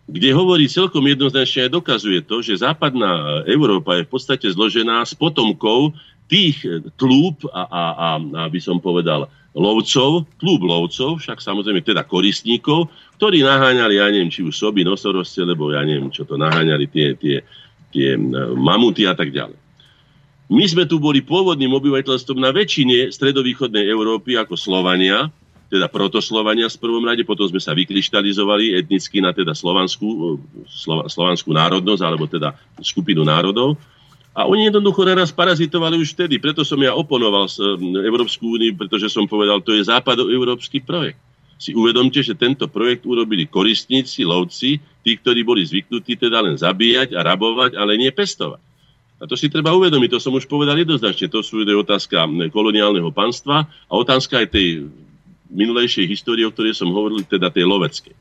kde 0.08 0.30
hovorí 0.36 0.68
celkom 0.68 1.04
jednoznačne 1.08 1.68
a 1.68 1.74
dokazuje 1.74 2.24
to, 2.28 2.44
že 2.44 2.60
západná 2.60 3.44
Európa 3.48 3.96
je 3.96 4.08
v 4.08 4.12
podstate 4.12 4.48
zložená 4.52 5.04
z 5.08 5.16
potomkov 5.16 5.96
tých 6.28 6.60
tlúb 7.00 7.40
a, 7.56 7.64
a, 7.64 7.84
a, 7.96 8.10
a 8.20 8.42
by 8.52 8.60
som 8.60 8.84
povedal 8.84 9.32
lovcov, 9.56 10.28
tlúb 10.44 10.62
lovcov, 10.64 11.24
však 11.24 11.40
samozrejme 11.40 11.80
teda 11.84 12.04
koristníkov, 12.04 12.92
ktorí 13.16 13.48
naháňali, 13.48 13.96
ja 13.96 14.12
neviem, 14.12 14.32
či 14.32 14.44
už 14.44 14.54
soby, 14.54 14.84
nosoroste, 14.84 15.44
lebo 15.44 15.72
ja 15.72 15.82
neviem, 15.88 16.12
čo 16.12 16.28
to 16.28 16.36
naháňali 16.36 16.86
tie, 16.92 17.16
tie, 17.16 17.42
tie 17.96 18.20
mamuty 18.54 19.08
a 19.08 19.16
tak 19.16 19.32
ďalej. 19.32 19.67
My 20.48 20.64
sme 20.64 20.88
tu 20.88 20.96
boli 20.96 21.20
pôvodným 21.20 21.76
obyvateľstvom 21.76 22.40
na 22.40 22.56
väčšine 22.56 23.12
stredovýchodnej 23.12 23.84
Európy 23.92 24.40
ako 24.40 24.56
Slovania, 24.56 25.28
teda 25.68 25.92
protoslovania 25.92 26.72
v 26.72 26.80
prvom 26.80 27.04
rade, 27.04 27.28
potom 27.28 27.44
sme 27.52 27.60
sa 27.60 27.76
vykryštalizovali 27.76 28.80
etnicky 28.80 29.20
na 29.20 29.36
teda 29.36 29.52
slovanskú, 29.52 30.40
slova, 30.72 31.12
slovanskú 31.12 31.52
národnosť, 31.52 32.02
alebo 32.04 32.24
teda 32.32 32.56
skupinu 32.80 33.28
národov. 33.28 33.76
A 34.32 34.48
oni 34.48 34.72
jednoducho 34.72 35.04
na 35.04 35.28
parazitovali 35.28 36.00
už 36.00 36.16
vtedy. 36.16 36.40
Preto 36.40 36.64
som 36.64 36.80
ja 36.80 36.96
oponoval 36.96 37.50
Európsku 38.06 38.56
úniu, 38.56 38.72
pretože 38.80 39.12
som 39.12 39.28
povedal, 39.28 39.60
to 39.60 39.76
je 39.76 39.84
západoeurópsky 39.84 40.80
projekt. 40.80 41.20
Si 41.58 41.74
uvedomte, 41.74 42.22
že 42.22 42.38
tento 42.38 42.70
projekt 42.70 43.04
urobili 43.04 43.50
koristníci, 43.50 44.22
lovci, 44.24 44.78
tí, 45.02 45.12
ktorí 45.18 45.42
boli 45.42 45.66
zvyknutí 45.66 46.16
teda 46.16 46.46
len 46.46 46.54
zabíjať 46.54 47.18
a 47.18 47.26
rabovať, 47.26 47.76
ale 47.76 47.98
nie 47.98 48.14
pestovať. 48.14 48.67
A 49.18 49.26
to 49.26 49.34
si 49.34 49.50
treba 49.50 49.74
uvedomiť, 49.74 50.14
to 50.14 50.20
som 50.22 50.34
už 50.38 50.46
povedal 50.46 50.78
jednoznačne. 50.78 51.26
To 51.34 51.42
sú 51.42 51.66
je 51.66 51.74
otázka 51.74 52.30
koloniálneho 52.54 53.10
panstva 53.10 53.66
a 53.66 53.94
otázka 53.98 54.46
aj 54.46 54.54
tej 54.54 54.94
minulejšej 55.50 56.06
histórie, 56.06 56.46
o 56.46 56.54
ktorej 56.54 56.78
som 56.78 56.94
hovoril, 56.94 57.26
teda 57.26 57.50
tej 57.50 57.66
loveckej. 57.66 58.14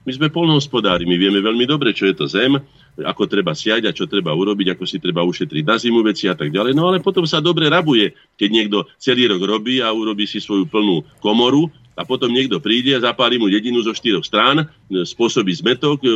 My 0.00 0.16
sme 0.16 0.32
polnohospodári, 0.32 1.04
my 1.04 1.12
vieme 1.20 1.44
veľmi 1.44 1.68
dobre, 1.68 1.92
čo 1.92 2.08
je 2.08 2.16
to 2.16 2.24
zem, 2.24 2.56
ako 2.98 3.28
treba 3.28 3.52
siať 3.52 3.84
a 3.84 3.94
čo 3.94 4.08
treba 4.08 4.32
urobiť, 4.32 4.74
ako 4.74 4.84
si 4.88 4.96
treba 4.96 5.20
ušetriť 5.22 5.62
na 5.62 5.76
zimu 5.76 6.00
veci 6.00 6.26
a 6.26 6.34
tak 6.34 6.48
ďalej. 6.48 6.72
No 6.72 6.88
ale 6.88 7.04
potom 7.04 7.28
sa 7.28 7.38
dobre 7.38 7.68
rabuje, 7.68 8.16
keď 8.40 8.48
niekto 8.48 8.78
celý 8.96 9.28
rok 9.28 9.44
robí 9.44 9.84
a 9.84 9.92
urobí 9.92 10.24
si 10.24 10.40
svoju 10.40 10.66
plnú 10.66 11.04
komoru 11.20 11.68
a 11.94 12.02
potom 12.08 12.32
niekto 12.32 12.64
príde 12.64 12.96
a 12.96 13.04
zapáli 13.04 13.36
mu 13.36 13.52
jedinu 13.52 13.84
zo 13.84 13.92
štyroch 13.92 14.24
strán, 14.24 14.66
spôsobí 14.88 15.52
zmetok 15.52 16.00
e, 16.00 16.08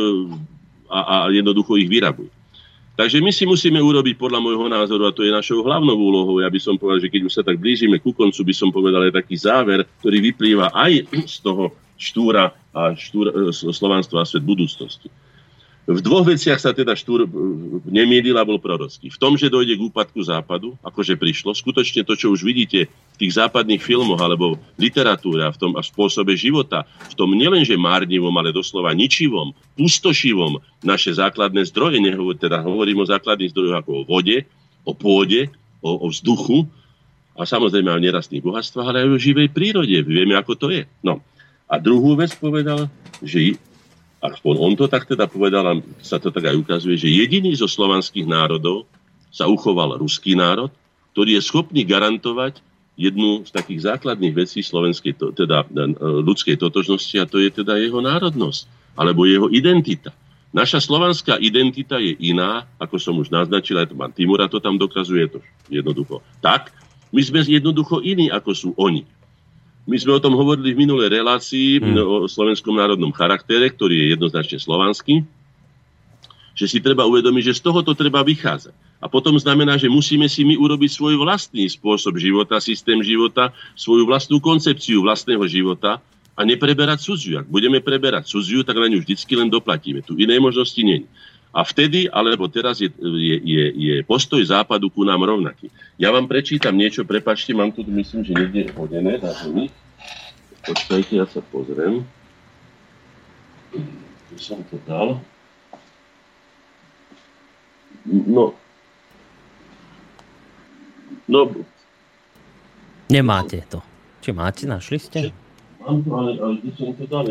a, 0.89 0.99
a 0.99 1.15
jednoducho 1.29 1.77
ich 1.77 1.85
vyrabuje. 1.85 2.33
Takže 2.95 3.19
my 3.19 3.27
si 3.27 3.43
musíme 3.43 3.75
urobiť 3.75 4.15
podľa 4.15 4.39
môjho 4.39 4.71
názoru, 4.71 5.11
a 5.11 5.11
to 5.11 5.27
je 5.27 5.31
našou 5.31 5.59
hlavnou 5.67 5.99
úlohou, 5.99 6.39
ja 6.39 6.47
by 6.47 6.59
som 6.63 6.79
povedal, 6.79 7.03
že 7.03 7.11
keď 7.11 7.21
už 7.27 7.33
sa 7.35 7.43
tak 7.43 7.59
blížime 7.59 7.99
ku 7.99 8.15
koncu, 8.15 8.39
by 8.39 8.55
som 8.55 8.71
povedal 8.71 9.03
aj 9.11 9.19
taký 9.19 9.35
záver, 9.35 9.83
ktorý 9.99 10.31
vyplýva 10.31 10.71
aj 10.71 11.03
z 11.27 11.37
toho 11.43 11.75
štúra 11.99 12.55
a 12.71 12.95
štúra, 12.95 13.51
slovanstva 13.51 14.23
a 14.23 14.27
svet 14.27 14.47
budúcnosti. 14.47 15.11
V 15.85 16.01
dvoch 16.01 16.25
veciach 16.25 16.57
sa 16.57 16.73
teda 16.73 16.97
Štúr 16.97 17.25
e, 17.25 17.27
nemýlil 17.85 18.33
a 18.41 18.47
bol 18.47 18.57
prorocký. 18.57 19.13
V 19.13 19.21
tom, 19.21 19.37
že 19.37 19.53
dojde 19.53 19.77
k 19.77 19.85
úpadku 19.85 20.17
západu, 20.17 20.73
akože 20.81 21.13
prišlo, 21.13 21.53
skutočne 21.53 22.01
to, 22.01 22.17
čo 22.17 22.33
už 22.33 22.41
vidíte 22.41 22.89
v 22.89 23.17
tých 23.21 23.37
západných 23.37 23.85
filmoch 23.85 24.17
alebo 24.17 24.57
literatúre 24.81 25.45
a 25.45 25.53
v 25.53 25.61
tom 25.61 25.71
a 25.77 25.85
spôsobe 25.85 26.33
života, 26.33 26.89
v 27.05 27.13
tom 27.13 27.37
nielenže 27.37 27.77
márnivom, 27.77 28.33
ale 28.33 28.49
doslova 28.49 28.97
ničivom, 28.97 29.53
pustošivom 29.77 30.57
naše 30.81 31.13
základné 31.13 31.69
zdroje, 31.69 32.01
nehovor, 32.01 32.33
teda 32.33 32.65
hovorím 32.65 33.05
o 33.05 33.09
základných 33.09 33.53
zdrojoch 33.53 33.77
ako 33.85 33.91
o 33.93 34.05
vode, 34.09 34.41
o 34.89 34.97
pôde, 34.97 35.53
o, 35.85 36.01
o 36.01 36.09
vzduchu 36.09 36.65
a 37.37 37.45
samozrejme 37.45 37.93
o 37.93 38.01
nerastných 38.01 38.41
bohatstvách, 38.41 38.89
ale 38.89 38.97
aj 39.05 39.09
o 39.13 39.21
živej 39.21 39.53
prírode. 39.53 40.01
Vieme, 40.01 40.33
ako 40.33 40.57
to 40.57 40.67
je. 40.73 40.89
No. 41.05 41.21
A 41.69 41.77
druhú 41.77 42.17
vec 42.17 42.33
povedal, 42.33 42.89
že 43.21 43.53
aspoň 44.31 44.55
on 44.57 44.73
to 44.73 44.85
tak 44.89 45.05
teda 45.05 45.29
povedal 45.29 45.65
a 45.65 45.73
sa 46.01 46.17
to 46.17 46.33
tak 46.33 46.49
aj 46.49 46.55
ukazuje, 46.57 46.95
že 46.97 47.11
jediný 47.11 47.53
zo 47.53 47.69
slovanských 47.69 48.25
národov 48.25 48.89
sa 49.29 49.45
uchoval 49.51 49.99
ruský 49.99 50.33
národ, 50.33 50.71
ktorý 51.11 51.37
je 51.39 51.41
schopný 51.43 51.83
garantovať 51.83 52.63
jednu 52.95 53.43
z 53.43 53.51
takých 53.51 53.91
základných 53.91 54.33
vecí 54.35 54.63
slovenskej, 54.63 55.19
teda 55.35 55.67
e, 55.67 55.95
ľudskej 55.99 56.55
totožnosti 56.55 57.15
a 57.19 57.27
to 57.27 57.43
je 57.43 57.51
teda 57.51 57.75
jeho 57.75 57.99
národnosť 57.99 58.67
alebo 58.95 59.27
jeho 59.27 59.51
identita. 59.51 60.15
Naša 60.55 60.79
slovanská 60.79 61.35
identita 61.43 61.99
je 61.99 62.15
iná, 62.31 62.63
ako 62.79 62.95
som 62.95 63.19
už 63.19 63.27
naznačil, 63.27 63.75
aj 63.75 63.91
to 63.91 63.99
pán 63.99 64.15
Timura 64.15 64.47
to 64.47 64.63
tam 64.63 64.79
dokazuje 64.79 65.27
to 65.27 65.43
jednoducho. 65.67 66.23
Tak, 66.39 66.71
my 67.11 67.19
sme 67.19 67.43
jednoducho 67.43 67.99
iní, 67.99 68.31
ako 68.31 68.51
sú 68.55 68.69
oni. 68.79 69.03
My 69.85 69.97
sme 70.01 70.17
o 70.17 70.23
tom 70.23 70.33
hovorili 70.33 70.73
v 70.73 70.81
minulej 70.81 71.13
relácii 71.13 71.77
hmm. 71.77 71.97
o 72.01 72.15
slovenskom 72.25 72.73
národnom 72.73 73.13
charaktere, 73.13 73.69
ktorý 73.69 73.93
je 74.01 74.07
jednoznačne 74.17 74.57
slovanský. 74.57 75.21
že 76.55 76.71
si 76.71 76.79
treba 76.79 77.03
uvedomiť, 77.03 77.51
že 77.51 77.57
z 77.59 77.61
tohoto 77.67 77.91
treba 77.91 78.23
vychádzať. 78.23 78.71
A 79.03 79.11
potom 79.11 79.35
znamená, 79.35 79.75
že 79.75 79.91
musíme 79.91 80.25
si 80.31 80.47
my 80.47 80.55
urobiť 80.55 80.89
svoj 80.89 81.19
vlastný 81.19 81.67
spôsob 81.67 82.15
života, 82.15 82.63
systém 82.63 82.97
života, 83.03 83.51
svoju 83.75 84.07
vlastnú 84.07 84.39
koncepciu 84.39 85.03
vlastného 85.03 85.43
života 85.51 85.99
a 86.33 86.41
nepreberať 86.47 87.11
cudziu. 87.11 87.43
Ak 87.43 87.47
budeme 87.51 87.83
preberať 87.83 88.31
cudziu, 88.31 88.63
tak 88.63 88.79
na 88.79 88.87
ňu 88.87 89.03
vždycky 89.03 89.35
len 89.35 89.51
doplatíme. 89.51 89.99
Tu 90.01 90.15
inej 90.15 90.39
možnosti 90.39 90.79
nie. 90.79 91.03
A 91.55 91.63
vtedy, 91.63 92.11
alebo 92.11 92.51
teraz 92.51 92.83
je, 92.83 92.91
je, 92.99 93.35
je, 93.39 93.63
je 93.71 93.95
postoj 94.03 94.43
západu 94.43 94.91
ku 94.91 95.07
nám 95.07 95.23
rovnaký. 95.23 95.71
Ja 95.95 96.11
vám 96.11 96.27
prečítam 96.27 96.75
niečo, 96.75 97.07
prepačte, 97.07 97.55
mám 97.55 97.71
tu, 97.71 97.79
myslím, 97.87 98.27
že 98.27 98.35
niekde 98.35 98.75
hodené 98.75 99.15
na 99.23 99.31
zemi. 99.31 99.71
Počkajte, 100.67 101.15
ja 101.15 101.23
sa 101.31 101.39
pozriem. 101.39 102.03
Tu 103.71 104.35
som 104.35 104.59
to 104.67 104.75
dal. 104.83 105.23
No. 108.03 108.51
No. 111.31 111.41
Nemáte 113.07 113.63
to. 113.71 113.79
Či 114.19 114.35
máte, 114.35 114.67
našli 114.67 114.99
ste? 114.99 115.19
Mám 115.79 116.03
to, 116.03 116.09
ale, 116.11 116.31
ale 116.35 116.53
kde 116.59 116.71
som 116.75 116.91
to 116.99 117.05
dal? 117.07 117.25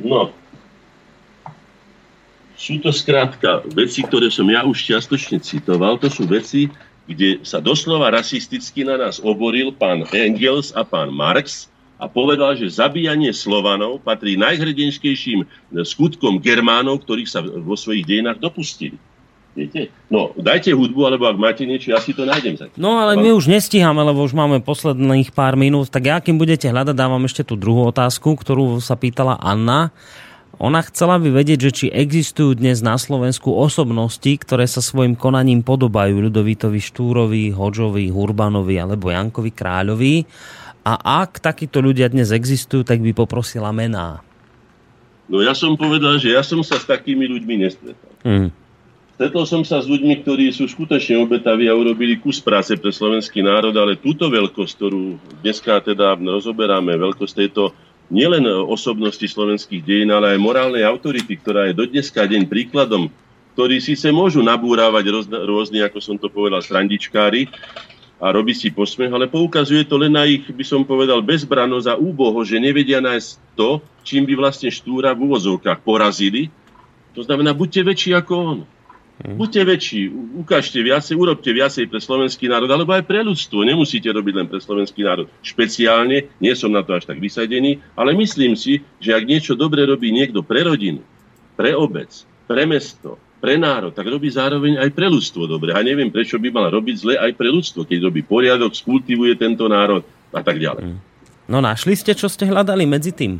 No, 0.00 0.32
sú 2.56 2.80
to 2.80 2.90
skrátka 2.90 3.62
veci, 3.76 4.00
ktoré 4.02 4.32
som 4.32 4.48
ja 4.48 4.64
už 4.64 4.80
čiastočne 4.80 5.38
citoval. 5.44 6.00
To 6.00 6.08
sú 6.08 6.24
veci, 6.24 6.72
kde 7.06 7.44
sa 7.46 7.62
doslova 7.62 8.10
rasisticky 8.10 8.82
na 8.82 8.98
nás 8.98 9.22
oboril 9.22 9.70
pán 9.76 10.08
Engels 10.10 10.74
a 10.74 10.82
pán 10.82 11.12
Marx 11.12 11.70
a 11.96 12.10
povedal, 12.10 12.56
že 12.58 12.68
zabíjanie 12.68 13.32
Slovanov 13.32 14.04
patrí 14.04 14.36
najhrdenskejším 14.36 15.46
skutkom 15.84 16.42
Germánov, 16.42 17.06
ktorých 17.06 17.30
sa 17.30 17.40
vo 17.40 17.76
svojich 17.78 18.04
dejinách 18.04 18.42
dopustili. 18.42 18.98
Viete? 19.56 19.88
No, 20.12 20.36
dajte 20.36 20.76
hudbu, 20.76 21.08
alebo 21.08 21.32
ak 21.32 21.40
máte 21.40 21.64
niečo, 21.64 21.88
ja 21.88 21.96
si 21.96 22.12
to 22.12 22.28
nájdem. 22.28 22.60
Zatiaľ. 22.60 22.76
No, 22.76 23.00
ale 23.00 23.16
my 23.16 23.32
už 23.32 23.48
nestíhame, 23.48 24.04
lebo 24.04 24.20
už 24.20 24.36
máme 24.36 24.60
posledných 24.60 25.32
pár 25.32 25.56
minút. 25.56 25.88
Tak 25.88 26.04
ja, 26.04 26.20
kým 26.20 26.36
budete 26.36 26.68
hľadať, 26.68 26.92
dávam 26.92 27.24
ešte 27.24 27.40
tú 27.40 27.56
druhú 27.56 27.88
otázku, 27.88 28.36
ktorú 28.36 28.84
sa 28.84 29.00
pýtala 29.00 29.40
Anna. 29.40 29.96
Ona 30.56 30.80
chcela 30.88 31.20
by 31.20 31.28
vedieť, 31.36 31.68
že 31.68 31.72
či 31.72 31.86
existujú 31.92 32.56
dnes 32.56 32.80
na 32.80 32.96
Slovensku 32.96 33.52
osobnosti, 33.52 34.32
ktoré 34.40 34.64
sa 34.64 34.80
svojim 34.80 35.12
konaním 35.12 35.60
podobajú 35.60 36.16
Ľudovitovi 36.16 36.80
Štúrovi, 36.80 37.52
Hoďovi, 37.52 38.08
Hurbanovi 38.08 38.80
alebo 38.80 39.12
Jankovi 39.12 39.52
Kráľovi. 39.52 40.24
A 40.88 41.20
ak 41.26 41.44
takíto 41.44 41.84
ľudia 41.84 42.08
dnes 42.08 42.32
existujú, 42.32 42.88
tak 42.88 43.04
by 43.04 43.12
poprosila 43.12 43.68
mená. 43.68 44.24
No 45.28 45.44
ja 45.44 45.52
som 45.52 45.76
povedal, 45.76 46.16
že 46.16 46.32
ja 46.32 46.40
som 46.40 46.64
sa 46.64 46.80
s 46.80 46.88
takými 46.88 47.28
ľuďmi 47.28 47.54
nestretal. 47.60 48.12
Mm. 48.24 48.48
Stretol 49.16 49.44
som 49.48 49.64
sa 49.64 49.80
s 49.80 49.88
ľuďmi, 49.88 50.24
ktorí 50.24 50.52
sú 50.52 50.68
skutočne 50.68 51.20
obetaví 51.20 51.68
a 51.68 51.76
urobili 51.76 52.20
kus 52.20 52.40
práce 52.40 52.76
pre 52.76 52.92
slovenský 52.92 53.40
národ, 53.40 53.72
ale 53.76 53.96
túto 53.96 54.28
veľkosť, 54.28 54.72
ktorú 54.76 55.04
dneska 55.40 55.80
teda 55.84 56.16
rozoberáme, 56.20 56.96
veľkosť 56.96 57.34
tejto 57.44 57.72
nielen 58.12 58.46
osobnosti 58.46 59.24
slovenských 59.24 59.82
dejín, 59.82 60.10
ale 60.14 60.36
aj 60.36 60.42
morálnej 60.42 60.86
autority, 60.86 61.38
ktorá 61.38 61.70
je 61.70 61.78
do 61.78 61.84
deň 61.90 62.46
príkladom, 62.46 63.10
ktorí 63.56 63.80
síce 63.80 64.12
môžu 64.12 64.44
nabúrávať 64.44 65.10
rôzne, 65.48 65.80
ako 65.82 65.98
som 65.98 66.16
to 66.20 66.28
povedal, 66.28 66.60
srandičkári 66.60 67.48
a 68.16 68.32
robiť 68.32 68.56
si 68.56 68.68
posmech, 68.72 69.12
ale 69.12 69.28
poukazuje 69.28 69.84
to 69.84 70.00
len 70.00 70.16
na 70.16 70.24
ich, 70.24 70.48
by 70.48 70.64
som 70.64 70.84
povedal, 70.88 71.20
bezbranosť 71.20 71.88
a 71.92 72.00
úboho, 72.00 72.40
že 72.44 72.56
nevedia 72.56 73.00
nájsť 73.00 73.28
to, 73.56 73.84
čím 74.04 74.24
by 74.24 74.36
vlastne 74.36 74.72
Štúra 74.72 75.12
v 75.12 75.28
úvozovkách 75.28 75.84
porazili. 75.84 76.48
To 77.12 77.24
znamená, 77.24 77.52
buďte 77.52 77.80
väčší 77.84 78.12
ako 78.16 78.32
on. 78.36 78.58
Hmm. 79.16 79.40
Buďte 79.40 79.64
väčší, 79.64 80.12
ukážte 80.44 80.76
viacej, 80.84 81.16
urobte 81.16 81.48
viacej 81.48 81.88
pre 81.88 82.04
slovenský 82.04 82.52
národ, 82.52 82.68
alebo 82.68 82.92
aj 82.92 83.08
pre 83.08 83.24
ľudstvo. 83.24 83.64
Nemusíte 83.64 84.12
robiť 84.12 84.34
len 84.36 84.46
pre 84.48 84.60
slovenský 84.60 85.08
národ. 85.08 85.32
Špeciálne, 85.40 86.28
nie 86.36 86.52
som 86.52 86.68
na 86.68 86.84
to 86.84 86.92
až 86.92 87.08
tak 87.08 87.16
vysadený, 87.16 87.80
ale 87.96 88.12
myslím 88.12 88.52
si, 88.52 88.84
že 89.00 89.16
ak 89.16 89.24
niečo 89.24 89.56
dobre 89.56 89.88
robí 89.88 90.12
niekto 90.12 90.44
pre 90.44 90.68
rodinu, 90.68 91.00
pre 91.56 91.72
obec, 91.72 92.12
pre 92.44 92.68
mesto, 92.68 93.16
pre 93.40 93.56
národ, 93.56 93.96
tak 93.96 94.04
robí 94.04 94.28
zároveň 94.28 94.84
aj 94.84 94.90
pre 94.92 95.08
ľudstvo 95.08 95.48
dobre. 95.48 95.72
A 95.72 95.80
neviem, 95.80 96.12
prečo 96.12 96.36
by 96.36 96.52
mal 96.52 96.68
robiť 96.68 96.96
zle 97.00 97.14
aj 97.16 97.32
pre 97.40 97.48
ľudstvo, 97.48 97.88
keď 97.88 98.12
robí 98.12 98.20
poriadok, 98.20 98.76
skultivuje 98.76 99.32
tento 99.40 99.64
národ 99.64 100.04
a 100.28 100.44
tak 100.44 100.60
ďalej. 100.60 100.92
Hmm. 100.92 101.00
No 101.48 101.64
našli 101.64 101.96
ste, 101.96 102.12
čo 102.12 102.28
ste 102.28 102.44
hľadali 102.44 102.84
medzi 102.84 103.16
tým? 103.16 103.38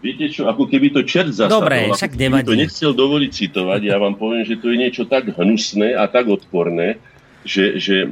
Viete 0.00 0.32
čo, 0.32 0.48
ako 0.48 0.64
keby 0.64 0.96
to 0.96 1.04
čert 1.04 1.28
zasadol. 1.28 1.60
Dobre, 1.60 1.92
však 1.92 2.16
nevadí. 2.16 2.48
to 2.48 2.56
nechcel 2.56 2.92
dovoliť 2.96 3.30
citovať, 3.36 3.80
ja 3.84 4.00
vám 4.00 4.16
poviem, 4.16 4.48
že 4.48 4.56
to 4.56 4.72
je 4.72 4.76
niečo 4.80 5.04
tak 5.04 5.28
hnusné 5.36 5.92
a 5.92 6.08
tak 6.08 6.32
odporné, 6.32 6.96
že... 7.44 7.76
že... 7.76 8.08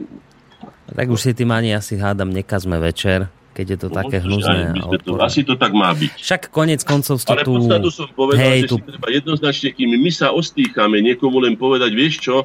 Tak 0.88 1.08
už 1.08 1.20
si 1.20 1.32
tým 1.32 1.48
ani 1.48 1.72
asi 1.72 1.96
hádam, 1.96 2.28
nekazme 2.28 2.76
večer, 2.76 3.32
keď 3.56 3.66
je 3.72 3.78
to 3.80 3.88
no, 3.88 3.94
také 4.04 4.16
hnusné. 4.20 4.76
To, 5.00 5.16
asi 5.24 5.48
to 5.48 5.56
tak 5.56 5.72
má 5.72 5.96
byť. 5.96 6.20
Však 6.20 6.52
konec 6.52 6.84
koncov 6.84 7.24
ste 7.24 7.32
Ale 7.32 7.44
tu... 7.48 7.56
Ale 7.56 7.88
som 7.88 8.08
povedal, 8.12 8.44
Hej, 8.44 8.60
že 8.60 8.68
tu... 8.68 8.76
si 8.76 8.84
treba 8.84 9.08
jednoznačne, 9.08 9.68
kým 9.72 9.88
my 9.96 10.12
sa 10.12 10.28
ostýchame 10.36 11.00
niekomu 11.00 11.40
len 11.40 11.56
povedať, 11.56 11.88
vieš 11.96 12.20
čo, 12.20 12.44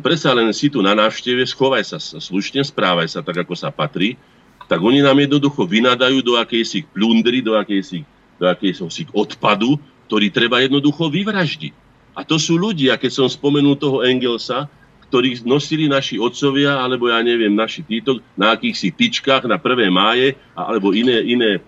predsa 0.00 0.32
len 0.32 0.48
si 0.56 0.72
tu 0.72 0.80
na 0.80 0.96
návšteve, 0.96 1.44
schovaj 1.44 1.84
sa 1.84 2.00
slušne, 2.00 2.64
správaj 2.64 3.08
sa 3.08 3.20
tak, 3.20 3.44
ako 3.44 3.52
sa 3.52 3.68
patrí, 3.68 4.16
tak 4.64 4.80
oni 4.80 5.04
nám 5.04 5.16
jednoducho 5.20 5.68
vynadajú 5.68 6.24
do 6.24 6.40
akejsi 6.40 6.88
plundry, 6.88 7.44
do 7.44 7.56
akejsi 7.56 8.04
do 8.38 8.46
akéhosi 8.46 9.04
odpadu, 9.10 9.76
ktorý 10.08 10.32
treba 10.32 10.62
jednoducho 10.62 11.10
vyvraždiť. 11.12 11.74
A 12.18 12.26
to 12.26 12.40
sú 12.40 12.58
ľudia, 12.58 12.98
keď 12.98 13.22
som 13.22 13.26
spomenul 13.30 13.78
toho 13.78 14.02
Engelsa, 14.02 14.66
ktorých 15.08 15.46
nosili 15.48 15.88
naši 15.88 16.20
otcovia, 16.20 16.82
alebo 16.82 17.08
ja 17.08 17.22
neviem, 17.24 17.52
naši 17.52 17.80
títo, 17.80 18.20
na 18.36 18.52
akýchsi 18.52 18.92
tyčkách 18.92 19.48
na 19.48 19.56
1. 19.56 19.88
máje, 19.88 20.36
alebo 20.52 20.92
iné, 20.92 21.24
iné 21.24 21.50
e, 21.56 21.60
e, 21.60 21.62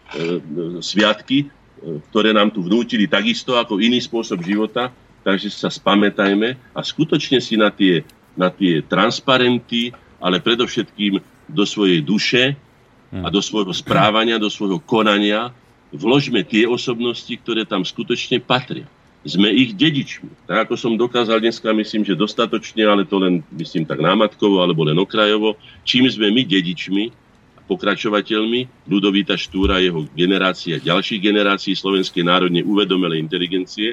sviatky, 0.85 1.47
e, 1.47 1.47
ktoré 2.13 2.37
nám 2.37 2.53
tu 2.53 2.61
vnútili 2.61 3.09
takisto 3.09 3.57
ako 3.57 3.81
iný 3.81 4.03
spôsob 4.05 4.45
života. 4.45 4.93
Takže 5.21 5.53
sa 5.53 5.69
spamätajme 5.69 6.57
a 6.73 6.81
skutočne 6.81 7.45
si 7.45 7.57
na 7.57 7.69
tie, 7.69 8.05
na 8.37 8.49
tie 8.49 8.81
transparenty, 8.85 9.93
ale 10.21 10.41
predovšetkým 10.41 11.21
do 11.49 11.65
svojej 11.65 12.01
duše 12.01 12.57
a 13.11 13.29
do 13.29 13.45
svojho 13.45 13.75
správania, 13.77 14.41
do 14.41 14.49
svojho 14.49 14.81
konania 14.81 15.53
vložme 15.91 16.43
tie 16.47 16.67
osobnosti, 16.67 17.31
ktoré 17.31 17.67
tam 17.67 17.83
skutočne 17.83 18.39
patria. 18.43 18.86
Sme 19.20 19.52
ich 19.52 19.77
dedičmi. 19.77 20.49
Tak 20.49 20.65
ako 20.65 20.75
som 20.81 20.97
dokázal 20.97 21.44
dneska, 21.44 21.77
myslím, 21.77 22.09
že 22.09 22.17
dostatočne, 22.17 22.89
ale 22.89 23.05
to 23.05 23.20
len, 23.20 23.44
myslím, 23.52 23.85
tak 23.85 24.01
námatkovo 24.01 24.65
alebo 24.65 24.89
len 24.89 24.97
okrajovo, 24.97 25.60
čím 25.85 26.09
sme 26.09 26.33
my 26.33 26.49
dedičmi 26.49 27.12
a 27.59 27.60
pokračovateľmi 27.69 28.89
Ludovita 28.89 29.36
Štúra, 29.36 29.77
jeho 29.77 30.09
generácia, 30.17 30.81
ďalších 30.81 31.20
generácií 31.20 31.77
slovenskej 31.77 32.25
národne 32.25 32.65
uvedomelej 32.65 33.20
inteligencie, 33.20 33.93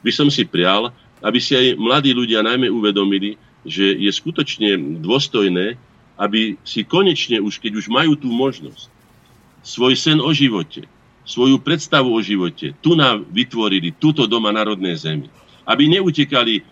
by 0.00 0.08
som 0.08 0.32
si 0.32 0.48
prial, 0.48 0.88
aby 1.20 1.36
si 1.36 1.52
aj 1.52 1.76
mladí 1.76 2.16
ľudia 2.16 2.40
najmä 2.40 2.72
uvedomili, 2.72 3.36
že 3.68 3.92
je 3.92 4.08
skutočne 4.08 4.98
dôstojné, 5.04 5.76
aby 6.16 6.56
si 6.64 6.80
konečne 6.82 7.44
už, 7.44 7.60
keď 7.60 7.76
už 7.76 7.86
majú 7.92 8.16
tú 8.16 8.32
možnosť, 8.32 8.90
svoj 9.62 9.94
sen 9.94 10.18
o 10.18 10.32
živote, 10.34 10.88
svoju 11.22 11.58
predstavu 11.62 12.10
o 12.10 12.20
živote 12.20 12.74
tu 12.82 12.98
nám 12.98 13.26
vytvorili, 13.30 13.94
túto 13.94 14.26
doma 14.26 14.50
národnej 14.50 14.98
zemi. 14.98 15.26
Aby 15.62 15.86
neutekali 15.86 16.58
e, 16.58 16.62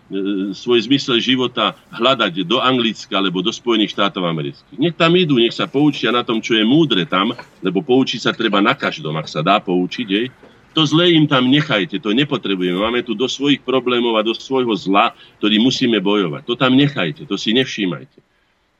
svoj 0.50 0.90
zmysel 0.90 1.22
života 1.22 1.78
hľadať 1.94 2.42
do 2.42 2.58
Anglicka 2.58 3.14
alebo 3.14 3.38
do 3.38 3.54
Spojených 3.54 3.94
štátov 3.94 4.26
amerických. 4.26 4.82
Nech 4.82 4.98
tam 4.98 5.14
idú, 5.14 5.38
nech 5.38 5.54
sa 5.54 5.70
poučia 5.70 6.10
na 6.10 6.26
tom, 6.26 6.42
čo 6.42 6.58
je 6.58 6.66
múdre 6.66 7.06
tam, 7.06 7.30
lebo 7.62 7.86
poučiť 7.86 8.18
sa 8.18 8.34
treba 8.34 8.58
na 8.58 8.74
každom, 8.74 9.14
ak 9.14 9.30
sa 9.30 9.46
dá 9.46 9.62
poučiť. 9.62 10.06
Jej. 10.10 10.26
To 10.74 10.82
zlé 10.82 11.14
im 11.14 11.30
tam 11.30 11.46
nechajte, 11.46 12.02
to 12.02 12.10
nepotrebujeme. 12.10 12.82
Máme 12.82 13.06
tu 13.06 13.14
do 13.14 13.30
svojich 13.30 13.62
problémov 13.62 14.18
a 14.18 14.26
do 14.26 14.34
svojho 14.34 14.74
zla, 14.74 15.14
ktorý 15.38 15.62
musíme 15.62 16.02
bojovať. 16.02 16.42
To 16.50 16.58
tam 16.58 16.74
nechajte, 16.74 17.30
to 17.30 17.38
si 17.38 17.54
nevšímajte. 17.54 18.18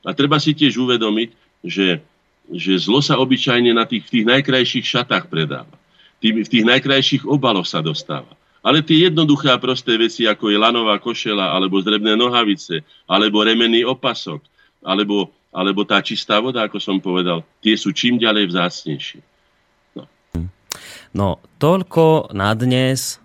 A 0.03 0.11
treba 0.11 0.43
si 0.43 0.51
tiež 0.51 0.75
uvedomiť, 0.75 1.29
že 1.63 2.03
že 2.49 2.81
zlo 2.81 2.99
sa 3.03 3.21
obyčajne 3.21 3.71
na 3.75 3.85
tých, 3.85 4.07
tých 4.09 4.25
najkrajších 4.25 4.85
šatách 4.85 5.29
predáva. 5.29 5.75
Tým, 6.21 6.41
v 6.41 6.49
tých 6.49 6.65
najkrajších 6.65 7.23
obaloch 7.25 7.65
sa 7.65 7.81
dostáva. 7.81 8.29
Ale 8.61 8.85
tie 8.85 9.09
jednoduché 9.09 9.49
a 9.49 9.57
prosté 9.57 9.97
veci, 9.97 10.29
ako 10.29 10.53
je 10.53 10.57
lanová 10.61 11.01
košela, 11.01 11.49
alebo 11.49 11.81
zrebné 11.81 12.13
nohavice, 12.13 12.85
alebo 13.09 13.41
remenný 13.41 13.81
opasok, 13.81 14.37
alebo, 14.85 15.33
alebo 15.49 15.81
tá 15.81 15.97
čistá 16.05 16.37
voda, 16.37 16.61
ako 16.69 16.77
som 16.77 17.01
povedal, 17.01 17.41
tie 17.57 17.73
sú 17.73 17.89
čím 17.89 18.21
ďalej 18.21 18.53
vzácnejšie. 18.53 19.21
No, 19.97 20.03
no 21.13 21.27
toľko 21.57 22.33
na 22.37 22.53
dnes. 22.53 23.17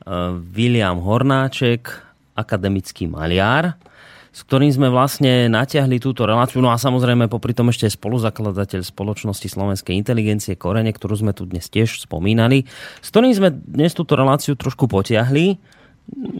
Uh, 0.00 0.40
William 0.56 0.96
Hornáček, 0.96 1.92
akademický 2.32 3.04
maliar 3.04 3.76
s 4.30 4.46
ktorým 4.46 4.70
sme 4.70 4.88
vlastne 4.90 5.50
natiahli 5.50 5.98
túto 5.98 6.22
reláciu. 6.22 6.62
No 6.62 6.70
a 6.70 6.78
samozrejme 6.78 7.26
popri 7.26 7.50
tom 7.50 7.74
ešte 7.74 7.90
spoluzakladateľ 7.90 8.86
spoločnosti 8.86 9.50
Slovenskej 9.50 9.98
inteligencie 9.98 10.54
Korene, 10.54 10.94
ktorú 10.94 11.18
sme 11.18 11.32
tu 11.34 11.50
dnes 11.50 11.66
tiež 11.66 12.06
spomínali, 12.06 12.66
s 13.02 13.08
ktorým 13.10 13.34
sme 13.34 13.50
dnes 13.50 13.90
túto 13.90 14.14
reláciu 14.14 14.54
trošku 14.54 14.86
potiahli. 14.86 15.58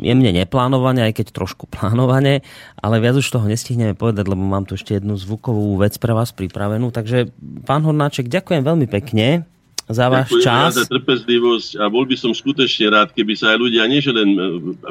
jemne 0.02 0.30
neplánovane, 0.34 1.06
aj 1.10 1.22
keď 1.22 1.26
trošku 1.30 1.70
plánovane, 1.70 2.42
ale 2.78 2.96
viac 2.98 3.18
už 3.18 3.26
toho 3.26 3.46
nestihneme 3.46 3.94
povedať, 3.94 4.26
lebo 4.26 4.42
mám 4.42 4.66
tu 4.66 4.74
ešte 4.74 4.98
jednu 4.98 5.14
zvukovú 5.14 5.78
vec 5.78 5.94
pre 5.98 6.14
vás 6.14 6.34
pripravenú. 6.34 6.90
Takže, 6.90 7.30
pán 7.66 7.86
Hornáček, 7.86 8.26
ďakujem 8.26 8.62
veľmi 8.66 8.86
pekne 8.90 9.46
za 9.90 10.06
váš 10.06 10.30
Ďakujem 10.30 10.46
čas. 10.46 10.70
za 10.78 10.84
trpezlivosť 10.86 11.70
a 11.82 11.84
bol 11.90 12.06
by 12.06 12.16
som 12.16 12.30
skutočne 12.30 12.86
rád, 12.94 13.10
keby 13.10 13.34
sa 13.34 13.52
aj 13.54 13.58
ľudia 13.58 13.84
nie 13.90 13.98
len 14.00 14.30
e, 14.34 14.40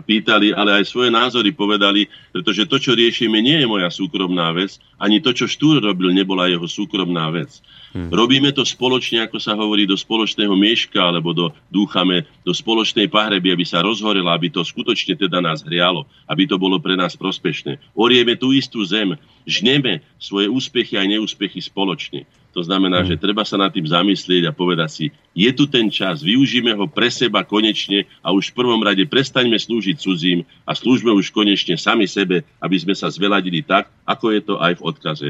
pýtali, 0.04 0.52
ale 0.52 0.84
aj 0.84 0.92
svoje 0.92 1.10
názory 1.10 1.56
povedali, 1.56 2.12
pretože 2.36 2.68
to, 2.68 2.78
čo 2.78 2.92
riešime, 2.94 3.40
nie 3.40 3.64
je 3.64 3.68
moja 3.68 3.88
súkromná 3.88 4.52
vec, 4.52 4.76
ani 5.00 5.24
to, 5.24 5.32
čo 5.32 5.48
Štúr 5.48 5.80
robil, 5.80 6.12
nebola 6.12 6.52
jeho 6.52 6.68
súkromná 6.68 7.32
vec. 7.32 7.64
Hmm. 7.90 8.14
Robíme 8.14 8.54
to 8.54 8.62
spoločne, 8.62 9.26
ako 9.26 9.42
sa 9.42 9.58
hovorí, 9.58 9.90
do 9.90 9.98
spoločného 9.98 10.54
mieška, 10.54 11.02
alebo 11.02 11.34
do, 11.34 11.50
dúchame 11.74 12.28
do 12.46 12.54
spoločnej 12.54 13.10
pahreby, 13.10 13.56
aby 13.56 13.66
sa 13.66 13.82
rozhorela, 13.82 14.38
aby 14.38 14.54
to 14.54 14.62
skutočne 14.62 15.18
teda 15.18 15.42
nás 15.42 15.66
hrialo, 15.66 16.06
aby 16.30 16.46
to 16.46 16.62
bolo 16.62 16.78
pre 16.78 16.94
nás 16.94 17.18
prospešné. 17.18 17.82
Orieme 17.98 18.38
tú 18.38 18.54
istú 18.54 18.86
zem, 18.86 19.18
žneme 19.50 20.06
svoje 20.22 20.46
úspechy 20.46 21.02
aj 21.02 21.18
neúspechy 21.18 21.58
spoločne. 21.66 22.30
To 22.50 22.66
znamená, 22.66 23.06
že 23.06 23.20
treba 23.20 23.46
sa 23.46 23.62
nad 23.62 23.70
tým 23.70 23.86
zamyslieť 23.86 24.50
a 24.50 24.56
povedať 24.56 24.90
si, 24.90 25.06
je 25.38 25.50
tu 25.54 25.70
ten 25.70 25.86
čas, 25.94 26.26
využíme 26.26 26.74
ho 26.74 26.90
pre 26.90 27.14
seba 27.14 27.46
konečne 27.46 28.10
a 28.26 28.34
už 28.34 28.50
v 28.52 28.58
prvom 28.58 28.82
rade 28.82 29.06
prestaňme 29.06 29.54
slúžiť 29.54 29.96
cudzím 30.02 30.42
a 30.66 30.74
slúžme 30.74 31.14
už 31.14 31.30
konečne 31.30 31.78
sami 31.78 32.10
sebe, 32.10 32.42
aby 32.58 32.76
sme 32.82 32.98
sa 32.98 33.14
zveladili 33.14 33.62
tak, 33.62 33.94
ako 34.02 34.26
je 34.34 34.42
to 34.42 34.56
aj 34.58 34.82
v 34.82 34.86
odkaze 34.86 35.28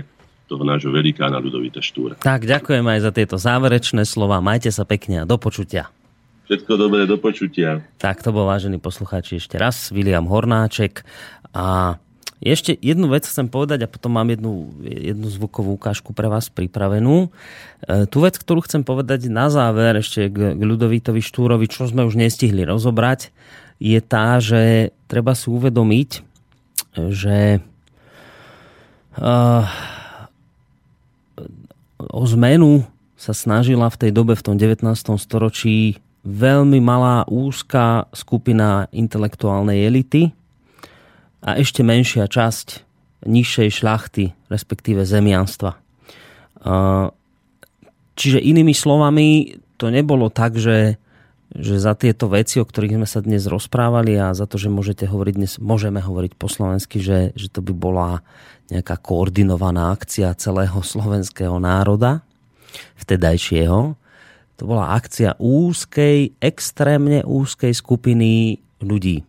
toho 0.49 0.63
nášho 0.65 0.89
velikána 0.89 1.37
Ludovita 1.37 1.83
Štúra. 1.83 2.17
Tak, 2.17 2.47
ďakujem 2.47 2.81
aj 2.81 2.99
za 3.05 3.11
tieto 3.13 3.37
záverečné 3.37 4.01
slova. 4.07 4.41
Majte 4.41 4.73
sa 4.73 4.81
pekne 4.81 5.21
a 5.21 5.29
do 5.29 5.37
počutia. 5.37 5.93
Všetko 6.49 6.81
dobré, 6.81 7.05
do 7.05 7.21
počutia. 7.21 7.85
Tak, 8.01 8.25
to 8.25 8.33
bol 8.33 8.49
vážený 8.49 8.81
poslucháči 8.81 9.37
ešte 9.37 9.61
raz, 9.61 9.93
William 9.93 10.25
Hornáček. 10.25 11.05
A 11.53 11.99
ešte 12.39 12.71
jednu 12.79 13.11
vec 13.11 13.27
chcem 13.27 13.51
povedať 13.51 13.83
a 13.83 13.91
potom 13.91 14.15
mám 14.15 14.31
jednu, 14.31 14.71
jednu 14.79 15.27
zvukovú 15.27 15.75
ukážku 15.75 16.15
pre 16.15 16.31
vás 16.31 16.47
pripravenú. 16.47 17.27
E, 17.27 18.07
tú 18.07 18.23
vec, 18.23 18.39
ktorú 18.39 18.63
chcem 18.63 18.87
povedať 18.87 19.27
na 19.27 19.51
záver 19.51 19.99
ešte 19.99 20.31
k, 20.31 20.55
k 20.55 20.61
Ľudovítovi 20.63 21.19
Štúrovi, 21.19 21.67
čo 21.67 21.91
sme 21.91 22.07
už 22.07 22.15
nestihli 22.15 22.63
rozobrať, 22.63 23.35
je 23.83 23.99
tá, 23.99 24.39
že 24.39 24.95
treba 25.11 25.35
si 25.35 25.51
uvedomiť, 25.51 26.09
že 27.11 27.63
uh, 29.19 29.63
o 32.11 32.23
zmenu 32.27 32.83
sa 33.19 33.35
snažila 33.35 33.91
v 33.91 33.99
tej 33.99 34.11
dobe, 34.15 34.35
v 34.35 34.43
tom 34.43 34.55
19. 34.55 34.83
storočí, 35.19 35.99
veľmi 36.23 36.79
malá, 36.83 37.23
úzka 37.27 38.07
skupina 38.11 38.87
intelektuálnej 38.91 39.87
elity 39.87 40.35
a 41.39 41.55
ešte 41.55 41.81
menšia 41.81 42.27
časť 42.27 42.85
nižšej 43.23 43.69
šľachty, 43.83 44.25
respektíve 44.47 45.03
zemianstva. 45.03 45.75
Čiže 48.19 48.39
inými 48.43 48.75
slovami, 48.75 49.55
to 49.79 49.87
nebolo 49.87 50.27
tak, 50.27 50.59
že, 50.59 50.99
že 51.55 51.79
za 51.79 51.95
tieto 51.95 52.27
veci, 52.27 52.59
o 52.59 52.67
ktorých 52.67 52.99
sme 52.99 53.07
sa 53.07 53.23
dnes 53.23 53.47
rozprávali 53.47 54.19
a 54.19 54.35
za 54.35 54.43
to, 54.43 54.59
že 54.59 54.67
môžete 54.67 55.07
hovoriť 55.07 55.33
dnes, 55.39 55.53
môžeme 55.59 56.03
hovoriť 56.03 56.35
po 56.35 56.51
slovensky, 56.51 56.99
že, 56.99 57.31
že 57.39 57.47
to 57.47 57.63
by 57.63 57.71
bola 57.71 58.09
nejaká 58.67 58.99
koordinovaná 58.99 59.95
akcia 59.95 60.35
celého 60.35 60.83
slovenského 60.83 61.55
národa, 61.63 62.21
vtedajšieho. 62.99 63.95
To 64.59 64.63
bola 64.67 64.91
akcia 64.99 65.39
úzkej, 65.39 66.35
extrémne 66.43 67.23
úzkej 67.23 67.71
skupiny 67.71 68.59
ľudí. 68.83 69.23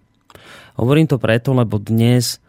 Hovorím 0.80 1.12
to 1.12 1.20
preto, 1.20 1.52
lebo 1.52 1.76
dnes 1.76 2.40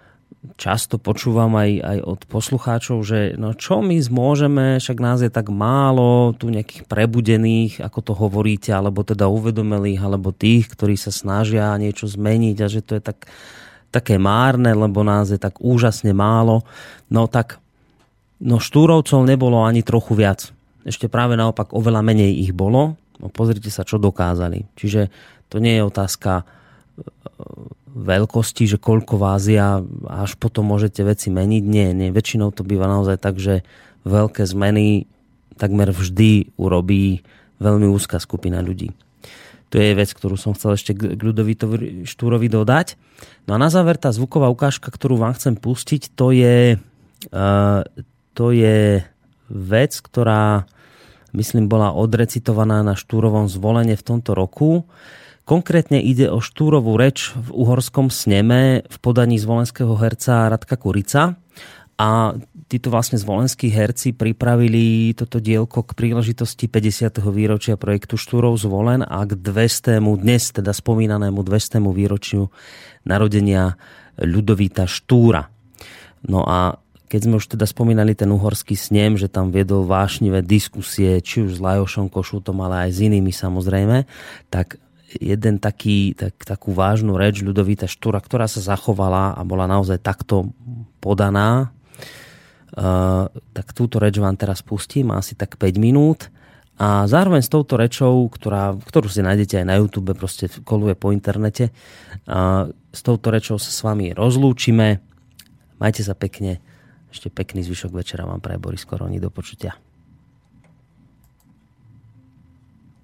často 0.55 0.95
počúvam 0.95 1.51
aj, 1.59 1.71
aj 1.83 1.97
od 2.07 2.21
poslucháčov, 2.31 3.03
že 3.03 3.35
no 3.35 3.51
čo 3.51 3.83
my 3.83 3.99
môžeme, 4.07 4.79
však 4.79 4.97
nás 5.03 5.19
je 5.19 5.27
tak 5.27 5.51
málo, 5.51 6.31
tu 6.39 6.47
nejakých 6.47 6.87
prebudených, 6.87 7.83
ako 7.83 7.99
to 7.99 8.13
hovoríte, 8.15 8.71
alebo 8.71 9.03
teda 9.03 9.27
uvedomelých, 9.27 9.99
alebo 9.99 10.31
tých, 10.31 10.71
ktorí 10.71 10.95
sa 10.95 11.11
snažia 11.11 11.75
niečo 11.75 12.07
zmeniť 12.07 12.57
a 12.63 12.67
že 12.71 12.79
to 12.79 12.95
je 12.95 13.03
tak 13.03 13.27
také 13.91 14.15
márne, 14.15 14.71
lebo 14.71 15.03
nás 15.03 15.27
je 15.27 15.37
tak 15.37 15.59
úžasne 15.59 16.15
málo. 16.15 16.63
No 17.11 17.27
tak, 17.27 17.59
no 18.39 18.63
štúrovcov 18.63 19.27
nebolo 19.27 19.59
ani 19.67 19.83
trochu 19.83 20.15
viac. 20.15 20.55
Ešte 20.87 21.11
práve 21.11 21.35
naopak 21.35 21.75
oveľa 21.75 21.99
menej 21.99 22.47
ich 22.47 22.55
bolo. 22.55 22.95
No 23.19 23.27
pozrite 23.27 23.67
sa, 23.67 23.83
čo 23.83 23.99
dokázali. 23.99 24.71
Čiže 24.79 25.11
to 25.51 25.59
nie 25.59 25.75
je 25.75 25.83
otázka 25.83 26.47
veľkosti, 27.91 28.67
že 28.67 28.77
koľko 28.79 29.19
vás 29.19 29.45
je 29.45 29.59
a 29.59 29.83
až 30.07 30.39
potom 30.39 30.71
môžete 30.71 31.03
veci 31.03 31.27
meniť. 31.27 31.63
Nie, 31.63 31.91
nie. 31.91 32.09
Väčšinou 32.13 32.55
to 32.55 32.63
býva 32.63 32.87
naozaj 32.87 33.19
tak, 33.19 33.37
že 33.37 33.67
veľké 34.07 34.47
zmeny 34.47 35.05
takmer 35.59 35.93
vždy 35.93 36.55
urobí 36.57 37.21
veľmi 37.61 37.85
úzka 37.91 38.17
skupina 38.17 38.63
ľudí. 38.63 38.95
To 39.71 39.79
je 39.79 39.95
vec, 39.95 40.11
ktorú 40.11 40.35
som 40.35 40.51
chcel 40.51 40.75
ešte 40.75 40.91
k 40.91 41.15
Ľudovitovi 41.15 42.03
Štúrovi 42.03 42.51
dodať. 42.51 42.99
No 43.47 43.55
a 43.55 43.61
na 43.61 43.71
záver 43.71 43.95
tá 43.95 44.11
zvuková 44.11 44.51
ukážka, 44.51 44.91
ktorú 44.91 45.15
vám 45.15 45.31
chcem 45.39 45.55
pustiť, 45.55 46.11
to 46.11 46.35
je, 46.35 46.75
uh, 47.31 47.79
to 48.35 48.51
je 48.51 48.99
vec, 49.47 49.91
ktorá 49.95 50.67
myslím 51.31 51.71
bola 51.71 51.95
odrecitovaná 51.95 52.83
na 52.83 52.99
Štúrovom 52.99 53.47
zvolenie 53.47 53.95
v 53.95 54.03
tomto 54.03 54.35
roku. 54.35 54.83
Konkrétne 55.41 55.97
ide 55.97 56.29
o 56.29 56.37
Štúrovú 56.37 56.95
reč 56.95 57.33
v 57.33 57.49
uhorskom 57.49 58.13
sneme 58.13 58.85
v 58.85 58.97
podaní 59.01 59.41
zvolenského 59.41 59.91
herca 59.97 60.47
Radka 60.47 60.77
Kurica. 60.77 61.35
A 62.01 62.33
títo 62.65 62.89
vlastne 62.89 63.21
zvolenskí 63.21 63.69
herci 63.69 64.15
pripravili 64.15 65.13
toto 65.13 65.37
dielko 65.37 65.85
k 65.85 65.93
príležitosti 65.93 66.65
50. 66.65 67.21
výročia 67.29 67.77
projektu 67.77 68.17
Štúrov 68.17 68.57
zvolen 68.57 69.05
a 69.05 69.21
k 69.27 69.37
200. 69.37 70.01
dnes 70.17 70.49
teda 70.49 70.73
spomínanému 70.73 71.45
200. 71.45 71.83
výročiu 71.93 72.49
narodenia 73.05 73.77
Ľudovíta 74.17 74.89
Štúra. 74.89 75.49
No 76.25 76.45
a 76.45 76.77
keď 77.11 77.27
sme 77.27 77.37
už 77.43 77.59
teda 77.59 77.67
spomínali 77.67 78.15
ten 78.15 78.31
uhorský 78.31 78.79
snem, 78.79 79.19
že 79.19 79.27
tam 79.27 79.51
viedol 79.51 79.83
vášnivé 79.83 80.39
diskusie, 80.39 81.19
či 81.19 81.43
už 81.43 81.59
s 81.59 81.63
Lajošom 81.63 82.07
Košutom, 82.07 82.55
ale 82.63 82.87
aj 82.87 82.89
s 82.95 82.99
inými 83.03 83.35
samozrejme, 83.35 84.07
tak 84.47 84.79
jeden 85.19 85.59
taký, 85.59 86.15
tak, 86.15 86.39
takú 86.45 86.71
vážnu 86.71 87.19
reč 87.19 87.43
Ľudovíta 87.43 87.89
Štúra, 87.89 88.23
ktorá 88.23 88.47
sa 88.47 88.63
zachovala 88.63 89.35
a 89.35 89.41
bola 89.43 89.67
naozaj 89.67 89.99
takto 89.99 90.55
podaná 91.03 91.73
Uh, 92.71 93.27
tak 93.51 93.75
túto 93.75 93.99
reč 93.99 94.15
vám 94.15 94.39
teraz 94.39 94.63
pustím, 94.63 95.11
asi 95.11 95.35
tak 95.35 95.59
5 95.59 95.75
minút. 95.75 96.31
A 96.79 97.03
zároveň 97.03 97.43
s 97.43 97.51
touto 97.51 97.75
rečou, 97.75 98.31
ktorá, 98.31 98.73
ktorú 98.79 99.11
si 99.11 99.19
nájdete 99.19 99.59
aj 99.59 99.65
na 99.67 99.75
YouTube, 99.75 100.15
proste 100.15 100.47
koluje 100.63 100.95
po 100.95 101.11
internete, 101.11 101.75
uh, 102.31 102.71
s 102.95 103.01
touto 103.03 103.27
rečou 103.27 103.59
sa 103.59 103.69
s 103.75 103.83
vami 103.83 104.15
rozlúčime. 104.15 105.03
Majte 105.83 105.99
sa 105.99 106.15
pekne. 106.15 106.63
Ešte 107.11 107.27
pekný 107.27 107.59
zvyšok 107.67 107.91
večera 107.91 108.23
vám 108.23 108.39
praje 108.39 108.63
Boris 108.63 108.87
Koroni. 108.87 109.19
Do 109.19 109.27
počutia. 109.27 109.75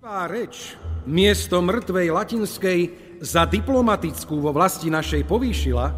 Reč 0.07 0.79
miesto 1.03 1.59
mŕtvej 1.59 2.07
latinskej 2.15 2.79
za 3.19 3.43
diplomatickú 3.43 4.39
vo 4.39 4.55
vlasti 4.55 4.87
našej 4.87 5.27
povýšila, 5.27 5.91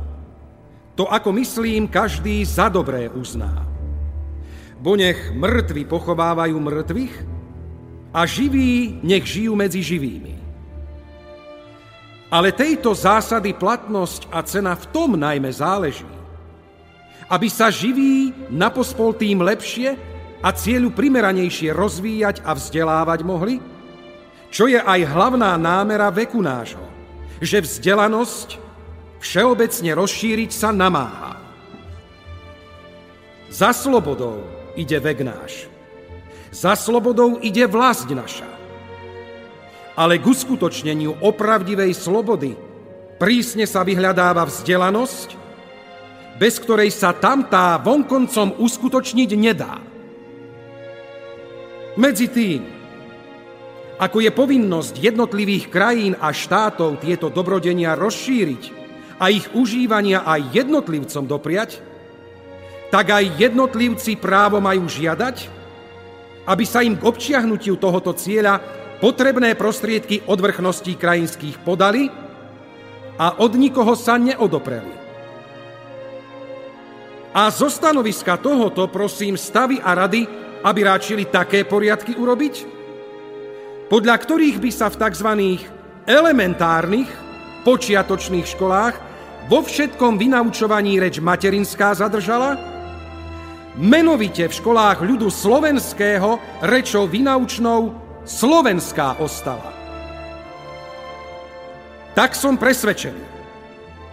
to, 0.97 1.05
ako 1.05 1.29
myslím, 1.37 1.85
každý 1.85 2.41
za 2.41 2.73
dobré 2.73 3.05
uzná. 3.13 3.69
Bo 4.81 4.97
nech 4.97 5.29
mŕtvi 5.29 5.85
pochovávajú 5.85 6.57
mŕtvych 6.57 7.15
a 8.09 8.25
živí 8.25 8.97
nech 9.05 9.29
žijú 9.29 9.53
medzi 9.53 9.85
živými. 9.85 10.41
Ale 12.33 12.49
tejto 12.49 12.97
zásady 12.97 13.53
platnosť 13.53 14.25
a 14.33 14.41
cena 14.41 14.73
v 14.73 14.85
tom 14.89 15.21
najmä 15.21 15.53
záleží, 15.53 16.09
aby 17.29 17.45
sa 17.45 17.69
živí 17.69 18.33
napospol 18.49 19.13
tým 19.13 19.45
lepšie 19.45 19.93
a 20.41 20.49
cieľu 20.49 20.89
primeranejšie 20.97 21.69
rozvíjať 21.77 22.41
a 22.41 22.57
vzdelávať 22.57 23.21
mohli, 23.21 23.61
čo 24.49 24.65
je 24.65 24.81
aj 24.81 25.05
hlavná 25.05 25.57
námera 25.57 26.09
veku 26.09 26.41
nášho, 26.41 26.83
že 27.39 27.61
vzdelanosť 27.61 28.57
všeobecne 29.21 29.91
rozšíriť 29.93 30.51
sa 30.51 30.73
namáha. 30.73 31.37
Za 33.49 33.73
slobodou 33.73 34.45
ide 34.77 34.97
vek 35.01 35.25
náš. 35.25 35.65
Za 36.49 36.73
slobodou 36.73 37.37
ide 37.41 37.65
vlast 37.69 38.09
naša. 38.09 38.49
Ale 39.99 40.17
k 40.17 40.25
uskutočneniu 40.25 41.21
opravdivej 41.21 41.91
slobody 41.93 42.55
prísne 43.19 43.67
sa 43.67 43.83
vyhľadáva 43.83 44.47
vzdelanosť, 44.47 45.29
bez 46.39 46.55
ktorej 46.63 46.89
sa 46.95 47.11
tamtá 47.11 47.75
vonkoncom 47.83 48.63
uskutočniť 48.63 49.29
nedá. 49.35 49.75
Medzi 51.99 52.31
tým, 52.31 52.78
ako 53.99 54.23
je 54.23 54.31
povinnosť 54.31 54.95
jednotlivých 54.95 55.67
krajín 55.67 56.15
a 56.15 56.31
štátov 56.31 57.03
tieto 57.03 57.27
dobrodenia 57.27 57.99
rozšíriť 57.99 58.63
a 59.19 59.27
ich 59.27 59.51
užívania 59.51 60.23
aj 60.23 60.55
jednotlivcom 60.55 61.27
dopriať, 61.27 61.83
tak 62.87 63.11
aj 63.11 63.35
jednotlivci 63.35 64.15
právo 64.15 64.63
majú 64.63 64.87
žiadať, 64.87 65.51
aby 66.47 66.63
sa 66.63 66.79
im 66.79 66.95
k 66.95 67.03
občiahnutiu 67.03 67.75
tohoto 67.75 68.15
cieľa 68.15 68.63
potrebné 69.03 69.53
prostriedky 69.59 70.23
od 70.31 70.39
vrchností 70.39 70.95
krajinských 70.95 71.59
podali 71.61 72.07
a 73.19 73.43
od 73.43 73.51
nikoho 73.59 73.99
sa 73.99 74.15
neodopreli. 74.15 74.95
A 77.35 77.51
zo 77.51 77.67
stanoviska 77.69 78.39
tohoto 78.39 78.87
prosím 78.89 79.35
stavy 79.35 79.77
a 79.83 79.93
rady, 79.93 80.25
aby 80.63 80.79
ráčili 80.81 81.29
také 81.29 81.61
poriadky 81.67 82.17
urobiť, 82.17 82.78
podľa 83.89 84.15
ktorých 84.21 84.57
by 84.61 84.69
sa 84.69 84.87
v 84.93 84.99
tzv. 85.01 85.29
elementárnych 86.05 87.09
počiatočných 87.65 88.45
školách 88.45 88.95
vo 89.49 89.65
všetkom 89.65 90.21
vynaučovaní 90.21 91.01
reč 91.01 91.17
materinská 91.17 91.97
zadržala, 91.97 92.53
menovite 93.73 94.45
v 94.45 94.53
školách 94.53 95.01
ľudu 95.01 95.33
slovenského 95.33 96.37
rečou 96.61 97.09
vynaučnou 97.09 97.97
slovenská 98.29 99.17
ostala. 99.17 99.73
Tak 102.13 102.37
som 102.37 102.61
presvedčený, 102.61 103.25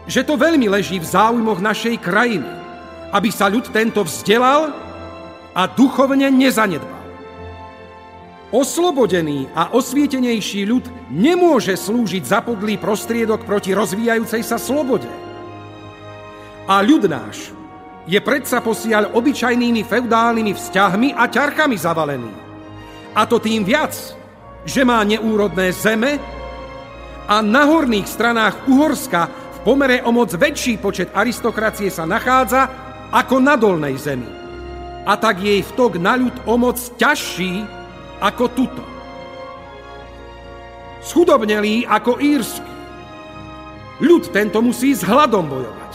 že 0.09 0.25
to 0.25 0.41
veľmi 0.41 0.73
leží 0.73 0.97
v 0.97 1.05
záujmoch 1.05 1.61
našej 1.61 2.01
krajiny, 2.01 2.49
aby 3.13 3.29
sa 3.29 3.53
ľud 3.53 3.69
tento 3.77 4.01
vzdelal 4.09 4.73
a 5.53 5.63
duchovne 5.69 6.33
nezanedbal. 6.33 6.96
Oslobodený 8.55 9.51
a 9.59 9.75
osvietenejší 9.75 10.71
ľud 10.71 10.87
nemôže 11.11 11.75
slúžiť 11.75 12.23
za 12.23 12.39
podlý 12.47 12.79
prostriedok 12.79 13.43
proti 13.43 13.75
rozvíjajúcej 13.75 14.43
sa 14.47 14.55
slobode. 14.55 15.11
A 16.71 16.79
ľud 16.79 17.11
náš 17.11 17.51
je 18.07 18.23
predsa 18.23 18.63
posiaľ 18.63 19.19
obyčajnými 19.19 19.83
feudálnymi 19.83 20.55
vzťahmi 20.55 21.09
a 21.19 21.27
ťarchami 21.27 21.75
zavalený. 21.75 22.33
A 23.19 23.27
to 23.27 23.43
tým 23.43 23.67
viac, 23.67 23.91
že 24.63 24.87
má 24.87 25.03
neúrodné 25.03 25.75
zeme 25.75 26.23
a 27.27 27.43
na 27.43 27.67
horných 27.67 28.07
stranách 28.07 28.71
Uhorska 28.71 29.27
v 29.27 29.59
pomere 29.67 30.07
o 30.07 30.15
moc 30.15 30.31
väčší 30.31 30.79
počet 30.79 31.11
aristokracie 31.11 31.91
sa 31.91 32.07
nachádza 32.07 32.71
ako 33.11 33.43
na 33.43 33.59
dolnej 33.59 33.99
zemi. 33.99 34.31
A 35.03 35.19
tak 35.19 35.43
jej 35.43 35.67
vtok 35.67 35.99
na 35.99 36.15
ľud 36.15 36.35
o 36.47 36.55
moc 36.55 36.79
ťažší 36.95 37.76
ako 38.21 38.45
tuto. 38.53 38.85
Schudobnelý 41.05 41.87
ako 41.87 42.19
írsky. 42.19 42.73
Ľud 44.03 44.29
tento 44.35 44.61
musí 44.61 44.93
s 44.93 45.07
hladom 45.07 45.49
bojovať. 45.49 45.93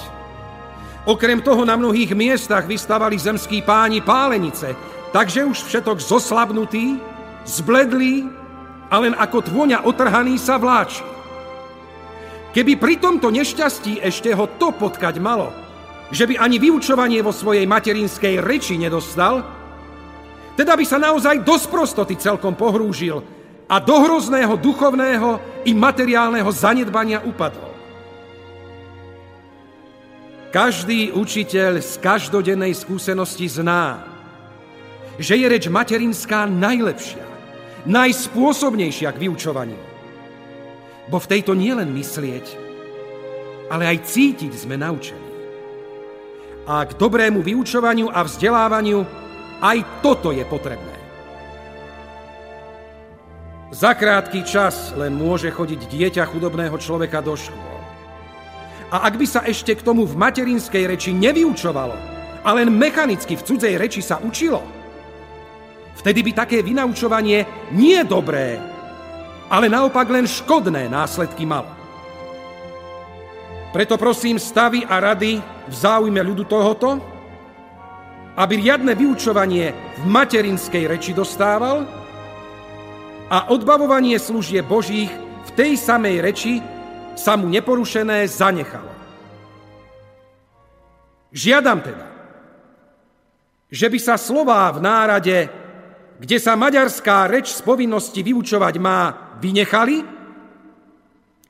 Okrem 1.05 1.41
toho 1.41 1.65
na 1.65 1.77
mnohých 1.77 2.13
miestach 2.13 2.69
vystavali 2.69 3.17
zemskí 3.17 3.65
páni 3.65 4.05
pálenice, 4.05 4.77
takže 5.09 5.45
už 5.45 5.65
všetok 5.65 5.97
zoslabnutý, 5.97 6.97
zbledlý 7.45 8.29
a 8.89 8.95
len 9.01 9.17
ako 9.17 9.41
tvoňa 9.49 9.85
otrhaný 9.85 10.37
sa 10.37 10.61
vláči. 10.61 11.01
Keby 12.51 12.77
pri 12.77 12.99
tomto 12.99 13.31
nešťastí 13.31 14.03
ešte 14.03 14.35
ho 14.35 14.45
to 14.59 14.75
potkať 14.75 15.17
malo, 15.23 15.55
že 16.11 16.27
by 16.27 16.35
ani 16.35 16.59
vyučovanie 16.59 17.23
vo 17.23 17.31
svojej 17.31 17.63
materinskej 17.63 18.43
reči 18.43 18.75
nedostal, 18.75 19.60
teda 20.61 20.77
by 20.77 20.85
sa 20.85 21.01
naozaj 21.01 21.41
do 21.41 21.57
sprostoty 21.57 22.21
celkom 22.21 22.53
pohrúžil 22.53 23.25
a 23.65 23.81
do 23.81 23.97
hrozného 23.97 24.61
duchovného 24.61 25.41
i 25.65 25.73
materiálneho 25.73 26.45
zanedbania 26.53 27.25
upadol. 27.25 27.73
Každý 30.53 31.17
učiteľ 31.17 31.81
z 31.81 31.97
každodennej 31.97 32.77
skúsenosti 32.77 33.49
zná, 33.49 34.05
že 35.17 35.33
je 35.33 35.49
reč 35.49 35.65
materinská 35.65 36.45
najlepšia, 36.45 37.25
najspôsobnejšia 37.89 39.09
k 39.17 39.21
vyučovaniu. 39.25 39.81
Bo 41.09 41.17
v 41.17 41.29
tejto 41.31 41.57
nielen 41.57 41.89
myslieť, 41.89 42.45
ale 43.73 43.89
aj 43.97 44.13
cítiť 44.13 44.53
sme 44.53 44.77
naučení. 44.77 45.31
A 46.69 46.85
k 46.85 46.93
dobrému 46.93 47.41
vyučovaniu 47.41 48.13
a 48.13 48.21
vzdelávaniu 48.21 49.30
aj 49.61 50.01
toto 50.01 50.33
je 50.33 50.41
potrebné. 50.43 50.97
Za 53.71 53.95
krátky 53.95 54.43
čas 54.43 54.91
len 54.99 55.15
môže 55.15 55.47
chodiť 55.47 55.87
dieťa 55.87 56.27
chudobného 56.27 56.75
človeka 56.75 57.23
do 57.23 57.39
škôl. 57.39 57.79
A 58.91 59.07
ak 59.07 59.15
by 59.15 59.23
sa 59.23 59.47
ešte 59.47 59.79
k 59.79 59.85
tomu 59.85 60.03
v 60.03 60.19
materinskej 60.19 60.83
reči 60.83 61.15
nevyučovalo, 61.15 61.95
a 62.41 62.49
len 62.57 62.73
mechanicky 62.73 63.37
v 63.37 63.45
cudzej 63.45 63.77
reči 63.77 64.01
sa 64.01 64.17
učilo, 64.19 64.59
vtedy 66.01 66.25
by 66.25 66.31
také 66.43 66.65
vynaučovanie 66.65 67.71
nie 67.71 68.01
dobré, 68.03 68.57
ale 69.47 69.69
naopak 69.69 70.09
len 70.09 70.25
škodné 70.27 70.89
následky 70.89 71.45
malo. 71.45 71.69
Preto 73.71 73.95
prosím 73.95 74.35
stavy 74.35 74.83
a 74.83 74.99
rady 74.99 75.39
v 75.71 75.73
záujme 75.73 76.19
ľudu 76.19 76.43
tohoto, 76.43 76.99
aby 78.37 78.53
riadne 78.59 78.95
vyučovanie 78.95 79.75
v 79.99 80.03
materinskej 80.07 80.87
reči 80.87 81.11
dostával 81.11 81.83
a 83.27 83.51
odbavovanie 83.51 84.15
služie 84.15 84.63
Božích 84.63 85.11
v 85.47 85.49
tej 85.55 85.75
samej 85.75 86.15
reči 86.23 86.53
sa 87.15 87.35
mu 87.35 87.51
neporušené 87.51 88.23
zanechalo. 88.27 88.91
Žiadam 91.31 91.79
teda, 91.79 92.07
že 93.71 93.87
by 93.87 93.99
sa 94.03 94.15
slová 94.19 94.67
v 94.75 94.83
nárade, 94.83 95.37
kde 96.19 96.37
sa 96.39 96.59
maďarská 96.59 97.31
reč 97.31 97.55
z 97.55 97.63
povinnosti 97.63 98.19
vyučovať 98.19 98.75
má, 98.83 99.31
vynechali 99.39 100.03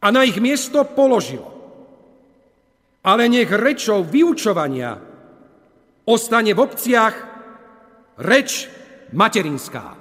a 0.01 0.07
na 0.13 0.21
ich 0.21 0.37
miesto 0.37 0.85
položilo. 0.85 1.49
Ale 3.01 3.25
nech 3.25 3.49
rečou 3.49 4.05
vyučovania 4.05 5.10
ostane 6.05 6.53
v 6.53 6.59
obciach 6.59 7.15
reč 8.17 8.69
materinská. 9.13 10.00